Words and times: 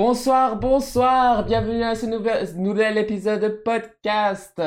Bonsoir, 0.00 0.60
bonsoir, 0.60 1.44
bienvenue 1.44 1.82
à 1.82 1.96
ce 1.96 2.06
nouvel, 2.06 2.98
épisode 2.98 3.40
de 3.40 3.48
podcast. 3.48 4.62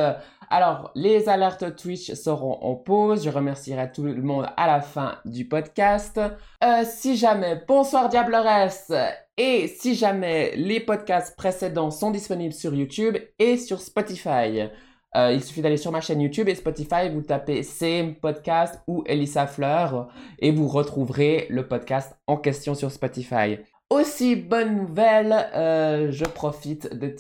Alors, 0.50 0.92
les 0.94 1.30
alertes 1.30 1.78
Twitch 1.78 2.12
seront 2.16 2.62
en 2.62 2.76
pause. 2.76 3.24
Je 3.24 3.30
remercierai 3.30 3.94
tout 3.94 4.04
le 4.04 4.22
monde 4.22 4.48
à 4.58 4.68
la 4.68 4.82
fin 4.82 5.20
du 5.24 5.48
podcast. 5.48 6.20
Euh, 6.20 6.84
si 6.84 7.16
jamais, 7.16 7.64
bonsoir 7.66 8.10
Diableresse. 8.10 8.92
Et 9.38 9.70
si 9.70 9.96
jamais 9.96 10.54
les 10.58 10.82
podcasts 10.82 11.38
précédents 11.38 11.92
sont 11.92 12.12
disponibles 12.12 12.54
sur 12.54 12.76
YouTube 12.76 13.16
et 13.40 13.56
sur 13.56 13.80
Spotify. 13.80 14.68
Euh, 15.16 15.32
il 15.32 15.42
suffit 15.42 15.62
d'aller 15.62 15.78
sur 15.78 15.94
ma 15.94 16.02
chaîne 16.02 16.20
YouTube 16.20 16.50
et 16.50 16.56
Spotify, 16.56 17.10
vous 17.10 17.22
tapez 17.22 17.64
CM 17.64 18.16
Podcast 18.16 18.82
ou 18.86 19.04
Elissa 19.06 19.48
Fleur 19.48 20.10
et 20.40 20.52
vous 20.52 20.68
retrouverez 20.68 21.48
le 21.50 21.68
podcast 21.70 22.18
en 22.28 22.36
question 22.36 22.76
sur 22.76 22.92
Spotify. 22.92 23.60
Aussi, 23.92 24.38
bonne 24.38 24.78
nouvelle, 24.78 25.50
euh, 25.54 26.12
je 26.12 26.24
profite 26.24 26.98
de 26.98 27.14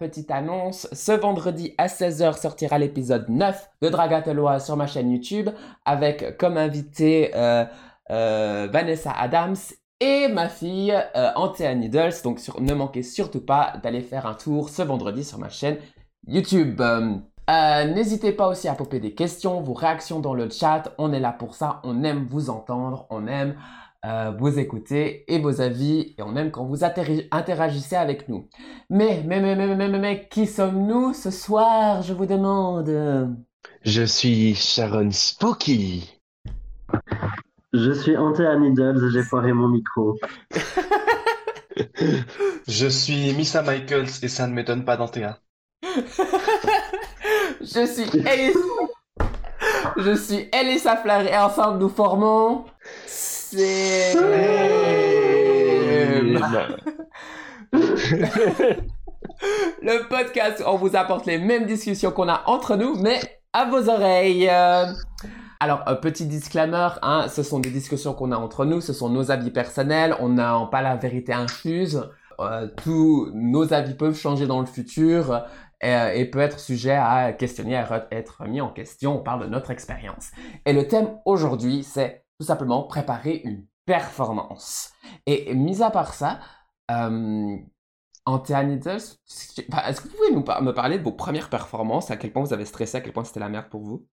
petite, 0.00 0.32
annonce. 0.32 0.88
Ce 0.92 1.12
vendredi 1.12 1.72
à 1.78 1.86
16h 1.86 2.36
sortira 2.36 2.80
l'épisode 2.80 3.28
9 3.28 3.70
de 3.80 3.88
Dragatelois 3.88 4.58
sur 4.58 4.76
ma 4.76 4.88
chaîne 4.88 5.12
YouTube 5.12 5.50
avec 5.84 6.36
comme 6.36 6.56
invité 6.56 7.30
euh, 7.36 7.64
euh, 8.10 8.66
Vanessa 8.72 9.12
Adams 9.12 9.54
et 10.00 10.26
ma 10.26 10.48
fille 10.48 10.92
Anthea 11.36 11.72
Needles. 11.76 12.14
Donc 12.24 12.40
ne 12.58 12.74
manquez 12.74 13.04
surtout 13.04 13.46
pas 13.46 13.74
d'aller 13.84 14.00
faire 14.00 14.26
un 14.26 14.34
tour 14.34 14.68
ce 14.68 14.82
vendredi 14.82 15.22
sur 15.22 15.38
ma 15.38 15.48
chaîne 15.48 15.76
YouTube. 16.26 16.82
N'hésitez 17.48 18.32
pas 18.32 18.48
aussi 18.48 18.66
à 18.66 18.74
popper 18.74 18.98
des 18.98 19.14
questions, 19.14 19.60
vos 19.60 19.74
réactions 19.74 20.18
dans 20.18 20.34
le 20.34 20.50
chat. 20.50 20.92
On 20.98 21.12
est 21.12 21.20
là 21.20 21.30
pour 21.30 21.54
ça. 21.54 21.80
On 21.84 22.02
aime 22.02 22.26
vous 22.28 22.50
entendre. 22.50 23.06
On 23.10 23.28
aime 23.28 23.54
euh, 24.04 24.32
vous 24.38 24.58
écouter 24.58 25.24
et 25.32 25.38
vos 25.38 25.60
avis. 25.60 26.14
Et 26.18 26.22
on 26.22 26.36
aime 26.36 26.50
quand 26.50 26.64
vous 26.64 26.84
interagissez 26.84 27.96
avec 27.96 28.28
nous. 28.28 28.48
Mais, 28.90 29.22
mais, 29.26 29.40
mais, 29.40 29.56
mais, 29.56 29.74
mais, 29.74 29.88
mais, 29.88 29.98
mais 29.98 30.28
qui 30.28 30.46
sommes-nous 30.46 31.14
ce 31.14 31.30
soir 31.30 32.02
Je 32.02 32.12
vous 32.12 32.26
demande? 32.26 32.90
Je 33.82 34.02
suis 34.02 34.54
Sharon 34.54 35.10
Spooky. 35.10 36.20
Je 37.72 37.92
suis 37.92 38.16
Anthea 38.16 38.56
Needles 38.58 39.04
et 39.06 39.10
j'ai 39.12 39.22
foiré 39.22 39.52
mon 39.52 39.68
micro. 39.68 40.16
Je 42.68 42.86
suis 42.88 43.32
Missa 43.34 43.62
Michaels 43.62 44.08
et 44.22 44.28
ça 44.28 44.46
ne 44.46 44.52
m'étonne 44.54 44.84
pas 44.84 44.96
d'Anthea. 44.96 45.38
Je 47.60 47.86
suis 47.86 48.10
Elisa. 48.24 48.58
Je 49.96 50.14
suis 50.16 50.48
Elisa 50.52 50.96
Fleur 50.96 51.22
et 51.22 51.36
ensemble 51.36 51.78
nous 51.78 51.88
formons. 51.88 52.64
C'est. 53.48 54.14
Le 59.82 60.08
podcast 60.08 60.64
on 60.66 60.76
vous 60.76 60.96
apporte 60.96 61.26
les 61.26 61.38
mêmes 61.38 61.64
discussions 61.64 62.10
qu'on 62.10 62.28
a 62.28 62.42
entre 62.46 62.74
nous, 62.74 62.96
mais 62.96 63.20
à 63.52 63.66
vos 63.66 63.88
oreilles. 63.88 64.50
Alors, 65.60 65.84
petit 66.00 66.26
disclaimer, 66.26 66.88
hein, 67.02 67.26
ce 67.28 67.44
sont 67.44 67.60
des 67.60 67.70
discussions 67.70 68.14
qu'on 68.14 68.32
a 68.32 68.36
entre 68.36 68.64
nous, 68.64 68.80
ce 68.80 68.92
sont 68.92 69.10
nos 69.10 69.30
avis 69.30 69.52
personnels, 69.52 70.16
on 70.18 70.30
n'a 70.30 70.68
pas 70.72 70.82
la 70.82 70.96
vérité 70.96 71.32
infuse. 71.32 72.02
Euh, 72.40 72.66
tous 72.82 73.30
nos 73.32 73.72
avis 73.72 73.94
peuvent 73.94 74.18
changer 74.18 74.48
dans 74.48 74.60
le 74.60 74.66
futur 74.66 75.44
euh, 75.84 76.10
et 76.12 76.24
peut 76.26 76.40
être 76.40 76.58
sujet 76.58 76.96
à 76.96 77.32
questionner, 77.32 77.76
à 77.76 78.08
être 78.10 78.44
mis 78.48 78.60
en 78.60 78.70
question. 78.70 79.20
On 79.20 79.22
parle 79.22 79.44
de 79.44 79.46
notre 79.46 79.70
expérience. 79.70 80.32
Et 80.66 80.72
le 80.72 80.88
thème 80.88 81.10
aujourd'hui, 81.24 81.84
c'est 81.84 82.25
tout 82.38 82.46
simplement 82.46 82.82
préparer 82.84 83.40
une 83.44 83.66
performance. 83.84 84.92
Et 85.26 85.54
mis 85.54 85.82
à 85.82 85.90
part 85.90 86.14
ça, 86.14 86.40
euh, 86.90 87.56
Anthea 88.24 88.62
Needles, 88.64 88.96
est-ce 88.96 90.00
que 90.00 90.08
vous 90.08 90.16
pouvez 90.16 90.32
nous 90.32 90.42
par 90.42 90.62
me 90.62 90.72
parler 90.72 90.98
de 90.98 91.04
vos 91.04 91.12
premières 91.12 91.48
performances, 91.48 92.10
à 92.10 92.16
quel 92.16 92.32
point 92.32 92.42
vous 92.42 92.52
avez 92.52 92.64
stressé, 92.64 92.98
à 92.98 93.00
quel 93.00 93.12
point 93.12 93.24
c'était 93.24 93.40
la 93.40 93.48
merde 93.48 93.68
pour 93.70 93.82
vous? 93.82 94.06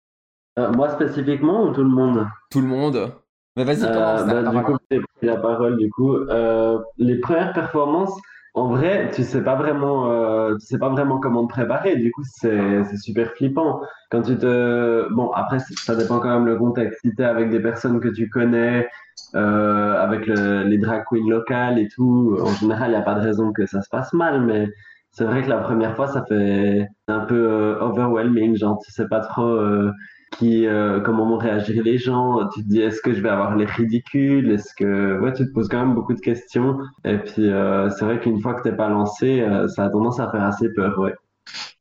Euh, 0.59 0.73
moi 0.73 0.91
spécifiquement 0.91 1.63
ou 1.64 1.73
tout 1.73 1.83
le 1.85 1.89
monde? 1.89 2.27
Tout 2.51 2.61
le 2.61 2.67
monde. 2.67 3.13
Mais 3.57 3.64
vas-y, 3.64 3.85
Euh, 3.85 3.92
commence. 3.92 4.27
bah, 4.27 4.51
du 4.51 4.63
coup, 4.64 4.77
j'ai 4.91 5.01
pris 5.01 5.27
la 5.27 5.36
parole. 5.36 5.77
Du 5.79 5.91
coup, 5.91 6.14
Euh, 6.17 6.80
les 6.98 7.20
premières 7.20 7.53
performances, 7.53 8.13
en 8.55 8.68
vrai, 8.68 9.11
tu 9.14 9.22
sais 9.22 9.42
pas 9.44 9.55
vraiment, 9.56 10.11
euh, 10.11 10.56
tu 10.58 10.66
sais 10.66 10.78
pas 10.78 10.88
vraiment 10.88 11.20
comment 11.20 11.46
te 11.46 11.52
préparer. 11.52 11.96
Du 11.96 12.11
coup, 12.12 12.22
c'est 12.24 12.84
super 12.96 13.30
flippant. 13.33 13.80
Quand 14.11 14.22
tu 14.22 14.36
te, 14.36 15.08
bon, 15.14 15.30
après, 15.33 15.58
ça 15.84 15.94
dépend 15.96 16.18
quand 16.20 16.30
même 16.30 16.46
le 16.46 16.56
contexte. 16.58 17.00
Si 17.02 17.14
t'es 17.14 17.24
avec 17.24 17.50
des 17.50 17.61
personnes 17.61 18.00
que 18.00 18.08
tu 18.08 18.28
connais, 18.28 18.88
euh, 19.36 19.94
avec 20.02 20.27
le- 20.27 20.64
les 20.64 20.78
drag 20.78 21.05
queens 21.08 21.28
locales 21.28 21.78
et 21.78 21.88
tout, 21.88 22.36
en 22.42 22.55
général, 22.55 22.90
il 22.90 22.94
y 22.94 22.96
a 22.96 23.02
pas 23.02 23.14
de 23.14 23.20
raison 23.20 23.52
que 23.52 23.66
ça 23.66 23.83
se 23.83 23.88
passe 23.88 24.12
mal. 24.12 24.40
Mais 24.44 24.67
c'est 25.12 25.24
vrai 25.24 25.42
que 25.42 25.48
la 25.48 25.58
première 25.58 25.94
fois, 25.96 26.08
ça 26.08 26.24
fait 26.28 26.86
un 27.08 27.20
peu 27.20 27.34
euh, 27.36 27.80
overwhelming. 27.80 28.56
Genre, 28.56 28.78
tu 28.84 28.90
sais 28.92 29.06
pas 29.08 29.20
trop. 29.20 29.44
euh, 29.46 29.92
qui, 30.30 30.67
euh, 30.67 31.01
comment 31.01 31.29
vont 31.29 31.39
réagir 31.39 31.83
les 31.83 31.98
gens. 31.98 32.48
Tu 32.55 32.63
te 32.63 32.68
dis, 32.68 32.80
est-ce 32.80 33.01
que 33.01 33.13
je 33.13 33.20
vais 33.20 33.29
avoir 33.29 33.57
l'air 33.57 33.68
ridicule? 33.68 34.51
Est-ce 34.51 34.74
que, 34.74 35.18
ouais, 35.20 35.33
tu 35.33 35.45
te 35.45 35.52
poses 35.52 35.68
quand 35.68 35.85
même 35.85 35.95
beaucoup 35.95 36.14
de 36.14 36.20
questions. 36.20 36.79
Et 37.05 37.18
puis, 37.18 37.51
euh, 37.51 37.91
c'est 37.91 38.05
vrai 38.05 38.20
qu'une 38.20 38.41
fois 38.41 38.55
que 38.55 38.63
t'es 38.63 38.74
pas 38.74 38.89
lancé, 38.89 39.41
euh, 39.41 39.68
ça 39.68 39.85
a 39.85 39.91
tendance 39.91 40.20
à 40.20 40.30
faire 40.30 40.45
assez 40.45 40.73
peur, 40.73 40.98
ouais. 40.98 41.14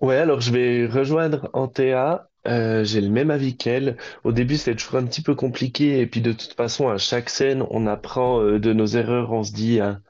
Ouais, 0.01 0.17
alors 0.17 0.41
je 0.41 0.51
vais 0.51 0.87
rejoindre 0.87 1.49
Anthea. 1.53 2.27
Euh, 2.47 2.83
j'ai 2.83 3.01
le 3.01 3.09
même 3.09 3.31
avis 3.31 3.57
qu'elle. 3.57 3.97
Au 4.23 4.31
début, 4.31 4.55
c'était 4.55 4.75
toujours 4.75 4.95
un 4.99 5.05
petit 5.05 5.21
peu 5.21 5.35
compliqué. 5.35 5.99
Et 5.99 6.07
puis, 6.07 6.21
de 6.21 6.31
toute 6.31 6.53
façon, 6.53 6.89
à 6.89 6.97
chaque 6.97 7.29
scène, 7.29 7.63
on 7.69 7.85
apprend 7.85 8.41
de 8.41 8.73
nos 8.73 8.85
erreurs. 8.85 9.31
On 9.31 9.43
se 9.43 9.51
dit, 9.51 9.79
hein, 9.81 10.01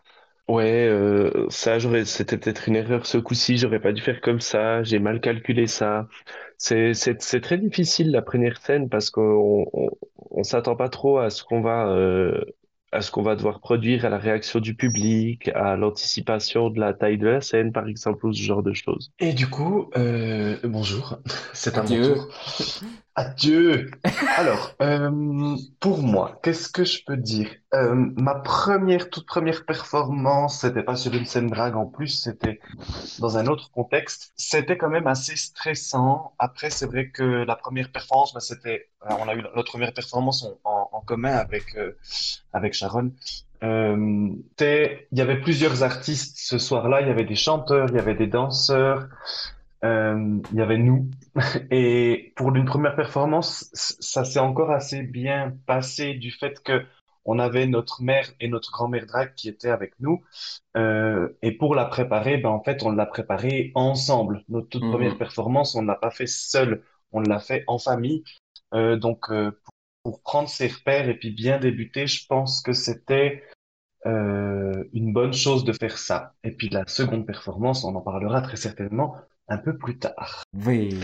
ouais, 0.49 0.87
euh, 0.87 1.47
ça, 1.49 1.79
j'aurais, 1.79 2.05
c'était 2.05 2.37
peut-être 2.37 2.67
une 2.67 2.75
erreur 2.75 3.05
ce 3.05 3.17
coup-ci. 3.17 3.57
J'aurais 3.57 3.79
pas 3.79 3.93
dû 3.93 4.01
faire 4.01 4.21
comme 4.21 4.39
ça. 4.41 4.83
J'ai 4.83 4.99
mal 4.99 5.21
calculé 5.21 5.67
ça. 5.67 6.07
C'est, 6.57 6.93
c'est, 6.93 7.21
c'est 7.21 7.41
très 7.41 7.57
difficile 7.57 8.11
la 8.11 8.21
première 8.21 8.59
scène 8.61 8.89
parce 8.89 9.09
qu'on 9.11 9.67
on, 9.73 9.89
on 10.31 10.43
s'attend 10.43 10.75
pas 10.75 10.89
trop 10.89 11.19
à 11.19 11.29
ce 11.29 11.43
qu'on 11.43 11.61
va, 11.61 11.89
euh, 11.89 12.43
à 12.91 13.01
ce 13.01 13.11
qu'on 13.11 13.23
va 13.23 13.35
devoir 13.35 13.61
produire, 13.61 14.05
à 14.05 14.09
la 14.09 14.17
réaction 14.19 14.59
du 14.59 14.75
public, 14.75 15.49
à 15.55 15.77
l'anticipation 15.77 16.69
de 16.69 16.79
la 16.79 16.93
taille 16.93 17.17
de 17.17 17.27
la 17.27 17.41
scène, 17.41 17.71
par 17.73 17.87
exemple, 17.87 18.25
ou 18.27 18.33
ce 18.33 18.41
genre 18.43 18.63
de 18.63 18.73
choses. 18.73 19.11
Et 19.19 19.33
du 19.33 19.49
coup, 19.49 19.89
euh, 19.97 20.57
bonjour, 20.63 21.17
c'est 21.53 21.77
à 21.77 21.83
mon 21.83 21.97
Adieu. 21.97 21.99
tour. 21.99 22.27
Adieu. 23.19 23.91
Alors, 24.37 24.75
euh, 24.81 25.57
pour 25.81 26.01
moi, 26.01 26.39
qu'est-ce 26.41 26.69
que 26.69 26.85
je 26.85 27.03
peux 27.05 27.17
dire? 27.17 27.49
Euh, 27.73 27.93
ma 28.15 28.35
première, 28.35 29.09
toute 29.09 29.25
première 29.25 29.65
performance, 29.65 30.61
c'était 30.61 30.83
pas 30.83 30.95
sur 30.95 31.13
une 31.13 31.25
scène 31.25 31.47
drague 31.47 31.75
en 31.75 31.85
plus, 31.85 32.07
c'était 32.07 32.61
dans 33.19 33.37
un 33.37 33.47
autre 33.47 33.71
contexte. 33.71 34.31
C'était 34.37 34.77
quand 34.77 34.87
même 34.87 35.07
assez 35.07 35.35
stressant. 35.35 36.33
Après, 36.39 36.69
c'est 36.69 36.85
vrai 36.85 37.09
que 37.09 37.43
la 37.43 37.57
première 37.57 37.91
performance, 37.91 38.33
bah, 38.33 38.39
c'était, 38.39 38.87
euh, 39.03 39.13
on 39.19 39.27
a 39.27 39.35
eu 39.35 39.43
notre 39.53 39.69
première 39.69 39.93
performance 39.93 40.45
en, 40.63 40.89
en, 40.93 41.01
commun 41.01 41.33
avec 41.33 41.77
avec 42.53 42.73
Sharon. 42.73 43.11
Il 43.61 44.39
y 45.11 45.21
avait 45.21 45.41
plusieurs 45.41 45.83
artistes 45.83 46.37
ce 46.37 46.57
soir-là. 46.57 47.01
Il 47.01 47.09
y 47.09 47.11
avait 47.11 47.25
des 47.25 47.35
chanteurs, 47.35 47.89
il 47.89 47.95
y 47.97 47.99
avait 47.99 48.15
des 48.15 48.27
danseurs, 48.27 49.09
euh, 49.83 50.39
il 50.51 50.57
y 50.57 50.61
avait 50.61 50.77
nous. 50.77 51.09
Et 51.71 52.33
pour 52.35 52.53
une 52.55 52.65
première 52.65 52.95
performance, 52.95 53.69
ça 53.73 54.25
s'est 54.25 54.39
encore 54.39 54.71
assez 54.71 55.03
bien 55.03 55.55
passé 55.65 56.13
du 56.13 56.31
fait 56.31 56.61
que 56.63 56.83
on 57.25 57.37
avait 57.37 57.67
notre 57.67 58.01
mère 58.01 58.27
et 58.39 58.47
notre 58.47 58.71
grand-mère 58.71 59.05
drag 59.05 59.35
qui 59.35 59.49
étaient 59.49 59.69
avec 59.69 59.93
nous. 59.99 60.23
Euh, 60.75 61.29
et 61.43 61.51
pour 61.51 61.75
la 61.75 61.85
préparer, 61.85 62.37
ben 62.37 62.49
en 62.49 62.63
fait, 62.63 62.81
on 62.83 62.91
l'a 62.91 63.05
préparée 63.05 63.71
ensemble. 63.75 64.43
Notre 64.49 64.69
toute 64.69 64.83
Mhm. 64.83 64.91
première 64.91 65.17
performance, 65.17 65.75
on 65.75 65.81
ne 65.83 65.87
l'a 65.87 65.95
pas 65.95 66.11
fait 66.11 66.27
seul, 66.27 66.81
on 67.11 67.19
l'a 67.19 67.39
fait 67.39 67.63
en 67.67 67.77
famille. 67.77 68.23
Euh, 68.73 68.95
donc, 68.95 69.29
euh, 69.29 69.51
pour, 69.63 69.73
pour 70.03 70.21
prendre 70.23 70.49
ses 70.49 70.67
repères 70.67 71.07
et 71.07 71.13
puis 71.19 71.31
bien 71.31 71.59
débuter, 71.59 72.07
je 72.07 72.25
pense 72.25 72.61
que 72.61 72.73
c'était 72.73 73.43
une 74.05 75.13
bonne 75.13 75.33
chose 75.33 75.65
de 75.65 75.73
faire 75.73 75.97
ça. 75.97 76.33
Et 76.43 76.51
puis 76.51 76.69
la 76.69 76.87
seconde 76.87 77.27
performance, 77.27 77.83
on 77.83 77.93
en 77.93 78.01
parlera 78.01 78.41
très 78.41 78.57
certainement 78.57 79.15
un 79.49 79.57
peu 79.57 79.75
plus 79.77 79.97
tard. 79.97 80.43
Oui. 80.65 80.97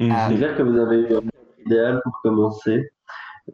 Mhm. 0.00 0.12
Ah, 0.14 0.28
clair 0.34 0.56
que 0.56 0.62
vous 0.62 0.78
avez 0.78 0.96
eu 1.00 1.14
un 1.16 1.20
idéal 1.66 2.00
pour 2.04 2.20
commencer. 2.22 2.90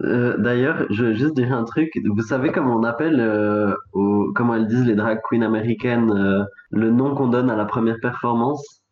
Euh, 0.02 0.36
d'ailleurs, 0.38 0.84
je 0.90 1.04
veux 1.06 1.14
juste 1.14 1.34
dire 1.34 1.52
un 1.52 1.64
truc. 1.64 1.90
Vous 2.04 2.22
savez 2.22 2.52
comment 2.52 2.76
on 2.76 2.84
appelle, 2.84 3.20
euh, 3.20 3.74
au- 3.94 4.30
comment 4.34 4.54
elles 4.54 4.66
disent 4.66 4.84
les 4.84 4.94
drag 4.94 5.20
queens 5.28 5.42
américaines, 5.42 6.10
euh, 6.12 6.44
le 6.70 6.90
nom 6.90 7.14
qu'on 7.14 7.28
donne 7.28 7.50
à 7.50 7.56
la 7.56 7.64
première 7.64 7.96
performance? 8.00 8.82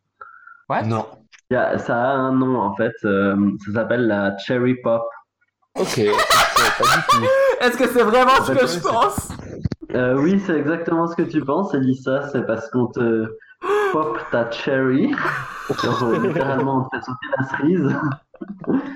what? 0.68 0.82
Non. 0.84 1.06
Il 1.50 1.54
y 1.54 1.56
a- 1.56 1.78
ça 1.78 1.96
a 1.96 2.14
un 2.14 2.32
nom, 2.32 2.58
en 2.58 2.74
fait. 2.74 2.92
euh, 3.04 3.36
ça 3.66 3.72
s'appelle 3.72 4.06
la 4.06 4.36
cherry 4.38 4.74
pop. 4.82 5.02
Ok. 5.78 5.98
Est-ce 7.60 7.76
que 7.76 7.86
c'est 7.88 8.02
vraiment 8.02 8.42
ce 8.42 8.52
que 8.52 8.56
Ouais, 8.56 8.60
je 8.62 8.66
c'est- 8.66 8.80
pense? 8.88 9.28
Euh, 9.94 10.18
oui, 10.20 10.40
c'est 10.40 10.58
exactement 10.58 11.06
ce 11.06 11.14
que 11.14 11.22
tu 11.22 11.40
penses, 11.42 11.72
Elissa. 11.74 12.28
C'est 12.32 12.44
parce 12.46 12.68
qu'on 12.70 12.86
te 12.86 13.28
pop 13.96 14.18
ta 14.30 14.50
cherry. 14.50 15.14
Euh, 15.70 16.28
littéralement, 16.28 16.78
on 16.78 16.82
te 16.84 16.96
fait 16.96 17.02
sauter 17.02 17.26
la 17.38 17.44
cerise. 17.46 17.96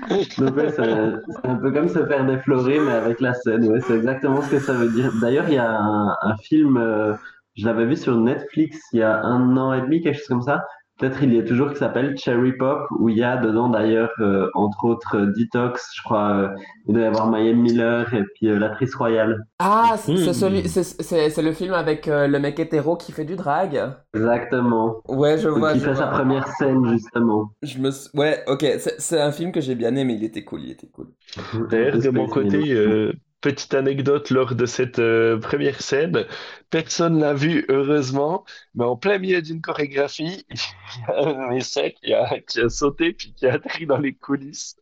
Donc, 0.37 0.53
c'est 0.75 1.49
un 1.49 1.55
peu 1.55 1.71
comme 1.71 1.89
se 1.89 2.05
faire 2.05 2.23
déflorer, 2.25 2.79
mais 2.79 2.91
avec 2.91 3.19
la 3.19 3.33
scène. 3.33 3.67
Ouais, 3.67 3.81
c'est 3.81 3.95
exactement 3.95 4.41
ce 4.43 4.51
que 4.51 4.59
ça 4.59 4.73
veut 4.73 4.89
dire. 4.89 5.11
D'ailleurs, 5.19 5.45
il 5.47 5.55
y 5.55 5.57
a 5.57 5.69
un, 5.69 6.15
un 6.21 6.37
film 6.37 6.77
euh, 6.77 7.13
je 7.55 7.65
l'avais 7.65 7.85
vu 7.85 7.97
sur 7.97 8.15
Netflix 8.15 8.79
il 8.93 8.99
y 8.99 9.03
a 9.03 9.21
un 9.23 9.57
an 9.57 9.73
et 9.73 9.81
demi, 9.81 10.01
quelque 10.01 10.17
chose 10.17 10.27
comme 10.27 10.41
ça. 10.41 10.65
Peut-être 11.01 11.23
il 11.23 11.33
y 11.33 11.39
a 11.39 11.43
toujours 11.43 11.71
qui 11.71 11.77
s'appelle 11.79 12.15
Cherry 12.17 12.53
Pop, 12.53 12.85
où 12.99 13.09
il 13.09 13.17
y 13.17 13.23
a 13.23 13.37
dedans 13.37 13.69
d'ailleurs, 13.69 14.11
euh, 14.19 14.49
entre 14.53 14.85
autres, 14.85 15.17
euh, 15.17 15.33
Detox, 15.35 15.89
je 15.97 16.03
crois, 16.03 16.29
euh, 16.31 16.47
il 16.87 16.93
doit 16.93 17.03
y 17.03 17.05
avoir 17.07 17.27
Mayhem 17.27 17.57
Miller 17.59 18.13
et 18.13 18.23
puis 18.35 18.47
l'actrice 18.57 18.93
royale. 18.93 19.43
Ah, 19.59 19.95
c'est 19.97 20.31
celui- 20.33 20.69
c'est- 20.69 21.29
c'est 21.29 21.41
le 21.41 21.51
film 21.53 21.73
avec 21.73 22.07
euh, 22.07 22.27
le 22.27 22.39
mec 22.39 22.59
hétéro 22.59 22.95
qui 22.95 23.11
fait 23.11 23.25
du 23.25 23.35
drag. 23.35 23.81
Exactement. 24.13 25.01
Ouais, 25.07 25.37
je 25.39 25.49
vois. 25.49 25.73
qui 25.73 25.79
je 25.79 25.85
fait 25.85 25.93
vois. 25.93 26.03
sa 26.03 26.07
première 26.07 26.47
scène, 26.47 26.87
justement. 26.91 27.51
Je 27.63 27.79
me... 27.79 27.89
Ouais, 28.13 28.43
ok, 28.47 28.65
c'est 28.99 29.19
un 29.19 29.31
film 29.31 29.51
que 29.51 29.59
j'ai 29.61 29.73
bien 29.75 29.95
aimé, 29.95 30.13
il 30.19 30.23
était 30.23 30.43
cool, 30.43 30.61
il 30.61 30.71
était 30.71 30.87
cool. 30.87 31.07
D'ailleurs, 31.69 31.97
de 31.97 32.09
mon 32.11 32.27
côté, 32.27 32.71
euh, 32.73 33.11
petite 33.41 33.73
anecdote 33.73 34.29
lors 34.29 34.53
de 34.53 34.65
cette 34.67 34.99
euh, 34.99 35.39
première 35.39 35.81
scène, 35.81 36.25
personne 36.71 37.19
l'a 37.19 37.33
vu, 37.33 37.65
heureusement, 37.69 38.45
mais 38.73 38.85
en 38.85 38.95
plein 38.95 39.19
milieu 39.19 39.41
d'une 39.41 39.61
chorégraphie, 39.61 40.45
il 40.49 40.57
y 40.97 41.11
a 41.11 41.49
un 41.49 41.59
sacs 41.59 41.97
qui 42.01 42.13
a, 42.61 42.69
sauté 42.69 43.13
puis 43.13 43.33
qui 43.33 43.45
a 43.45 43.53
atterri 43.53 43.85
dans 43.85 43.97
les 43.97 44.13
coulisses. 44.13 44.77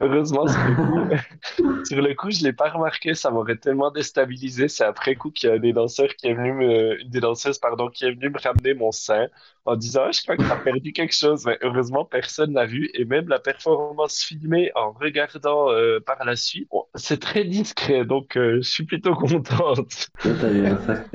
Heureusement, 0.00 0.46
sur 1.84 2.00
le 2.00 2.14
coup, 2.14 2.30
je 2.30 2.44
l'ai 2.44 2.52
pas 2.52 2.70
remarqué, 2.70 3.14
ça 3.14 3.30
m'aurait 3.30 3.56
tellement 3.56 3.90
déstabilisé. 3.90 4.68
C'est 4.68 4.84
après 4.84 5.16
coup 5.16 5.30
qu'il 5.30 5.48
y 5.48 5.52
a 5.52 5.58
des 5.58 5.72
danseurs 5.72 6.14
qui 6.16 6.28
est 6.28 6.34
venu 6.34 7.00
une 7.00 7.08
des 7.08 7.20
danseuses, 7.20 7.58
pardon, 7.58 7.88
qui 7.88 8.04
est 8.04 8.12
venue 8.12 8.30
me 8.30 8.38
ramener 8.38 8.74
mon 8.74 8.92
sein 8.92 9.28
en 9.64 9.76
disant, 9.76 10.02
Ah, 10.06 10.10
je 10.12 10.22
crois 10.22 10.36
que 10.36 10.42
tu 10.42 10.50
as 10.50 10.56
perdu 10.56 10.92
quelque 10.92 11.14
chose. 11.14 11.44
Mais 11.46 11.58
heureusement, 11.62 12.04
personne 12.04 12.52
l'a 12.54 12.66
vu. 12.66 12.90
Et 12.94 13.04
même 13.04 13.28
la 13.28 13.38
performance 13.38 14.22
filmée 14.22 14.70
en 14.74 14.92
regardant 14.92 15.70
euh, 15.70 16.00
par 16.00 16.24
la 16.24 16.36
suite, 16.36 16.68
c'est 16.94 17.20
très 17.20 17.44
discret. 17.44 18.04
Donc, 18.04 18.36
euh, 18.36 18.56
je 18.56 18.68
suis 18.68 18.84
plutôt 18.84 19.14
contente. 19.14 20.10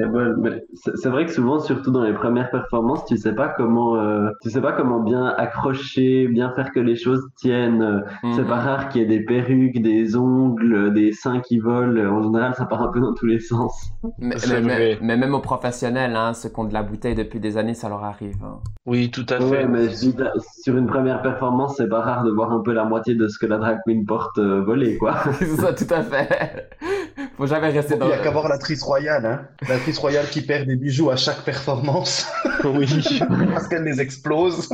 Bol. 0.08 0.36
Mais 0.42 0.64
c'est 0.74 0.96
c'est 0.98 1.10
vrai 1.10 1.26
que 1.26 1.32
souvent, 1.32 1.60
surtout 1.60 1.92
dans 1.92 2.04
les 2.04 2.14
premières 2.14 2.50
performances, 2.52 3.06
tu 3.06 3.18
sais 3.18 3.34
pas 3.34 3.50
comment, 3.50 3.98
euh, 3.98 4.30
tu 4.42 4.50
sais 4.50 4.62
pas 4.62 4.72
comment 4.74 5.00
bien 5.02 5.26
accrocher, 5.38 6.28
bien 6.28 6.52
faire 6.52 6.72
que 6.72 6.80
les 6.80 6.96
choses 6.96 7.24
tiennent. 7.36 8.04
C'est 8.34 8.42
Mhm. 8.42 8.48
pas 8.48 8.60
rare 8.60 8.90
qu'il 8.90 9.02
y 9.02 9.06
ait 9.06 9.08
des 9.08 9.24
perruques, 9.24 9.82
des 9.82 10.16
ongles, 10.16 10.94
des 10.94 11.12
seins 11.12 11.40
qui 11.40 11.60
volent. 11.60 12.02
En 12.18 12.24
général, 12.24 12.54
ça 12.56 12.66
part 12.66 12.82
un 12.82 12.90
peu 12.92 13.00
dans 13.00 13.14
tous 13.14 13.26
les 13.26 13.40
sens. 13.40 13.92
Mais, 14.20 14.38
C'est 14.38 14.62
mais- 14.62 14.74
vrai. 14.76 14.98
mais 15.02 15.18
même 15.18 15.34
aux 15.34 15.40
professionnels, 15.40 16.16
hein, 16.16 16.34
ceux 16.34 16.50
qui 16.50 16.60
ont 16.60 16.66
de 16.66 16.74
la 16.74 16.84
bouteille 16.84 17.16
depuis 17.16 17.40
des 17.40 17.58
années, 17.58 17.74
ça 17.74 17.90
leur 17.90 18.04
arrive. 18.04 18.36
hein. 18.44 18.60
Oui, 18.86 19.10
tout 19.12 19.26
à 19.30 19.38
fait. 19.38 19.44
Ouais, 19.44 19.66
mais 19.68 19.90
je 19.90 19.96
dis, 19.96 20.16
sur 20.62 20.78
une 20.78 20.86
première 20.88 21.22
performance, 21.22 21.76
c'est 21.78 21.90
pas 21.90 22.02
rare 22.02 22.24
de 22.24 22.32
voir 22.32 22.52
un 22.52 22.60
peu 22.62 22.74
la 22.74 22.84
moitié 22.86 23.16
de 23.16 23.28
ce 23.28 23.40
que 23.40 23.46
la 23.46 23.58
drag 23.58 23.80
queen 23.86 24.06
porte 24.06 24.38
euh, 24.38 24.62
voler, 24.62 24.98
quoi. 24.98 25.16
c'est 25.40 25.46
ça, 25.46 25.74
tout 25.74 25.92
à 25.94 26.02
fait. 26.04 26.70
Faut 27.38 27.48
jamais 27.48 27.70
rester 27.70 27.96
Il 27.96 28.00
dans... 28.00 28.08
n'y 28.08 28.14
a 28.14 28.18
qu'à 28.20 28.32
voir 28.32 28.48
l'actrice 28.48 28.82
royale, 28.84 29.26
hein. 29.26 29.42
L'actrice 29.96 30.00
royale 30.00 30.30
qui 30.30 30.42
perd 30.42 30.68
des 30.68 30.76
bijoux 30.76 31.10
à 31.10 31.16
chaque 31.16 31.44
performance 31.46 32.28
Oui. 32.66 32.86
parce 33.54 33.68
qu'elle 33.70 33.84
les 33.84 34.02
explose. 34.02 34.68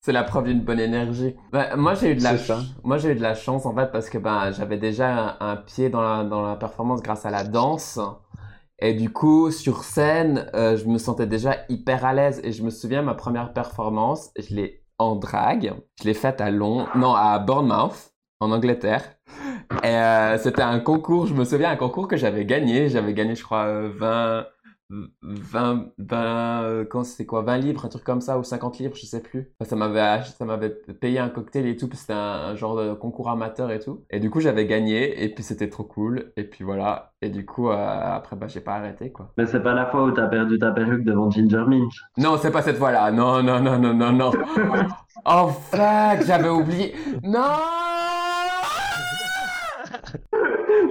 C'est 0.00 0.10
la 0.10 0.24
preuve 0.24 0.46
d'une 0.46 0.62
bonne 0.62 0.80
énergie. 0.80 1.36
Ben, 1.52 1.76
moi, 1.76 1.94
j'ai 1.94 2.10
eu 2.10 2.16
de 2.16 2.24
la 2.24 2.36
ça. 2.36 2.58
moi 2.82 2.98
j'ai 2.98 3.12
eu 3.12 3.14
de 3.14 3.22
la 3.22 3.34
chance 3.36 3.66
en 3.66 3.74
fait 3.74 3.92
parce 3.92 4.10
que 4.10 4.18
ben 4.18 4.50
j'avais 4.50 4.76
déjà 4.76 5.36
un, 5.38 5.52
un 5.52 5.56
pied 5.56 5.90
dans 5.90 6.02
la 6.02 6.24
dans 6.24 6.42
la 6.42 6.56
performance 6.56 7.02
grâce 7.02 7.24
à 7.24 7.30
la 7.30 7.44
danse. 7.44 8.00
Et 8.80 8.94
du 8.94 9.10
coup, 9.10 9.52
sur 9.52 9.84
scène, 9.84 10.50
euh, 10.54 10.76
je 10.76 10.86
me 10.86 10.98
sentais 10.98 11.28
déjà 11.28 11.58
hyper 11.68 12.04
à 12.04 12.12
l'aise. 12.12 12.40
Et 12.42 12.50
je 12.50 12.64
me 12.64 12.70
souviens, 12.70 13.02
ma 13.02 13.14
première 13.14 13.52
performance, 13.52 14.30
je 14.36 14.56
l'ai 14.56 14.82
en 14.98 15.14
drague. 15.14 15.72
Je 16.00 16.08
l'ai 16.08 16.14
faite 16.14 16.40
à 16.40 16.50
Londres, 16.50 16.88
non, 16.96 17.14
à 17.14 17.38
Bournemouth, 17.38 18.12
en 18.40 18.50
Angleterre. 18.50 19.04
Et 19.84 19.86
euh, 19.86 20.36
c'était 20.38 20.62
un 20.62 20.80
concours, 20.80 21.26
je 21.26 21.34
me 21.34 21.44
souviens, 21.44 21.70
un 21.70 21.76
concours 21.76 22.08
que 22.08 22.16
j'avais 22.16 22.44
gagné. 22.44 22.88
J'avais 22.88 23.14
gagné, 23.14 23.36
je 23.36 23.44
crois, 23.44 23.66
euh, 23.66 23.92
20, 23.96 24.46
20, 24.90 25.86
20, 25.98 26.62
euh, 26.62 26.84
quand 26.84 27.04
c'était 27.04 27.26
quoi, 27.26 27.42
20 27.42 27.58
livres, 27.58 27.84
un 27.84 27.88
truc 27.88 28.04
comme 28.04 28.20
ça, 28.20 28.38
ou 28.38 28.44
50 28.44 28.78
livres, 28.78 28.96
je 28.96 29.06
sais 29.06 29.22
plus. 29.22 29.50
Enfin, 29.58 29.70
ça 29.70 29.76
m'avait, 29.76 30.22
ça 30.24 30.44
m'avait 30.44 30.70
payé 30.70 31.18
un 31.18 31.28
cocktail 31.28 31.66
et 31.66 31.76
tout, 31.76 31.88
puis 31.88 31.96
c'était 31.98 32.12
un, 32.12 32.16
un 32.50 32.54
genre 32.56 32.76
de 32.76 32.94
concours 32.94 33.30
amateur 33.30 33.70
et 33.70 33.78
tout. 33.78 34.04
Et 34.10 34.20
du 34.20 34.30
coup, 34.30 34.40
j'avais 34.40 34.66
gagné, 34.66 35.24
et 35.24 35.28
puis 35.34 35.42
c'était 35.42 35.68
trop 35.70 35.84
cool. 35.84 36.32
Et 36.36 36.44
puis 36.44 36.64
voilà. 36.64 37.12
Et 37.22 37.30
du 37.30 37.46
coup, 37.46 37.70
euh, 37.70 37.74
après, 37.76 38.36
bah, 38.36 38.46
j'ai 38.48 38.60
pas 38.60 38.74
arrêté, 38.74 39.10
quoi. 39.10 39.32
Mais 39.38 39.46
c'est 39.46 39.62
pas 39.62 39.74
la 39.74 39.86
fois 39.86 40.04
où 40.04 40.10
t'as 40.10 40.26
perdu 40.26 40.58
ta 40.58 40.70
perruque 40.70 41.04
devant 41.04 41.30
Ginger 41.30 41.64
Minch. 41.66 42.02
Non, 42.18 42.36
c'est 42.36 42.50
pas 42.50 42.62
cette 42.62 42.76
fois-là. 42.76 43.10
Non, 43.10 43.42
non, 43.42 43.60
non, 43.60 43.78
non, 43.78 43.94
non, 43.94 44.12
non. 44.12 44.30
Oh 45.26 45.48
fuck, 45.70 46.26
j'avais 46.26 46.50
oublié. 46.50 46.94
Non! 47.22 47.40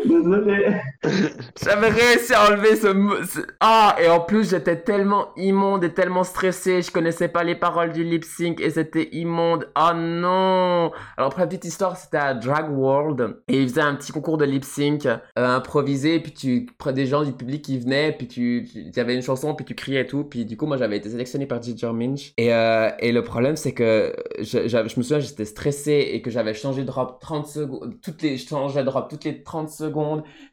Désolé. 0.05 0.75
J'avais 1.63 1.89
réussi 1.89 2.33
à 2.33 2.49
enlever 2.49 2.75
ce, 2.75 2.87
ce- 3.27 3.39
Ah, 3.59 3.95
et 4.01 4.07
en 4.07 4.19
plus, 4.19 4.49
j'étais 4.49 4.77
tellement 4.81 5.27
immonde 5.37 5.83
et 5.83 5.93
tellement 5.93 6.23
stressé. 6.23 6.81
Je 6.81 6.91
connaissais 6.91 7.27
pas 7.27 7.43
les 7.43 7.55
paroles 7.55 7.91
du 7.93 8.03
lip 8.03 8.23
sync 8.23 8.59
et 8.59 8.69
c'était 8.69 9.09
immonde. 9.13 9.69
Oh 9.77 9.91
non! 9.95 10.91
Alors, 11.17 11.29
pour 11.31 11.39
la 11.39 11.47
petite 11.47 11.65
histoire, 11.65 11.97
c'était 11.97 12.17
à 12.17 12.33
Drag 12.33 12.69
World 12.71 13.37
et 13.47 13.61
ils 13.61 13.69
faisaient 13.69 13.81
un 13.81 13.95
petit 13.95 14.11
concours 14.11 14.37
de 14.37 14.45
lip 14.45 14.63
sync 14.63 15.05
euh, 15.05 15.17
improvisé. 15.37 16.19
Puis 16.19 16.33
tu 16.33 16.65
prends 16.77 16.91
des 16.91 17.05
gens 17.05 17.23
du 17.23 17.31
public 17.33 17.61
qui 17.63 17.77
venaient, 17.79 18.11
puis 18.17 18.27
tu, 18.27 18.67
il 18.75 18.95
y 18.95 18.99
avait 18.99 19.15
une 19.15 19.21
chanson, 19.21 19.53
puis 19.55 19.65
tu 19.65 19.75
criais 19.75 20.01
et 20.01 20.07
tout. 20.07 20.23
Puis 20.23 20.45
du 20.45 20.57
coup, 20.57 20.65
moi, 20.65 20.77
j'avais 20.77 20.97
été 20.97 21.09
sélectionné 21.09 21.45
par 21.45 21.61
Ginger 21.61 21.91
Minch. 21.93 22.33
Et, 22.37 22.53
euh, 22.53 22.89
et 22.99 23.11
le 23.11 23.23
problème, 23.23 23.55
c'est 23.55 23.73
que 23.73 24.13
je, 24.39 24.67
je 24.67 24.77
me 24.77 24.87
souviens, 25.03 25.19
j'étais 25.19 25.45
stressé 25.45 26.09
et 26.13 26.21
que 26.21 26.29
j'avais 26.31 26.53
changé 26.53 26.83
de 26.83 26.91
robe 26.91 27.19
30 27.19 27.47
secondes. 27.47 27.93
Toutes 28.01 28.21
les, 28.21 28.37
je 28.37 28.47
changeais 28.47 28.83
de 28.83 28.89
robe 28.89 29.07
toutes 29.09 29.23
les 29.25 29.43
30 29.43 29.69
secondes. 29.69 29.92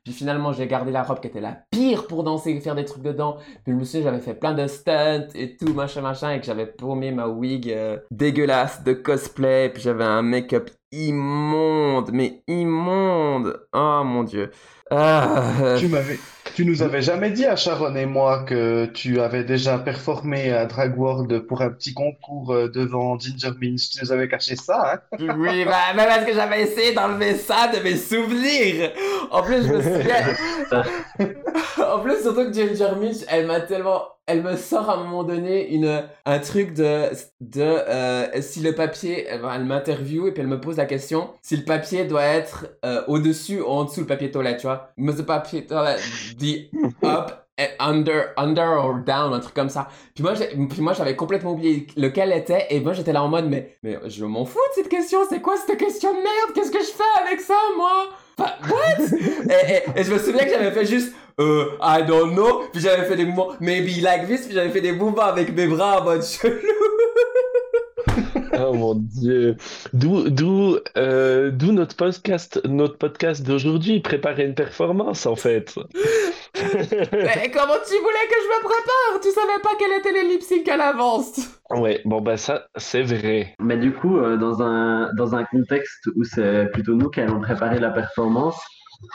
Puis 0.05 0.13
finalement, 0.13 0.53
j'ai 0.53 0.67
gardé 0.67 0.91
la 0.93 1.03
robe 1.03 1.21
qui 1.21 1.29
était 1.29 1.41
la 1.41 1.57
pire 1.71 2.07
pour 2.07 2.25
danser 2.25 2.51
et 2.51 2.61
faire 2.61 2.75
des 2.75 2.85
trucs 2.85 3.03
dedans. 3.03 3.37
Puis 3.65 3.73
je 3.73 3.77
me 3.79 3.85
souviens, 3.85 4.03
j'avais 4.03 4.21
fait 4.21 4.35
plein 4.35 4.55
de 4.55 4.67
stunts 4.67 5.29
et 5.35 5.57
tout, 5.57 5.73
machin, 5.75 6.01
machin, 6.01 6.33
et 6.33 6.41
que 6.41 6.47
j'avais 6.47 6.67
paumé 6.67 7.11
ma 7.13 7.27
wig 7.29 7.71
euh, 7.71 7.99
dégueulasse 8.11 8.83
de 8.85 8.93
cosplay. 8.93 9.71
Puis 9.71 9.83
j'avais 9.83 10.05
un 10.05 10.23
make-up 10.23 10.71
immonde, 10.93 12.11
mais 12.13 12.43
immonde. 12.49 13.61
Oh 13.73 14.03
mon 14.05 14.25
dieu. 14.25 14.51
Ah, 14.91 15.77
Tu 15.79 15.87
m'avais, 15.89 16.19
tu 16.55 16.65
nous 16.65 16.83
avais 16.83 17.03
jamais 17.03 17.31
dit 17.31 17.47
à 17.47 17.57
Sharon 17.57 17.95
et 17.97 18.07
moi 18.07 18.45
que 18.45 18.87
tu 18.87 19.21
avais 19.21 19.45
déjà 19.45 19.79
performé 19.79 20.53
à 20.53 20.67
Drag 20.67 20.99
World 20.99 21.41
pour 21.41 21.63
un 21.63 21.71
petit 21.71 21.95
concours 21.95 22.53
euh, 22.53 22.69
devant 22.69 23.19
Ginger 23.19 23.53
Minch. 23.61 23.91
Tu 23.91 24.03
nous 24.03 24.13
avais 24.13 24.29
caché 24.29 24.57
ça, 24.57 24.95
hein? 24.95 25.17
Oui, 25.19 25.65
bah, 25.65 25.93
bah, 25.97 26.05
parce 26.07 26.25
que 26.25 26.35
j'avais 26.35 26.63
essayé 26.63 26.93
d'enlever 26.93 27.35
ça 27.37 27.69
de 27.69 27.83
mes 27.83 27.97
souvenirs. 27.97 28.93
En 29.31 29.43
plus, 29.43 29.67
je 29.67 29.73
me 29.73 29.83
souviens. 29.83 31.35
en 31.95 32.01
plus, 32.01 32.23
surtout 32.23 32.51
que 32.51 32.53
Ginger 32.53 32.95
Mitch, 33.01 33.25
elle 33.29 33.47
m'a 33.47 33.61
tellement. 33.61 34.03
Elle 34.31 34.43
me 34.43 34.57
sort 34.57 34.89
à 34.89 34.95
un 34.95 35.05
moment 35.05 35.25
donné 35.25 35.75
une, 35.75 36.05
un 36.25 36.39
truc 36.39 36.73
de, 36.73 37.11
de 37.41 37.63
euh, 37.63 38.41
si 38.41 38.61
le 38.61 38.75
papier, 38.77 39.27
elle, 39.27 39.43
elle 39.53 39.65
m'interviewe 39.65 40.29
et 40.29 40.33
puis 40.33 40.43
elle 40.43 40.49
me 40.49 40.61
pose 40.61 40.77
la 40.77 40.87
question 40.87 41.31
si 41.43 41.57
le 41.57 41.65
papier 41.65 42.05
doit 42.05 42.23
être 42.23 42.69
euh, 42.85 43.03
au-dessus 43.09 43.61
ou 43.61 43.67
en 43.67 43.85
dessous 43.85 44.01
le 44.01 44.07
papier 44.07 44.31
toilette, 44.31 44.59
tu 44.59 44.69
vois. 44.69 44.93
Mais 44.97 45.13
le 45.13 45.25
papier 45.25 45.67
toilette 45.67 46.01
dit 46.37 46.71
up 47.05 47.33
under, 47.81 48.33
under 48.37 48.79
or 48.79 49.01
down, 49.05 49.33
un 49.35 49.41
truc 49.41 49.55
comme 49.55 49.69
ça. 49.69 49.89
Puis 50.15 50.23
moi, 50.23 50.35
puis 50.35 50.81
moi, 50.81 50.93
j'avais 50.93 51.17
complètement 51.17 51.53
oublié 51.53 51.87
lequel 51.97 52.33
était, 52.33 52.67
et 52.71 52.81
moi, 52.81 52.93
j'étais 52.93 53.13
là 53.13 53.23
en 53.23 53.29
mode, 53.29 53.49
mais, 53.49 53.77
mais 53.83 53.99
je 54.07 54.25
m'en 54.25 54.45
fous 54.45 54.59
de 54.71 54.83
cette 54.83 54.89
question, 54.89 55.19
c'est 55.29 55.41
quoi 55.41 55.57
cette 55.57 55.77
question 55.77 56.13
de 56.13 56.19
merde? 56.19 56.55
Qu'est-ce 56.55 56.71
que 56.71 56.79
je 56.79 56.93
fais 56.93 57.27
avec 57.27 57.41
ça, 57.41 57.55
moi? 57.77 58.09
What? 58.41 59.05
et, 59.49 59.73
et, 59.97 60.01
et 60.01 60.05
je 60.05 60.13
me 60.13 60.19
souviens 60.19 60.45
que 60.45 60.51
j'avais 60.51 60.73
fait 60.73 60.87
juste, 60.87 61.13
euh, 61.39 61.77
I 61.81 62.03
don't 62.07 62.35
know, 62.35 62.65
puis 62.73 62.81
j'avais 62.81 63.05
fait 63.05 63.17
des 63.17 63.25
mouvements, 63.25 63.53
maybe 63.61 64.01
like 64.03 64.27
this, 64.27 64.47
puis 64.47 64.55
j'avais 64.55 64.71
fait 64.71 64.81
des 64.81 64.93
mouvements 64.93 65.23
avec 65.23 65.55
mes 65.55 65.67
bras 65.67 66.01
en 66.01 66.05
mode 66.05 66.23
chelou. 66.25 66.53
Oh 68.59 68.73
mon 68.75 68.95
Dieu. 68.95 69.57
D'où, 69.93 70.29
d'où, 70.29 70.77
euh, 70.97 71.51
d'où 71.51 71.73
notre 71.73 71.97
podcast, 71.97 72.61
notre 72.65 72.99
podcast 72.99 73.47
d'aujourd'hui, 73.47 74.01
préparer 74.01 74.45
une 74.45 74.55
performance 74.55 75.27
en 75.27 75.37
fait. 75.37 75.75
mais 76.55 77.51
comment 77.53 77.79
tu 77.87 77.97
voulais 77.97 78.27
que 78.29 78.37
je 78.37 78.49
me 78.49 78.61
prépare? 78.63 79.21
Tu 79.23 79.31
savais 79.31 79.61
pas 79.63 79.71
quels 79.79 79.99
étaient 79.99 80.13
les 80.13 80.29
lip 80.29 80.43
sync 80.43 80.69
à 80.69 80.77
l'avance. 80.77 81.41
Ouais, 81.71 82.01
bon 82.05 82.21
bah 82.21 82.37
ça, 82.37 82.67
c'est 82.77 83.03
vrai. 83.03 83.55
Mais 83.61 83.77
du 83.77 83.93
coup, 83.93 84.19
euh, 84.19 84.37
dans 84.37 84.63
un, 84.63 85.13
dans 85.15 85.35
un 85.35 85.45
contexte 85.45 86.09
où 86.17 86.25
c'est 86.25 86.71
plutôt 86.73 86.95
nous 86.95 87.11
qui 87.11 87.21
allons 87.21 87.41
préparer 87.41 87.79
la 87.79 87.91
performance, 87.91 88.61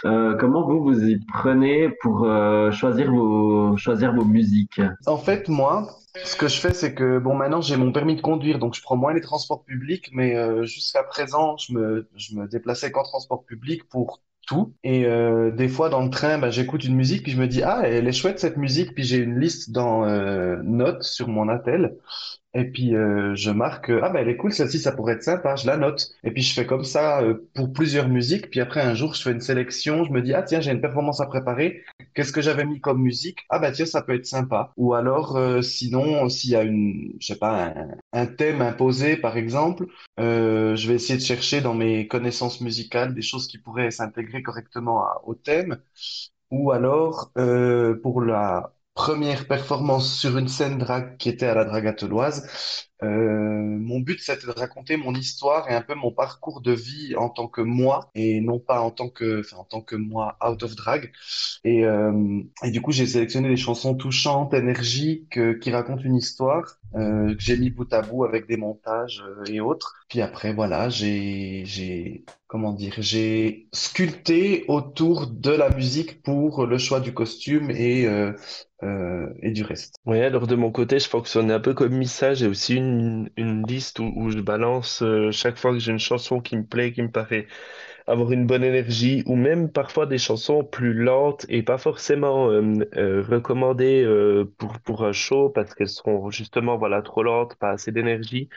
euh, 0.06 0.36
comment 0.40 0.66
vous 0.66 0.84
vous 0.84 1.04
y 1.04 1.20
prenez 1.34 1.90
pour 2.02 2.24
euh, 2.24 2.72
choisir 2.72 3.12
vos, 3.12 3.78
choisir 3.78 4.14
vos 4.14 4.26
musiques? 4.26 4.82
En 5.06 5.18
fait, 5.18 5.48
moi, 5.50 5.88
ce 6.24 6.36
que 6.36 6.48
je 6.48 6.60
fais, 6.60 6.74
c'est 6.74 6.94
que, 6.94 7.20
bon, 7.20 7.36
maintenant, 7.36 7.62
j'ai 7.62 7.78
mon 7.78 7.92
permis 7.92 8.16
de 8.16 8.22
conduire, 8.22 8.60
donc 8.60 8.76
je 8.76 8.82
prends 8.82 8.96
moins 8.96 9.14
les 9.14 9.22
transports 9.22 9.64
publics, 9.64 10.10
mais 10.14 10.36
euh, 10.36 10.64
jusqu'à 10.66 11.04
présent, 11.04 11.58
je 11.58 11.74
me, 11.74 12.10
je 12.16 12.36
me 12.36 12.48
déplaçais 12.48 12.92
qu'en 12.92 13.04
transport 13.04 13.46
public 13.46 13.88
pour 13.90 14.22
tout. 14.48 14.74
Et 14.84 15.06
euh, 15.06 15.52
des 15.52 15.68
fois, 15.68 15.90
dans 15.90 16.04
le 16.04 16.10
train, 16.10 16.38
bah, 16.38 16.52
j'écoute 16.52 16.84
une 16.84 16.96
musique, 16.96 17.24
puis 17.24 17.32
je 17.32 17.40
me 17.40 17.48
dis, 17.48 17.64
ah, 17.64 17.82
elle 17.84 18.08
est 18.08 18.12
chouette 18.12 18.40
cette 18.40 18.58
musique, 18.58 18.94
puis 18.94 19.04
j'ai 19.04 19.18
une 19.18 19.40
liste 19.40 19.72
dans 19.72 20.06
euh, 20.06 20.62
Notes 20.64 21.04
sur 21.04 21.28
mon 21.28 21.50
attel. 21.50 21.98
Et 22.56 22.64
puis 22.64 22.96
euh, 22.96 23.36
je 23.36 23.52
marque, 23.52 23.90
euh, 23.90 24.00
ah 24.02 24.10
ben 24.10 24.22
elle 24.22 24.30
est 24.30 24.38
cool, 24.38 24.54
celle-ci, 24.54 24.80
ça 24.80 24.94
pourrait 24.94 25.16
être 25.16 25.24
sympa, 25.24 25.58
je 25.58 25.68
la 25.68 25.76
note. 25.76 26.12
Et 26.24 26.32
puis 26.32 26.42
je 26.42 26.54
fais 26.54 26.66
comme 26.66 26.86
ça 26.86 27.22
euh, 27.22 27.50
pour 27.54 27.74
plusieurs 27.74 28.08
musiques. 28.08 28.50
Puis 28.50 28.62
après 28.62 28.82
un 28.82 28.96
jour, 28.96 29.14
je 29.14 29.22
fais 29.22 29.32
une 29.32 29.42
sélection, 29.42 30.06
je 30.06 30.12
me 30.12 30.22
dis, 30.22 30.34
ah 30.34 30.42
tiens, 30.42 30.62
j'ai 30.62 30.72
une 30.72 30.80
performance 30.80 31.20
à 31.20 31.26
préparer. 31.26 31.84
Qu'est-ce 32.14 32.32
que 32.32 32.42
j'avais 32.42 32.66
mis 32.66 32.80
comme 32.80 33.02
musique? 33.02 33.40
Ah 33.50 33.60
ben 33.60 33.74
tiens, 33.74 33.86
ça 33.86 34.02
peut 34.02 34.16
être 34.16 34.26
sympa. 34.26 34.72
Ou 34.78 34.94
alors, 34.94 35.36
euh, 35.36 35.62
sinon, 35.62 36.30
s'il 36.30 36.52
y 36.52 36.56
a 36.56 36.64
une, 36.64 37.14
je 37.20 37.28
sais 37.28 37.38
pas, 37.38 37.74
un, 38.14 38.26
thème 38.26 38.62
imposé, 38.62 39.18
par 39.18 39.36
exemple, 39.36 39.88
euh, 40.20 40.78
je 40.78 40.88
vais 40.88 40.96
essayer 40.96 41.20
de 41.20 41.24
chercher 41.24 41.60
dans 41.60 41.74
mes 41.74 42.08
connaissances 42.08 42.62
musicales 42.62 43.14
des 43.14 43.22
choses 43.22 43.48
qui 43.48 43.58
pourraient 43.58 43.92
s'intégrer 43.92 44.42
correctement 44.44 45.04
au 45.26 45.36
thème. 45.36 45.78
Ou 46.52 46.72
alors, 46.72 47.32
euh, 47.38 48.00
pour 48.02 48.22
la 48.22 48.75
première 48.96 49.46
performance 49.46 50.18
sur 50.18 50.38
une 50.38 50.48
scène 50.48 50.78
drague 50.80 51.18
qui 51.18 51.30
était 51.30 51.46
à 51.46 51.54
la 51.54 51.94
Toloise, 51.94 52.48
euh, 53.04 53.08
mon 53.08 54.00
but 54.00 54.22
c'était 54.22 54.48
de 54.48 54.52
raconter 54.52 54.96
mon 54.96 55.14
histoire 55.14 55.70
et 55.70 55.76
un 55.76 55.82
peu 55.82 55.96
mon 55.96 56.12
parcours 56.12 56.62
de 56.62 56.72
vie 56.72 57.14
en 57.18 57.30
tant 57.30 57.48
que 57.48 57.60
moi 57.62 58.10
et 58.16 58.40
non 58.40 58.58
pas 58.58 58.80
en 58.80 58.92
tant 58.92 59.10
que, 59.10 59.42
en 59.54 59.66
tant 59.66 59.82
que 59.82 59.98
moi 59.98 60.38
out 60.42 60.64
of 60.64 60.76
drag. 60.76 61.12
Et, 61.66 61.84
euh, 61.86 62.42
et 62.64 62.72
du 62.72 62.82
coup, 62.82 62.92
j'ai 62.92 63.06
sélectionné 63.06 63.50
des 63.50 63.58
chansons 63.58 63.96
touchantes, 63.96 64.54
énergiques, 64.54 65.38
euh, 65.38 65.60
qui 65.60 65.72
racontent 65.72 66.02
une 66.04 66.16
histoire, 66.16 66.78
euh, 66.96 67.36
que 67.36 67.42
j'ai 67.42 67.58
mis 67.58 67.70
bout 67.70 67.92
à 67.94 68.02
bout 68.02 68.24
avec 68.24 68.48
des 68.48 68.58
montages 68.58 69.24
euh, 69.28 69.44
et 69.52 69.60
autres. 69.60 69.96
Puis 70.08 70.22
après, 70.22 70.54
voilà, 70.54 70.88
j'ai, 70.90 71.64
j'ai, 71.66 72.24
comment 72.48 72.72
dire, 72.72 72.96
j'ai 73.00 73.68
sculpté 73.74 74.64
autour 74.70 75.28
de 75.28 75.52
la 75.52 75.70
musique 75.70 76.22
pour 76.24 76.66
le 76.66 76.78
choix 76.78 77.02
du 77.02 77.14
costume 77.14 77.72
et, 77.72 78.08
euh, 78.86 79.34
et 79.42 79.52
du 79.52 79.64
reste. 79.64 80.00
Ouais, 80.06 80.22
alors 80.24 80.48
de 80.48 80.56
mon 80.56 80.72
côté, 80.72 81.00
je 81.00 81.10
fonctionne 81.10 81.50
un 81.52 81.60
peu 81.60 81.74
comme 81.74 81.94
Missa. 81.96 82.34
J'ai 82.36 82.48
aussi 82.48 82.76
une, 82.76 83.30
une 83.38 83.66
liste 83.66 84.00
où, 84.00 84.30
je 84.30 84.40
balance 84.40 85.02
euh, 85.02 85.32
chaque 85.32 85.58
fois 85.58 85.72
que 85.74 85.80
j'ai 85.80 85.92
une 85.92 86.00
chanson 86.00 86.40
qui 86.42 86.56
me 86.58 86.64
plaît, 86.66 86.94
qui 86.94 87.02
me 87.02 87.10
paraît 87.12 87.48
avoir 88.08 88.32
une 88.32 88.48
bonne 88.48 88.64
énergie, 88.64 89.24
ou 89.28 89.36
même 89.36 89.72
parfois 89.72 90.06
des 90.06 90.18
chansons 90.20 90.64
plus 90.64 90.94
lentes 90.94 91.46
et 91.50 91.64
pas 91.64 91.78
forcément 91.80 92.50
euh, 92.52 92.62
euh, 92.98 93.24
recommandées 93.24 94.06
pour, 94.58 94.80
pour 94.80 95.06
un 95.06 95.14
show 95.14 95.50
parce 95.50 95.74
qu'elles 95.76 95.90
seront 95.90 96.30
justement 96.32 96.78
voilà, 96.78 97.02
trop 97.02 97.24
lentes, 97.24 97.56
pas 97.56 97.72
assez 97.72 97.92
d'énergie. 97.92 98.50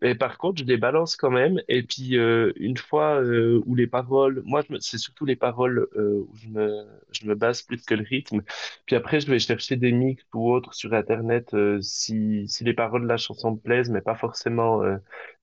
Mais 0.00 0.14
par 0.14 0.38
contre, 0.38 0.60
je 0.60 0.64
les 0.64 0.76
balance 0.76 1.16
quand 1.16 1.30
même. 1.30 1.60
Et 1.68 1.82
puis, 1.82 2.16
euh, 2.18 2.52
une 2.56 2.76
fois 2.76 3.20
euh, 3.22 3.60
où 3.66 3.74
les 3.74 3.86
paroles, 3.86 4.42
moi, 4.44 4.62
c'est 4.80 4.98
surtout 4.98 5.24
les 5.24 5.36
paroles 5.36 5.88
euh, 5.96 6.24
où 6.28 6.36
je 6.36 6.48
me, 6.48 6.84
je 7.12 7.26
me 7.26 7.34
base 7.34 7.62
plus 7.62 7.84
que 7.84 7.94
le 7.94 8.04
rythme. 8.04 8.42
Puis 8.86 8.96
après, 8.96 9.20
je 9.20 9.28
vais 9.30 9.38
chercher 9.40 9.76
des 9.76 9.92
mix 9.92 10.24
ou 10.34 10.50
autres 10.52 10.74
sur 10.74 10.94
Internet 10.94 11.52
euh, 11.54 11.80
si, 11.82 12.46
si 12.48 12.64
les 12.64 12.74
paroles 12.74 13.02
de 13.02 13.08
la 13.08 13.16
chanson 13.16 13.52
me 13.52 13.58
plaisent, 13.58 13.90
mais 13.90 14.00
pas 14.00 14.14
forcément 14.14 14.82
euh, 14.82 14.96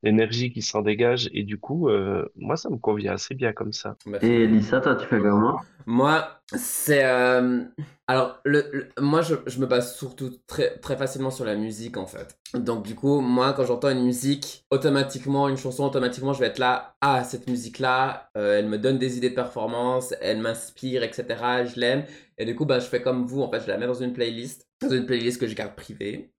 l'énergie 0.05 0.51
qui 0.53 0.61
s'en 0.61 0.81
dégage. 0.81 1.29
Et 1.33 1.43
du 1.43 1.57
coup, 1.59 1.89
euh, 1.89 2.25
moi, 2.35 2.55
ça 2.57 2.69
me 2.69 2.77
convient 2.77 3.13
assez 3.13 3.35
bien 3.35 3.51
comme 3.53 3.73
ça. 3.73 3.97
Et 4.21 4.47
Lisa, 4.47 4.79
toi, 4.79 4.95
tu 4.95 5.05
fais 5.07 5.19
comment? 5.19 5.59
Moi, 5.85 6.27
c'est. 6.55 7.03
euh, 7.05 7.63
Alors, 8.07 8.39
le, 8.45 8.63
le- 8.71 8.89
moi, 9.01 9.21
je, 9.21 9.35
je 9.47 9.59
me 9.59 9.65
base 9.65 9.95
surtout 9.95 10.31
très, 10.47 10.77
très 10.79 10.95
facilement 10.97 11.31
sur 11.31 11.45
la 11.45 11.55
musique, 11.55 11.97
en 11.97 12.05
fait. 12.05 12.37
Donc, 12.53 12.83
du 12.85 12.95
coup, 12.95 13.19
moi, 13.19 13.53
quand 13.53 13.65
j'entends 13.65 13.89
une 13.89 14.03
musique, 14.03 14.65
automatiquement, 14.71 15.47
une 15.49 15.57
chanson, 15.57 15.83
automatiquement, 15.85 16.33
je 16.33 16.39
vais 16.39 16.47
être 16.47 16.59
là. 16.59 16.95
Ah, 17.01 17.23
cette 17.23 17.47
musique-là, 17.49 18.29
euh, 18.37 18.59
elle 18.59 18.67
me 18.67 18.77
donne 18.77 18.97
des 18.97 19.17
idées 19.17 19.29
de 19.31 19.35
performance, 19.35 20.13
elle 20.21 20.39
m'inspire, 20.39 21.03
etc. 21.03 21.65
Je 21.65 21.79
l'aime. 21.79 22.03
Et 22.37 22.45
du 22.45 22.55
coup, 22.55 22.65
bah, 22.65 22.79
je 22.79 22.85
fais 22.85 23.01
comme 23.01 23.25
vous, 23.25 23.41
en 23.41 23.49
fait, 23.51 23.61
je 23.61 23.67
la 23.67 23.77
mets 23.77 23.87
dans 23.87 23.93
une 23.93 24.13
playlist. 24.13 24.67
Dans 24.81 24.89
une 24.89 25.05
playlist 25.05 25.39
que 25.39 25.47
je 25.47 25.55
garde 25.55 25.73
privée. 25.75 26.31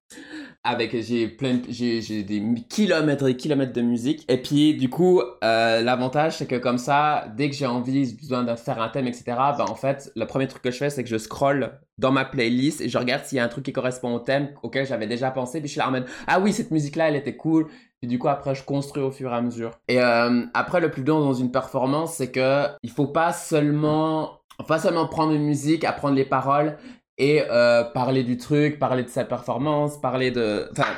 Avec, 0.66 1.00
j'ai 1.00 1.28
plein, 1.28 1.60
j'ai, 1.68 2.02
j'ai 2.02 2.24
des 2.24 2.42
kilomètres 2.68 3.28
et 3.28 3.36
kilomètres 3.36 3.72
de 3.72 3.82
musique. 3.82 4.24
Et 4.28 4.36
puis, 4.42 4.74
du 4.74 4.90
coup, 4.90 5.22
euh, 5.44 5.80
l'avantage, 5.80 6.38
c'est 6.38 6.46
que 6.46 6.56
comme 6.56 6.78
ça, 6.78 7.26
dès 7.36 7.48
que 7.48 7.54
j'ai 7.54 7.66
envie, 7.66 8.04
j'ai 8.04 8.14
besoin 8.14 8.42
de 8.42 8.54
faire 8.56 8.82
un 8.82 8.88
thème, 8.88 9.06
etc., 9.06 9.24
ben, 9.56 9.66
en 9.68 9.76
fait, 9.76 10.10
le 10.16 10.26
premier 10.26 10.48
truc 10.48 10.62
que 10.62 10.72
je 10.72 10.78
fais, 10.78 10.90
c'est 10.90 11.04
que 11.04 11.08
je 11.08 11.18
scroll 11.18 11.78
dans 11.98 12.10
ma 12.10 12.24
playlist 12.24 12.80
et 12.80 12.88
je 12.88 12.98
regarde 12.98 13.24
s'il 13.24 13.36
y 13.36 13.38
a 13.40 13.44
un 13.44 13.48
truc 13.48 13.64
qui 13.64 13.72
correspond 13.72 14.14
au 14.14 14.18
thème 14.18 14.50
auquel 14.62 14.86
j'avais 14.86 15.06
déjà 15.06 15.30
pensé. 15.30 15.60
Puis 15.60 15.68
je 15.68 15.72
suis 15.72 15.78
là 15.78 15.88
en 15.88 15.92
mode, 15.92 16.06
ah 16.26 16.40
oui, 16.40 16.52
cette 16.52 16.70
musique-là, 16.70 17.08
elle 17.08 17.16
était 17.16 17.36
cool. 17.36 17.68
Puis 18.00 18.08
du 18.08 18.18
coup, 18.18 18.28
après, 18.28 18.54
je 18.54 18.62
construis 18.62 19.02
au 19.02 19.10
fur 19.10 19.32
et 19.32 19.36
à 19.36 19.40
mesure. 19.40 19.70
Et 19.88 20.00
euh, 20.00 20.42
après, 20.52 20.80
le 20.80 20.90
plus 20.90 21.02
dur 21.02 21.18
dans 21.18 21.32
une 21.32 21.50
performance, 21.50 22.14
c'est 22.14 22.30
que 22.30 22.66
il 22.82 22.90
faut 22.90 23.06
pas 23.06 23.32
seulement, 23.32 24.40
pas 24.68 24.78
seulement 24.78 25.06
prendre 25.06 25.32
une 25.32 25.44
musique, 25.44 25.84
apprendre 25.84 26.14
les 26.14 26.24
paroles 26.26 26.76
et 27.18 27.42
euh, 27.42 27.84
parler 27.84 28.24
du 28.24 28.36
truc, 28.36 28.78
parler 28.78 29.02
de 29.02 29.08
sa 29.08 29.24
performance, 29.24 30.00
parler 30.00 30.30
de... 30.30 30.68
Enfin, 30.72 30.88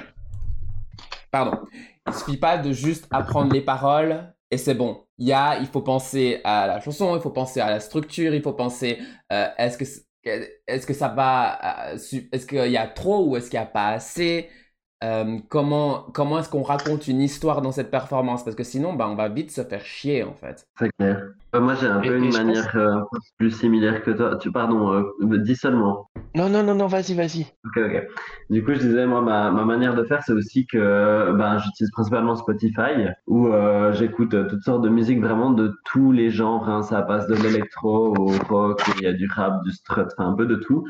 pardon. 1.31 1.59
Il 2.07 2.15
suffit 2.15 2.37
pas 2.39 2.59
de 2.59 2.73
juste 2.73 3.07
apprendre 3.11 3.53
les 3.53 3.61
paroles 3.61 4.33
et 4.51 4.59
c'est 4.59 4.75
bon. 4.75 5.05
Il 5.19 5.27
y 5.27 5.33
a, 5.33 5.59
il 5.59 5.67
faut 5.67 5.83
penser 5.83 6.41
à 6.45 6.67
la 6.67 6.81
chanson, 6.81 7.17
il 7.17 7.21
faut 7.21 7.31
penser 7.31 7.61
à 7.61 7.71
la 7.71 7.81
structure, 7.81 8.35
il 8.35 8.43
faut 8.43 8.53
penser 8.53 8.99
euh, 9.33 9.49
est-ce 9.59 9.77
que 9.79 9.85
est-ce 10.67 10.87
que 10.87 10.95
ça 10.95 11.09
va, 11.09 11.93
euh, 11.93 11.99
est-ce 12.33 12.47
qu'il 12.47 12.71
y 12.71 12.77
a 12.77 12.87
trop 12.87 13.25
ou 13.27 13.37
est-ce 13.37 13.51
qu'il 13.51 13.59
y 13.59 13.63
a 13.63 13.67
pas 13.67 13.89
assez? 13.89 14.49
Euh, 15.05 15.39
comment 15.49 16.07
comment 16.13 16.41
est-ce 16.41 16.49
qu'on 16.51 16.63
raconte 16.63 17.07
une 17.07 17.21
histoire 17.21 17.63
dans 17.63 17.71
cette 17.71 17.91
performance? 17.91 18.43
Parce 18.45 18.57
que 18.57 18.65
sinon 18.65 18.95
bah 18.95 19.07
on 19.09 19.15
va 19.15 19.29
vite 19.29 19.53
se 19.53 19.63
faire 19.63 19.85
chier 19.85 20.25
en 20.25 20.33
fait. 20.35 20.67
C'est 20.79 20.91
clair. 20.99 21.23
Euh, 21.55 21.61
moi, 21.61 21.75
j'ai 21.77 21.87
un 21.87 22.03
Et- 22.03 22.09
peu 22.09 22.15
et 22.15 22.19
une 22.19 22.25
pense- 22.27 22.37
manière 22.39 22.77
euh, 22.77 23.01
plus 23.39 23.51
similaire 23.53 24.03
que 24.03 24.11
toi. 24.11 24.37
Tu, 24.37 24.51
pardon, 24.53 24.93
euh, 24.93 25.39
dis 25.39 25.55
seulement. 25.57 26.11
Non, 26.35 26.49
non, 26.51 26.63
non, 26.63 26.75
non, 26.75 26.87
vas-y, 26.89 27.15
vas-y. 27.15 27.47
Ok, 27.65 27.79
ok. 27.79 28.07
Du 28.51 28.63
coup, 28.65 28.75
je 28.75 28.81
disais, 28.81 29.07
moi, 29.07 29.23
ma, 29.23 29.51
ma 29.51 29.65
manière 29.65 29.95
de 29.95 30.05
faire, 30.05 30.23
c'est 30.27 30.33
aussi 30.35 30.67
que 30.67 31.33
ben, 31.33 31.59
j'utilise 31.59 31.91
principalement 31.93 32.35
Spotify, 32.37 33.07
où 33.27 33.49
euh, 33.49 33.93
j'écoute 33.93 34.35
euh, 34.35 34.47
toutes 34.49 34.63
sortes 34.63 34.83
de 34.83 34.89
musiques 34.91 35.23
vraiment 35.23 35.51
de 35.53 35.75
tous 35.87 36.13
les 36.13 36.29
genres. 36.31 36.69
hein. 36.69 36.83
Ça 36.83 37.01
passe 37.03 37.27
de 37.29 37.35
l'électro 37.37 38.15
au 38.19 38.33
rock, 38.49 38.83
il 38.99 39.05
y 39.05 39.07
a 39.07 39.13
du 39.15 39.27
rap, 39.27 39.63
du 39.65 39.71
strut, 39.71 40.07
enfin 40.19 40.29
un 40.29 40.35
peu 40.35 40.45
de 40.45 40.57
tout. 40.57 40.85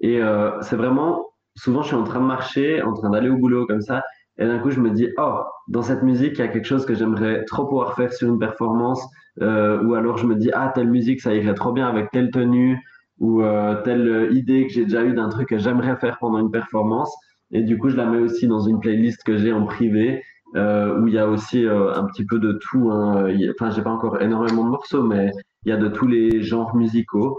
Et 0.00 0.22
euh, 0.22 0.60
c'est 0.60 0.76
vraiment, 0.76 1.26
souvent, 1.56 1.82
je 1.82 1.88
suis 1.88 1.96
en 1.96 2.04
train 2.04 2.20
de 2.20 2.26
marcher, 2.26 2.82
en 2.82 2.92
train 2.94 3.10
d'aller 3.10 3.28
au 3.28 3.36
boulot 3.36 3.66
comme 3.66 3.80
ça, 3.80 4.02
et 4.38 4.46
d'un 4.46 4.58
coup, 4.58 4.70
je 4.70 4.80
me 4.80 4.90
dis, 4.90 5.08
oh, 5.18 5.40
dans 5.68 5.82
cette 5.82 6.02
musique, 6.02 6.32
il 6.34 6.38
y 6.38 6.42
a 6.42 6.48
quelque 6.48 6.66
chose 6.66 6.84
que 6.86 6.94
j'aimerais 6.94 7.44
trop 7.44 7.66
pouvoir 7.66 7.94
faire 7.94 8.12
sur 8.12 8.28
une 8.28 8.38
performance, 8.38 9.04
euh, 9.42 9.82
ou 9.84 9.94
alors 9.94 10.18
je 10.18 10.26
me 10.26 10.34
dis, 10.34 10.50
ah, 10.52 10.72
telle 10.74 10.88
musique, 10.88 11.20
ça 11.20 11.34
irait 11.34 11.54
trop 11.54 11.72
bien 11.72 11.88
avec 11.88 12.10
telle 12.10 12.30
tenue 12.30 12.78
ou 13.20 13.42
euh, 13.42 13.80
telle 13.82 14.28
idée 14.32 14.66
que 14.66 14.72
j'ai 14.72 14.84
déjà 14.84 15.04
eue 15.04 15.14
d'un 15.14 15.28
truc 15.28 15.48
que 15.48 15.58
j'aimerais 15.58 15.96
faire 15.96 16.18
pendant 16.18 16.38
une 16.38 16.50
performance. 16.50 17.14
Et 17.52 17.62
du 17.62 17.78
coup, 17.78 17.88
je 17.88 17.96
la 17.96 18.06
mets 18.06 18.18
aussi 18.18 18.48
dans 18.48 18.60
une 18.60 18.80
playlist 18.80 19.22
que 19.22 19.36
j'ai 19.36 19.52
en 19.52 19.64
privé, 19.64 20.22
euh, 20.56 21.00
où 21.00 21.08
il 21.08 21.14
y 21.14 21.18
a 21.18 21.28
aussi 21.28 21.64
euh, 21.64 21.92
un 21.94 22.04
petit 22.04 22.24
peu 22.24 22.38
de 22.38 22.52
tout. 22.52 22.90
Hein. 22.90 23.28
Enfin, 23.50 23.70
j'ai 23.70 23.82
pas 23.82 23.90
encore 23.90 24.20
énormément 24.20 24.64
de 24.64 24.70
morceaux, 24.70 25.02
mais 25.02 25.30
il 25.64 25.70
y 25.70 25.72
a 25.72 25.76
de 25.76 25.88
tous 25.88 26.06
les 26.06 26.42
genres 26.42 26.76
musicaux. 26.76 27.38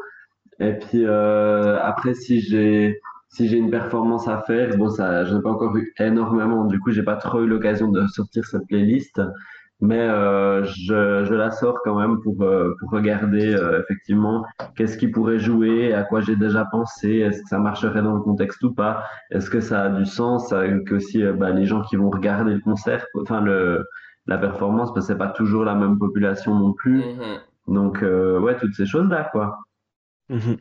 Et 0.59 0.73
puis 0.73 1.05
euh, 1.05 1.77
après, 1.81 2.13
si 2.13 2.41
j'ai 2.41 2.99
si 3.35 3.47
j'ai 3.47 3.57
une 3.57 3.69
performance 3.69 4.27
à 4.27 4.41
faire, 4.41 4.77
bon, 4.77 4.89
ça, 4.89 5.25
je 5.25 5.35
n'ai 5.35 5.41
pas 5.41 5.51
encore 5.51 5.75
eu 5.77 5.93
énormément. 5.99 6.65
Du 6.65 6.79
coup, 6.79 6.91
j'ai 6.91 7.03
pas 7.03 7.15
trop 7.15 7.41
eu 7.43 7.47
l'occasion 7.47 7.89
de 7.89 8.05
sortir 8.07 8.45
cette 8.45 8.65
playlist 8.67 9.21
mais 9.81 9.99
euh, 9.99 10.63
je, 10.63 11.25
je 11.25 11.33
la 11.33 11.51
sors 11.51 11.81
quand 11.83 11.99
même 11.99 12.21
pour, 12.21 12.41
euh, 12.43 12.75
pour 12.79 12.91
regarder 12.91 13.53
euh, 13.53 13.81
effectivement 13.81 14.45
qu'est-ce 14.75 14.97
qui 14.97 15.07
pourrait 15.07 15.39
jouer, 15.39 15.93
à 15.93 16.03
quoi 16.03 16.21
j'ai 16.21 16.35
déjà 16.35 16.65
pensé, 16.65 17.17
est-ce 17.17 17.41
que 17.41 17.49
ça 17.49 17.59
marcherait 17.59 18.01
dans 18.01 18.13
le 18.13 18.21
contexte 18.21 18.63
ou 18.63 18.73
pas, 18.73 19.03
est-ce 19.31 19.49
que 19.49 19.59
ça 19.59 19.83
a 19.83 19.89
du 19.89 20.05
sens, 20.05 20.49
que 20.49 20.95
aussi 20.95 21.23
bah, 21.23 21.51
les 21.51 21.65
gens 21.65 21.81
qui 21.81 21.97
vont 21.97 22.09
regarder 22.09 22.53
le 22.53 22.61
concert, 22.61 23.05
enfin 23.19 23.41
le, 23.41 23.85
la 24.27 24.37
performance, 24.37 24.93
parce 24.93 25.07
que 25.07 25.13
c'est 25.13 25.19
pas 25.19 25.27
toujours 25.27 25.65
la 25.65 25.75
même 25.75 25.99
population 25.99 26.55
non 26.55 26.73
plus. 26.73 26.99
Mhm. 26.99 27.39
Donc 27.67 28.01
ouais, 28.01 28.55
toutes 28.57 28.75
ces 28.75 28.85
choses-là, 28.85 29.29
quoi. 29.31 29.57
Mhm. 30.29 30.57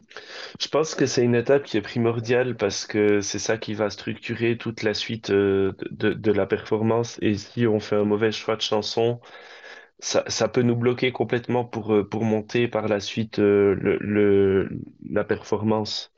Je 0.61 0.69
pense 0.69 0.95
que 0.95 1.07
c'est 1.07 1.25
une 1.25 1.35
étape 1.35 1.65
qui 1.65 1.79
est 1.79 1.83
primordiale 1.83 2.57
parce 2.57 2.87
que 2.87 3.21
c'est 3.23 3.39
ça 3.39 3.59
qui 3.59 3.75
va 3.75 3.91
structurer 3.91 4.59
toute 4.59 4.83
la 4.83 4.95
suite 4.95 5.31
euh, 5.31 5.73
de, 5.91 6.13
de 6.15 6.33
la 6.33 6.47
performance. 6.47 7.19
Et 7.23 7.37
si 7.39 7.67
on 7.67 7.81
fait 7.81 7.97
un 7.97 8.05
mauvais 8.05 8.33
choix 8.33 8.57
de 8.57 8.63
chanson, 8.63 9.21
ça, 10.05 10.23
ça 10.29 10.49
peut 10.49 10.61
nous 10.63 10.77
bloquer 10.77 11.13
complètement 11.13 11.65
pour, 11.65 11.93
euh, 11.95 12.05
pour 12.09 12.25
monter 12.25 12.69
par 12.69 12.89
la 12.89 13.01
suite 13.01 13.39
euh, 13.39 13.75
le, 13.81 13.97
le, 14.01 14.69
la 15.09 15.25
performance. 15.25 16.13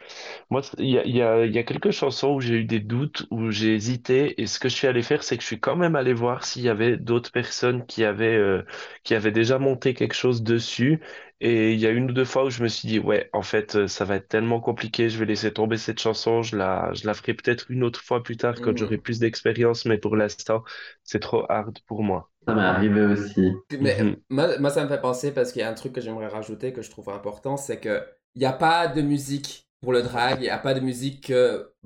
Moi, 0.51 0.63
il 0.79 0.91
y 0.91 0.99
a, 0.99 1.07
y 1.07 1.23
a, 1.23 1.47
y 1.47 1.59
a 1.59 1.63
quelques 1.65 1.93
chansons 1.93 2.35
où 2.35 2.41
j'ai 2.41 2.55
eu 2.57 2.65
des 2.65 2.81
doutes, 2.81 3.27
où 3.31 3.51
j'ai 3.51 3.75
hésité, 3.75 4.41
et 4.43 4.47
ce 4.47 4.59
que 4.61 4.69
je 4.69 4.75
suis 4.77 4.89
allé 4.89 5.03
faire, 5.03 5.23
c'est 5.23 5.37
que 5.37 5.43
je 5.43 5.49
suis 5.49 5.61
quand 5.61 5.77
même 5.77 5.97
allé 5.97 6.13
voir 6.15 6.45
s'il 6.45 6.63
y 6.63 6.69
avait 6.69 6.97
d'autres 6.99 7.33
personnes 7.33 7.87
qui 7.87 8.05
avaient, 8.05 8.37
euh, 8.37 8.63
qui 9.05 9.15
avaient 9.15 9.33
déjà 9.33 9.59
monté 9.59 9.95
quelque 9.95 10.15
chose 10.15 10.43
dessus. 10.43 11.01
Et 11.41 11.73
il 11.75 11.81
y 11.81 11.87
a 11.87 11.91
une 11.91 12.11
ou 12.11 12.15
deux 12.15 12.25
fois 12.25 12.45
où 12.45 12.51
je 12.51 12.63
me 12.63 12.69
suis 12.69 12.89
dit, 12.89 12.99
ouais, 12.99 13.31
en 13.33 13.43
fait, 13.43 13.87
ça 13.89 14.05
va 14.05 14.17
être 14.17 14.29
tellement 14.29 14.61
compliqué, 14.61 15.09
je 15.11 15.19
vais 15.19 15.27
laisser 15.27 15.53
tomber 15.53 15.77
cette 15.79 16.01
chanson, 16.01 16.43
je 16.43 16.57
la, 16.57 16.93
je 16.95 17.07
la 17.07 17.15
ferai 17.15 17.35
peut-être 17.35 17.71
une 17.71 17.85
autre 17.85 18.01
fois 18.03 18.23
plus 18.23 18.37
tard 18.39 18.61
quand 18.61 18.77
Mhm. 18.77 18.77
j'aurai 18.77 18.99
plus 18.99 19.19
d'expérience, 19.21 19.85
mais 19.87 19.99
pour 19.99 20.17
l'instant, 20.17 20.65
c'est 21.05 21.21
trop 21.21 21.45
hard 21.51 21.79
pour 21.87 22.03
moi. 22.03 22.31
Ça 22.47 22.55
m'est 22.55 22.63
arrivé 22.63 23.03
aussi. 23.03 23.53
Mais 23.81 23.97
Mhm. 24.01 24.17
moi, 24.31 24.59
moi, 24.59 24.71
ça 24.71 24.85
me 24.85 24.89
fait 24.89 25.01
penser 25.01 25.33
parce 25.33 25.53
qu'il 25.53 25.61
y 25.61 25.65
a 25.65 25.69
un 25.71 25.75
truc 25.75 25.93
que 25.93 26.01
j'aimerais 26.01 26.29
rajouter 26.29 26.73
que 26.73 26.83
je 26.83 26.91
trouve 26.91 27.09
important, 27.11 27.57
c'est 27.57 27.79
que 27.81 28.03
il 28.35 28.41
n'y 28.41 28.47
a 28.47 28.53
pas 28.53 28.87
de 28.89 29.03
musique 29.03 29.69
pour 29.81 29.93
le 29.93 30.03
drag, 30.03 30.39
il 30.41 30.43
n'y 30.43 30.49
a 30.51 30.59
pas 30.59 30.75
de 30.75 30.81
musique 30.81 31.33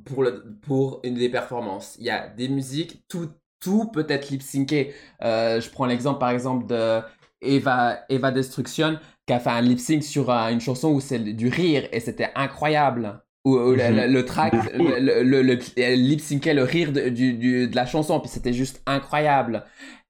pour, 0.04 0.22
le, 0.22 0.44
pour 0.62 1.00
une 1.04 1.14
des 1.14 1.28
performances. 1.28 1.96
Il 1.98 2.04
y 2.06 2.10
a 2.10 2.28
des 2.28 2.48
musiques, 2.48 3.04
tout, 3.08 3.30
tout 3.60 3.86
peut 3.90 4.06
être 4.08 4.30
lip-synké. 4.30 4.94
Euh, 5.22 5.60
je 5.60 5.70
prends 5.70 5.86
l'exemple 5.86 6.18
par 6.18 6.30
exemple 6.30 6.66
de 6.66 7.00
Eva, 7.40 8.00
Eva 8.08 8.30
Destruction 8.30 8.98
qui 9.26 9.32
a 9.32 9.40
fait 9.40 9.50
un 9.50 9.60
lip-sync 9.62 10.02
sur 10.02 10.30
euh, 10.30 10.48
une 10.50 10.60
chanson 10.60 10.90
où 10.92 11.00
c'est 11.00 11.18
du 11.20 11.48
rire 11.48 11.88
et 11.92 12.00
c'était 12.00 12.30
incroyable. 12.34 13.22
Où, 13.46 13.56
où 13.56 13.70
le, 13.74 13.90
le, 13.90 14.06
le 14.06 14.24
track, 14.26 14.52
le, 14.74 15.94
lip-synkait 15.94 16.52
le 16.52 16.62
rire 16.62 16.92
de, 16.92 17.08
du, 17.08 17.32
du, 17.32 17.68
de 17.68 17.74
la 17.76 17.86
chanson, 17.86 18.20
puis 18.20 18.28
c'était 18.28 18.52
juste 18.52 18.82
incroyable. 18.86 19.64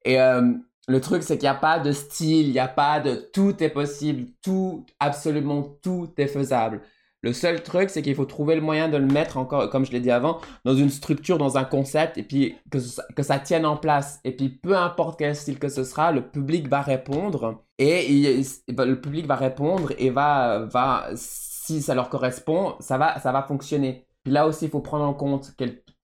Et 0.05 0.21
euh, 0.21 0.53
le 0.89 1.01
truc, 1.01 1.23
c'est 1.23 1.39
qu'il 1.39 1.49
n'y 1.49 1.55
a 1.55 1.59
pas 1.59 1.79
de 1.79 1.93
style, 1.93 2.49
il 2.49 2.53
n'y 2.53 2.59
a 2.59 2.69
pas 2.69 3.01
de 3.01 3.15
tout 3.15 3.63
est 3.63 3.71
possible, 3.71 4.31
tout, 4.43 4.87
absolument 4.99 5.63
tout 5.83 6.11
est 6.17 6.27
faisable. 6.27 6.83
Le 7.23 7.35
seul 7.35 7.63
truc, 7.63 7.91
c'est 7.91 8.01
qu'il 8.01 8.15
faut 8.15 8.25
trouver 8.25 8.55
le 8.55 8.63
moyen 8.63 8.89
de 8.89 8.97
le 8.97 9.07
mettre 9.07 9.37
encore, 9.37 9.69
comme 9.69 9.85
je 9.85 9.93
l'ai 9.93 10.01
dit 10.01 10.11
avant, 10.11 10.41
dans 10.65 10.75
une 10.75 10.89
structure, 10.89 11.37
dans 11.37 11.59
un 11.59 11.65
concept, 11.65 12.17
et 12.17 12.23
puis 12.23 12.57
que, 12.71 12.79
que 13.15 13.23
ça 13.23 13.39
tienne 13.39 13.67
en 13.67 13.77
place. 13.77 14.21
Et 14.25 14.35
puis, 14.35 14.49
peu 14.49 14.75
importe 14.75 15.19
quel 15.19 15.37
style 15.37 15.59
que 15.59 15.69
ce 15.69 15.85
sera, 15.85 16.13
le 16.13 16.23
public 16.31 16.67
va 16.69 16.81
répondre. 16.81 17.63
Et 17.79 18.43
le 18.69 18.95
public 18.95 19.27
va 19.27 19.37
répondre 19.37 19.93
et 19.99 20.09
va, 20.09 20.61
va, 20.61 21.11
si 21.15 21.83
ça 21.83 21.95
leur 21.95 22.09
correspond, 22.09 22.77
ça 22.81 22.97
va, 22.97 23.19
ça 23.21 23.33
va 23.33 23.43
fonctionner. 23.43 24.07
Puis 24.25 24.33
là 24.33 24.47
aussi, 24.47 24.67
il 24.67 24.71
faut 24.71 24.81
prendre 24.81 25.05
en 25.05 25.15
compte 25.15 25.53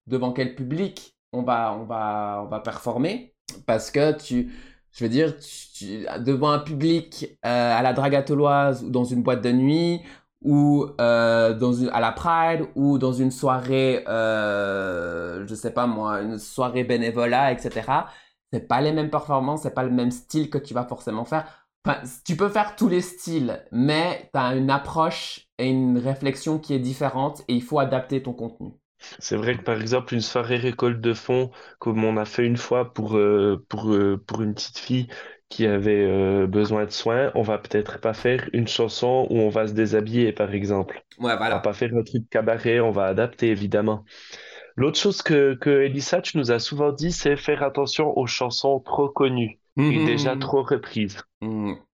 devant 0.07 0.33
quel 0.33 0.55
public 0.55 1.17
on 1.33 1.43
va, 1.43 1.75
on 1.75 1.85
va, 1.85 2.43
on 2.45 2.49
va 2.49 2.61
performer. 2.61 3.36
Parce 3.67 3.91
que 3.91 4.13
tu, 4.17 4.53
je 4.93 5.05
veux 5.05 5.11
dire, 5.11 5.35
tu- 5.39 6.07
devant 6.25 6.51
un 6.51 6.59
public 6.59 7.39
euh, 7.45 7.79
à 7.79 7.83
la 7.83 7.93
dragatoloise 7.93 8.85
ou 8.85 8.91
dans 8.91 9.05
une 9.05 9.23
boîte 9.23 9.43
de 9.43 9.53
nuit 9.53 10.01
ou 10.43 10.87
euh, 11.01 11.55
dans 11.55 11.73
une, 11.73 11.89
à 11.91 12.01
la 12.01 12.13
Pride 12.13 12.67
ou 12.75 12.99
dans 12.99 13.13
une 13.13 13.31
soirée, 13.31 14.05
euh, 14.09 15.47
je 15.47 15.55
sais 15.55 15.73
pas 15.73 15.87
moi, 15.87 16.21
une 16.23 16.39
soirée 16.39 16.85
bénévolat, 16.85 17.53
etc. 17.53 18.09
C'est 18.53 18.69
pas 18.69 18.81
les 18.81 18.93
mêmes 18.93 19.11
performances, 19.11 19.63
c'est 19.63 19.75
pas 19.75 19.83
le 19.85 19.91
même 19.91 20.11
style 20.11 20.51
que 20.51 20.59
tu 20.59 20.73
vas 20.75 20.85
forcément 20.85 21.25
faire. 21.25 21.47
Enfin, 21.85 22.01
tu 22.25 22.37
peux 22.37 22.49
faire 22.49 22.75
tous 22.77 22.89
les 22.89 23.01
styles, 23.01 23.65
mais 23.73 24.29
tu 24.33 24.39
as 24.39 24.55
une 24.57 24.71
approche 24.71 25.49
et 25.59 25.69
une 25.69 25.99
réflexion 25.99 26.59
qui 26.59 26.75
est 26.75 26.79
différente 26.81 27.43
et 27.49 27.55
il 27.55 27.63
faut 27.63 27.79
adapter 27.79 28.23
ton 28.23 28.33
contenu. 28.33 28.73
C'est 28.99 29.37
vrai 29.37 29.57
que 29.57 29.63
par 29.63 29.81
exemple, 29.81 30.15
une 30.15 30.21
soirée 30.21 30.57
récolte 30.57 31.01
de 31.01 31.15
fonds, 31.15 31.51
comme 31.79 32.03
on 32.05 32.17
a 32.17 32.25
fait 32.25 32.47
une 32.47 32.57
fois 32.57 32.93
pour, 32.93 33.17
euh, 33.17 33.65
pour, 33.69 33.93
euh, 33.93 34.17
pour 34.27 34.43
une 34.43 34.55
petite 34.55 34.79
fille 34.79 35.09
qui 35.49 35.67
avait 35.67 36.05
euh, 36.05 36.47
besoin 36.47 36.85
de 36.87 36.91
soins, 36.91 37.31
on 37.35 37.43
va 37.43 37.59
peut-être 37.59 38.01
pas 38.01 38.15
faire 38.15 38.49
une 38.53 38.67
chanson 38.69 39.27
où 39.31 39.37
on 39.39 39.49
va 39.49 39.69
se 39.69 39.73
déshabiller, 39.75 40.33
par 40.33 40.53
exemple. 40.55 41.05
Ouais, 41.19 41.37
On 41.51 41.55
va 41.57 41.61
voilà. 41.61 41.61
pas 41.61 41.73
faire 41.75 41.91
un 41.95 42.03
truc 42.03 42.29
cabaret, 42.31 42.81
on 42.81 42.91
va 42.91 43.07
adapter, 43.07 43.51
évidemment. 43.51 44.05
L'autre 44.77 44.99
chose 44.99 45.23
que, 45.23 45.55
que 45.55 45.71
Elissa, 45.83 46.23
tu 46.23 46.39
nous 46.39 46.53
as 46.53 46.61
souvent 46.61 46.93
dit, 46.93 47.13
c'est 47.13 47.37
faire 47.37 47.63
attention 47.65 48.17
aux 48.19 48.27
chansons 48.27 48.81
trop 48.81 49.09
connues 49.11 49.61
et 49.89 50.01
déjà 50.01 50.37
Mhm. 50.37 50.39
trop 50.39 50.63
reprises. 50.65 51.19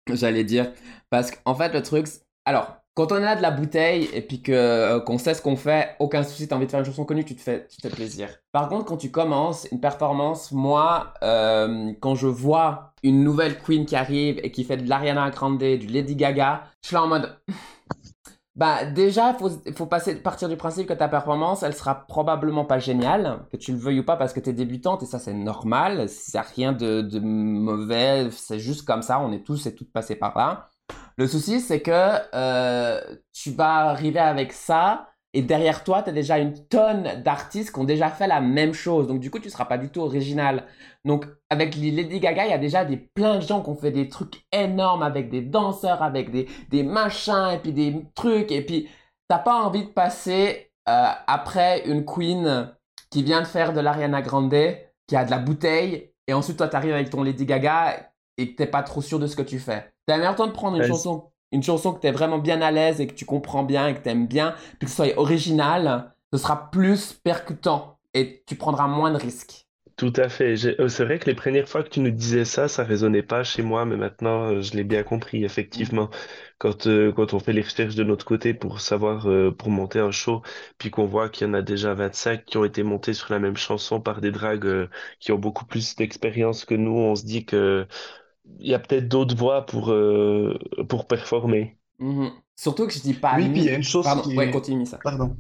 J'allais 0.09 0.45
dire. 0.45 0.73
Parce 1.11 1.31
qu'en 1.31 1.55
fait, 1.55 1.73
le 1.73 1.83
truc. 1.83 2.07
Alors, 2.45 2.77
quand 2.97 3.13
on 3.13 3.23
a 3.23 3.37
de 3.37 3.43
la 3.43 3.51
bouteille 3.51 4.09
et 4.15 4.23
puis 4.23 4.43
euh, 4.49 5.01
qu'on 5.01 5.19
sait 5.19 5.35
ce 5.35 5.43
qu'on 5.43 5.55
fait, 5.55 5.95
aucun 5.99 6.23
souci, 6.23 6.49
t'as 6.49 6.57
envie 6.57 6.65
de 6.65 6.71
faire 6.71 6.81
une 6.81 6.87
chanson 6.87 7.05
connue, 7.05 7.27
tu 7.27 7.37
te 7.37 7.43
fais, 7.43 7.67
tu 7.69 7.77
te 7.77 7.89
plaisir. 7.89 8.31
Par 8.53 8.71
contre, 8.71 8.87
quand 8.87 8.97
tu 8.97 9.11
commences 9.11 9.69
une 9.71 9.81
performance, 9.81 10.51
moi, 10.51 11.13
euh, 11.23 11.93
quand 12.01 12.15
je 12.15 12.27
vois 12.27 12.95
une 13.03 13.23
nouvelle 13.23 13.59
queen 13.59 13.85
qui 13.85 13.97
arrive 13.97 14.41
et 14.43 14.51
qui 14.51 14.65
fait 14.65 14.79
de 14.79 14.89
l'Ariana 14.89 15.29
Grande, 15.31 15.59
du 15.59 15.87
Lady 15.87 16.17
Gaga, 16.17 16.65
je 16.83 16.89
suis 16.89 16.95
là 16.95 17.03
en 17.03 17.09
mode. 17.09 17.39
Bah 18.57 18.87
déjà, 18.87 19.35
faut 19.35 19.51
faut 19.77 19.85
partir 19.85 20.49
du 20.49 20.57
principe 20.57 20.87
que 20.87 20.95
ta 20.95 21.09
performance, 21.09 21.63
elle 21.63 21.75
sera 21.75 22.07
probablement 22.07 22.65
pas 22.65 22.79
géniale, 22.79 23.41
que 23.53 23.59
tu 23.59 23.73
le 23.73 23.77
veuilles 23.77 24.01
ou 24.01 24.03
pas 24.03 24.17
parce 24.17 24.33
que 24.33 24.41
t'es 24.41 24.55
débutante 24.55 25.03
et 25.03 25.07
ça 25.07 25.19
c'est 25.19 25.35
normal, 25.35 26.09
c'est 26.09 26.41
rien 26.41 26.73
de, 26.73 27.03
de 27.03 27.21
mauvais, 27.21 28.31
c'est 28.31 28.59
juste 28.59 28.87
comme 28.87 29.03
ça, 29.03 29.21
on 29.21 29.31
est 29.33 29.45
tous 29.45 29.67
et 29.67 29.75
toutes 29.75 29.93
passés 29.93 30.17
par 30.17 30.39
là. 30.39 30.71
Le 31.17 31.27
souci 31.27 31.61
c'est 31.61 31.81
que 31.81 32.19
euh, 32.35 33.01
tu 33.33 33.51
vas 33.51 33.89
arriver 33.89 34.19
avec 34.19 34.53
ça 34.53 35.09
et 35.33 35.43
derrière 35.43 35.83
toi 35.85 36.03
t'as 36.03 36.13
déjà 36.13 36.39
une 36.39 36.67
tonne 36.69 37.23
d'artistes 37.23 37.73
qui 37.73 37.79
ont 37.81 37.85
déjà 37.85 38.11
fait 38.11 38.27
la 38.27 38.41
même 38.41 38.75
chose, 38.75 39.07
donc 39.07 39.21
du 39.21 39.31
coup 39.31 39.39
tu 39.39 39.51
seras 39.51 39.65
pas 39.65 39.79
du 39.79 39.89
tout 39.91 40.01
original. 40.01 40.65
Donc 41.05 41.27
avec 41.51 41.75
Lady 41.77 42.21
Gaga, 42.21 42.47
il 42.47 42.51
y 42.51 42.55
a 42.55 42.59
déjà 42.59 42.85
des 42.85 42.97
plein 42.97 43.37
de 43.37 43.41
gens 43.41 43.63
qui 43.63 43.71
ont 43.71 43.77
fait 43.77 43.91
des 43.91 44.09
trucs 44.09 44.45
énormes 44.53 45.03
avec 45.03 45.31
des 45.31 45.41
danseurs, 45.41 46.03
avec 46.03 46.31
des 46.31 46.49
des 46.71 46.83
machins 46.83 47.51
et 47.55 47.59
puis 47.59 47.73
des 47.73 48.07
trucs 48.15 48.53
et 48.53 48.65
puis 48.65 48.89
t'as 49.29 49.39
pas 49.39 49.55
envie 49.55 49.85
de 49.85 49.91
passer 49.91 50.73
euh, 50.89 51.11
après 51.27 51.87
une 51.87 52.05
queen 52.05 52.75
qui 53.11 53.23
vient 53.23 53.41
de 53.41 53.47
faire 53.47 53.73
de 53.73 53.81
l'Ariana 53.81 54.23
Grande 54.23 54.55
qui 55.07 55.17
a 55.17 55.25
de 55.25 55.31
la 55.31 55.39
bouteille 55.39 56.13
et 56.27 56.35
ensuite 56.35 56.59
toi 56.59 56.69
t'arrives 56.69 56.95
avec 56.95 57.11
ton 57.11 57.23
Lady 57.23 57.47
Gaga 57.47 58.11
et 58.39 58.53
que 58.53 58.57
t'es 58.57 58.67
pas 58.67 58.83
trop 58.83 59.03
sûr 59.03 59.19
de 59.19 59.27
ce 59.27 59.37
que 59.37 59.43
tu 59.43 59.59
fais. 59.59 59.91
T'as 60.07 60.17
meilleur 60.19 60.37
temps 60.37 60.47
de 60.47 60.53
prendre 60.53 60.77
une 60.77 60.83
Ouais, 60.83 60.85
chanson 60.85 61.31
une 61.53 61.63
chanson 61.63 61.93
que 61.95 62.01
t'es 62.01 62.11
vraiment 62.11 62.39
bien 62.39 62.61
à 62.61 62.71
l'aise 62.73 63.01
et 63.01 63.07
que 63.07 63.15
tu 63.15 63.25
comprends 63.25 63.63
bien 63.63 63.87
et 63.89 63.95
que 63.95 64.01
t'aimes 64.01 64.27
bien 64.27 64.55
puis 64.79 64.87
que 64.87 64.89
ce 64.91 64.97
soit 64.97 65.17
original, 65.19 66.13
ce 66.33 66.39
sera 66.39 66.71
plus 66.71 67.13
percutant 67.15 67.99
et 68.15 68.43
tu 68.47 68.57
prendras 68.57 68.89
moins 68.89 69.11
de 69.13 69.17
risques. 69.17 69.67
Tout 69.97 70.13
à 70.17 70.29
fait. 70.29 70.55
Euh, 70.79 70.89
C'est 70.89 71.05
vrai 71.07 71.19
que 71.19 71.25
les 71.25 71.35
premières 71.35 71.69
fois 71.71 71.83
que 71.83 71.89
tu 71.89 72.01
nous 72.01 72.11
disais 72.11 72.45
ça, 72.45 72.69
ça 72.69 72.85
résonnait 72.85 73.23
pas 73.23 73.45
chez 73.45 73.63
moi, 73.63 73.87
mais 73.87 73.97
maintenant, 73.97 74.51
euh, 74.53 74.61
je 74.61 74.75
l'ai 74.75 74.85
bien 74.85 75.03
compris, 75.03 75.43
effectivement. 75.43 76.11
Quand, 76.59 76.87
euh, 76.87 77.13
quand 77.13 77.33
on 77.33 77.39
fait 77.41 77.55
les 77.55 77.63
recherches 77.63 77.95
de 77.95 78.05
notre 78.05 78.27
côté 78.27 78.53
pour 78.53 78.81
savoir, 78.81 79.27
euh, 79.31 79.51
pour 79.53 79.71
monter 79.71 79.99
un 79.99 80.11
show, 80.11 80.43
puis 80.79 80.91
qu'on 80.91 81.07
voit 81.07 81.31
qu'il 81.31 81.47
y 81.47 81.51
en 81.51 81.55
a 81.55 81.63
déjà 81.63 81.95
25 81.95 82.45
qui 82.45 82.59
ont 82.59 82.65
été 82.67 82.83
montés 82.83 83.15
sur 83.15 83.33
la 83.33 83.39
même 83.39 83.57
chanson 83.57 83.99
par 84.01 84.21
des 84.21 84.31
dragues, 84.33 84.67
euh, 84.67 84.89
qui 85.19 85.33
ont 85.33 85.39
beaucoup 85.39 85.65
plus 85.65 85.97
d'expérience 85.97 86.67
que 86.67 86.75
nous, 86.75 86.93
on 86.93 87.15
se 87.15 87.25
dit 87.25 87.47
que 87.47 87.87
il 88.61 88.69
y 88.71 88.75
a 88.75 88.79
peut-être 88.79 89.09
d'autres 89.09 89.37
voies 89.37 89.67
pour, 89.67 89.91
euh, 89.93 90.59
pour 90.89 91.07
performer. 91.07 91.79
Mhm. 91.99 92.31
Surtout 92.57 92.87
que 92.87 92.93
je 92.93 93.01
dis 93.01 93.15
pas 93.15 93.39
Oui, 93.39 93.49
puis 93.51 93.61
il 93.63 93.65
y 93.67 93.71
a 93.71 93.75
une 93.75 93.83
chose 93.83 94.05
Pardon, 94.05 94.23
qui 94.23 94.37
ouais, 94.37 94.51
continue 94.51 94.87
ça. 94.87 94.99
Pardon. 95.03 95.37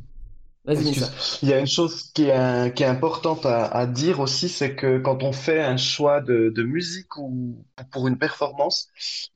Il 1.42 1.48
y 1.48 1.52
a 1.52 1.60
une 1.60 1.66
chose 1.66 2.10
qui 2.12 2.24
est, 2.24 2.32
un- 2.32 2.70
qui 2.70 2.82
est 2.82 2.86
importante 2.86 3.46
à, 3.46 3.66
à 3.66 3.86
dire 3.86 4.20
aussi, 4.20 4.48
c'est 4.48 4.74
que 4.74 4.98
quand 4.98 5.22
on 5.22 5.32
fait 5.32 5.60
un 5.62 5.76
choix 5.76 6.20
de, 6.20 6.50
de 6.54 6.62
musique 6.62 7.16
ou 7.16 7.64
pour 7.92 8.08
une 8.08 8.18
performance, 8.18 8.88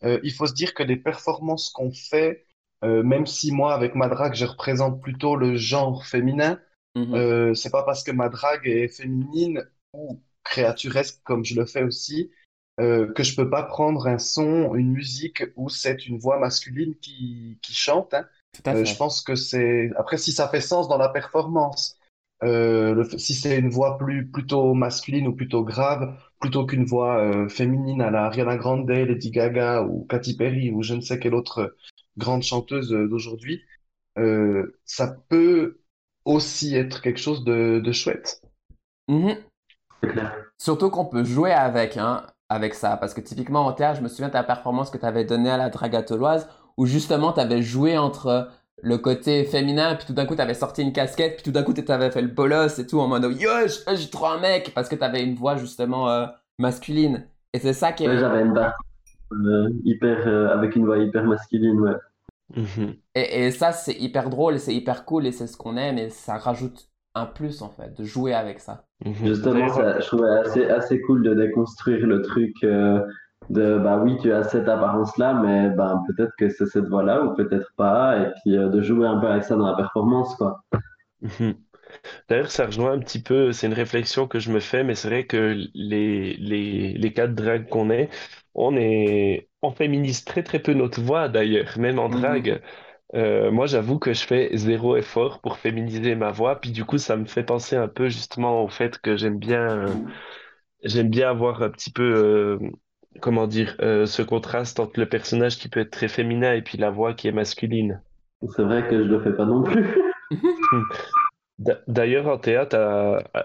euh, 0.05 0.19
il 0.25 0.33
faut 0.33 0.47
se 0.47 0.55
dire 0.55 0.75
que 0.75 0.83
les 0.83 0.97
performances 0.97 1.71
qu'on 1.71 1.93
fait, 1.93 2.47
euh, 2.85 3.03
même 3.03 3.27
si 3.27 3.53
moi 3.53 3.75
avec 3.75 3.95
ma 3.95 4.09
drague 4.09 4.35
je 4.35 4.45
représente 4.47 5.01
plutôt 5.03 5.37
le 5.37 5.57
genre 5.57 6.05
féminin, 6.05 6.59
Mhm. 6.95 7.15
euh, 7.15 7.55
c'est 7.55 7.71
pas 7.71 7.83
parce 7.85 8.03
que 8.05 8.11
ma 8.13 8.29
drague 8.29 8.67
est 8.67 8.89
féminine 8.89 9.65
ou 9.95 10.21
créaturesque 10.45 11.21
comme 11.25 11.45
je 11.45 11.55
le 11.55 11.67
fais 11.67 11.83
aussi 11.83 12.31
euh, 12.79 13.13
que 13.13 13.23
je 13.23 13.35
peux 13.35 13.51
pas 13.51 13.63
prendre 13.65 14.07
un 14.07 14.19
son, 14.19 14.75
une 14.75 14.93
musique 14.93 15.43
où 15.57 15.69
c'est 15.69 16.07
une 16.07 16.19
voix 16.19 16.39
masculine 16.39 16.95
qui, 17.01 17.59
qui 17.63 17.75
chante, 17.75 18.15
hein. 18.15 18.25
Tout 18.53 18.63
à 18.69 18.75
Euh, 18.75 18.85
je 18.85 18.97
pense 18.97 19.23
que 19.23 19.37
c'est 19.37 19.91
après 19.97 20.19
si 20.19 20.33
ça 20.33 20.49
fait 20.49 20.61
sens 20.61 20.89
dans 20.89 20.99
la 20.99 21.09
performance, 21.09 21.97
euh, 22.43 22.95
le... 22.95 23.05
si 23.19 23.35
c'est 23.35 23.59
une 23.59 23.71
voix 23.71 23.97
plus 23.97 24.27
plutôt 24.27 24.75
masculine 24.75 25.29
ou 25.29 25.35
plutôt 25.35 25.63
grave, 25.63 26.17
plutôt 26.41 26.67
qu'une 26.67 26.85
voix 26.85 27.19
euh, 27.19 27.49
féminine 27.49 28.03
à 28.03 28.11
la 28.11 28.25
Ariana 28.25 28.57
Grande, 28.57 28.89
Lady 28.91 29.31
Gaga 29.31 29.83
ou 29.83 30.05
Katy 30.05 30.37
Perry 30.37 30.71
ou 30.73 30.83
je 30.83 30.95
ne 30.95 31.01
sais 31.01 31.19
quelle 31.21 31.35
autre 31.35 31.77
grande 32.17 32.43
chanteuse 32.43 32.91
d'aujourd'hui, 32.91 33.63
euh, 34.19 34.81
ça 34.85 35.17
peut 35.29 35.81
aussi 36.25 36.75
être 36.75 37.03
quelque 37.03 37.21
chose 37.21 37.45
de, 37.45 37.81
de 37.81 37.93
chouette. 37.93 38.43
Mhm. 39.09 39.37
C'est 40.03 40.11
clair. 40.11 40.35
Surtout 40.59 40.91
qu'on 40.91 41.07
peut 41.07 41.25
jouer 41.25 41.53
avec, 41.53 41.97
hein, 41.97 42.27
avec 42.51 42.75
ça. 42.75 42.99
Parce 42.99 43.15
que 43.15 43.23
typiquement 43.23 43.65
en 43.67 43.73
théâtre, 43.73 43.97
je 43.99 44.03
me 44.03 44.09
souviens 44.09 44.29
de 44.29 44.33
ta 44.35 44.43
performance 44.43 44.91
que 44.91 44.99
tu 44.99 45.07
avais 45.07 45.25
donnée 45.25 45.51
à 45.51 45.57
la 45.57 45.71
Dragatoloise, 45.71 46.49
où 46.77 46.85
justement 46.87 47.33
tu 47.33 47.41
avais 47.41 47.63
joué 47.63 47.97
entre 47.97 48.51
le 48.83 48.99
côté 48.99 49.45
féminin, 49.45 49.95
puis 49.95 50.07
tout 50.07 50.13
d'un 50.15 50.27
coup 50.27 50.35
tu 50.37 50.41
avais 50.43 50.55
sorti 50.55 50.83
une 50.83 50.93
casquette, 50.93 51.37
puis 51.37 51.45
tout 51.45 51.53
d'un 51.53 51.63
coup 51.63 51.73
tu 51.75 51.85
avais 51.91 52.11
fait 52.11 52.23
le 52.23 52.29
bolos 52.29 52.79
et 52.79 52.87
tout 52.87 53.01
en 53.01 53.09
mode 53.09 53.25
yo, 53.39 53.51
je- 53.67 53.95
j'ai 53.97 54.11
trop 54.11 54.27
un 54.27 54.39
mec, 54.41 54.73
parce 54.75 54.89
que 54.89 54.97
tu 54.97 55.05
avais 55.05 55.23
une 55.23 55.35
voix 55.35 55.57
justement 55.57 56.11
euh, 56.11 56.27
masculine. 56.59 57.27
Et 57.53 57.59
c'est 57.59 57.73
ça 57.75 57.93
qui 57.93 58.05
est. 58.05 58.09
Ouais, 58.09 58.19
j'avais 58.19 58.43
une 58.43 58.53
barre 58.55 58.75
euh, 59.33 59.71
hyper, 59.85 60.27
euh, 60.27 60.49
avec 60.49 60.77
une 60.77 60.87
voix 60.87 60.99
hyper 60.99 61.25
masculine, 61.25 61.81
ouais. 61.81 61.95
Mhm. 62.57 62.97
Et, 63.15 63.47
et 63.47 63.51
ça, 63.53 63.73
c'est 63.73 63.95
hyper 63.95 64.29
drôle, 64.31 64.59
c'est 64.59 64.75
hyper 64.75 65.05
cool, 65.05 65.27
et 65.27 65.33
c'est 65.33 65.47
ce 65.47 65.57
qu'on 65.57 65.77
aime, 65.77 65.99
et 65.99 66.11
ça 66.11 66.37
rajoute 66.37 66.90
un 67.15 67.27
plus 67.27 67.63
en 67.63 67.71
fait, 67.71 67.91
de 67.99 68.05
jouer 68.05 68.35
avec 68.35 68.61
ça. 68.61 68.85
Mhm. 69.05 69.25
Justement, 69.25 69.69
ça, 69.69 70.01
je 70.01 70.07
trouvais 70.07 70.29
assez, 70.41 70.65
assez 70.69 71.01
cool 71.03 71.23
de 71.23 71.35
déconstruire 71.35 72.07
le 72.07 72.23
truc 72.23 72.55
euh, 72.65 73.01
de 73.51 73.79
bah 73.79 73.99
oui, 74.03 74.17
tu 74.21 74.33
as 74.33 74.45
cette 74.45 74.69
apparence-là, 74.69 75.35
mais 75.35 75.71
bah, 75.71 76.03
peut-être 76.07 76.33
que 76.39 76.49
c'est 76.49 76.67
cette 76.67 76.87
voix-là 76.87 77.23
ou 77.25 77.35
peut-être 77.35 77.71
pas, 77.77 78.19
et 78.19 78.33
puis 78.43 78.57
euh, 78.57 78.69
de 78.69 78.81
jouer 78.83 79.07
un 79.07 79.19
peu 79.21 79.27
avec 79.29 79.45
ça 79.45 79.57
dans 79.57 79.67
la 79.67 79.77
performance, 79.77 80.35
quoi. 80.37 80.63
Mhm. 81.23 81.55
D'ailleurs, 82.29 82.51
ça 82.51 82.67
rejoint 82.67 82.93
un 82.93 83.01
petit 83.01 83.23
peu, 83.23 83.53
c'est 83.53 83.67
une 83.69 83.75
réflexion 83.75 84.29
que 84.29 84.39
je 84.41 84.51
me 84.53 84.61
fais, 84.61 84.85
mais 84.85 84.95
c'est 84.97 85.09
vrai 85.09 85.27
que 85.27 85.57
les, 85.75 86.35
les, 86.37 86.95
les 86.95 87.13
quatre 87.15 87.35
dragues 87.35 87.69
qu'on 87.69 87.91
est, 87.91 88.11
on 88.55 88.77
est, 88.77 89.51
on 89.63 89.73
féminise 89.73 90.25
très 90.25 90.43
très 90.45 90.61
peu 90.61 90.75
notre 90.75 91.03
voix 91.03 91.29
d'ailleurs, 91.29 91.79
même 91.79 91.99
en 91.99 92.09
Mhm. 92.09 92.11
drague. 92.11 92.63
Euh, 93.15 93.51
moi, 93.51 93.67
j'avoue 93.67 93.99
que 93.99 94.13
je 94.13 94.25
fais 94.25 94.51
zéro 94.57 94.97
effort 94.97 95.41
pour 95.41 95.59
féminiser 95.59 96.15
ma 96.15 96.31
voix, 96.31 96.61
puis 96.61 96.71
du 96.71 96.85
coup, 96.85 96.99
ça 96.99 97.17
me 97.17 97.25
fait 97.27 97.43
penser 97.43 97.77
un 97.77 97.89
peu 97.89 98.09
justement 98.09 98.63
au 98.63 98.69
fait 98.69 98.99
que 98.99 99.17
j'aime 99.17 99.39
bien, 99.39 99.61
euh, 99.79 99.95
j'aime 100.85 101.09
bien 101.11 101.31
avoir 101.31 101.63
un 101.63 101.71
petit 101.71 101.91
peu, 101.91 102.03
euh, 102.03 102.59
comment 103.21 103.47
dire, 103.49 103.75
ce 103.81 104.23
contraste 104.23 104.79
entre 104.79 105.01
le 105.01 105.09
personnage 105.09 105.59
qui 105.59 105.69
peut 105.69 105.81
être 105.81 105.91
très 105.91 106.09
féminin 106.09 106.55
et 106.55 106.63
puis 106.63 106.79
la 106.79 106.91
voix 106.91 107.15
qui 107.15 107.27
est 107.27 107.33
masculine. 107.33 108.01
C'est 108.57 108.63
vrai 108.63 108.87
que 108.89 109.03
je 109.03 109.09
le 109.09 109.21
fais 109.21 109.33
pas 109.33 109.45
non 109.45 109.63
plus. 109.63 109.85
D'a- 111.59 111.81
D'ailleurs, 111.89 112.27
en 112.29 112.39
théâtre, 112.39 112.77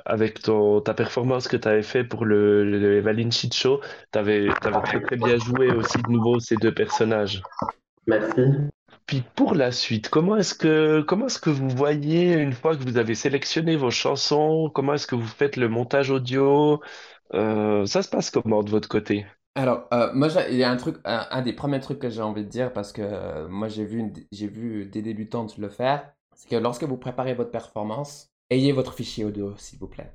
avec 0.06 0.41
ton, 0.41 0.80
ta 0.80 0.93
performance 0.93 1.49
que 1.49 1.58
tu 1.58 1.67
avais 1.67 1.84
fait 1.84 2.06
pour 2.06 2.23
le, 2.23 2.63
le 2.63 3.01
Show, 3.51 3.82
tu 4.13 4.19
avais, 4.19 4.47
très 4.86 5.01
très 5.01 5.17
bien 5.17 5.38
joué 5.38 5.71
aussi 5.73 6.01
de 6.01 6.10
nouveau 6.10 6.39
ces 6.39 6.56
deux 6.56 6.73
personnages. 6.73 7.41
Merci. 8.08 8.41
Puis 9.05 9.23
pour 9.35 9.53
la 9.53 9.71
suite, 9.71 10.09
comment 10.09 10.35
est-ce 10.35 10.55
que, 10.55 11.01
comment 11.01 11.27
est-ce 11.27 11.39
que 11.39 11.51
vous 11.51 11.69
voyez, 11.69 12.33
une 12.33 12.53
fois 12.53 12.75
que 12.75 12.81
vous 12.83 12.97
avez 12.97 13.13
sélectionné 13.13 13.75
vos 13.75 13.91
chansons, 13.91 14.71
comment 14.73 14.95
est-ce 14.95 15.05
que 15.05 15.15
vous 15.15 15.27
faites 15.27 15.57
le 15.57 15.69
montage 15.69 16.09
audio? 16.09 16.81
Euh, 17.33 17.85
ça 17.85 18.01
se 18.01 18.09
passe 18.09 18.31
comment 18.31 18.63
de 18.63 18.71
votre 18.71 18.89
côté? 18.89 19.27
Alors, 19.53 19.87
euh, 19.93 20.11
moi, 20.13 20.29
il 20.49 20.57
y 20.57 20.63
a 20.63 20.71
un 20.71 20.75
truc, 20.75 20.97
un, 21.05 21.41
des 21.41 21.53
premiers 21.53 21.79
trucs 21.79 21.99
que 21.99 22.09
j'ai 22.09 22.21
envie 22.21 22.43
de 22.43 22.49
dire, 22.49 22.73
parce 22.73 22.91
que 22.91 23.01
euh, 23.03 23.47
moi, 23.47 23.67
j'ai 23.67 23.85
vu, 23.85 24.11
j'ai 24.31 24.47
vu 24.47 24.85
des 24.87 25.01
débutantes 25.01 25.57
le 25.57 25.69
faire, 25.69 26.11
c'est 26.35 26.49
que 26.49 26.55
lorsque 26.55 26.83
vous 26.83 26.97
préparez 26.97 27.35
votre 27.35 27.51
performance, 27.51 28.31
ayez 28.49 28.71
votre 28.71 28.93
fichier 28.93 29.23
audio, 29.23 29.55
s'il 29.57 29.79
vous 29.79 29.87
plaît. 29.87 30.11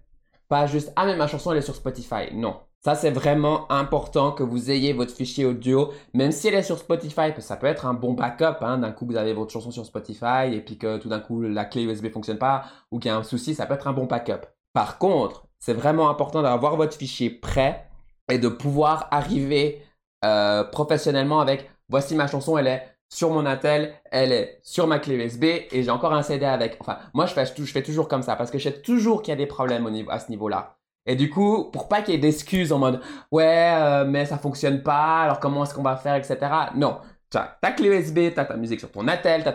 Pas 0.48 0.66
juste, 0.66 0.92
ah, 0.96 1.06
mais 1.06 1.16
ma 1.16 1.28
chanson, 1.28 1.52
elle 1.52 1.58
est 1.58 1.62
sur 1.62 1.76
Spotify. 1.76 2.34
Non. 2.34 2.60
Ça, 2.82 2.94
c'est 2.94 3.10
vraiment 3.10 3.70
important 3.70 4.32
que 4.32 4.42
vous 4.42 4.70
ayez 4.70 4.94
votre 4.94 5.14
fichier 5.14 5.44
audio, 5.44 5.92
même 6.14 6.32
si 6.32 6.48
elle 6.48 6.54
est 6.54 6.62
sur 6.62 6.78
Spotify, 6.78 7.14
parce 7.14 7.34
que 7.34 7.42
ça 7.42 7.56
peut 7.56 7.66
être 7.66 7.84
un 7.84 7.92
bon 7.92 8.14
backup, 8.14 8.62
hein. 8.62 8.78
D'un 8.78 8.90
coup, 8.90 9.04
vous 9.06 9.16
avez 9.16 9.34
votre 9.34 9.52
chanson 9.52 9.70
sur 9.70 9.84
Spotify, 9.84 10.52
et 10.52 10.62
puis 10.62 10.78
que 10.78 10.96
tout 10.96 11.10
d'un 11.10 11.20
coup, 11.20 11.42
la 11.42 11.66
clé 11.66 11.82
USB 11.82 12.10
fonctionne 12.10 12.38
pas, 12.38 12.64
ou 12.90 12.98
qu'il 12.98 13.10
y 13.10 13.12
a 13.12 13.18
un 13.18 13.22
souci, 13.22 13.54
ça 13.54 13.66
peut 13.66 13.74
être 13.74 13.86
un 13.86 13.92
bon 13.92 14.06
backup. 14.06 14.46
Par 14.72 14.96
contre, 14.98 15.46
c'est 15.58 15.74
vraiment 15.74 16.08
important 16.08 16.40
d'avoir 16.42 16.76
votre 16.76 16.96
fichier 16.96 17.28
prêt 17.28 17.86
et 18.30 18.38
de 18.38 18.48
pouvoir 18.48 19.08
arriver 19.10 19.82
euh, 20.24 20.64
professionnellement 20.64 21.40
avec 21.40 21.70
voici 21.88 22.14
ma 22.14 22.28
chanson, 22.28 22.56
elle 22.56 22.68
est 22.68 22.86
sur 23.10 23.30
mon 23.30 23.44
attel, 23.44 23.94
elle 24.10 24.32
est 24.32 24.60
sur 24.62 24.86
ma 24.86 24.98
clé 25.00 25.16
USB 25.16 25.44
et 25.44 25.82
j'ai 25.82 25.90
encore 25.90 26.14
un 26.14 26.22
CD 26.22 26.46
avec. 26.46 26.76
Enfin, 26.80 26.98
moi 27.12 27.26
je 27.26 27.34
fais, 27.34 27.44
je 27.44 27.64
fais 27.64 27.82
toujours 27.82 28.08
comme 28.08 28.22
ça 28.22 28.36
parce 28.36 28.50
que 28.50 28.58
je 28.58 28.64
sais 28.64 28.80
toujours 28.80 29.22
qu'il 29.22 29.32
y 29.32 29.34
a 29.34 29.36
des 29.36 29.46
problèmes 29.46 29.84
au 29.86 29.90
niveau, 29.90 30.10
à 30.10 30.20
ce 30.20 30.30
niveau-là. 30.30 30.79
Et 31.06 31.16
du 31.16 31.30
coup, 31.30 31.64
pour 31.72 31.88
pas 31.88 32.02
qu'il 32.02 32.14
y 32.14 32.16
ait 32.16 32.20
d'excuses 32.20 32.72
en 32.72 32.78
mode 32.78 33.00
ouais, 33.32 33.72
euh, 33.74 34.04
mais 34.06 34.26
ça 34.26 34.38
fonctionne 34.38 34.82
pas, 34.82 35.22
alors 35.22 35.40
comment 35.40 35.64
est-ce 35.64 35.74
qu'on 35.74 35.82
va 35.82 35.96
faire, 35.96 36.14
etc. 36.16 36.36
Non. 36.76 36.98
Tu 37.32 37.38
as 37.38 37.56
ta 37.62 37.70
clé 37.70 37.88
USB, 37.88 38.32
tu 38.34 38.40
as 38.40 38.44
ta 38.44 38.56
musique 38.56 38.80
sur 38.80 38.90
ton 38.90 39.06
attel, 39.06 39.42
tu 39.44 39.48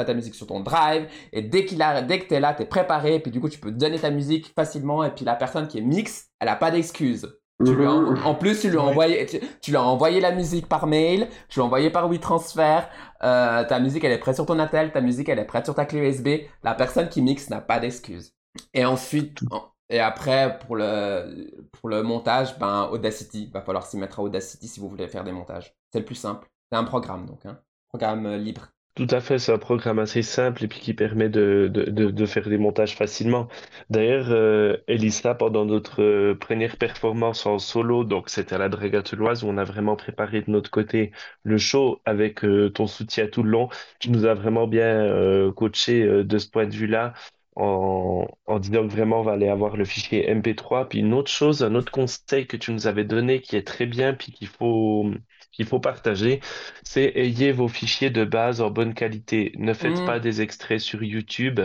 as, 0.00 0.04
ta 0.04 0.12
musique 0.14 0.34
sur 0.34 0.46
ton 0.46 0.60
drive, 0.60 1.06
et 1.32 1.40
dès, 1.40 1.64
qu'il 1.64 1.80
a, 1.80 2.02
dès 2.02 2.18
que 2.18 2.26
tu 2.28 2.34
es 2.34 2.40
là, 2.40 2.52
tu 2.54 2.62
es 2.62 2.66
préparé, 2.66 3.14
et 3.14 3.20
puis 3.20 3.30
du 3.30 3.40
coup, 3.40 3.48
tu 3.48 3.58
peux 3.58 3.70
donner 3.72 3.98
ta 3.98 4.10
musique 4.10 4.52
facilement, 4.54 5.02
et 5.02 5.10
puis 5.10 5.24
la 5.24 5.34
personne 5.34 5.66
qui 5.66 5.78
est 5.78 5.82
mix, 5.82 6.26
elle 6.40 6.48
a 6.48 6.56
pas 6.56 6.70
d'excuses. 6.70 7.26
Tu 7.64 7.74
lui 7.74 7.86
Mhm. 7.86 8.18
en 8.26 8.34
plus, 8.34 8.60
tu 8.60 8.68
lui, 8.70 8.76
as 8.76 8.82
Ouais. 8.82 8.90
envoyé, 8.90 9.24
tu, 9.26 9.38
tu 9.62 9.70
lui 9.70 9.76
as 9.78 9.82
envoyé 9.82 10.20
la 10.20 10.32
musique 10.32 10.68
par 10.68 10.86
mail, 10.86 11.26
tu 11.48 11.58
l'as 11.60 11.64
envoyé 11.64 11.88
par 11.90 12.06
WeTransfer, 12.08 12.80
euh, 13.24 13.64
ta 13.64 13.78
musique 13.80 14.04
elle 14.04 14.12
est 14.12 14.18
prête 14.18 14.34
sur 14.34 14.44
ton 14.46 14.58
attel, 14.58 14.92
ta 14.92 15.00
musique 15.00 15.28
elle 15.30 15.38
est 15.38 15.44
prête 15.46 15.64
sur 15.64 15.74
ta 15.74 15.84
clé 15.86 16.00
USB, 16.00 16.28
la 16.62 16.74
personne 16.74 17.08
qui 17.08 17.22
mixe 17.22 17.48
n'a 17.50 17.60
pas 17.62 17.78
d'excuses. 17.78 18.34
Et 18.74 18.84
ensuite, 18.84 19.38
en- 19.50 19.71
et 19.92 20.00
après, 20.00 20.58
pour 20.60 20.76
le, 20.76 21.50
pour 21.72 21.88
le 21.90 22.02
montage, 22.02 22.58
ben, 22.58 22.88
Audacity, 22.90 23.50
va 23.52 23.60
falloir 23.60 23.86
s'y 23.86 23.98
mettre 23.98 24.20
à 24.20 24.22
Audacity 24.22 24.66
si 24.66 24.80
vous 24.80 24.88
voulez 24.88 25.06
faire 25.06 25.22
des 25.22 25.32
montages. 25.32 25.74
C'est 25.92 25.98
le 26.00 26.04
plus 26.06 26.14
simple. 26.14 26.48
C'est 26.70 26.78
un 26.78 26.84
programme 26.84 27.26
donc, 27.26 27.44
hein. 27.46 27.60
Programme 27.88 28.24
euh, 28.26 28.38
libre. 28.38 28.68
Tout 28.94 29.06
à 29.10 29.20
fait, 29.20 29.38
c'est 29.38 29.52
un 29.52 29.58
programme 29.58 29.98
assez 29.98 30.20
simple 30.22 30.64
et 30.64 30.68
puis 30.68 30.78
qui 30.80 30.92
permet 30.92 31.30
de, 31.30 31.70
de, 31.72 31.84
de, 32.10 32.26
faire 32.26 32.46
des 32.48 32.58
montages 32.58 32.94
facilement. 32.94 33.48
D'ailleurs, 33.88 34.26
euh, 34.30 34.76
Elissa, 34.86 35.34
pendant 35.34 35.64
notre 35.64 36.02
euh, 36.02 36.34
première 36.38 36.76
performance 36.76 37.46
en 37.46 37.58
solo, 37.58 38.04
donc 38.04 38.28
c'était 38.28 38.54
à 38.54 38.58
la 38.58 38.68
Dragatouloise, 38.68 39.44
où 39.44 39.48
on 39.48 39.56
a 39.56 39.64
vraiment 39.64 39.96
préparé 39.96 40.42
de 40.42 40.50
notre 40.50 40.70
côté 40.70 41.10
le 41.42 41.56
show 41.56 42.02
avec 42.04 42.44
euh, 42.44 42.68
ton 42.70 42.86
soutien 42.86 43.28
tout 43.28 43.42
le 43.42 43.50
long. 43.50 43.70
Tu 43.98 44.10
nous 44.10 44.26
as 44.26 44.34
vraiment 44.34 44.66
bien 44.66 45.52
coaché 45.56 46.24
de 46.24 46.38
ce 46.38 46.48
point 46.48 46.66
de 46.66 46.74
vue-là 46.74 47.14
en, 47.56 48.26
en 48.46 48.58
disant 48.58 48.86
que 48.86 48.92
vraiment 48.92 49.20
on 49.20 49.22
va 49.22 49.32
aller 49.32 49.48
avoir 49.48 49.76
le 49.76 49.84
fichier 49.84 50.30
MP3. 50.30 50.88
Puis 50.88 51.00
une 51.00 51.14
autre 51.14 51.30
chose, 51.30 51.62
un 51.62 51.74
autre 51.74 51.92
conseil 51.92 52.46
que 52.46 52.56
tu 52.56 52.72
nous 52.72 52.86
avais 52.86 53.04
donné 53.04 53.40
qui 53.40 53.56
est 53.56 53.66
très 53.66 53.86
bien 53.86 54.14
puis 54.14 54.32
qu'il 54.32 54.48
faut, 54.48 55.10
qu'il 55.52 55.66
faut 55.66 55.80
partager, 55.80 56.40
c'est 56.82 57.12
ayez 57.16 57.52
vos 57.52 57.68
fichiers 57.68 58.10
de 58.10 58.24
base 58.24 58.60
en 58.60 58.70
bonne 58.70 58.94
qualité. 58.94 59.52
Ne 59.58 59.74
faites 59.74 60.00
Mhm. 60.00 60.04
pas 60.04 60.18
des 60.20 60.40
extraits 60.42 60.80
sur 60.80 61.02
YouTube 61.02 61.60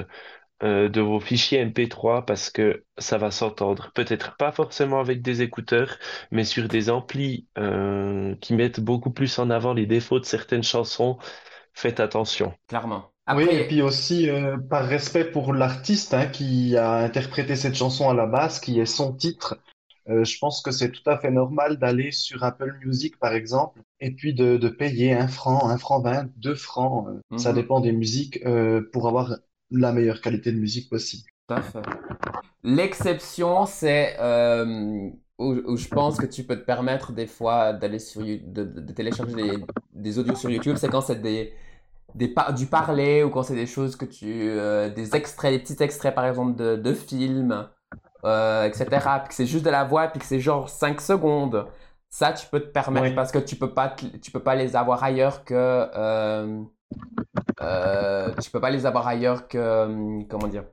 euh, 0.63 0.89
de 0.89 1.01
vos 1.01 1.19
fichiers 1.19 1.59
MP3 1.59 2.25
parce 2.25 2.49
que 2.49 2.85
ça 2.97 3.17
va 3.17 3.31
s'entendre. 3.31 3.91
Peut-être 3.93 4.37
pas 4.37 4.51
forcément 4.51 4.99
avec 4.99 5.21
des 5.21 5.41
écouteurs, 5.43 5.97
mais 6.31 6.43
sur 6.43 6.67
des 6.67 6.89
amplis 6.89 7.47
euh, 7.57 8.35
qui 8.41 8.53
mettent 8.55 8.79
beaucoup 8.79 9.11
plus 9.11 9.37
en 9.39 9.49
avant 9.51 9.73
les 9.73 9.85
défauts 9.85 10.19
de 10.19 10.25
certaines 10.25 10.63
chansons. 10.63 11.17
Faites 11.73 11.99
attention. 11.99 12.53
Clairement. 12.67 13.13
Oui, 13.35 13.45
et 13.51 13.67
puis 13.67 13.81
aussi 13.81 14.29
euh, 14.29 14.57
par 14.57 14.85
respect 14.87 15.25
pour 15.25 15.53
l'artiste 15.53 16.13
hein, 16.13 16.27
qui 16.27 16.77
a 16.77 16.97
interprété 16.99 17.55
cette 17.55 17.75
chanson 17.75 18.09
à 18.09 18.13
la 18.13 18.25
base, 18.25 18.59
qui 18.59 18.79
est 18.79 18.85
son 18.85 19.13
titre, 19.13 19.59
euh, 20.09 20.23
je 20.23 20.37
pense 20.39 20.61
que 20.61 20.71
c'est 20.71 20.91
tout 20.91 21.07
à 21.09 21.17
fait 21.17 21.31
normal 21.31 21.77
d'aller 21.77 22.11
sur 22.11 22.43
Apple 22.43 22.77
Music 22.85 23.19
par 23.19 23.33
exemple, 23.33 23.81
et 23.99 24.11
puis 24.11 24.33
de, 24.33 24.55
de 24.57 24.69
payer 24.69 25.13
un 25.13 25.27
franc, 25.27 25.69
un 25.69 25.77
franc 25.77 26.01
vingt, 26.01 26.29
deux 26.37 26.55
francs, 26.55 27.07
euh, 27.09 27.19
ça 27.37 27.51
Mhm. 27.51 27.55
dépend 27.55 27.79
des 27.81 27.91
musiques, 27.91 28.39
pour 28.93 29.07
avoir 29.07 29.35
la 29.71 29.91
meilleure 29.91 30.21
qualité 30.21 30.51
de 30.53 30.57
musique 30.57 30.89
possible. 30.89 31.29
Tout 31.47 31.53
à 31.55 31.61
fait. 31.61 31.79
L'exception, 32.63 33.65
c'est 33.65 34.17
où, 35.39 35.53
où 35.65 35.77
je 35.77 35.87
pense 35.87 36.17
que 36.19 36.25
tu 36.25 36.43
peux 36.43 36.55
te 36.57 36.65
permettre 36.65 37.11
des 37.11 37.27
fois 37.27 37.73
d'aller 37.73 37.99
sur 37.99 38.21
de- 38.21 38.39
de 38.63 38.93
télécharger 38.93 39.35
des, 39.35 39.67
des 39.93 40.19
audios 40.19 40.35
sur 40.35 40.49
YouTube, 40.49 40.77
c'est 40.77 40.89
quand 40.89 41.01
c'est 41.01 41.21
des, 41.21 41.53
des 42.15 42.27
par- 42.29 42.53
du 42.53 42.65
parler 42.65 43.23
ou 43.23 43.29
quand 43.29 43.43
c'est 43.43 43.55
des 43.55 43.67
choses 43.67 43.95
que 43.95 44.05
tu 44.05 44.25
euh, 44.49 44.89
des 44.89 45.15
extraits, 45.15 45.51
des 45.53 45.59
petits 45.59 45.81
extraits 45.83 46.15
par 46.15 46.25
exemple 46.25 46.55
de, 46.55 46.75
de 46.75 46.93
films, 46.93 47.67
euh, 48.25 48.63
etc. 48.65 48.85
Puis 49.19 49.29
que 49.29 49.33
c'est 49.33 49.45
juste 49.45 49.65
de 49.65 49.69
la 49.69 49.83
voix, 49.83 50.07
puis 50.07 50.19
que 50.19 50.25
c'est 50.25 50.39
genre 50.39 50.69
5 50.69 50.99
secondes. 51.01 51.67
Ça, 52.09 52.31
tu 52.33 52.47
peux 52.47 52.59
te 52.61 52.67
permettre 52.67 53.07
Oui. 53.07 53.13
parce 53.15 53.31
que 53.31 53.37
tu 53.39 53.55
peux 53.57 53.73
pas 53.73 53.89
tu 54.21 54.31
peux 54.31 54.39
pas 54.41 54.55
les 54.55 54.75
avoir 54.75 55.03
ailleurs 55.03 55.43
que 55.43 55.53
euh, 55.55 56.63
euh, 57.61 58.33
tu 58.41 58.49
peux 58.49 58.61
pas 58.61 58.69
les 58.69 58.85
avoir 58.85 59.07
ailleurs 59.07 59.47
que 59.47 59.57
euh, 59.57 60.21
comment 60.29 60.47
dire? 60.47 60.63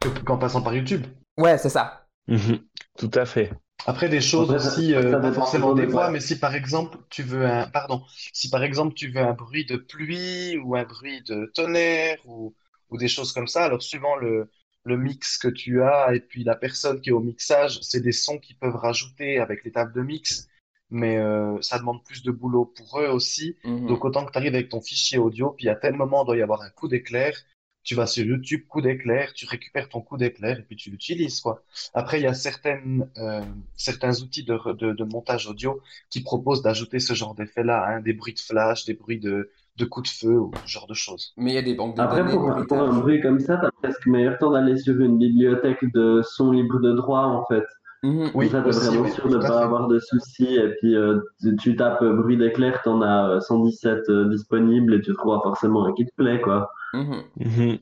Que- 0.00 0.08
Qu'en 0.24 0.38
passant 0.38 0.62
par 0.62 0.74
YouTube. 0.74 1.04
Ouais, 1.38 1.58
c'est 1.58 1.68
ça. 1.68 2.06
Mhm. 2.28 2.60
Tout 2.98 3.10
à 3.14 3.24
fait. 3.24 3.52
Après, 3.86 4.08
des 4.08 4.20
choses 4.20 4.50
aussi, 4.50 4.94
euh, 4.94 5.20
pas 5.20 5.32
forcément 5.32 5.74
des 5.74 5.86
voix. 5.86 6.10
mais 6.10 6.20
si 6.20 6.38
par 6.38 6.54
exemple 6.54 6.98
tu 7.08 7.22
veux 7.22 7.46
un, 7.46 7.66
pardon, 7.66 8.02
si 8.32 8.50
par 8.50 8.62
exemple 8.62 8.94
tu 8.94 9.08
veux 9.10 9.20
un 9.20 9.32
bruit 9.32 9.64
de 9.64 9.76
pluie 9.76 10.58
ou 10.58 10.76
un 10.76 10.84
bruit 10.84 11.22
de 11.22 11.50
tonnerre 11.54 12.18
ou, 12.26 12.54
ou 12.90 12.98
des 12.98 13.08
choses 13.08 13.32
comme 13.32 13.48
ça, 13.48 13.64
alors 13.64 13.82
suivant 13.82 14.16
le, 14.16 14.50
le 14.84 14.96
mix 14.96 15.38
que 15.38 15.48
tu 15.48 15.82
as 15.82 16.14
et 16.14 16.20
puis 16.20 16.44
la 16.44 16.56
personne 16.56 17.00
qui 17.00 17.10
est 17.10 17.12
au 17.12 17.20
mixage, 17.20 17.80
c'est 17.82 18.00
des 18.00 18.12
sons 18.12 18.38
qu'ils 18.38 18.56
peuvent 18.56 18.76
rajouter 18.76 19.38
avec 19.38 19.64
les 19.64 19.72
tables 19.72 19.92
de 19.92 20.02
mix, 20.02 20.48
mais 20.90 21.18
euh, 21.18 21.60
ça 21.60 21.78
demande 21.78 22.02
plus 22.04 22.22
de 22.22 22.30
boulot 22.30 22.64
pour 22.64 23.00
eux 23.00 23.08
aussi. 23.08 23.56
Mhm. 23.64 23.86
Donc 23.86 24.04
autant 24.04 24.24
que 24.24 24.32
tu 24.32 24.38
arrives 24.38 24.54
avec 24.54 24.68
ton 24.68 24.80
fichier 24.80 25.18
audio, 25.18 25.50
puis 25.50 25.68
à 25.68 25.76
tel 25.76 25.94
moment 25.94 26.24
il 26.24 26.26
doit 26.26 26.36
y 26.36 26.42
avoir 26.42 26.62
un 26.62 26.70
coup 26.70 26.88
d'éclair, 26.88 27.34
tu 27.82 27.94
vas 27.94 28.06
sur 28.06 28.24
YouTube, 28.26 28.66
coup 28.68 28.80
d'éclair, 28.82 29.32
tu 29.34 29.46
récupères 29.46 29.88
ton 29.88 30.00
coup 30.00 30.16
d'éclair 30.16 30.58
et 30.58 30.62
puis 30.62 30.76
tu 30.76 30.90
l'utilises, 30.90 31.40
quoi. 31.40 31.62
Après, 31.94 32.20
il 32.20 32.24
y 32.24 32.26
a 32.26 32.34
certaines, 32.34 33.08
euh, 33.18 33.42
certains 33.76 34.20
outils 34.22 34.44
de, 34.44 34.72
de, 34.74 34.92
de 34.92 35.04
montage 35.04 35.46
audio 35.46 35.80
qui 36.10 36.22
proposent 36.22 36.62
d'ajouter 36.62 36.98
ce 37.00 37.14
genre 37.14 37.34
d'effet-là, 37.34 37.86
hein, 37.88 38.00
des 38.00 38.12
bruits 38.12 38.34
de 38.34 38.40
flash, 38.40 38.84
des 38.84 38.94
bruits 38.94 39.18
de, 39.18 39.50
de 39.76 39.84
coups 39.84 40.10
de 40.10 40.16
feu 40.18 40.38
ou 40.38 40.52
ce 40.64 40.70
genre 40.70 40.86
de 40.86 40.94
choses. 40.94 41.34
Mais 41.36 41.52
il 41.52 41.54
y 41.54 41.58
a 41.58 41.62
des 41.62 41.74
banques 41.74 41.96
de 41.96 42.02
Après, 42.02 42.22
données 42.22 42.32
pour, 42.32 42.54
de 42.54 42.62
pour 42.64 42.78
un 42.78 42.92
bruit 43.00 43.20
comme 43.20 43.40
ça, 43.40 43.56
t'as 43.56 43.70
presque 43.82 44.06
meilleur 44.06 44.38
temps 44.38 44.50
d'aller 44.52 44.76
sur 44.76 45.00
une 45.00 45.18
bibliothèque 45.18 45.84
de 45.92 46.22
sons 46.22 46.52
libres 46.52 46.80
de 46.80 46.92
droit, 46.92 47.22
en 47.22 47.44
fait. 47.46 47.64
Mhm. 48.02 48.32
Oui, 48.34 48.48
ça, 48.48 48.62
t'es 48.62 48.70
aussi, 48.70 48.70
vraiment 48.72 49.04
oui, 49.04 49.10
sûr 49.10 49.28
de 49.28 49.38
à 49.40 49.50
pas 49.50 49.62
fait. 49.62 49.64
avoir 49.64 49.88
de 49.88 49.98
soucis. 49.98 50.54
Et 50.56 50.68
puis, 50.80 50.94
euh, 50.96 51.20
tu, 51.40 51.56
tu 51.56 51.76
tapes 51.76 52.02
euh, 52.02 52.14
bruit 52.14 52.36
d'éclair, 52.36 52.80
t'en 52.82 53.02
as 53.02 53.28
euh, 53.36 53.40
117 53.40 54.08
euh, 54.08 54.28
disponibles 54.28 54.94
et 54.94 55.00
tu 55.00 55.12
trouveras 55.14 55.40
forcément 55.42 55.84
un 55.86 55.92
qui 55.92 56.06
te 56.06 56.14
plaît, 56.16 56.40
quoi. 56.40 56.70
Mhm. 56.92 57.24
Mhm. 57.36 57.78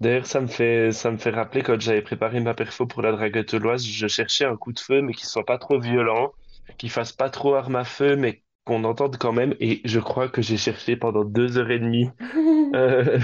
D'ailleurs, 0.00 0.26
ça 0.26 0.40
me 0.40 0.46
fait, 0.46 0.90
ça 0.92 1.10
me 1.10 1.18
fait 1.18 1.30
rappeler 1.30 1.62
quand 1.62 1.78
j'avais 1.80 2.00
préparé 2.02 2.40
ma 2.40 2.54
perfo 2.54 2.86
pour 2.86 3.02
la 3.02 3.12
Dragatouloise, 3.12 3.84
je 3.86 4.06
cherchais 4.08 4.46
un 4.46 4.56
coup 4.56 4.72
de 4.72 4.78
feu, 4.80 5.02
mais 5.02 5.12
qui 5.12 5.26
soit 5.26 5.44
pas 5.44 5.58
trop 5.58 5.78
violent, 5.78 6.32
qui 6.78 6.88
fasse 6.88 7.12
pas 7.12 7.28
trop 7.30 7.54
arme 7.54 7.76
à 7.76 7.84
feu, 7.84 8.16
mais 8.16 8.42
qu'on 8.64 8.84
entende 8.84 9.18
quand 9.18 9.32
même. 9.32 9.54
Et 9.60 9.82
je 9.84 10.00
crois 10.00 10.28
que 10.30 10.40
j'ai 10.42 10.56
cherché 10.56 10.96
pendant 10.96 11.24
deux 11.24 11.58
heures 11.58 11.70
et 11.70 11.78
demie. 11.78 12.08
Euh, 12.74 13.20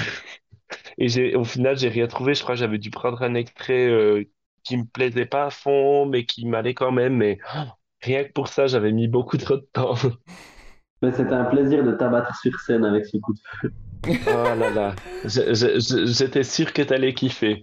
et 0.98 1.36
au 1.36 1.44
final, 1.44 1.76
j'ai 1.78 1.88
rien 1.88 2.06
trouvé. 2.08 2.34
Je 2.34 2.42
crois 2.42 2.54
que 2.54 2.60
j'avais 2.60 2.78
dû 2.78 2.90
prendre 2.90 3.22
un 3.22 3.34
extrait 3.34 3.88
euh, 3.88 4.24
qui 4.64 4.76
me 4.76 4.84
plaisait 4.84 5.26
pas 5.26 5.46
à 5.46 5.50
fond, 5.50 6.06
mais 6.06 6.24
qui 6.24 6.46
m'allait 6.46 6.74
quand 6.74 6.92
même. 6.92 7.16
Mais 7.16 7.38
oh, 7.56 7.64
rien 8.02 8.24
que 8.24 8.32
pour 8.32 8.48
ça, 8.48 8.66
j'avais 8.66 8.92
mis 8.92 9.08
beaucoup 9.08 9.36
trop 9.36 9.56
de 9.56 9.68
temps. 9.72 9.94
Mais 11.02 11.10
c'était 11.10 11.34
un 11.34 11.46
plaisir 11.46 11.82
de 11.82 11.90
t'abattre 11.90 12.32
sur 12.36 12.60
scène 12.60 12.84
avec 12.84 13.06
ce 13.06 13.16
coup 13.16 13.32
de 13.32 13.40
feu. 13.60 13.72
Oh 14.06 14.54
là 14.56 14.70
là, 14.70 14.94
j'étais 15.24 16.44
sûr 16.44 16.72
que 16.72 16.82
t'allais 16.82 17.12
kiffer. 17.12 17.62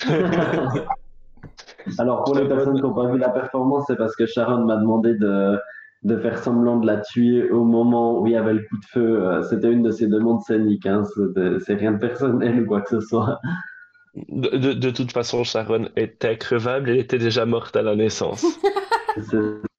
Alors, 1.98 2.24
pour 2.24 2.34
les 2.34 2.46
personnes 2.48 2.74
qui 2.74 2.82
n'ont 2.82 2.94
pas 2.94 3.10
vu 3.10 3.18
la 3.18 3.30
performance, 3.30 3.84
c'est 3.86 3.96
parce 3.96 4.14
que 4.16 4.26
Sharon 4.26 4.64
m'a 4.64 4.76
demandé 4.76 5.14
de, 5.14 5.58
de 6.02 6.16
faire 6.18 6.38
semblant 6.38 6.78
de 6.78 6.86
la 6.86 6.98
tuer 6.98 7.50
au 7.50 7.64
moment 7.64 8.20
où 8.20 8.26
il 8.26 8.32
y 8.32 8.36
avait 8.36 8.54
le 8.54 8.60
coup 8.60 8.76
de 8.78 8.84
feu. 8.86 9.24
Euh, 9.24 9.42
C'était 9.42 9.70
une 9.70 9.82
de 9.82 9.90
ses 9.90 10.06
demandes 10.06 10.42
scéniques, 10.42 10.86
hein. 10.86 11.04
C'est 11.64 11.74
rien 11.74 11.92
de 11.92 11.98
personnel 11.98 12.62
ou 12.62 12.66
quoi 12.66 12.82
que 12.82 12.90
ce 12.90 13.00
soit. 13.00 13.40
De, 14.14 14.56
de- 14.56 14.72
de 14.72 14.90
toute 14.90 15.12
façon, 15.12 15.44
Sharon 15.44 15.88
était 15.96 16.30
increvable, 16.30 16.90
elle 16.90 16.98
était 16.98 17.18
déjà 17.18 17.46
morte 17.46 17.76
à 17.76 17.82
la 17.82 17.94
naissance. 17.94 18.44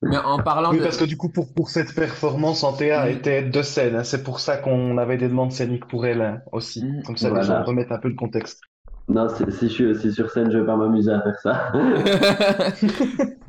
Mais 0.02 0.18
en 0.18 0.40
parlant 0.40 0.72
Oui, 0.72 0.80
de... 0.80 0.84
parce 0.84 0.98
que 0.98 1.06
du 1.06 1.18
coup, 1.18 1.30
pour, 1.30 1.54
pour 1.54 1.70
cette 1.70 1.94
performance, 1.96 2.64
Antea 2.64 3.06
Mhm. 3.06 3.12
était 3.12 3.42
de 3.44 3.62
scène. 3.62 3.96
hein. 3.96 4.04
C'est 4.04 4.24
pour 4.24 4.40
ça 4.40 4.58
qu'on 4.58 4.98
avait 4.98 5.18
des 5.18 5.28
demandes 5.28 5.52
scéniques 5.52 5.88
pour 5.88 6.06
elle 6.06 6.22
hein, 6.22 6.42
aussi. 6.52 6.84
Mhm. 6.84 7.04
Comme 7.04 7.18
ça, 7.18 7.28
les 7.28 7.36
Voilà. 7.36 7.48
gens 7.60 7.64
remettent 7.64 7.92
un 7.92 8.00
peu 8.00 8.10
le 8.10 8.16
contexte. 8.16 8.62
Non, 9.08 9.28
si, 9.30 9.44
je 9.62 9.68
suis 9.68 9.86
aussi 9.88 10.12
sur 10.14 10.30
scène, 10.32 10.52
je 10.52 10.58
vais 10.60 10.66
pas 10.66 10.76
m'amuser 10.78 11.12
à 11.12 11.22
faire 11.22 11.40
ça. 11.40 11.72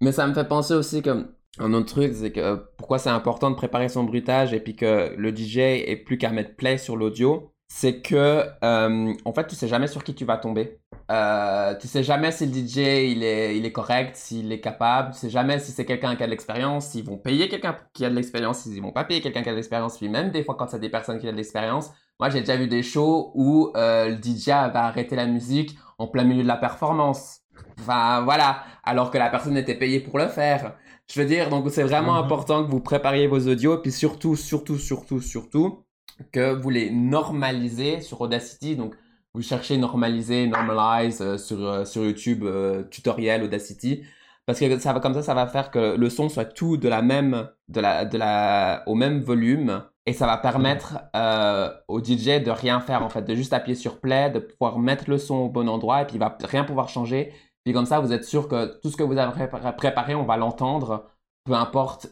Mais 0.00 0.12
ça 0.12 0.26
me 0.26 0.34
fait 0.34 0.46
penser 0.48 0.74
aussi 0.74 1.02
que 1.02 1.26
un 1.58 1.72
autre 1.72 1.86
truc, 1.86 2.12
c'est 2.14 2.30
que 2.30 2.40
euh, 2.40 2.56
pourquoi 2.76 2.98
c'est 2.98 3.10
important 3.10 3.50
de 3.50 3.56
préparer 3.56 3.88
son 3.88 4.04
bruitage 4.04 4.52
et 4.54 4.60
puis 4.60 4.76
que 4.76 5.14
le 5.16 5.34
DJ 5.34 5.58
est 5.58 5.96
plus 5.96 6.18
qu'à 6.18 6.30
mettre 6.30 6.54
play 6.56 6.78
sur 6.78 6.96
l'audio, 6.96 7.52
c'est 7.68 8.00
que 8.00 8.44
euh, 8.64 9.12
en 9.24 9.32
fait 9.32 9.46
tu 9.46 9.54
sais 9.54 9.68
jamais 9.68 9.86
sur 9.86 10.02
qui 10.04 10.14
tu 10.14 10.24
vas 10.24 10.36
tomber. 10.38 10.78
Euh, 11.10 11.74
tu 11.80 11.86
sais 11.88 12.02
jamais 12.02 12.32
si 12.32 12.46
le 12.46 12.52
DJ 12.52 12.76
il 13.12 13.22
est, 13.22 13.56
il 13.56 13.64
est 13.64 13.72
correct, 13.72 14.16
s'il 14.16 14.50
est 14.52 14.60
capable. 14.60 15.12
Tu 15.12 15.18
sais 15.20 15.30
jamais 15.30 15.58
si 15.58 15.72
c'est 15.72 15.84
quelqu'un 15.86 16.16
qui 16.16 16.22
a 16.22 16.26
de 16.26 16.30
l'expérience, 16.30 16.88
s'ils 16.88 17.04
vont 17.04 17.16
payer 17.18 17.48
quelqu'un 17.48 17.76
qui 17.94 18.04
a 18.04 18.10
de 18.10 18.14
l'expérience, 18.14 18.58
s'ils 18.60 18.82
vont 18.82 18.92
pas 18.92 19.04
payer 19.04 19.20
quelqu'un 19.20 19.42
qui 19.42 19.48
a 19.48 19.52
de 19.52 19.56
l'expérience. 19.56 19.96
Puis 19.98 20.08
même 20.08 20.30
des 20.30 20.42
fois 20.44 20.54
quand 20.58 20.68
c'est 20.68 20.80
des 20.80 20.90
personnes 20.90 21.18
qui 21.18 21.26
ont 21.28 21.32
de 21.32 21.36
l'expérience, 21.36 21.90
moi 22.20 22.30
j'ai 22.30 22.40
déjà 22.40 22.56
vu 22.56 22.66
des 22.68 22.82
shows 22.82 23.32
où 23.34 23.72
euh, 23.76 24.08
le 24.10 24.16
DJ 24.16 24.48
va 24.48 24.84
arrêter 24.86 25.16
la 25.16 25.26
musique 25.26 25.76
en 25.98 26.06
plein 26.08 26.24
milieu 26.24 26.42
de 26.42 26.48
la 26.48 26.56
performance. 26.56 27.40
Enfin 27.80 28.22
voilà, 28.22 28.64
alors 28.84 29.10
que 29.10 29.18
la 29.18 29.30
personne 29.30 29.56
était 29.56 29.74
payée 29.74 30.00
pour 30.00 30.18
le 30.18 30.28
faire. 30.28 30.74
Je 31.10 31.20
veux 31.20 31.26
dire, 31.26 31.48
donc 31.48 31.70
c'est 31.70 31.82
vraiment 31.84 32.14
Mhm. 32.14 32.24
important 32.24 32.64
que 32.64 32.70
vous 32.70 32.80
prépariez 32.80 33.26
vos 33.28 33.48
audios, 33.48 33.78
et 33.78 33.82
puis 33.82 33.92
surtout, 33.92 34.36
surtout, 34.36 34.76
surtout, 34.78 35.20
surtout, 35.20 35.84
que 36.32 36.52
vous 36.52 36.70
les 36.70 36.90
normalisez 36.90 38.00
sur 38.00 38.20
Audacity. 38.20 38.76
Donc 38.76 38.94
vous 39.34 39.42
cherchez 39.42 39.76
normaliser, 39.76 40.46
normalize 40.46 41.20
euh, 41.20 41.38
sur, 41.38 41.64
euh, 41.64 41.84
sur 41.84 42.04
YouTube, 42.04 42.44
euh, 42.44 42.82
tutoriel 42.84 43.42
Audacity. 43.44 44.04
Parce 44.46 44.58
que 44.60 44.78
ça 44.78 44.92
va 44.92 45.00
comme 45.00 45.14
ça, 45.14 45.22
ça 45.22 45.34
va 45.34 45.46
faire 45.46 45.70
que 45.70 45.96
le 45.96 46.08
son 46.10 46.28
soit 46.28 46.46
tout 46.46 46.78
de 46.78 46.88
la 46.88 47.02
même, 47.02 47.48
de 47.68 47.80
la, 47.80 48.04
de 48.06 48.16
la, 48.16 48.82
au 48.86 48.94
même 48.94 49.20
volume. 49.20 49.82
Et 50.06 50.14
ça 50.14 50.26
va 50.26 50.38
permettre 50.38 50.96
au 51.86 52.02
DJ 52.02 52.42
de 52.42 52.50
rien 52.50 52.80
faire 52.80 53.02
en 53.02 53.10
fait, 53.10 53.20
de 53.22 53.34
juste 53.34 53.52
appuyer 53.52 53.74
sur 53.76 54.00
play, 54.00 54.30
de 54.30 54.38
pouvoir 54.38 54.78
mettre 54.78 55.04
le 55.10 55.18
son 55.18 55.34
au 55.34 55.48
bon 55.50 55.68
endroit 55.68 56.00
et 56.00 56.06
puis 56.06 56.16
il 56.16 56.18
va 56.18 56.38
rien 56.44 56.64
pouvoir 56.64 56.88
changer. 56.88 57.34
Puis 57.62 57.74
comme 57.74 57.84
ça, 57.84 58.00
vous 58.00 58.14
êtes 58.14 58.24
sûr 58.24 58.48
que 58.48 58.80
tout 58.80 58.90
ce 58.90 58.96
que 58.96 59.02
vous 59.02 59.18
avez 59.18 59.32
prépa- 59.38 59.76
préparé, 59.76 60.14
on 60.14 60.24
va 60.24 60.38
l'entendre, 60.38 61.10
peu 61.44 61.52
importe 61.52 62.06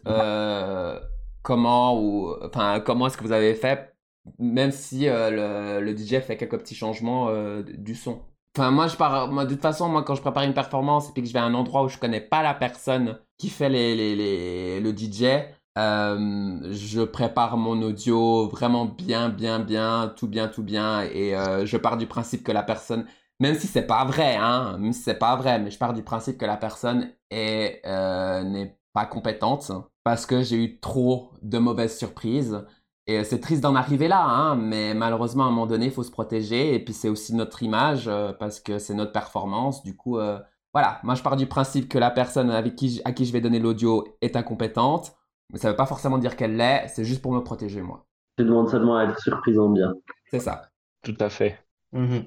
comment 1.43 1.99
ou 1.99 2.35
enfin 2.45 2.81
comment 2.81 3.07
est-ce 3.07 3.17
que 3.17 3.25
vous 3.25 3.33
avez 3.33 3.55
fait, 3.55 3.96
même 4.39 4.73
si 4.73 5.09
euh, 5.09 5.79
le, 5.81 5.85
le 5.85 5.95
DJ 5.95 6.21
fait 6.21 6.37
quelques 6.37 6.59
petits 6.59 6.75
changements 6.75 7.29
euh, 7.29 7.63
du 7.63 7.95
son. 7.95 8.21
Enfin, 8.57 8.71
moi, 8.71 8.87
je 8.89 8.97
pars, 8.97 9.29
moi, 9.31 9.45
de 9.45 9.51
toute 9.53 9.63
façon, 9.63 9.89
moi, 9.89 10.03
quand 10.03 10.15
je 10.15 10.23
prépare 10.23 10.45
une 10.45 10.55
performance 10.55 11.09
et 11.11 11.13
puis 11.13 11.23
que 11.23 11.29
je 11.29 11.33
vais 11.33 11.39
à 11.41 11.45
un 11.45 11.55
endroit 11.55 11.83
où 11.85 11.89
je 11.89 11.99
connais 11.99 12.21
pas 12.21 12.43
la 12.43 12.55
personne 12.55 13.19
qui 13.39 13.51
fait 13.51 13.69
les, 13.69 13.95
les, 13.95 14.17
les- 14.17 14.81
le 14.81 14.93
DJ, 14.93 15.45
euh, 15.79 16.73
je 16.73 17.03
prépare 17.03 17.57
mon 17.59 17.83
audio 17.83 18.49
vraiment 18.49 18.87
bien, 18.87 19.29
bien, 19.29 19.59
bien, 19.59 20.13
tout 20.17 20.27
bien, 20.29 20.49
tout 20.49 20.63
bien, 20.63 21.03
et 21.03 21.35
je 21.67 21.77
pars 21.77 21.99
du 21.99 22.07
principe 22.07 22.43
que 22.45 22.53
la 22.53 22.63
personne, 22.63 23.07
même 23.41 23.55
si 23.59 23.67
c'est 23.67 23.87
pas 23.87 24.05
vrai, 24.07 24.37
hein, 24.37 24.79
même 24.79 24.93
si 24.95 25.03
c'est 25.03 25.19
pas 25.19 25.37
vrai, 25.37 25.59
mais 25.59 25.71
je 25.71 25.77
pars 25.79 25.93
du 25.93 26.03
principe 26.03 26.39
que 26.39 26.47
la 26.47 26.57
personne 26.57 27.13
est 27.31 27.83
n'est 27.85 28.77
pas 28.93 29.07
compétente 29.07 29.71
parce 30.05 30.27
que 30.27 30.43
j'ai 30.43 30.57
eu 30.57 30.81
trop 30.81 31.31
de 31.43 31.59
mauvaises 31.59 31.97
surprises. 31.99 32.65
Et 33.07 33.19
euh, 33.19 33.25
c'est 33.25 33.41
triste 33.41 33.63
d'en 33.63 33.75
arriver 33.75 34.09
là, 34.09 34.25
hein, 34.25 34.57
mais 34.57 34.95
malheureusement, 34.95 35.45
à 35.45 35.47
un 35.47 35.51
moment 35.51 35.67
donné, 35.67 35.87
il 35.87 35.93
faut 35.93 36.03
se 36.03 36.11
protéger. 36.11 36.75
Et 36.75 36.85
puis, 36.85 36.93
c'est 36.93 37.09
aussi 37.09 37.35
notre 37.35 37.63
image 37.63 38.09
euh, 38.09 38.33
parce 38.33 38.61
que 38.61 38.79
c'est 38.79 38.95
notre 38.95 39.13
performance. 39.13 39.83
Du 39.85 39.97
coup, 39.97 40.19
euh, 40.19 40.39
voilà. 40.73 40.99
Moi, 41.05 41.15
je 41.15 41.23
pars 41.23 41.37
du 41.37 41.47
principe 41.47 41.89
que 41.89 41.99
la 41.99 42.11
personne 42.11 42.51
avec 42.51 42.75
qui, 42.75 43.01
à 43.05 43.13
qui 43.13 43.25
je 43.25 43.33
vais 43.33 43.41
donner 43.41 43.61
l'audio 43.61 44.17
est 44.21 44.35
incompétente. 44.37 45.13
Mais 45.53 45.59
ça 45.59 45.69
ne 45.69 45.73
veut 45.73 45.77
pas 45.77 45.87
forcément 45.87 46.19
dire 46.19 46.37
qu'elle 46.37 46.57
l'est. 46.57 46.89
C'est 46.89 47.05
juste 47.05 47.23
pour 47.23 47.33
me 47.33 47.41
protéger, 47.41 47.81
moi. 47.81 48.07
Tu 48.37 48.45
demandes 48.45 48.69
seulement 48.69 48.97
à 48.97 49.05
être 49.05 49.19
surpris 49.21 49.57
en 49.59 49.69
bien. 49.71 49.95
C'est 50.31 50.41
ça. 50.41 50.63
Tout 51.03 51.17
à 51.21 51.29
fait. 51.29 51.59
Mhm. 51.93 52.25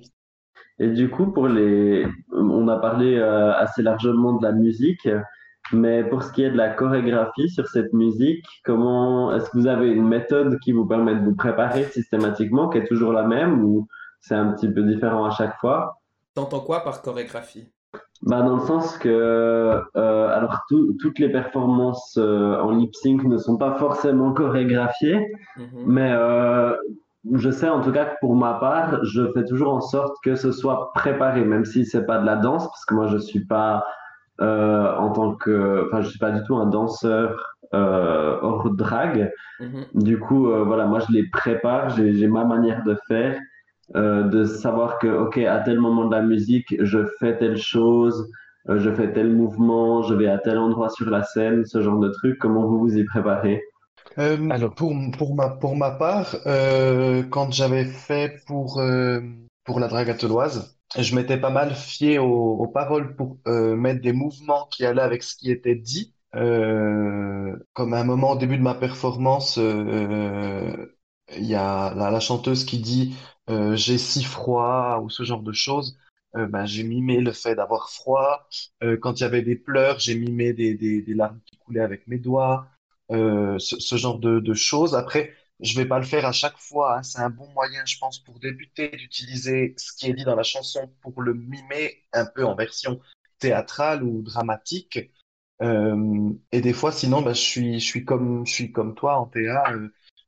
Et 0.79 0.87
du 0.87 1.09
coup, 1.09 1.27
pour 1.27 1.49
les, 1.49 2.07
on 2.31 2.67
a 2.69 2.77
parlé 2.77 3.15
euh, 3.15 3.53
assez 3.53 3.81
largement 3.81 4.33
de 4.33 4.43
la 4.43 4.53
musique, 4.53 5.07
mais 5.73 6.03
pour 6.03 6.23
ce 6.23 6.31
qui 6.31 6.43
est 6.43 6.51
de 6.51 6.57
la 6.57 6.69
chorégraphie 6.69 7.49
sur 7.49 7.67
cette 7.67 7.93
musique, 7.93 8.45
comment 8.65 9.33
est-ce 9.35 9.49
que 9.49 9.57
vous 9.57 9.67
avez 9.67 9.89
une 9.91 10.07
méthode 10.07 10.59
qui 10.59 10.71
vous 10.71 10.85
permet 10.85 11.15
de 11.15 11.23
vous 11.23 11.35
préparer 11.35 11.83
systématiquement, 11.85 12.69
qui 12.69 12.79
est 12.79 12.85
toujours 12.87 13.13
la 13.13 13.23
même, 13.23 13.63
ou 13.63 13.87
c'est 14.21 14.35
un 14.35 14.51
petit 14.53 14.69
peu 14.69 14.83
différent 14.83 15.25
à 15.25 15.31
chaque 15.31 15.57
fois? 15.59 15.99
T'entends 16.33 16.61
quoi 16.61 16.83
par 16.83 17.01
chorégraphie? 17.01 17.67
Bah, 18.21 18.41
dans 18.41 18.57
le 18.57 18.61
sens 18.65 18.97
que, 18.97 19.07
euh, 19.09 20.27
alors 20.37 20.59
tout- 20.67 20.93
toutes 20.99 21.19
les 21.19 21.29
performances 21.29 22.17
euh, 22.17 22.59
en 22.59 22.71
lip 22.71 22.93
sync 22.95 23.23
ne 23.23 23.37
sont 23.37 23.57
pas 23.57 23.75
forcément 23.75 24.33
chorégraphiées, 24.33 25.25
mais 25.85 26.11
euh, 26.11 26.75
je 27.33 27.49
sais 27.49 27.69
en 27.69 27.81
tout 27.81 27.91
cas 27.91 28.05
que 28.05 28.15
pour 28.19 28.35
ma 28.35 28.55
part, 28.55 29.03
je 29.05 29.31
fais 29.33 29.45
toujours 29.45 29.73
en 29.73 29.81
sorte 29.81 30.15
que 30.23 30.35
ce 30.35 30.51
soit 30.51 30.91
préparé, 30.93 31.45
même 31.45 31.65
si 31.65 31.85
c'est 31.85 32.05
pas 32.05 32.17
de 32.19 32.25
la 32.25 32.35
danse, 32.35 32.67
parce 32.67 32.85
que 32.85 32.93
moi 32.93 33.07
je 33.07 33.17
suis 33.17 33.45
pas 33.45 33.85
euh, 34.41 34.95
en 34.95 35.11
tant 35.11 35.35
que, 35.35 35.85
enfin 35.87 36.01
je 36.01 36.09
suis 36.09 36.19
pas 36.19 36.31
du 36.31 36.41
tout 36.43 36.55
un 36.55 36.65
danseur 36.67 37.55
euh, 37.73 38.37
hors 38.41 38.69
drag. 38.71 39.31
Mhm. 39.59 39.85
Du 39.93 40.19
coup, 40.19 40.49
euh, 40.49 40.63
voilà, 40.63 40.85
moi 40.85 40.99
je 40.99 41.11
les 41.13 41.27
prépare, 41.29 41.89
j'ai 41.89 42.27
ma 42.27 42.45
manière 42.45 42.83
de 42.83 42.97
faire, 43.07 43.39
euh, 43.95 44.23
de 44.23 44.45
savoir 44.45 44.99
que, 44.99 45.07
ok, 45.07 45.37
à 45.39 45.59
tel 45.59 45.79
moment 45.79 46.05
de 46.05 46.15
la 46.15 46.21
musique, 46.21 46.75
je 46.79 46.99
fais 47.19 47.37
telle 47.37 47.57
chose, 47.57 48.29
euh, 48.69 48.79
je 48.79 48.89
fais 48.91 49.11
tel 49.11 49.31
mouvement, 49.31 50.03
je 50.03 50.13
vais 50.13 50.27
à 50.27 50.37
tel 50.37 50.57
endroit 50.57 50.89
sur 50.89 51.09
la 51.09 51.23
scène, 51.23 51.65
ce 51.65 51.81
genre 51.81 51.99
de 51.99 52.09
truc. 52.09 52.37
Comment 52.39 52.65
vous 52.65 52.79
vous 52.79 52.97
y 52.97 53.03
préparez? 53.03 53.61
Euh, 54.17 54.49
Alors- 54.49 54.73
pour, 54.73 54.93
pour 55.17 55.35
ma, 55.35 55.49
pour 55.49 55.75
ma 55.75 55.91
part, 55.91 56.35
euh, 56.45 57.23
quand 57.29 57.51
j'avais 57.51 57.85
fait 57.85 58.41
pour, 58.47 58.79
euh, 58.79 59.19
pour 59.65 59.79
la 59.79 59.87
dragateloise, 59.87 60.78
je 60.97 61.15
m'étais 61.15 61.37
pas 61.39 61.49
mal 61.49 61.75
fié 61.75 62.19
aux, 62.19 62.55
aux 62.57 62.67
paroles 62.67 63.15
pour 63.15 63.37
euh, 63.47 63.75
mettre 63.75 64.01
des 64.01 64.13
mouvements 64.13 64.67
qui 64.71 64.85
allaient 64.85 65.01
avec 65.01 65.23
ce 65.23 65.35
qui 65.35 65.51
était 65.51 65.75
dit. 65.75 66.13
Euh, 66.35 67.55
comme 67.73 67.93
à 67.93 67.99
un 67.99 68.03
moment 68.03 68.31
au 68.31 68.37
début 68.37 68.57
de 68.57 68.61
ma 68.63 68.75
performance, 68.75 69.57
euh, 69.57 70.95
il 71.35 71.45
y 71.45 71.55
a 71.55 71.93
la, 71.95 72.11
la 72.11 72.19
chanteuse 72.19 72.65
qui 72.65 72.79
dit 72.79 73.15
euh, 73.49 73.75
j'ai 73.75 73.97
si 73.97 74.23
froid 74.23 74.99
ou 75.03 75.09
ce 75.09 75.23
genre 75.23 75.41
de 75.41 75.53
choses. 75.53 75.97
Euh, 76.35 76.45
ben, 76.47 76.65
j'ai 76.65 76.83
mimé 76.83 77.21
le 77.21 77.31
fait 77.31 77.55
d'avoir 77.55 77.89
froid. 77.89 78.47
Euh, 78.83 78.97
quand 78.97 79.19
il 79.19 79.23
y 79.23 79.25
avait 79.25 79.41
des 79.41 79.55
pleurs, 79.55 79.99
j'ai 79.99 80.15
mimé 80.15 80.53
des, 80.53 80.75
des, 80.75 81.01
des 81.01 81.13
larmes 81.15 81.39
qui 81.45 81.57
coulaient 81.57 81.79
avec 81.81 82.07
mes 82.07 82.19
doigts 82.19 82.67
euh, 83.11 83.57
ce, 83.59 83.79
ce 83.79 83.95
genre 83.95 84.19
de, 84.19 84.39
de 84.39 84.53
choses. 84.53 84.95
Après, 84.95 85.33
je 85.59 85.75
vais 85.77 85.85
pas 85.87 85.99
le 85.99 86.05
faire 86.05 86.25
à 86.25 86.31
chaque 86.31 86.57
fois. 86.57 86.97
hein. 86.97 87.03
C'est 87.03 87.19
un 87.19 87.29
bon 87.29 87.47
moyen, 87.53 87.83
je 87.85 87.97
pense, 87.99 88.19
pour 88.19 88.39
débuter, 88.39 88.89
d'utiliser 88.89 89.73
ce 89.77 89.93
qui 89.93 90.07
est 90.09 90.13
dit 90.13 90.23
dans 90.23 90.35
la 90.35 90.43
chanson 90.43 90.91
pour 91.01 91.21
le 91.21 91.33
mimer 91.33 92.03
un 92.13 92.25
peu 92.25 92.45
en 92.45 92.55
version 92.55 92.99
théâtrale 93.39 94.03
ou 94.03 94.21
dramatique. 94.21 95.11
Euh, 95.61 96.31
et 96.51 96.61
des 96.61 96.73
fois, 96.73 96.91
sinon, 96.91 97.21
bah, 97.21 97.33
je 97.33 97.41
suis, 97.41 97.79
je 97.79 97.85
suis 97.85 98.05
comme, 98.05 98.45
je 98.47 98.53
suis 98.53 98.71
comme 98.71 98.95
toi 98.95 99.17
en 99.19 99.25
théâtre. 99.27 99.71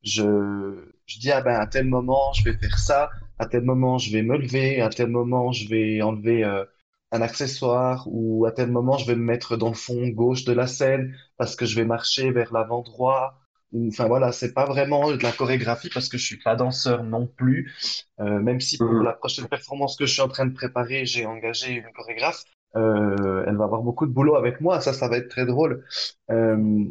je, 0.04 0.92
je 1.06 1.20
dis, 1.20 1.32
ah 1.32 1.42
ben, 1.42 1.56
à 1.60 1.68
tel 1.68 1.86
moment, 1.88 2.34
je 2.34 2.44
vais 2.44 2.58
faire 2.58 2.78
ça. 2.80 3.10
À 3.40 3.46
tel 3.48 3.64
moment, 3.64 3.98
je 3.98 4.12
vais 4.12 4.24
me 4.24 4.38
lever. 4.38 4.82
À 4.82 4.90
tel 4.90 5.08
moment, 5.10 5.52
je 5.52 5.68
vais 5.68 6.02
enlever 6.02 6.44
euh, 6.44 6.66
un 7.12 7.22
accessoire. 7.22 8.06
Ou 8.08 8.46
à 8.46 8.52
tel 8.52 8.72
moment, 8.72 8.98
je 8.98 9.06
vais 9.08 9.16
me 9.16 9.24
mettre 9.24 9.58
dans 9.58 9.70
le 9.70 9.76
fond 9.76 10.08
gauche 10.10 10.44
de 10.46 10.54
la 10.54 10.68
scène 10.68 11.16
parce 11.38 11.56
que 11.56 11.66
je 11.66 11.76
vais 11.76 11.86
marcher 11.86 12.32
vers 12.32 12.54
l'avant 12.54 12.82
droit. 12.82 13.41
Enfin 13.88 14.08
voilà, 14.08 14.32
c'est 14.32 14.54
pas 14.54 14.66
vraiment 14.66 15.12
de 15.12 15.24
la 15.24 15.32
chorégraphie 15.32 15.90
parce 15.94 16.10
que 16.10 16.18
je 16.18 16.26
suis 16.26 16.38
pas 16.38 16.56
danseur 16.56 17.04
non 17.04 17.26
plus. 17.28 17.72
Euh, 18.20 18.40
même 18.40 18.60
si 18.60 18.78
pour 18.84 18.88
Mhm. 18.96 19.04
la 19.04 19.14
prochaine 19.14 19.48
performance 19.48 19.96
que 19.96 20.06
je 20.06 20.14
suis 20.14 20.22
en 20.22 20.28
train 20.28 20.46
de 20.46 20.54
préparer, 20.54 21.06
j'ai 21.06 21.26
engagé 21.26 21.74
une 21.74 21.92
chorégraphe. 21.94 22.44
Euh, 22.76 23.44
elle 23.48 23.58
va 23.58 23.66
avoir 23.66 23.82
beaucoup 23.82 24.06
de 24.06 24.12
boulot 24.12 24.36
avec 24.36 24.62
moi, 24.62 24.80
ça, 24.82 24.94
ça 24.94 25.08
va 25.10 25.18
être 25.18 25.30
très 25.30 25.46
drôle. 25.46 25.86
Euh, 26.32 26.86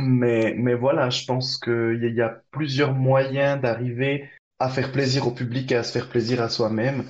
mais, 0.00 0.54
mais 0.56 0.74
voilà, 0.74 1.10
je 1.10 1.24
pense 1.26 1.58
qu'il 1.58 1.98
y, 2.02 2.06
a- 2.06 2.08
il 2.08 2.14
y 2.14 2.20
a 2.22 2.40
plusieurs 2.50 2.94
moyens 2.94 3.60
d'arriver 3.60 4.28
à 4.58 4.68
faire 4.68 4.90
plaisir 4.92 5.26
au 5.26 5.32
public 5.32 5.70
et 5.72 5.76
à 5.76 5.82
se 5.82 5.92
faire 5.92 6.08
plaisir 6.08 6.40
à 6.42 6.48
soi-même 6.48 7.04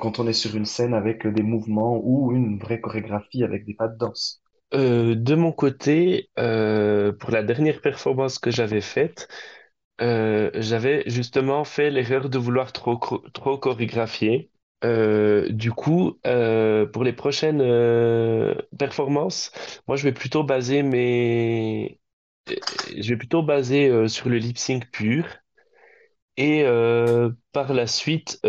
quand 0.00 0.18
on 0.18 0.26
est 0.26 0.32
sur 0.32 0.56
une 0.56 0.64
scène 0.64 0.92
avec 0.92 1.24
des 1.26 1.42
mouvements 1.42 2.00
ou 2.02 2.32
une 2.32 2.58
vraie 2.58 2.80
chorégraphie 2.80 3.44
avec 3.44 3.64
des 3.64 3.74
pas 3.74 3.86
de 3.86 3.96
danse. 3.96 4.42
Euh, 4.74 5.14
de 5.14 5.34
mon 5.34 5.52
côté, 5.52 6.30
euh, 6.38 7.12
pour 7.12 7.30
la 7.30 7.42
dernière 7.42 7.80
performance 7.80 8.38
que 8.38 8.50
j'avais 8.50 8.80
faite, 8.82 9.28
euh, 10.00 10.50
j'avais 10.54 11.04
justement 11.06 11.64
fait 11.64 11.90
l'erreur 11.90 12.28
de 12.28 12.38
vouloir 12.38 12.72
trop, 12.72 12.98
trop 13.32 13.58
chorégraphier. 13.58 14.50
Du 14.82 15.72
coup, 15.72 16.20
pour 16.22 17.04
les 17.04 17.12
prochaines 17.12 17.58
performances, 18.78 19.52
moi, 19.88 19.96
je 19.96 20.04
vais 20.04 20.12
plutôt 20.12 20.44
baser 20.44 20.82
mes, 20.82 22.00
je 22.46 23.08
vais 23.08 23.16
plutôt 23.16 23.42
baser 23.42 24.08
sur 24.08 24.28
le 24.28 24.38
lip 24.38 24.58
sync 24.58 24.90
pur 24.92 25.26
et 26.36 26.64
par 27.52 27.74
la 27.74 27.86
suite 27.88 28.40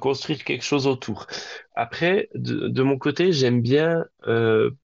construire 0.00 0.44
quelque 0.44 0.64
chose 0.64 0.86
autour. 0.86 1.26
Après, 1.74 2.28
de, 2.34 2.82
mon 2.82 2.98
côté, 2.98 3.32
j'aime 3.32 3.60
bien 3.60 4.06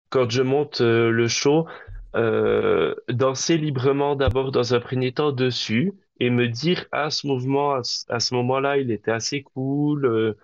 quand 0.09 0.29
je 0.29 0.41
monte 0.41 0.81
euh, 0.81 1.11
le 1.11 1.27
show 1.27 1.67
euh, 2.15 2.95
danser 3.09 3.57
librement 3.57 4.15
d'abord 4.15 4.51
dans 4.51 4.73
un 4.73 4.79
premier 4.79 5.11
temps 5.11 5.31
dessus 5.31 5.93
et 6.19 6.29
me 6.29 6.47
dire 6.47 6.85
ah 6.91 7.09
ce 7.09 7.27
mouvement 7.27 7.81
à, 8.09 8.19
ce 8.19 8.33
moment-là 8.35 8.77
il 8.77 8.91
était 8.91 9.11
assez 9.11 9.43
cool 9.43 10.05
euh, 10.05 10.37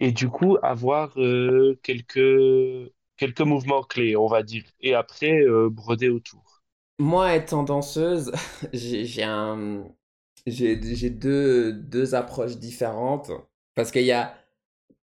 et 0.00 0.12
du 0.12 0.28
coup 0.28 0.58
avoir 0.62 1.14
quelques 1.82 2.90
quelques 3.16 3.40
mouvements 3.40 3.82
clés 3.82 4.16
on 4.16 4.26
va 4.26 4.42
dire 4.42 4.64
et 4.80 4.94
après 4.94 5.44
broder 5.70 6.08
autour. 6.08 6.58
Moi, 7.00 7.36
étant 7.36 7.62
danseuse, 7.62 8.32
j'ai 8.72 9.24
deux, 11.10 11.72
deux 11.72 12.14
approches 12.16 12.56
différentes. 12.56 13.30
Parce 13.74 13.92
qu'il 13.92 14.02
y 14.02 14.12
a 14.12 14.34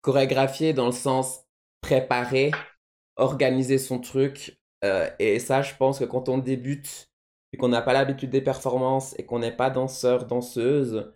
chorégraphier 0.01 0.73
dans 0.73 0.85
le 0.85 0.93
sens 0.93 1.41
préparer, 1.81 2.51
organiser 3.21 3.77
son 3.77 3.99
truc. 3.99 4.59
euh, 4.83 5.09
et 5.19 5.39
ça, 5.39 5.61
je 5.61 5.75
pense 5.75 5.99
que 5.99 6.05
quand 6.05 6.29
on 6.29 6.37
débute 6.39 7.09
et 7.53 7.57
qu'on 7.57 7.69
n'a 7.69 7.81
pas 7.81 7.93
l'habitude 7.93 8.31
des 8.31 8.41
performances 8.41 9.15
et 9.19 9.25
qu'on 9.25 9.39
n'est 9.39 9.55
pas 9.55 9.69
danseur, 9.69 10.25
danseuse, 10.25 11.13